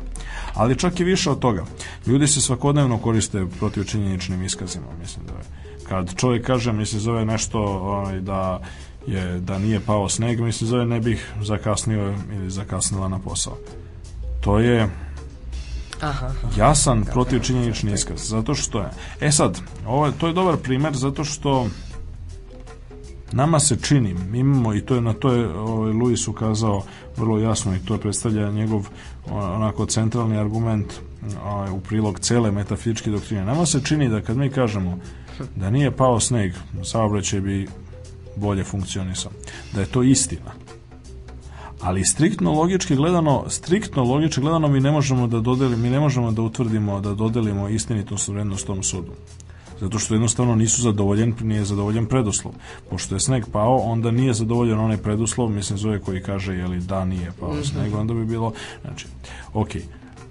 Ali 0.54 0.78
čak 0.78 1.00
i 1.00 1.04
više 1.04 1.30
od 1.32 1.40
toga. 1.40 1.66
Ljudi 2.08 2.28
se 2.28 2.42
svakodnevno 2.42 2.98
koriste 2.98 3.46
protiv 3.60 3.84
činjeničnim 3.84 4.44
iskazima, 4.44 4.86
mislim 5.00 5.26
da 5.26 5.34
je. 5.34 5.44
Kad 5.90 6.16
čovjek 6.16 6.46
kaže, 6.46 6.74
mislim, 6.74 7.02
zove 7.02 7.26
nešto 7.26 7.62
onaj, 7.82 8.22
da 8.22 8.60
je 9.08 9.40
da 9.40 9.60
nije 9.60 9.80
pao 9.80 10.10
sneg, 10.10 10.40
mislim, 10.40 10.68
zove 10.68 10.86
ne 10.86 11.00
bih 11.00 11.34
zakasnio 11.42 12.14
ili 12.36 12.52
zakasnila 12.52 13.08
na 13.08 13.20
posao. 13.20 13.58
To 14.42 14.60
je 14.60 14.90
Aha, 16.02 16.26
aha. 16.26 16.48
jasan 16.58 17.04
protivčinjenični 17.04 17.94
iskaz 17.94 18.30
zato 18.30 18.56
što 18.56 18.80
je 18.80 18.90
e 19.22 19.32
sad 19.32 19.60
ovo 19.88 20.06
je, 20.06 20.12
to 20.12 20.28
je 20.28 20.34
dobar 20.34 20.58
primer 20.58 20.94
zato 20.94 21.24
što 21.24 21.68
nama 23.31 23.60
se 23.60 23.77
čini 23.81 24.15
imamo 24.34 24.73
i 24.73 24.81
to 24.81 24.95
je 24.95 25.02
na 25.02 25.14
to 25.14 25.34
je 25.34 25.57
ovaj 25.57 25.93
Luis 25.93 26.27
ukazao 26.27 26.84
vrlo 27.18 27.39
jasno 27.39 27.76
i 27.76 27.80
to 27.80 27.97
predstavlja 27.97 28.52
njegov 28.52 28.88
onako 29.31 29.85
centralni 29.85 30.38
argument 30.38 30.93
ovaj, 31.45 31.72
u 31.72 31.80
prilog 31.80 32.19
cele 32.19 32.52
metafizičke 32.52 33.11
doktrine 33.11 33.45
nama 33.45 33.65
se 33.65 33.84
čini 33.84 34.10
da 34.10 34.22
kad 34.22 34.38
mi 34.38 34.49
kažemo 34.49 34.99
da 35.56 35.69
nije 35.69 35.91
pao 35.91 36.19
sneg 36.19 36.53
saobraćaj 36.84 37.41
bi 37.41 37.68
bolje 38.35 38.64
funkcionisao 38.64 39.31
da 39.73 39.81
je 39.81 39.88
to 39.88 40.03
istina 40.03 40.52
ali 41.81 42.06
striktno 42.06 42.53
logički 42.53 42.95
gledano, 42.95 43.45
striktno 43.49 44.03
logički 44.03 44.41
gledano 44.41 44.68
mi 44.68 44.80
ne 44.80 44.91
možemo 44.91 45.27
da 45.27 45.39
dodelimo, 45.39 45.77
mi 45.77 45.89
ne 45.89 45.99
možemo 45.99 46.31
da 46.31 46.41
utvrdimo 46.41 47.02
da 47.02 47.14
dodelimo 47.14 47.69
istinitost 47.69 48.27
vrednost 48.27 48.68
tom 48.68 48.84
sudu. 48.84 49.11
Zato 49.80 49.99
što 49.99 50.14
jednostavno 50.14 50.56
nisu 50.56 50.81
zadovoljen, 50.81 51.34
nije 51.41 51.65
zadovoljen 51.65 52.06
preduslov. 52.06 52.53
Pošto 52.89 53.15
je 53.15 53.19
sneg 53.19 53.43
pao, 53.52 53.77
onda 53.77 54.11
nije 54.11 54.34
zadovoljen 54.34 54.80
onaj 54.80 54.97
preduslov, 54.97 55.49
mislim 55.49 55.77
zove 55.77 55.99
koji 55.99 56.22
kaže 56.22 56.56
je 56.56 56.68
li 56.68 56.80
da 56.80 57.06
nije 57.06 57.31
pao 57.39 57.64
sneg, 57.64 57.93
onda 57.93 58.14
bi 58.14 58.26
bilo, 58.26 58.53
znači, 58.81 59.07
ok, 59.53 59.69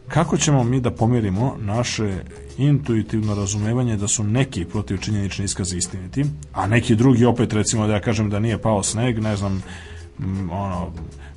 kako 0.08 0.36
ćemo 0.36 0.64
mi 0.64 0.80
da 0.80 0.90
pomirimo 0.90 1.56
naše 1.60 2.24
intuitivno 2.58 3.34
razumevanje 3.34 3.96
da 3.96 4.08
su 4.08 4.24
neki 4.24 4.64
protivčinjenični 4.64 5.44
iskazi 5.44 5.76
istiniti, 5.76 6.24
a 6.52 6.66
neki 6.66 6.96
drugi 6.96 7.24
opet 7.24 7.52
recimo 7.52 7.86
da 7.86 7.92
ja 7.92 8.00
kažem 8.00 8.30
da 8.30 8.38
nije 8.38 8.62
pao 8.62 8.82
sneg, 8.82 9.18
ne 9.18 9.36
znam, 9.36 9.62
m, 10.18 10.50
ono, 10.50 10.92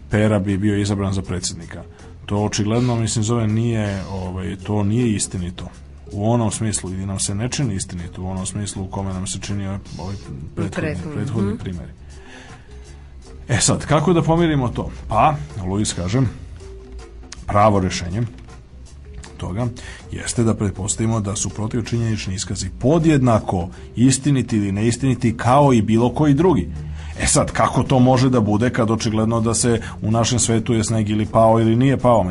Pera 0.10 0.40
bi 0.40 0.58
bio 0.58 0.78
izabran 0.78 1.14
za 1.14 1.22
predsjednika. 1.22 1.84
To 2.26 2.44
očigledno, 2.44 2.96
mislim, 2.96 3.24
zove 3.24 3.48
nije, 3.48 4.04
ovaj, 4.12 4.56
to 4.56 4.84
nije 4.84 5.14
istinito. 5.14 5.68
U 6.12 6.32
onom 6.32 6.52
smislu, 6.52 6.92
ili 6.92 7.06
nam 7.06 7.20
se 7.20 7.36
ne 7.36 7.50
čini 7.50 7.76
istinito, 7.76 8.24
u 8.24 8.28
onom 8.28 8.46
smislu 8.46 8.84
u 8.84 8.88
kome 8.88 9.14
nam 9.14 9.28
se 9.28 9.40
čini 9.40 9.68
ovaj 9.68 10.16
prethodni, 10.56 10.72
Prethodni, 10.82 11.14
prethodni 11.14 11.58
primjeri. 11.58 11.92
E 13.48 13.58
sad, 13.60 13.86
kako 13.86 14.14
da 14.14 14.22
pomirimo 14.22 14.70
to? 14.70 14.92
Pa, 15.08 15.36
Luis 15.66 15.94
kaže, 15.94 16.22
pravo 17.48 17.80
rešenje 17.80 18.22
toga 19.38 19.68
jeste 20.12 20.44
da 20.44 20.56
pretpostavimo 20.56 21.20
da 21.20 21.36
su 21.36 21.50
protivčinjenični 21.50 22.36
iskazi 22.36 22.70
podjednako 22.80 23.70
istiniti 23.96 24.58
ili 24.58 24.72
neistiniti 24.72 25.38
kao 25.38 25.74
i 25.74 25.82
bilo 25.82 26.14
koji 26.14 26.34
drugi. 26.34 26.70
E 27.22 27.28
sad, 27.28 27.52
kako 27.52 27.84
to 27.84 28.00
može 28.00 28.30
da 28.30 28.40
bude 28.40 28.70
kad 28.70 28.92
očigledno 28.92 29.42
da 29.42 29.54
se 29.54 29.82
u 30.02 30.12
našem 30.12 30.40
svetu 30.40 30.74
je 30.74 30.84
sneg 30.84 31.10
ili 31.10 31.26
pao 31.26 31.60
ili 31.60 31.76
nije 31.76 31.98
pao? 31.98 32.26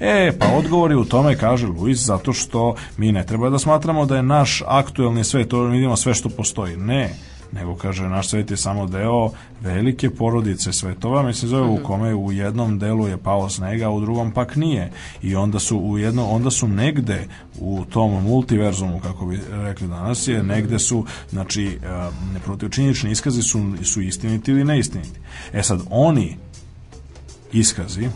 E, 0.00 0.32
pa 0.38 0.46
odgovor 0.46 0.90
je 0.90 0.96
u 0.96 1.04
tome, 1.04 1.36
kaže 1.36 1.66
Luis, 1.66 1.98
zato 1.98 2.32
što 2.32 2.74
mi 2.96 3.12
ne 3.12 3.26
treba 3.26 3.50
da 3.50 3.58
smatramo 3.58 4.06
da 4.06 4.16
je 4.16 4.22
naš 4.22 4.62
aktuelni 4.66 5.24
svet, 5.24 5.48
to 5.48 5.62
vidimo 5.62 5.96
sve 5.96 6.14
što 6.14 6.28
postoji. 6.28 6.76
Ne, 6.76 7.14
nego 7.54 7.76
kaže 7.76 8.08
naš 8.08 8.28
svet 8.28 8.50
je 8.50 8.56
samo 8.56 8.86
deo 8.86 9.30
velike 9.60 10.10
porodice 10.10 10.72
svetova, 10.72 11.22
mislim 11.22 11.48
zove 11.48 11.68
u 11.68 11.82
kome 11.82 12.14
u 12.14 12.32
jednom 12.32 12.78
delu 12.78 13.08
je 13.08 13.16
pao 13.16 13.48
snega, 13.50 13.86
a 13.86 13.90
u 13.90 14.00
drugom 14.00 14.32
pak 14.32 14.56
nije. 14.56 14.92
I 15.22 15.36
onda 15.36 15.58
su 15.58 15.78
u 15.78 15.98
jedno 15.98 16.26
onda 16.26 16.50
su 16.50 16.68
negde 16.68 17.28
u 17.58 17.84
tom 17.84 18.22
multiverzumu 18.22 19.00
kako 19.00 19.26
bi 19.26 19.40
rekli 19.50 19.88
danas 19.88 20.28
je 20.28 20.42
negde 20.42 20.78
su 20.78 21.04
znači 21.30 21.78
protivčinjenični 22.44 23.10
iskazi 23.10 23.42
su 23.42 23.72
su 23.82 24.00
istiniti 24.00 24.50
ili 24.50 24.64
neistiniti. 24.64 25.20
E 25.52 25.62
sad 25.62 25.80
oni 25.90 26.36
iskazi 27.52 28.08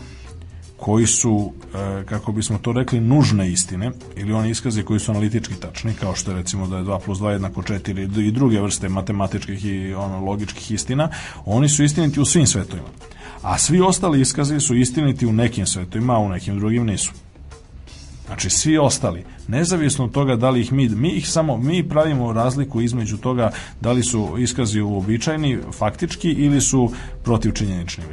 koji 0.79 1.07
su, 1.07 1.51
e, 1.75 2.03
kako 2.05 2.31
bismo 2.31 2.57
to 2.57 2.71
rekli, 2.71 2.99
nužne 2.99 3.51
istine, 3.51 3.91
ili 4.15 4.33
oni 4.33 4.49
iskazi 4.49 4.83
koji 4.83 4.99
su 4.99 5.11
analitički 5.11 5.55
tačni, 5.55 5.93
kao 5.93 6.15
što 6.15 6.31
je 6.31 6.37
recimo 6.37 6.67
da 6.67 6.77
je 6.77 6.83
2 6.83 6.99
plus 7.05 7.19
2 7.19 7.29
jednako 7.29 7.61
4 7.61 8.27
i 8.27 8.31
druge 8.31 8.61
vrste 8.61 8.89
matematičkih 8.89 9.65
i 9.65 9.93
ono, 9.93 10.25
logičkih 10.25 10.71
istina, 10.71 11.09
oni 11.45 11.69
su 11.69 11.83
istiniti 11.83 12.19
u 12.19 12.25
svim 12.25 12.47
svetovima. 12.47 12.87
A 13.41 13.57
svi 13.57 13.81
ostali 13.81 14.21
iskazi 14.21 14.59
su 14.59 14.75
istiniti 14.75 15.25
u 15.25 15.33
nekim 15.33 15.65
svetovima, 15.65 16.15
a 16.15 16.19
u 16.19 16.29
nekim 16.29 16.59
drugim 16.59 16.85
nisu. 16.85 17.11
Znači 18.25 18.49
svi 18.49 18.77
ostali, 18.77 19.23
nezavisno 19.47 20.05
od 20.05 20.11
toga 20.11 20.35
da 20.35 20.49
li 20.49 20.61
ih 20.61 20.73
mi, 20.73 20.89
mi 20.89 21.09
ih 21.09 21.29
samo, 21.29 21.57
mi 21.57 21.89
pravimo 21.89 22.33
razliku 22.33 22.81
između 22.81 23.17
toga 23.17 23.51
da 23.81 23.91
li 23.91 24.03
su 24.03 24.35
iskazi 24.39 24.81
uobičajeni, 24.81 25.59
faktički 25.77 26.29
ili 26.29 26.61
su 26.61 26.91
protivčinjenični. 27.23 28.03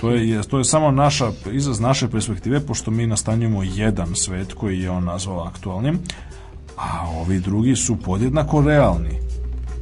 To 0.00 0.10
je, 0.10 0.42
to 0.42 0.58
je 0.58 0.64
samo 0.64 0.90
naša, 0.90 1.32
izraz 1.52 1.80
naše 1.80 2.08
perspektive, 2.08 2.60
pošto 2.60 2.90
mi 2.90 3.06
nastanjujemo 3.06 3.62
jedan 3.62 4.14
svet 4.14 4.52
koji 4.52 4.80
je 4.80 4.90
on 4.90 5.04
nazvao 5.04 5.44
aktualnim, 5.44 5.98
a 6.76 7.08
ovi 7.20 7.40
drugi 7.40 7.76
su 7.76 7.96
podjednako 7.96 8.60
realni 8.60 9.25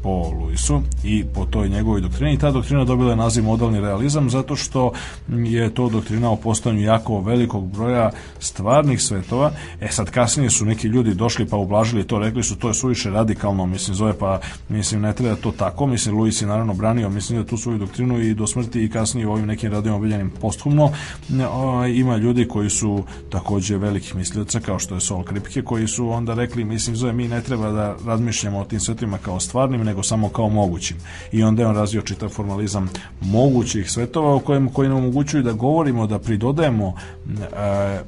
po 0.04 0.32
Luisu 0.40 0.82
i 1.04 1.24
po 1.34 1.46
toj 1.46 1.68
njegovoj 1.68 2.00
doktrini 2.00 2.38
ta 2.38 2.50
doktrina 2.50 2.84
dobila 2.84 3.10
je 3.10 3.16
naziv 3.16 3.44
modalni 3.44 3.80
realizam 3.80 4.30
zato 4.30 4.56
što 4.56 4.92
je 5.28 5.74
to 5.74 5.88
doktrina 5.88 6.30
o 6.30 6.36
postojanju 6.36 6.82
jako 6.82 7.20
velikog 7.20 7.68
broja 7.72 8.10
stvarnih 8.38 9.02
svetova. 9.02 9.50
E 9.80 9.88
sad 9.88 10.10
kasnije 10.10 10.50
su 10.50 10.64
neki 10.64 10.88
ljudi 10.88 11.14
došli 11.14 11.46
pa 11.46 11.56
ublažili 11.56 12.06
to, 12.06 12.18
rekli 12.18 12.42
su 12.42 12.56
to 12.56 12.68
je 12.68 12.74
suviše 12.74 13.10
radikalno, 13.10 13.66
mislim 13.66 13.94
zove 13.94 14.18
pa 14.18 14.40
mislim 14.68 15.00
ne 15.00 15.12
treba 15.12 15.36
to 15.36 15.52
tako, 15.52 15.86
mislim 15.86 16.16
Luis 16.16 16.42
je 16.42 16.48
naravno 16.48 16.74
branio, 16.74 17.08
mislim 17.08 17.42
da 17.42 17.48
tu 17.48 17.56
svoju 17.56 17.78
doktrinu 17.78 18.20
i 18.20 18.34
do 18.34 18.46
smrti 18.46 18.84
i 18.84 18.90
kasnije 18.90 19.26
u 19.26 19.32
ovim 19.32 19.46
nekim 19.46 19.72
radijama 19.72 19.98
obiljenim 19.98 20.30
posthumno. 20.40 20.90
Ima 21.94 22.16
ljudi 22.16 22.48
koji 22.48 22.70
su 22.70 23.04
takođe 23.30 23.76
velikih 23.76 24.16
mislioca 24.16 24.60
kao 24.60 24.78
što 24.78 24.94
je 24.94 25.00
Sol 25.00 25.22
Kripke 25.22 25.62
koji 25.62 25.88
su 25.88 26.10
onda 26.10 26.34
rekli 26.34 26.64
mislim 26.64 26.96
zove 26.96 27.12
mi 27.12 27.28
ne 27.28 27.42
treba 27.42 27.70
da 27.70 27.96
razmišljamo 28.06 28.58
o 28.58 28.64
tim 28.64 28.80
svetovima 28.80 29.18
kao 29.18 29.40
stvarnim 29.40 29.93
nego 29.94 30.02
samo 30.02 30.28
kao 30.28 30.48
mogućim. 30.48 30.96
I 31.32 31.42
onda 31.42 31.62
je 31.62 31.68
on 31.68 31.76
razvio 31.76 32.02
čitav 32.02 32.28
formalizam 32.28 32.90
mogućih 33.20 33.90
svetova 33.90 34.34
u 34.34 34.40
kojem 34.40 34.68
koji 34.68 34.88
nam 34.88 34.98
omogućuju 34.98 35.42
da 35.42 35.52
govorimo 35.52 36.06
da 36.06 36.18
pridodajemo 36.18 36.94
e, 37.56 38.00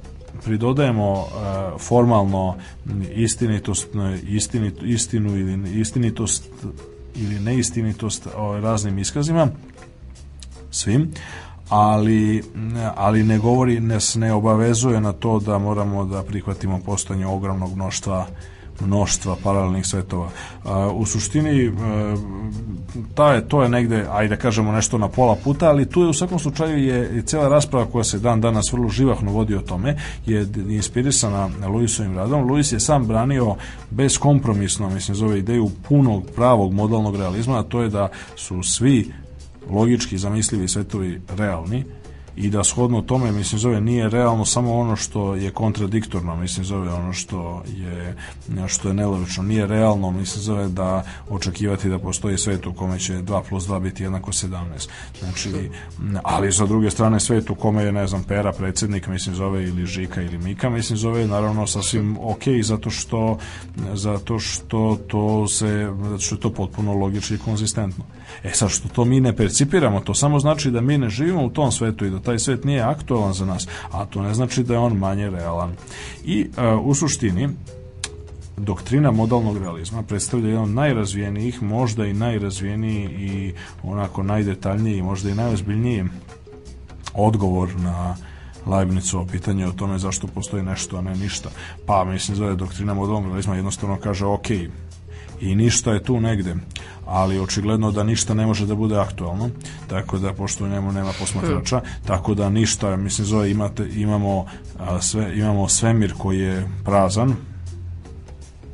pridodajemo 0.44 1.14
e, 1.14 1.78
formalno 1.78 2.56
istinitost 3.14 3.88
istinit, 4.28 4.82
istinu 4.82 5.36
ili 5.36 5.80
istinitost 5.80 6.44
ili 7.14 7.40
neistinitost 7.40 8.28
ovaj, 8.36 8.60
raznim 8.60 8.98
iskazima 8.98 9.48
svim 10.70 11.12
ali, 11.68 12.42
ali 12.96 13.22
ne 13.22 13.38
govori, 13.38 13.80
nas 13.80 14.14
ne 14.14 14.32
obavezuje 14.32 15.00
na 15.00 15.12
to 15.12 15.38
da 15.40 15.58
moramo 15.58 16.04
da 16.04 16.22
prihvatimo 16.22 16.80
postojanje 16.86 17.26
ogromnog 17.26 17.74
mnoštva 17.74 18.26
mnoštva 18.81 19.36
paralelnih 19.44 19.86
svetova. 19.86 20.28
U 20.94 21.07
suštini 21.07 21.66
e, 21.66 21.73
ta 23.15 23.32
je, 23.32 23.48
to 23.48 23.62
je 23.62 23.69
negde, 23.69 24.07
ajde 24.11 24.36
da 24.36 24.43
kažemo 24.43 24.73
nešto 24.73 24.98
na 24.98 25.09
pola 25.09 25.36
puta, 25.44 25.69
ali 25.69 25.86
tu 25.86 26.03
je 26.03 26.09
u 26.09 26.12
svakom 26.12 26.39
slučaju 26.39 26.78
je 26.78 27.23
cela 27.27 27.48
rasprava 27.48 27.86
koja 27.86 28.05
se 28.05 28.19
dan 28.19 28.40
danas 28.40 28.73
vrlo 28.73 28.89
živahno 28.89 29.32
vodi 29.32 29.55
o 29.55 29.61
tome, 29.61 29.97
je 30.27 30.47
inspirisana 30.69 31.48
Luisovim 31.69 32.16
radom. 32.16 32.51
Luis 32.51 32.73
je 32.73 32.81
sam 32.81 33.07
branio 33.07 33.57
beskompromisno, 33.90 34.90
mislim, 34.90 35.15
zove 35.15 35.39
ideju 35.39 35.70
punog, 35.89 36.24
pravog 36.35 36.73
modalnog 36.73 37.16
realizma, 37.16 37.59
a 37.59 37.62
to 37.62 37.82
je 37.82 37.89
da 37.89 38.09
su 38.36 38.62
svi 38.62 39.12
logički 39.70 40.19
zamislivi 40.19 40.69
svetovi 40.69 41.20
realni 41.36 41.85
i 42.36 42.50
da 42.50 42.64
shodno 42.64 43.02
tome 43.02 43.32
mislim 43.32 43.58
zove 43.58 43.80
nije 43.80 44.08
realno 44.08 44.44
samo 44.44 44.74
ono 44.74 44.96
što 44.96 45.34
je 45.34 45.50
kontradiktorno 45.50 46.36
mislim 46.36 46.64
zove 46.64 46.92
ono 46.92 47.12
što 47.12 47.62
je 47.76 48.16
što 48.68 48.88
je 48.88 48.94
nelogično. 48.94 49.42
Nije 49.42 49.66
realno 49.66 50.10
mislim 50.10 50.42
zove 50.42 50.68
da 50.68 51.04
očekivati 51.28 51.88
da 51.88 51.98
postoji 51.98 52.38
svet 52.38 52.66
u 52.66 52.72
kome 52.72 52.98
će 52.98 53.12
2 53.12 53.42
plus 53.48 53.64
2 53.64 53.80
biti 53.80 54.02
jednako 54.02 54.32
17 54.32 54.88
znači 55.20 55.70
ali 56.22 56.52
sa 56.52 56.66
druge 56.66 56.90
strane 56.90 57.20
svet 57.20 57.50
u 57.50 57.54
kome 57.54 57.84
je 57.84 57.92
ne 57.92 58.06
znam 58.06 58.24
Pera 58.24 58.52
predsednik 58.52 59.06
mislim 59.06 59.34
zove 59.34 59.64
ili 59.64 59.86
Žika 59.86 60.22
ili 60.22 60.38
Mika 60.38 60.70
mislim 60.70 60.96
zove 60.96 61.26
naravno 61.26 61.66
sasvim 61.66 62.16
ok 62.20 62.42
zato 62.62 62.90
što 62.90 63.38
zato 63.94 64.38
što 64.38 64.98
to 65.08 65.48
se 65.48 65.92
zato 66.02 66.18
što 66.18 66.34
je 66.34 66.40
to 66.40 66.50
potpuno 66.50 66.94
logično 66.94 67.36
i 67.36 67.38
konzistentno. 67.38 68.04
E 68.42 68.50
sad 68.50 68.70
što 68.70 68.88
to 68.88 69.04
mi 69.04 69.20
ne 69.20 69.36
percipiramo 69.36 70.00
to 70.00 70.14
samo 70.14 70.38
znači 70.38 70.70
da 70.70 70.80
mi 70.80 70.98
ne 70.98 71.08
živimo 71.08 71.44
u 71.44 71.50
tom 71.50 71.72
svetu 71.72 72.06
i 72.06 72.10
da 72.10 72.18
taj 72.27 72.39
svet 72.39 72.65
nije 72.65 72.82
aktualan 72.82 73.32
za 73.32 73.47
nas, 73.47 73.69
a 73.93 74.05
to 74.05 74.23
ne 74.23 74.35
znači 74.35 74.62
da 74.62 74.74
je 74.74 74.78
on 74.78 74.98
manje 74.98 75.31
realan. 75.31 75.74
I 76.24 76.47
uh, 76.47 76.86
u 76.86 76.94
suštini, 76.94 77.48
doktrina 78.57 79.11
modalnog 79.11 79.59
realizma 79.59 80.03
predstavlja 80.03 80.48
jedan 80.48 80.62
od 80.62 80.70
najrazvijenijih, 80.70 81.62
možda 81.62 82.07
i 82.07 82.15
najrazvijeniji 82.15 83.05
i 83.05 83.55
onako 83.82 84.23
najdetaljniji, 84.23 85.03
možda 85.03 85.31
i 85.31 85.35
najozbiljniji 85.35 86.05
odgovor 87.15 87.69
na 87.77 88.16
Leibnicovo 88.66 89.27
pitanje 89.27 89.66
o 89.66 89.73
tome 89.73 89.98
zašto 89.98 90.27
postoji 90.27 90.62
nešto, 90.62 90.97
a 90.97 91.03
ne 91.03 91.16
ništa. 91.16 91.51
Pa, 91.86 92.05
mislim, 92.05 92.36
zove 92.36 92.55
doktrina 92.55 92.94
modalnog 92.94 93.27
realizma 93.27 93.57
jednostavno 93.57 93.97
kaže, 93.97 94.27
ok, 94.27 94.51
i 95.40 95.55
ništa 95.55 95.93
je 95.93 96.03
tu 96.03 96.20
negde 96.20 96.57
ali 97.07 97.39
očigledno 97.39 97.93
da 97.93 98.03
ništa 98.03 98.35
ne 98.35 98.47
može 98.47 98.66
da 98.66 98.74
bude 98.74 98.99
aktualno 98.99 99.51
tako 99.87 100.19
da 100.19 100.33
pošto 100.33 100.65
u 100.65 100.69
njemu 100.69 100.93
nema 100.93 101.12
posmatrača 101.19 101.81
tako 102.07 102.35
da 102.35 102.51
ništa 102.51 102.97
mislim 102.97 103.27
zove 103.27 103.51
imate 103.51 103.89
imamo 103.95 104.47
a, 104.78 105.01
sve 105.01 105.39
imamo 105.39 105.69
svemir 105.69 106.15
koji 106.19 106.39
je 106.39 106.69
prazan 106.85 107.37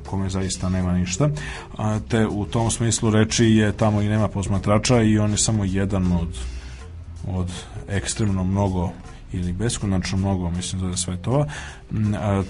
kome 0.07 0.31
zaista 0.31 0.69
nema 0.69 0.93
ništa 0.93 1.29
a, 1.79 1.99
te 2.09 2.27
u 2.27 2.45
tom 2.45 2.71
smislu 2.71 3.11
reči 3.11 3.45
je 3.45 3.73
tamo 3.73 4.03
i 4.03 4.09
nema 4.09 4.29
posmatrača 4.29 5.03
i 5.03 5.19
on 5.19 5.31
je 5.31 5.39
samo 5.39 5.65
jedan 5.65 6.13
od 6.13 6.39
od 7.29 7.51
ekstremno 7.89 8.45
mnogo 8.45 8.91
ili 9.33 9.53
beskonačno 9.53 10.19
mnogo, 10.19 10.51
mislim, 10.51 10.81
za 10.91 10.97
svetova, 10.97 11.47
e, 11.47 11.97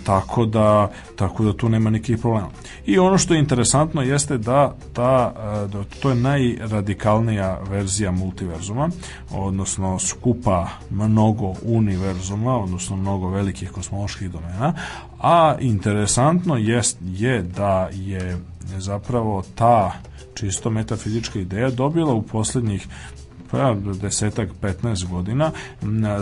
tako 0.04 0.46
da, 0.46 0.90
tako 1.16 1.44
da 1.44 1.52
tu 1.52 1.68
nema 1.68 1.90
nikakvih 1.90 2.18
problema. 2.18 2.48
I 2.86 2.98
ono 2.98 3.18
što 3.18 3.34
je 3.34 3.40
interesantno 3.40 4.02
jeste 4.02 4.38
da 4.38 4.74
ta, 4.92 5.32
da 5.72 5.84
to 6.00 6.10
je 6.10 6.16
najradikalnija 6.16 7.58
verzija 7.70 8.10
multiverzuma, 8.10 8.88
odnosno 9.30 9.98
skupa 9.98 10.68
mnogo 10.90 11.54
univerzuma, 11.62 12.56
odnosno 12.56 12.96
mnogo 12.96 13.28
velikih 13.28 13.70
kosmoloških 13.70 14.30
domena, 14.30 14.74
a 15.20 15.56
interesantno 15.60 16.56
jest, 16.56 16.98
je 17.02 17.42
da 17.42 17.88
je 17.92 18.38
zapravo 18.78 19.42
ta 19.54 19.92
čisto 20.34 20.70
metafizička 20.70 21.38
ideja 21.38 21.70
dobila 21.70 22.14
u 22.14 22.22
poslednjih 22.22 22.88
pa 23.52 23.74
desetak, 24.00 24.48
15 24.62 25.08
godina 25.08 25.50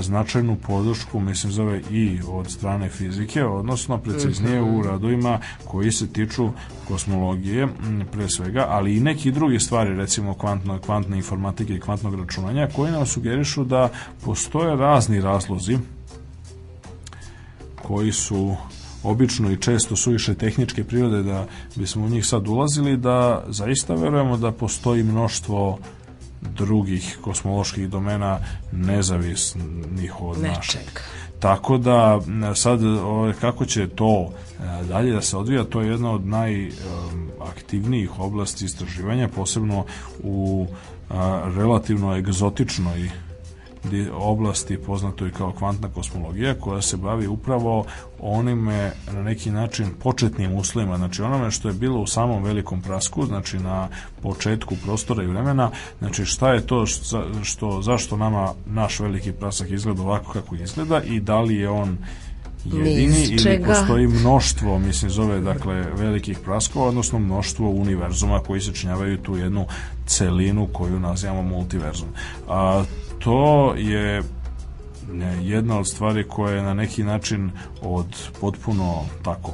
značajnu 0.00 0.56
podršku, 0.66 1.20
mislim 1.20 1.52
zove 1.52 1.80
i 1.90 2.20
od 2.28 2.50
strane 2.50 2.88
fizike, 2.88 3.44
odnosno 3.44 3.98
preciznije 3.98 4.62
u 4.62 4.82
radovima 4.82 5.38
koji 5.64 5.92
se 5.92 6.12
tiču 6.12 6.50
kosmologije 6.88 7.68
pre 8.12 8.28
svega, 8.28 8.66
ali 8.68 8.96
i 8.96 9.00
neki 9.00 9.32
drugi 9.32 9.60
stvari, 9.60 9.94
recimo 9.94 10.34
kvantno, 10.34 10.78
kvantne 10.78 11.16
informatike 11.16 11.74
i 11.74 11.80
kvantnog 11.80 12.14
računanja, 12.14 12.68
koji 12.76 12.92
nam 12.92 13.06
sugerišu 13.06 13.64
da 13.64 13.88
postoje 14.24 14.76
razni 14.76 15.20
razlozi 15.20 15.78
koji 17.82 18.12
su 18.12 18.56
obično 19.02 19.50
i 19.50 19.56
često 19.56 19.96
suviše 19.96 20.34
tehničke 20.34 20.84
prirode 20.84 21.22
da 21.22 21.46
bismo 21.76 22.04
u 22.04 22.08
njih 22.08 22.26
sad 22.26 22.48
ulazili, 22.48 22.96
da 22.96 23.44
zaista 23.48 23.94
verujemo 23.94 24.36
da 24.36 24.52
postoji 24.52 25.02
mnoštvo 25.02 25.78
drugih 26.40 27.18
kosmoloških 27.20 27.88
domena 27.88 28.38
nezavisnih 28.72 30.20
od 30.20 30.42
našeg. 30.42 31.00
Tako 31.40 31.78
da 31.78 32.20
sad 32.54 32.80
kako 33.40 33.64
će 33.64 33.88
to 33.88 34.28
e, 34.28 34.32
dalje 34.88 35.12
da 35.12 35.22
se 35.22 35.36
odvija, 35.36 35.64
to 35.64 35.80
je 35.80 35.90
jedna 35.90 36.10
od 36.10 36.26
najaktivnijih 36.26 38.20
oblasti 38.20 38.64
istraživanja, 38.64 39.28
posebno 39.28 39.84
u 40.22 40.66
relativno 41.56 42.16
egzotičnoj 42.16 43.10
oblasti 44.12 44.78
poznatoj 44.78 45.32
kao 45.32 45.52
kvantna 45.52 45.88
kosmologija 45.88 46.54
koja 46.54 46.82
se 46.82 46.96
bavi 46.96 47.26
upravo 47.26 47.84
onime 48.20 48.92
na 49.12 49.22
neki 49.22 49.50
način 49.50 49.90
početnim 50.02 50.54
uslovima, 50.54 50.96
znači 50.96 51.22
onome 51.22 51.50
što 51.50 51.68
je 51.68 51.74
bilo 51.74 52.00
u 52.00 52.06
samom 52.06 52.44
velikom 52.44 52.82
prasku, 52.82 53.26
znači 53.26 53.58
na 53.58 53.88
početku 54.22 54.76
prostora 54.84 55.22
i 55.22 55.26
vremena, 55.26 55.70
znači 55.98 56.24
šta 56.24 56.52
je 56.52 56.66
to 56.66 56.86
što, 56.86 57.24
što 57.42 57.82
zašto 57.82 58.16
nama 58.16 58.52
naš 58.66 59.00
veliki 59.00 59.32
prasak 59.32 59.70
izgleda 59.70 60.02
ovako 60.02 60.32
kako 60.32 60.54
izgleda 60.54 61.02
i 61.02 61.20
da 61.20 61.40
li 61.40 61.56
je 61.56 61.68
on 61.68 61.98
jedini 62.64 63.24
ili 63.30 63.64
postoji 63.66 64.06
mnoštvo, 64.06 64.78
mislim 64.78 65.10
zove 65.10 65.40
dakle 65.40 65.74
velikih 65.74 66.38
praskova, 66.38 66.86
odnosno 66.86 67.18
mnoštvo 67.18 67.70
univerzuma 67.70 68.40
koji 68.40 68.60
se 68.60 68.72
činjavaju 68.72 69.18
tu 69.18 69.36
jednu 69.36 69.66
celinu 70.06 70.68
koju 70.72 71.00
nazivamo 71.00 71.42
multiverzum. 71.42 72.08
A, 72.48 72.84
to 73.24 73.74
je 73.76 74.22
jedna 75.42 75.78
od 75.78 75.88
stvari 75.88 76.24
koja 76.28 76.54
je 76.54 76.62
na 76.62 76.74
neki 76.74 77.04
način 77.04 77.50
od 77.82 78.30
potpuno 78.40 79.04
tako 79.22 79.52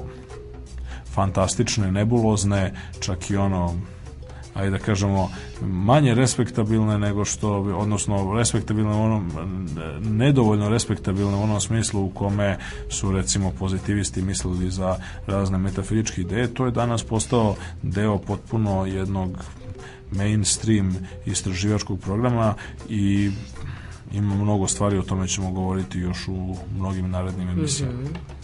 fantastične, 1.15 1.93
nebulozne, 1.93 2.75
čak 3.01 3.31
i 3.31 3.37
ono 3.37 3.75
ajde 4.57 4.71
da 4.71 4.79
kažemo, 4.79 5.31
manje 5.63 6.15
respektabilne 6.15 6.99
nego 6.99 7.25
što, 7.25 7.53
odnosno 7.53 8.35
respektabilne 8.35 8.95
u 8.95 9.03
onom, 9.03 9.31
nedovoljno 10.01 10.69
respektabilne 10.69 11.37
u 11.37 11.43
onom 11.43 11.61
smislu 11.61 12.05
u 12.05 12.11
kome 12.11 12.59
su 12.91 13.13
recimo 13.13 13.51
pozitivisti 13.59 14.23
mislili 14.23 14.71
za 14.71 14.97
razne 15.27 15.59
metafizičke 15.59 16.21
ideje, 16.21 16.55
to 16.55 16.65
je 16.65 16.71
danas 16.71 17.05
postao 17.05 17.55
deo 17.83 18.19
potpuno 18.19 18.87
jednog 18.87 19.45
mainstream 20.11 20.97
istraživačkog 21.27 22.01
programa 22.01 22.55
i 22.89 23.31
ima 24.17 24.35
mnogo 24.35 24.67
stvari, 24.67 24.99
o 24.99 25.03
tome 25.03 25.29
ćemo 25.29 25.51
govoriti 25.51 25.99
još 25.99 26.29
u 26.29 26.57
mnogim 26.79 27.11
narednim 27.11 27.49
emisijama. 27.49 27.93
Mm 27.93 28.05
-hmm. 28.05 28.36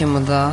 Ćemo 0.00 0.20
da 0.20 0.52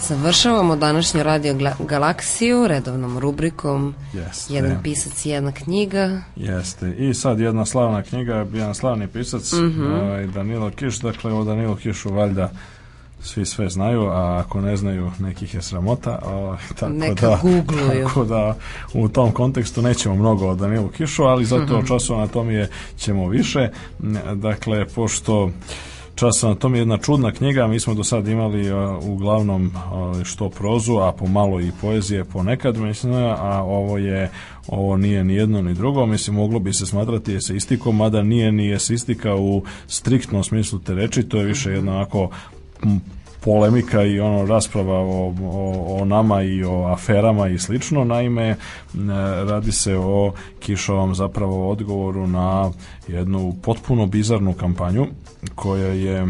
završavamo 0.00 0.76
današnju 0.76 1.22
radio 1.22 1.54
galaksiju 1.80 2.66
redovnom 2.66 3.18
rubrikom 3.18 3.94
Jeste. 4.12 4.54
Jedan 4.54 4.82
pisac 4.82 5.26
i 5.26 5.30
jedna 5.30 5.52
knjiga. 5.52 6.20
Jeste. 6.36 6.90
I 6.90 7.14
sad 7.14 7.40
jedna 7.40 7.66
slavna 7.66 8.02
knjiga, 8.02 8.46
jedan 8.52 8.74
slavni 8.74 9.08
pisac, 9.08 9.52
Mhm. 9.52 9.92
ovaj, 9.92 10.26
Danilo 10.26 10.70
Kiš, 10.70 10.98
dakle 10.98 11.32
o 11.32 11.44
Danilo 11.44 11.76
Kišu 11.76 12.12
valjda 12.12 12.50
svi 13.22 13.44
sve 13.46 13.68
znaju, 13.68 14.02
a 14.02 14.38
ako 14.38 14.60
ne 14.60 14.76
znaju, 14.76 15.10
nekih 15.18 15.54
je 15.54 15.62
sramota. 15.62 16.18
Ovaj, 16.24 16.58
tako 16.80 16.92
Neka 16.92 17.26
da, 17.28 17.38
googluju. 17.42 18.04
Tako 18.04 18.24
da 18.24 18.56
u 18.94 19.08
tom 19.08 19.32
kontekstu 19.32 19.82
nećemo 19.82 20.14
mnogo 20.14 20.48
o 20.48 20.54
Danilu 20.54 20.88
Kišu, 20.88 21.22
ali 21.22 21.44
zato 21.44 21.64
Mhm. 21.64 21.74
o 21.74 21.82
času 21.82 22.14
anatomije 22.14 22.68
ćemo 22.96 23.28
više. 23.28 23.70
Dakle, 24.34 24.86
pošto 24.86 25.50
Čas 26.14 26.44
anatomije 26.44 26.78
je 26.78 26.80
jedna 26.80 26.98
čudna 26.98 27.32
knjiga, 27.32 27.66
mi 27.66 27.80
smo 27.80 27.94
do 27.94 28.04
sad 28.04 28.28
imali 28.28 28.70
a, 28.70 28.98
uglavnom 29.02 29.72
a, 29.76 30.12
što 30.24 30.48
prozu, 30.48 30.96
a 30.96 31.12
pomalo 31.12 31.60
i 31.60 31.72
poezije 31.80 32.24
ponekad, 32.24 32.76
mislim, 32.76 33.14
a 33.14 33.62
ovo 33.62 33.98
je 33.98 34.30
ovo 34.68 34.96
nije 34.96 35.24
ni 35.24 35.34
jedno 35.34 35.62
ni 35.62 35.74
drugo, 35.74 36.06
mislim 36.06 36.36
moglo 36.36 36.58
bi 36.58 36.72
se 36.72 36.86
smatrati 36.86 37.34
eseistikom, 37.34 37.96
mada 37.96 38.22
nije 38.22 38.52
ni 38.52 38.72
eseistika 38.72 39.34
u 39.34 39.62
striktnom 39.86 40.44
smislu 40.44 40.78
te 40.78 40.94
reči, 40.94 41.22
to 41.22 41.38
je 41.38 41.44
više 41.44 41.70
jedna 41.70 41.92
onako 41.96 42.30
m, 42.82 43.00
polemika 43.40 44.02
i 44.02 44.20
ono 44.20 44.46
rasprava 44.46 45.00
o, 45.00 45.34
o, 45.42 45.98
o 46.00 46.04
nama 46.04 46.42
i 46.42 46.64
o 46.64 46.84
aferama 46.84 47.48
i 47.48 47.58
slično. 47.58 48.04
Naime, 48.04 48.56
radi 49.48 49.72
se 49.72 49.96
o 49.96 50.32
Kišovom 50.60 51.14
zapravo 51.14 51.70
odgovoru 51.70 52.26
na 52.26 52.70
jednu 53.08 53.54
potpuno 53.62 54.06
bizarnu 54.06 54.52
kampanju 54.52 55.06
koja 55.54 55.88
je 55.88 56.26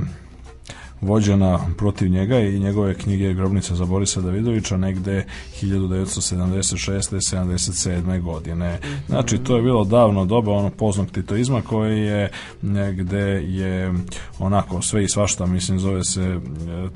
vođena 1.04 1.58
protiv 1.78 2.10
njega 2.10 2.40
i 2.40 2.58
njegove 2.58 2.94
knjige 2.94 3.34
Grobnica 3.34 3.74
za 3.74 3.84
Borisa 3.84 4.20
Davidovića 4.20 4.76
negde 4.76 5.24
1976. 5.62 7.14
77. 7.14 8.20
godine. 8.20 8.78
Znači, 9.06 9.38
to 9.38 9.56
je 9.56 9.62
bilo 9.62 9.84
davno 9.84 10.24
doba 10.24 10.52
ono 10.52 10.70
poznog 10.70 11.10
titoizma 11.10 11.62
koje 11.62 11.98
je 11.98 12.30
negde 12.62 13.42
je 13.42 13.92
onako 14.38 14.82
sve 14.82 15.04
i 15.04 15.08
svašta, 15.08 15.46
mislim, 15.46 15.78
zove 15.78 16.04
se 16.04 16.22
e, 16.22 16.40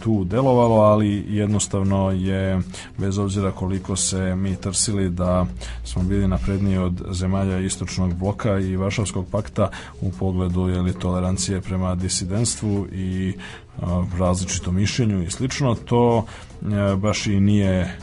tu 0.03 0.25
delovalo, 0.25 0.77
ali 0.77 1.25
jednostavno 1.29 2.11
je, 2.11 2.61
bez 2.99 3.19
obzira 3.19 3.51
koliko 3.51 3.97
se 3.97 4.37
mi 4.37 4.57
trsili 4.57 5.11
da 5.11 5.47
smo 5.85 6.03
bili 6.03 6.29
napredniji 6.29 6.79
od 6.79 7.03
zemalja 7.11 7.59
istočnog 7.59 8.15
bloka 8.15 8.59
i 8.59 8.77
Varšavskog 8.77 9.27
pakta 9.31 9.71
u 10.01 10.13
pogledu 10.13 10.69
je 10.69 10.81
li 10.81 10.93
tolerancije 10.93 11.61
prema 11.61 11.95
disidentstvu 11.95 12.87
i 12.93 13.35
a, 13.83 14.05
različitom 14.19 14.75
mišljenju 14.75 15.23
i 15.23 15.31
slično, 15.31 15.75
to 15.75 16.25
e, 16.63 16.97
baš 16.97 17.27
i 17.27 17.41
nije 17.41 17.99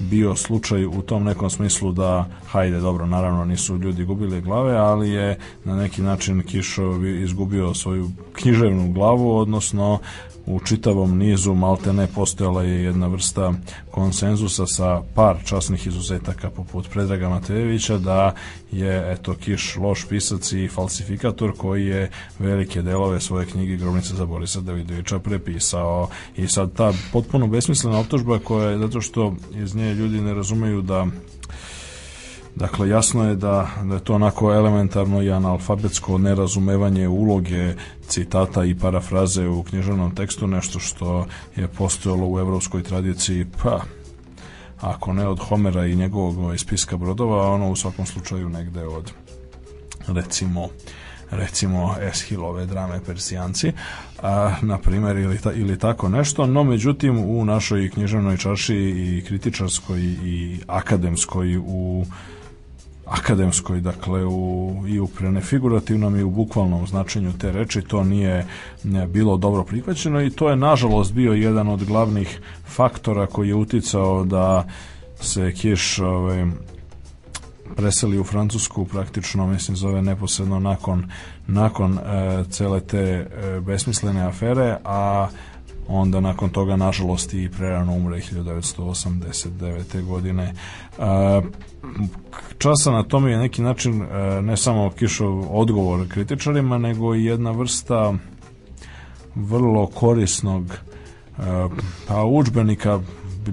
bio 0.00 0.36
slučaj 0.36 0.86
u 0.86 1.02
tom 1.02 1.24
nekom 1.24 1.50
smislu 1.50 1.92
da, 1.92 2.28
hajde, 2.46 2.80
dobro, 2.80 3.06
naravno 3.06 3.44
nisu 3.44 3.76
ljudi 3.76 4.04
gubili 4.04 4.40
glave, 4.40 4.76
ali 4.76 5.10
je 5.10 5.38
na 5.64 5.76
neki 5.76 6.02
način 6.02 6.42
Kišo 6.42 7.04
izgubio 7.22 7.74
svoju 7.74 8.10
književnu 8.32 8.92
glavu, 8.92 9.36
odnosno 9.36 9.98
u 10.46 10.60
čitavom 10.60 11.18
nizu 11.18 11.54
maltene 11.54 12.06
postojala 12.14 12.62
je 12.62 12.84
jedna 12.84 13.06
vrsta 13.06 13.52
konsenzusa 13.90 14.66
sa 14.66 15.02
par 15.14 15.36
časnih 15.44 15.86
izuzetaka 15.86 16.50
poput 16.50 16.90
Predraga 16.90 17.28
Matejevića 17.28 17.98
da 17.98 18.34
je 18.72 19.12
eto 19.12 19.34
Kiš 19.34 19.76
loš 19.76 20.08
pisac 20.08 20.52
i 20.52 20.68
falsifikator 20.68 21.52
koji 21.56 21.86
je 21.86 22.10
velike 22.38 22.82
delove 22.82 23.20
svoje 23.20 23.46
knjige 23.46 23.76
Grobnica 23.76 24.14
za 24.14 24.26
Borisa 24.26 24.60
Davidovića 24.60 25.18
prepisao. 25.18 26.08
I 26.36 26.48
sad 26.48 26.72
ta 26.72 26.92
potpuno 27.12 27.46
besmislena 27.46 27.98
optužba 27.98 28.38
koja 28.38 28.70
je 28.70 28.78
zato 28.78 29.00
što 29.00 29.34
iz 29.54 29.74
nje 29.74 29.94
ljudi 29.94 30.20
ne 30.20 30.34
razumeju 30.34 30.82
da 30.82 31.06
Dakle, 32.56 32.88
jasno 32.88 33.28
je 33.28 33.36
da, 33.36 33.68
da 33.82 33.94
je 33.94 34.04
to 34.04 34.14
onako 34.14 34.52
elementarno 34.52 35.22
i 35.22 35.30
analfabetsko 35.30 36.18
nerazumevanje 36.18 37.08
uloge 37.08 37.74
citata 38.08 38.64
i 38.64 38.74
parafraze 38.74 39.48
u 39.48 39.62
književnom 39.62 40.14
tekstu, 40.14 40.46
nešto 40.46 40.78
što 40.78 41.26
je 41.56 41.68
postojalo 41.68 42.28
u 42.28 42.38
evropskoj 42.38 42.82
tradiciji, 42.82 43.46
pa 43.62 43.80
ako 44.80 45.12
ne 45.12 45.28
od 45.28 45.38
Homera 45.40 45.86
i 45.86 45.96
njegovog 45.96 46.38
ovaj, 46.38 46.58
spiska 46.58 46.96
brodova, 46.96 47.52
ono 47.52 47.70
u 47.70 47.76
svakom 47.76 48.06
slučaju 48.06 48.48
negde 48.48 48.86
od 48.86 49.12
recimo 50.06 50.68
recimo 51.30 51.94
Eshilove 52.00 52.66
drame 52.66 53.00
Persijanci, 53.06 53.72
a, 54.22 54.54
na 54.62 54.78
primjer 54.78 55.16
ili, 55.16 55.38
ta, 55.38 55.52
ili 55.52 55.78
tako 55.78 56.08
nešto, 56.08 56.46
no 56.46 56.64
međutim 56.64 57.18
u 57.18 57.44
našoj 57.44 57.90
književnoj 57.90 58.36
čaši 58.36 58.76
i 58.76 59.24
kritičarskoj 59.26 60.00
i 60.24 60.60
akademskoj 60.66 61.56
u 61.56 62.04
akademskoj, 63.10 63.80
dakle 63.80 64.24
u, 64.24 64.74
i 64.88 65.00
u 65.00 65.06
prenefigurativnom 65.06 66.16
i 66.16 66.22
u 66.22 66.30
bukvalnom 66.30 66.86
značenju 66.86 67.32
te 67.38 67.52
reči, 67.52 67.82
to 67.82 68.04
nije 68.04 68.46
ne, 68.84 69.06
bilo 69.06 69.36
dobro 69.36 69.64
prihvaćeno 69.64 70.22
i 70.22 70.30
to 70.30 70.50
je 70.50 70.56
nažalost 70.56 71.12
bio 71.12 71.32
jedan 71.32 71.68
od 71.68 71.84
glavnih 71.84 72.40
faktora 72.66 73.26
koji 73.26 73.48
je 73.48 73.54
uticao 73.54 74.24
da 74.24 74.66
se 75.20 75.52
Kiš 75.52 75.98
ovaj, 75.98 76.46
preseli 77.76 78.18
u 78.18 78.24
Francusku 78.24 78.84
praktično, 78.84 79.46
mislim, 79.46 79.76
zove 79.76 80.02
neposredno 80.02 80.60
nakon, 80.60 81.10
nakon 81.46 81.98
e, 81.98 82.44
cele 82.50 82.80
te 82.80 82.98
e, 82.98 83.60
besmislene 83.60 84.22
afere, 84.22 84.76
a 84.84 85.28
onda 85.90 86.20
nakon 86.20 86.50
toga 86.50 86.76
nažalost 86.76 87.34
i 87.34 87.50
prerano 87.56 87.92
umre 87.92 88.16
1989. 88.16 90.04
godine. 90.04 90.44
E, 90.44 90.52
čas 92.58 92.86
anatomije 92.86 93.32
je 93.32 93.38
neki 93.38 93.62
način 93.62 94.02
e, 94.02 94.06
ne 94.42 94.56
samo 94.56 94.90
Kišov 94.90 95.60
odgovor 95.60 96.08
kritičarima, 96.08 96.78
nego 96.78 97.14
i 97.14 97.24
jedna 97.24 97.50
vrsta 97.50 98.14
vrlo 99.34 99.86
korisnog 99.86 100.64
e, 100.72 100.78
pa 102.08 102.24
učbenika 102.24 103.00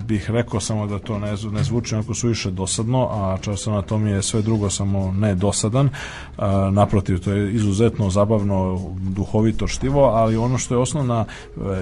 bih 0.07 0.29
rekao 0.31 0.59
samo 0.59 0.87
da 0.87 0.99
to 0.99 1.19
ne, 1.19 1.35
ne 1.51 1.63
zvuči 1.63 1.95
onako 1.95 2.13
suviše 2.13 2.51
dosadno, 2.51 3.07
a 3.11 3.37
čas 3.41 3.67
anatomije 3.67 4.15
je 4.15 4.21
sve 4.21 4.41
drugo 4.41 4.69
samo 4.69 5.11
ne 5.11 5.35
dosadan. 5.35 5.89
A, 6.37 6.69
naprotiv, 6.73 7.19
to 7.19 7.31
je 7.31 7.53
izuzetno 7.53 8.09
zabavno, 8.09 8.81
duhovito 8.99 9.67
štivo, 9.67 10.03
ali 10.03 10.37
ono 10.37 10.57
što 10.57 10.75
je 10.75 10.79
osnovna 10.79 11.25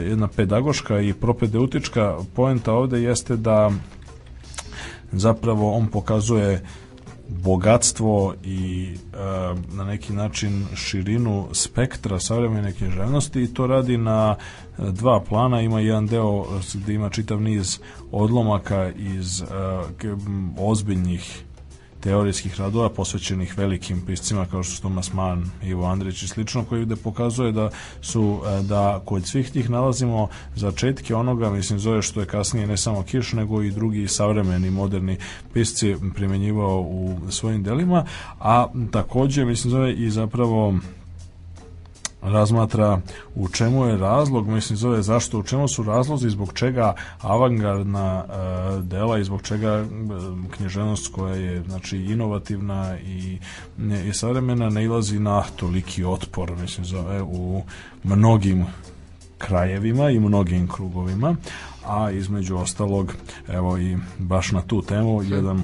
jedna 0.10 0.28
pedagoška 0.28 1.00
i 1.00 1.14
propedeutička 1.14 2.18
poenta 2.36 2.74
ovde 2.74 3.02
jeste 3.02 3.36
da 3.36 3.72
zapravo 5.12 5.72
on 5.72 5.88
pokazuje 5.88 6.62
bogatstvo 7.30 8.34
i 8.44 8.90
e, 8.94 9.18
na 9.74 9.84
neki 9.84 10.14
način 10.14 10.66
širinu 10.76 11.48
spektra 11.52 12.20
savremene 12.20 12.74
književnosti 12.74 13.44
i 13.44 13.54
to 13.54 13.68
radi 13.68 13.98
na 13.98 14.36
dva 14.78 15.22
plana. 15.30 15.62
Ima 15.62 15.80
jedan 15.80 16.08
deo 16.08 16.46
gde 16.74 16.94
ima 16.94 17.10
čitav 17.10 17.42
niz 17.42 17.80
odlomaka 18.12 18.92
iz 18.98 19.42
e, 19.42 19.46
ozbiljnih 20.58 21.45
teorijskih 22.06 22.60
radova 22.60 22.90
posvećenih 22.90 23.58
velikim 23.58 24.02
piscima 24.06 24.46
kao 24.46 24.64
što 24.64 24.76
su 24.76 24.82
Tomas 24.82 25.14
Mann, 25.14 25.46
Ivo 25.64 25.86
Andrić 25.86 26.24
i 26.24 26.28
slično 26.28 26.64
koji 26.64 26.86
gde 26.86 26.96
pokazuje 26.96 27.52
da 27.52 27.70
su 28.02 28.42
da 28.62 29.02
kod 29.06 29.28
svih 29.28 29.52
tih 29.52 29.70
nalazimo 29.70 30.28
začetke 30.56 31.16
onoga 31.16 31.50
mislim 31.50 31.80
zove 31.80 32.02
što 32.02 32.20
je 32.20 32.26
kasnije 32.26 32.68
ne 32.68 32.78
samo 32.78 33.04
Kiš 33.04 33.34
nego 33.34 33.62
i 33.62 33.72
drugi 33.72 34.08
savremeni 34.08 34.70
moderni 34.70 35.18
pisci 35.54 35.96
primenjivao 36.16 36.80
u 36.80 37.18
svojim 37.30 37.64
delima 37.64 38.06
a 38.40 38.68
takođe 38.92 39.46
mislim 39.46 39.72
zove 39.72 39.94
i 39.94 40.10
zapravo 40.10 40.74
razmatra 42.26 43.02
u 43.36 43.48
čemu 43.48 43.86
je 43.86 43.98
razlog, 43.98 44.48
mislim 44.48 44.78
zove 44.78 45.02
zašto, 45.02 45.40
u 45.40 45.44
čemu 45.44 45.68
su 45.68 45.84
razlozi 45.84 46.30
zbog 46.30 46.54
čega 46.54 46.94
avangardna 47.22 48.26
e, 48.26 48.82
dela 48.82 49.18
i 49.18 49.24
zbog 49.24 49.42
čega 49.42 49.68
e, 49.68 49.86
književnost 50.52 51.14
koja 51.14 51.36
je 51.36 51.64
znači 51.64 51.98
inovativna 51.98 52.98
i, 53.00 53.40
i 54.08 54.14
savremena 54.14 54.70
ne 54.70 54.84
ilazi 54.84 55.20
na 55.20 55.44
toliki 55.56 56.04
otpor, 56.04 56.52
mislim 56.62 56.86
zove 56.86 57.22
u 57.22 57.64
mnogim 58.04 58.66
krajevima 59.38 60.10
i 60.10 60.20
mnogim 60.20 60.68
krugovima, 60.68 61.36
a 61.86 62.12
između 62.12 62.58
ostalog, 62.58 63.14
evo 63.48 63.78
i 63.78 63.98
baš 64.18 64.52
na 64.52 64.62
tu 64.62 64.82
temu, 64.82 65.24
jedan 65.24 65.64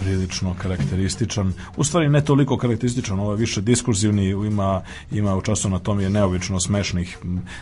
prilično 0.00 0.54
karakterističan. 0.62 1.52
U 1.76 1.84
stvari 1.84 2.08
ne 2.08 2.24
toliko 2.24 2.56
karakterističan, 2.56 3.20
ovo 3.20 3.32
je 3.32 3.36
više 3.36 3.60
diskurzivni, 3.60 4.28
ima, 4.28 4.82
ima 5.12 5.36
u 5.36 5.42
času 5.42 5.68
na 5.68 5.78
tom 5.78 6.00
je 6.00 6.10
neobično 6.10 6.60
smešnih 6.60 7.18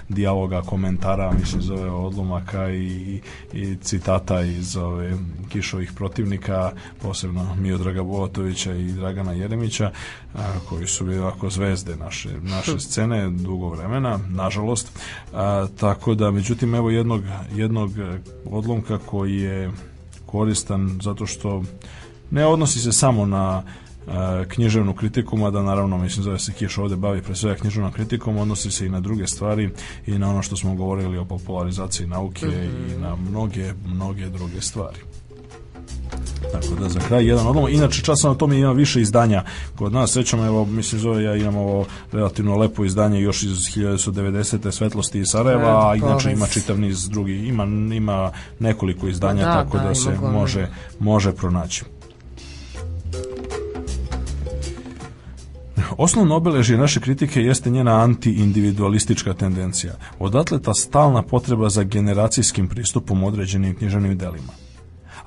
dijaloga, 0.09 0.63
komentara, 0.63 1.33
mislim 1.41 1.63
zove 1.63 1.91
odlomaka 1.91 2.71
i, 2.71 3.21
i 3.53 3.77
citata 3.77 4.41
iz 4.43 4.77
ove 4.77 5.17
Kišovih 5.49 5.93
protivnika, 5.93 6.73
posebno 7.03 7.55
Miodraga 7.55 8.03
Botovića 8.03 8.75
i 8.75 8.93
Dragana 8.93 9.33
Jeremića, 9.33 9.91
a, 10.35 10.39
koji 10.69 10.87
su 10.87 11.05
bili 11.05 11.19
ovako 11.19 11.51
zvezde 11.51 11.97
naše, 11.97 12.29
naše 12.43 12.81
scene 12.81 13.31
dugo 13.31 13.69
vremena, 13.69 14.19
nažalost. 14.29 14.99
A, 15.33 15.67
tako 15.81 16.15
da, 16.15 16.31
međutim, 16.31 16.75
evo 16.75 16.91
jednog, 16.91 17.23
jednog 17.55 17.91
odlomka 18.45 18.99
koji 18.99 19.37
je 19.37 19.71
koristan 20.27 20.99
zato 21.03 21.27
što 21.27 21.63
ne 22.31 22.47
odnosi 22.47 22.81
se 22.81 22.93
samo 22.93 23.27
na 23.27 23.63
književnu 24.49 24.95
kritiku, 24.95 25.37
mada 25.37 25.63
naravno 25.63 25.99
mislim 25.99 26.25
zove 26.25 26.39
se 26.39 26.53
Kiš 26.53 26.79
ovde 26.79 26.97
bavi 26.97 27.23
pre 27.23 27.35
svega 27.35 27.61
književnom 27.61 27.93
kritikom, 27.93 28.37
odnosi 28.37 28.71
se 28.71 28.87
i 28.87 28.89
na 28.89 29.01
druge 29.01 29.27
stvari 29.27 29.71
i 30.07 30.19
na 30.19 30.31
ono 30.31 30.43
što 30.43 30.57
smo 30.57 30.75
govorili 30.75 31.19
o 31.19 31.25
popularizaciji 31.25 32.07
nauke 32.07 32.47
mm 32.47 32.51
-hmm. 32.51 32.97
i 32.97 33.01
na 33.01 33.17
mnoge, 33.17 33.73
mnoge 33.87 34.29
druge 34.29 34.61
stvari. 34.61 34.99
Tako 36.53 36.81
da 36.81 36.89
za 36.89 37.01
kraj 37.01 37.27
jedan 37.27 37.47
odlom. 37.47 37.69
Inače 37.69 38.03
časno 38.03 38.31
na 38.31 38.37
tome 38.37 38.59
ima 38.59 38.73
više 38.73 39.01
izdanja. 39.01 39.45
Kod 39.77 39.93
nas 39.93 40.13
sećamo 40.13 40.47
evo 40.47 40.65
mislim 40.65 41.01
zove 41.01 41.25
ja 41.25 41.37
imam 41.37 41.57
ovo 41.57 41.87
relativno 42.13 42.57
lepo 42.57 42.85
izdanje 42.85 43.21
još 43.21 43.43
iz 43.43 43.51
1990. 43.51 44.71
Svetlosti 44.71 45.19
iz 45.19 45.27
Sarajeva, 45.29 45.91
a 45.91 45.97
inače 45.97 46.33
ima 46.33 46.47
čitav 46.47 46.81
niz 46.81 47.09
drugi 47.09 47.33
ima 47.33 47.65
ima 47.95 48.33
nekoliko 48.59 49.09
izdanja 49.09 49.45
da, 49.45 49.53
tako 49.53 49.79
da, 49.79 49.85
da 49.85 49.95
se 49.95 50.17
može 50.33 50.69
može 50.99 51.33
pronaći. 51.33 51.85
Osnovno 55.97 56.37
obeležje 56.37 56.79
naše 56.79 57.01
kritike 57.01 57.43
jeste 57.43 57.71
njena 57.71 58.05
anti-individualistička 58.05 59.35
tendencija. 59.35 59.93
Odatle 60.19 60.63
ta 60.63 60.75
stalna 60.75 61.23
potreba 61.23 61.69
za 61.69 61.83
generacijskim 61.83 62.69
pristupom 62.69 63.25
određenim 63.25 63.77
književnim 63.77 64.19
delima 64.19 64.68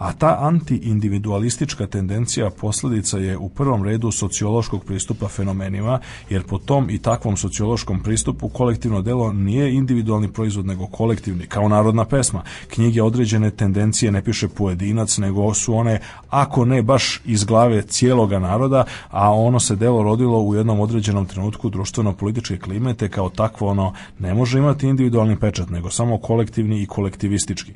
a 0.01 0.13
ta 0.13 0.37
antiindividualistička 0.41 1.87
tendencija 1.87 2.49
posledica 2.49 3.17
je 3.17 3.37
u 3.37 3.49
prvom 3.49 3.83
redu 3.83 4.11
sociološkog 4.11 4.85
pristupa 4.85 5.27
fenomenima, 5.27 5.99
jer 6.29 6.43
po 6.43 6.57
tom 6.57 6.89
i 6.89 6.97
takvom 6.97 7.37
sociološkom 7.37 8.03
pristupu 8.03 8.49
kolektivno 8.49 9.01
delo 9.01 9.33
nije 9.33 9.73
individualni 9.73 10.33
proizvod 10.33 10.65
nego 10.65 10.87
kolektivni, 10.87 11.47
kao 11.47 11.67
narodna 11.69 12.05
pesma. 12.05 12.43
Knjige 12.67 13.03
određene 13.03 13.51
tendencije 13.51 14.11
ne 14.11 14.23
piše 14.23 14.47
pojedinac, 14.47 15.17
nego 15.17 15.53
su 15.53 15.75
one, 15.75 15.99
ako 16.29 16.65
ne 16.65 16.81
baš 16.81 17.21
iz 17.25 17.43
glave 17.43 17.81
cijeloga 17.81 18.39
naroda, 18.39 18.83
a 19.09 19.33
ono 19.33 19.59
se 19.59 19.75
delo 19.75 20.03
rodilo 20.03 20.41
u 20.41 20.55
jednom 20.55 20.79
određenom 20.79 21.25
trenutku 21.25 21.69
društveno-političke 21.69 22.57
klime, 22.57 22.93
te 22.93 23.09
kao 23.09 23.29
takvo 23.29 23.67
ono 23.67 23.93
ne 24.19 24.33
može 24.33 24.59
imati 24.59 24.87
individualni 24.87 25.39
pečat, 25.39 25.69
nego 25.69 25.89
samo 25.89 26.17
kolektivni 26.17 26.81
i 26.81 26.85
kolektivistički. 26.85 27.73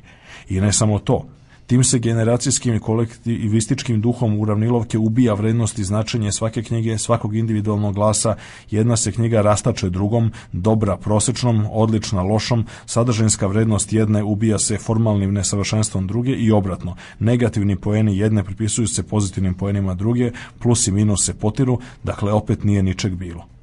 I 0.48 0.60
ne 0.60 0.72
samo 0.72 0.98
to, 0.98 1.24
Tim 1.66 1.84
se 1.84 1.98
generacijskim 1.98 2.74
i 2.74 2.80
kolektivističkim 2.80 4.00
duhom 4.00 4.40
uravnilovke 4.40 4.98
ubija 4.98 5.34
vrednost 5.34 5.78
i 5.78 5.84
značenje 5.84 6.32
svake 6.32 6.62
knjige, 6.62 6.98
svakog 6.98 7.36
individualnog 7.36 7.94
glasa. 7.94 8.36
Jedna 8.70 8.96
se 8.96 9.12
knjiga 9.12 9.40
rastače 9.42 9.90
drugom, 9.90 10.32
dobra 10.52 10.96
prosečnom, 10.96 11.66
odlična 11.70 12.22
lošom, 12.22 12.66
sadržinska 12.86 13.46
vrednost 13.46 13.92
jedne 13.92 14.22
ubija 14.22 14.58
se 14.58 14.78
formalnim 14.78 15.34
nesavršenstvom 15.34 16.06
druge 16.06 16.32
i 16.32 16.52
obratno. 16.52 16.96
Negativni 17.18 17.76
poeni 17.76 18.18
jedne 18.18 18.44
pripisuju 18.44 18.88
se 18.88 19.02
pozitivnim 19.02 19.54
poenima 19.54 19.94
druge, 19.94 20.32
plus 20.58 20.86
i 20.86 20.92
minus 20.92 21.24
se 21.26 21.34
potiru, 21.34 21.80
dakle 22.02 22.32
opet 22.32 22.64
nije 22.64 22.82
ničeg 22.82 23.14
bilo. 23.14 23.55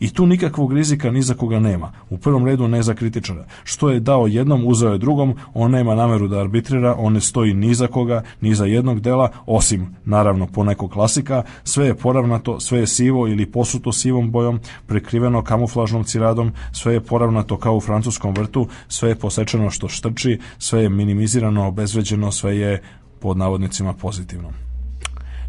I 0.00 0.12
tu 0.12 0.26
nikakvog 0.26 0.72
rizika 0.72 1.10
ni 1.10 1.22
za 1.22 1.34
koga 1.34 1.60
nema. 1.60 1.92
U 2.10 2.18
prvom 2.18 2.46
redu 2.46 2.68
ne 2.68 2.82
za 2.82 2.94
kritičara. 2.94 3.46
Što 3.64 3.90
je 3.90 4.00
dao 4.00 4.26
jednom, 4.26 4.66
uzeo 4.66 4.92
je 4.92 4.98
drugom, 4.98 5.34
on 5.54 5.70
nema 5.70 5.94
nameru 5.94 6.28
da 6.28 6.40
arbitrira, 6.40 6.94
on 6.98 7.12
ne 7.12 7.20
stoji 7.20 7.54
ni 7.54 7.74
za 7.74 7.86
koga, 7.86 8.22
ni 8.40 8.54
za 8.54 8.64
jednog 8.64 9.00
dela, 9.00 9.30
osim, 9.46 9.94
naravno, 10.04 10.46
po 10.46 10.64
nekog 10.64 10.90
klasika, 10.90 11.42
sve 11.64 11.86
je 11.86 11.94
poravnato, 11.94 12.60
sve 12.60 12.78
je 12.78 12.86
sivo 12.86 13.28
ili 13.28 13.46
posuto 13.46 13.92
sivom 13.92 14.30
bojom, 14.30 14.60
prekriveno 14.86 15.44
kamuflažnom 15.44 16.04
ciradom, 16.04 16.52
sve 16.72 16.94
je 16.94 17.00
poravnato 17.00 17.56
kao 17.56 17.76
u 17.76 17.80
francuskom 17.80 18.34
vrtu, 18.34 18.68
sve 18.88 19.08
je 19.08 19.14
posečeno 19.18 19.70
što 19.70 19.88
štrči, 19.88 20.38
sve 20.58 20.82
je 20.82 20.88
minimizirano, 20.88 21.68
obezveđeno, 21.68 22.32
sve 22.32 22.58
je 22.58 22.82
pod 23.20 23.36
navodnicima 23.36 23.92
pozitivno. 23.92 24.69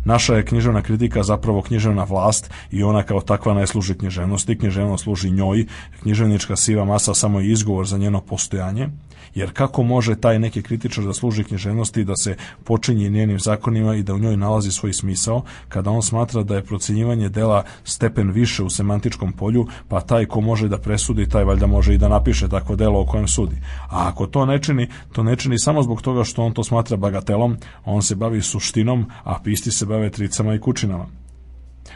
Naša 0.06 0.36
je 0.36 0.45
književna 0.45 0.82
kritika 0.82 1.23
zapravo 1.23 1.61
književna 1.61 2.03
vlast 2.03 2.52
i 2.72 2.84
ona 2.84 3.03
kao 3.03 3.22
takva 3.22 3.53
ne 3.53 3.68
služi 3.68 3.94
književnosti, 3.94 4.57
književnost 4.57 5.03
služi 5.03 5.32
njoj, 5.32 5.65
književnička 6.02 6.56
siva 6.56 6.86
masa 6.86 7.14
samo 7.14 7.40
je 7.40 7.52
izgovor 7.52 7.88
za 7.88 7.98
njeno 7.98 8.22
postojanje, 8.22 8.90
jer 9.36 9.53
kako 9.53 9.84
može 9.84 10.16
taj 10.16 10.40
neki 10.40 10.62
kritičar 10.62 11.03
da 11.03 11.14
služi 11.14 11.44
književnosti 11.44 12.03
da 12.03 12.16
se 12.16 12.36
počinje 12.64 13.10
njenim 13.10 13.40
zakonima 13.40 13.95
i 13.95 14.03
da 14.03 14.14
u 14.14 14.20
njoj 14.20 14.38
nalazi 14.38 14.72
svoj 14.72 14.94
smisao, 14.94 15.44
kada 15.70 15.90
on 15.90 16.02
smatra 16.02 16.44
da 16.44 16.56
je 16.56 16.64
procenjivanje 16.64 17.30
dela 17.30 17.64
stepen 17.84 18.32
više 18.32 18.64
u 18.64 18.70
semantičkom 18.70 19.34
polju, 19.34 19.68
pa 19.88 20.02
taj 20.02 20.26
ko 20.26 20.41
može 20.41 20.68
da 20.68 20.78
presudi, 20.78 21.30
taj 21.30 21.44
valjda 21.44 21.68
može 21.68 21.94
i 21.94 21.98
da 21.98 22.10
napiše 22.10 22.49
takvo 22.49 22.76
delo 22.76 23.02
o 23.02 23.06
kojem 23.06 23.28
sudi. 23.28 23.56
A 23.90 24.08
ako 24.08 24.28
to 24.28 24.45
ne 24.45 24.60
čini, 24.60 24.88
to 25.12 25.24
ne 25.24 25.36
čini 25.36 25.60
samo 25.60 25.84
zbog 25.84 26.02
toga 26.02 26.24
što 26.24 26.44
on 26.44 26.53
to 26.53 26.64
smatra 26.64 26.98
bagatelom, 26.98 27.58
on 27.86 28.02
se 28.02 28.16
bavi 28.16 28.41
suštinom, 28.41 29.06
a 29.24 29.40
pisti 29.44 29.72
se 29.72 29.86
bave 29.86 30.10
tricama 30.10 30.56
i 30.56 30.60
kućinama, 30.60 31.06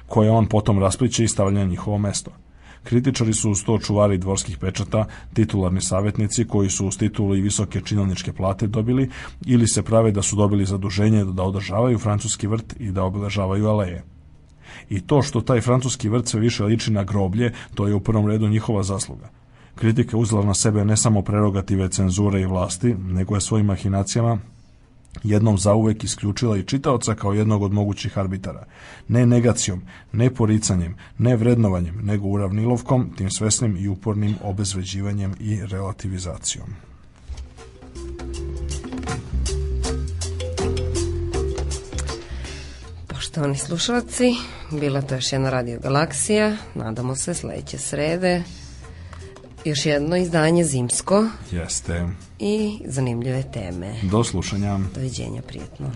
koje 0.07 0.31
on 0.31 0.45
potom 0.45 0.79
raspliće 0.79 1.23
i 1.23 1.27
stavlja 1.27 1.65
njihovo 1.65 1.97
mesto. 1.97 2.44
Kritičari 2.85 3.33
su 3.33 3.51
uz 3.51 3.63
to 3.63 3.79
čuvari 3.79 4.17
dvorskih 4.17 4.57
pečata, 4.57 5.05
titularni 5.33 5.81
savjetnici 5.81 6.45
koji 6.47 6.69
su 6.69 6.87
uz 6.87 6.97
titulu 6.97 7.35
i 7.35 7.41
visoke 7.41 7.81
činovničke 7.81 8.33
plate 8.33 8.67
dobili 8.67 9.09
ili 9.45 9.67
se 9.67 9.83
prave 9.83 10.11
da 10.11 10.21
su 10.21 10.35
dobili 10.35 10.65
zaduženje 10.65 11.25
da 11.25 11.43
održavaju 11.43 11.99
francuski 11.99 12.47
vrt 12.47 12.75
i 12.79 12.91
da 12.91 13.03
obeležavaju 13.03 13.67
aleje. 13.67 14.03
I 14.89 15.01
to 15.01 15.21
što 15.21 15.41
taj 15.41 15.61
francuski 15.61 16.09
vrt 16.09 16.27
sve 16.27 16.39
više 16.39 16.63
liči 16.63 16.91
na 16.91 17.03
groblje, 17.03 17.53
to 17.75 17.87
je 17.87 17.93
u 17.95 17.99
prvom 17.99 18.27
redu 18.27 18.47
njihova 18.47 18.83
zasluga. 18.83 19.29
Kritika 19.75 20.17
uzela 20.17 20.45
na 20.45 20.53
sebe 20.53 20.85
ne 20.85 20.97
samo 20.97 21.21
prerogative 21.21 21.89
cenzure 21.89 22.41
i 22.41 22.45
vlasti, 22.45 22.93
nego 22.93 23.35
je 23.35 23.41
svojim 23.41 23.65
mahinacijama 23.65 24.39
jednom 25.23 25.57
zauvek 25.57 26.03
isključila 26.03 26.57
i 26.57 26.63
čitaoca 26.63 27.15
kao 27.15 27.33
jednog 27.33 27.61
od 27.61 27.73
mogućih 27.73 28.17
arbitara. 28.17 28.65
Ne 29.07 29.25
negacijom, 29.25 29.81
ne 30.11 30.29
poricanjem, 30.33 30.95
ne 31.17 31.35
vrednovanjem, 31.35 31.99
nego 32.03 32.27
uravnilovkom, 32.27 33.11
tim 33.17 33.31
svesnim 33.31 33.77
i 33.77 33.87
upornim 33.87 34.35
obezveđivanjem 34.43 35.33
i 35.39 35.59
relativizacijom. 35.65 36.67
Poštovani 43.07 43.57
slušalci, 43.57 44.35
bila 44.71 45.01
to 45.01 45.15
još 45.15 45.33
jedna 45.33 45.49
radio 45.49 45.79
galaksija. 45.79 46.57
Nadamo 46.75 47.15
se 47.15 47.33
sledeće 47.33 47.77
srede 47.77 48.43
još 49.65 49.85
jedno 49.85 50.15
izdanje 50.17 50.63
zimsko. 50.63 51.25
Jeste. 51.51 52.07
I 52.39 52.79
zanimljive 52.85 53.43
teme. 53.51 53.95
Do 54.03 54.23
slušanja. 54.23 54.79
Doviđenja, 54.95 55.41
prijetno. 55.41 55.91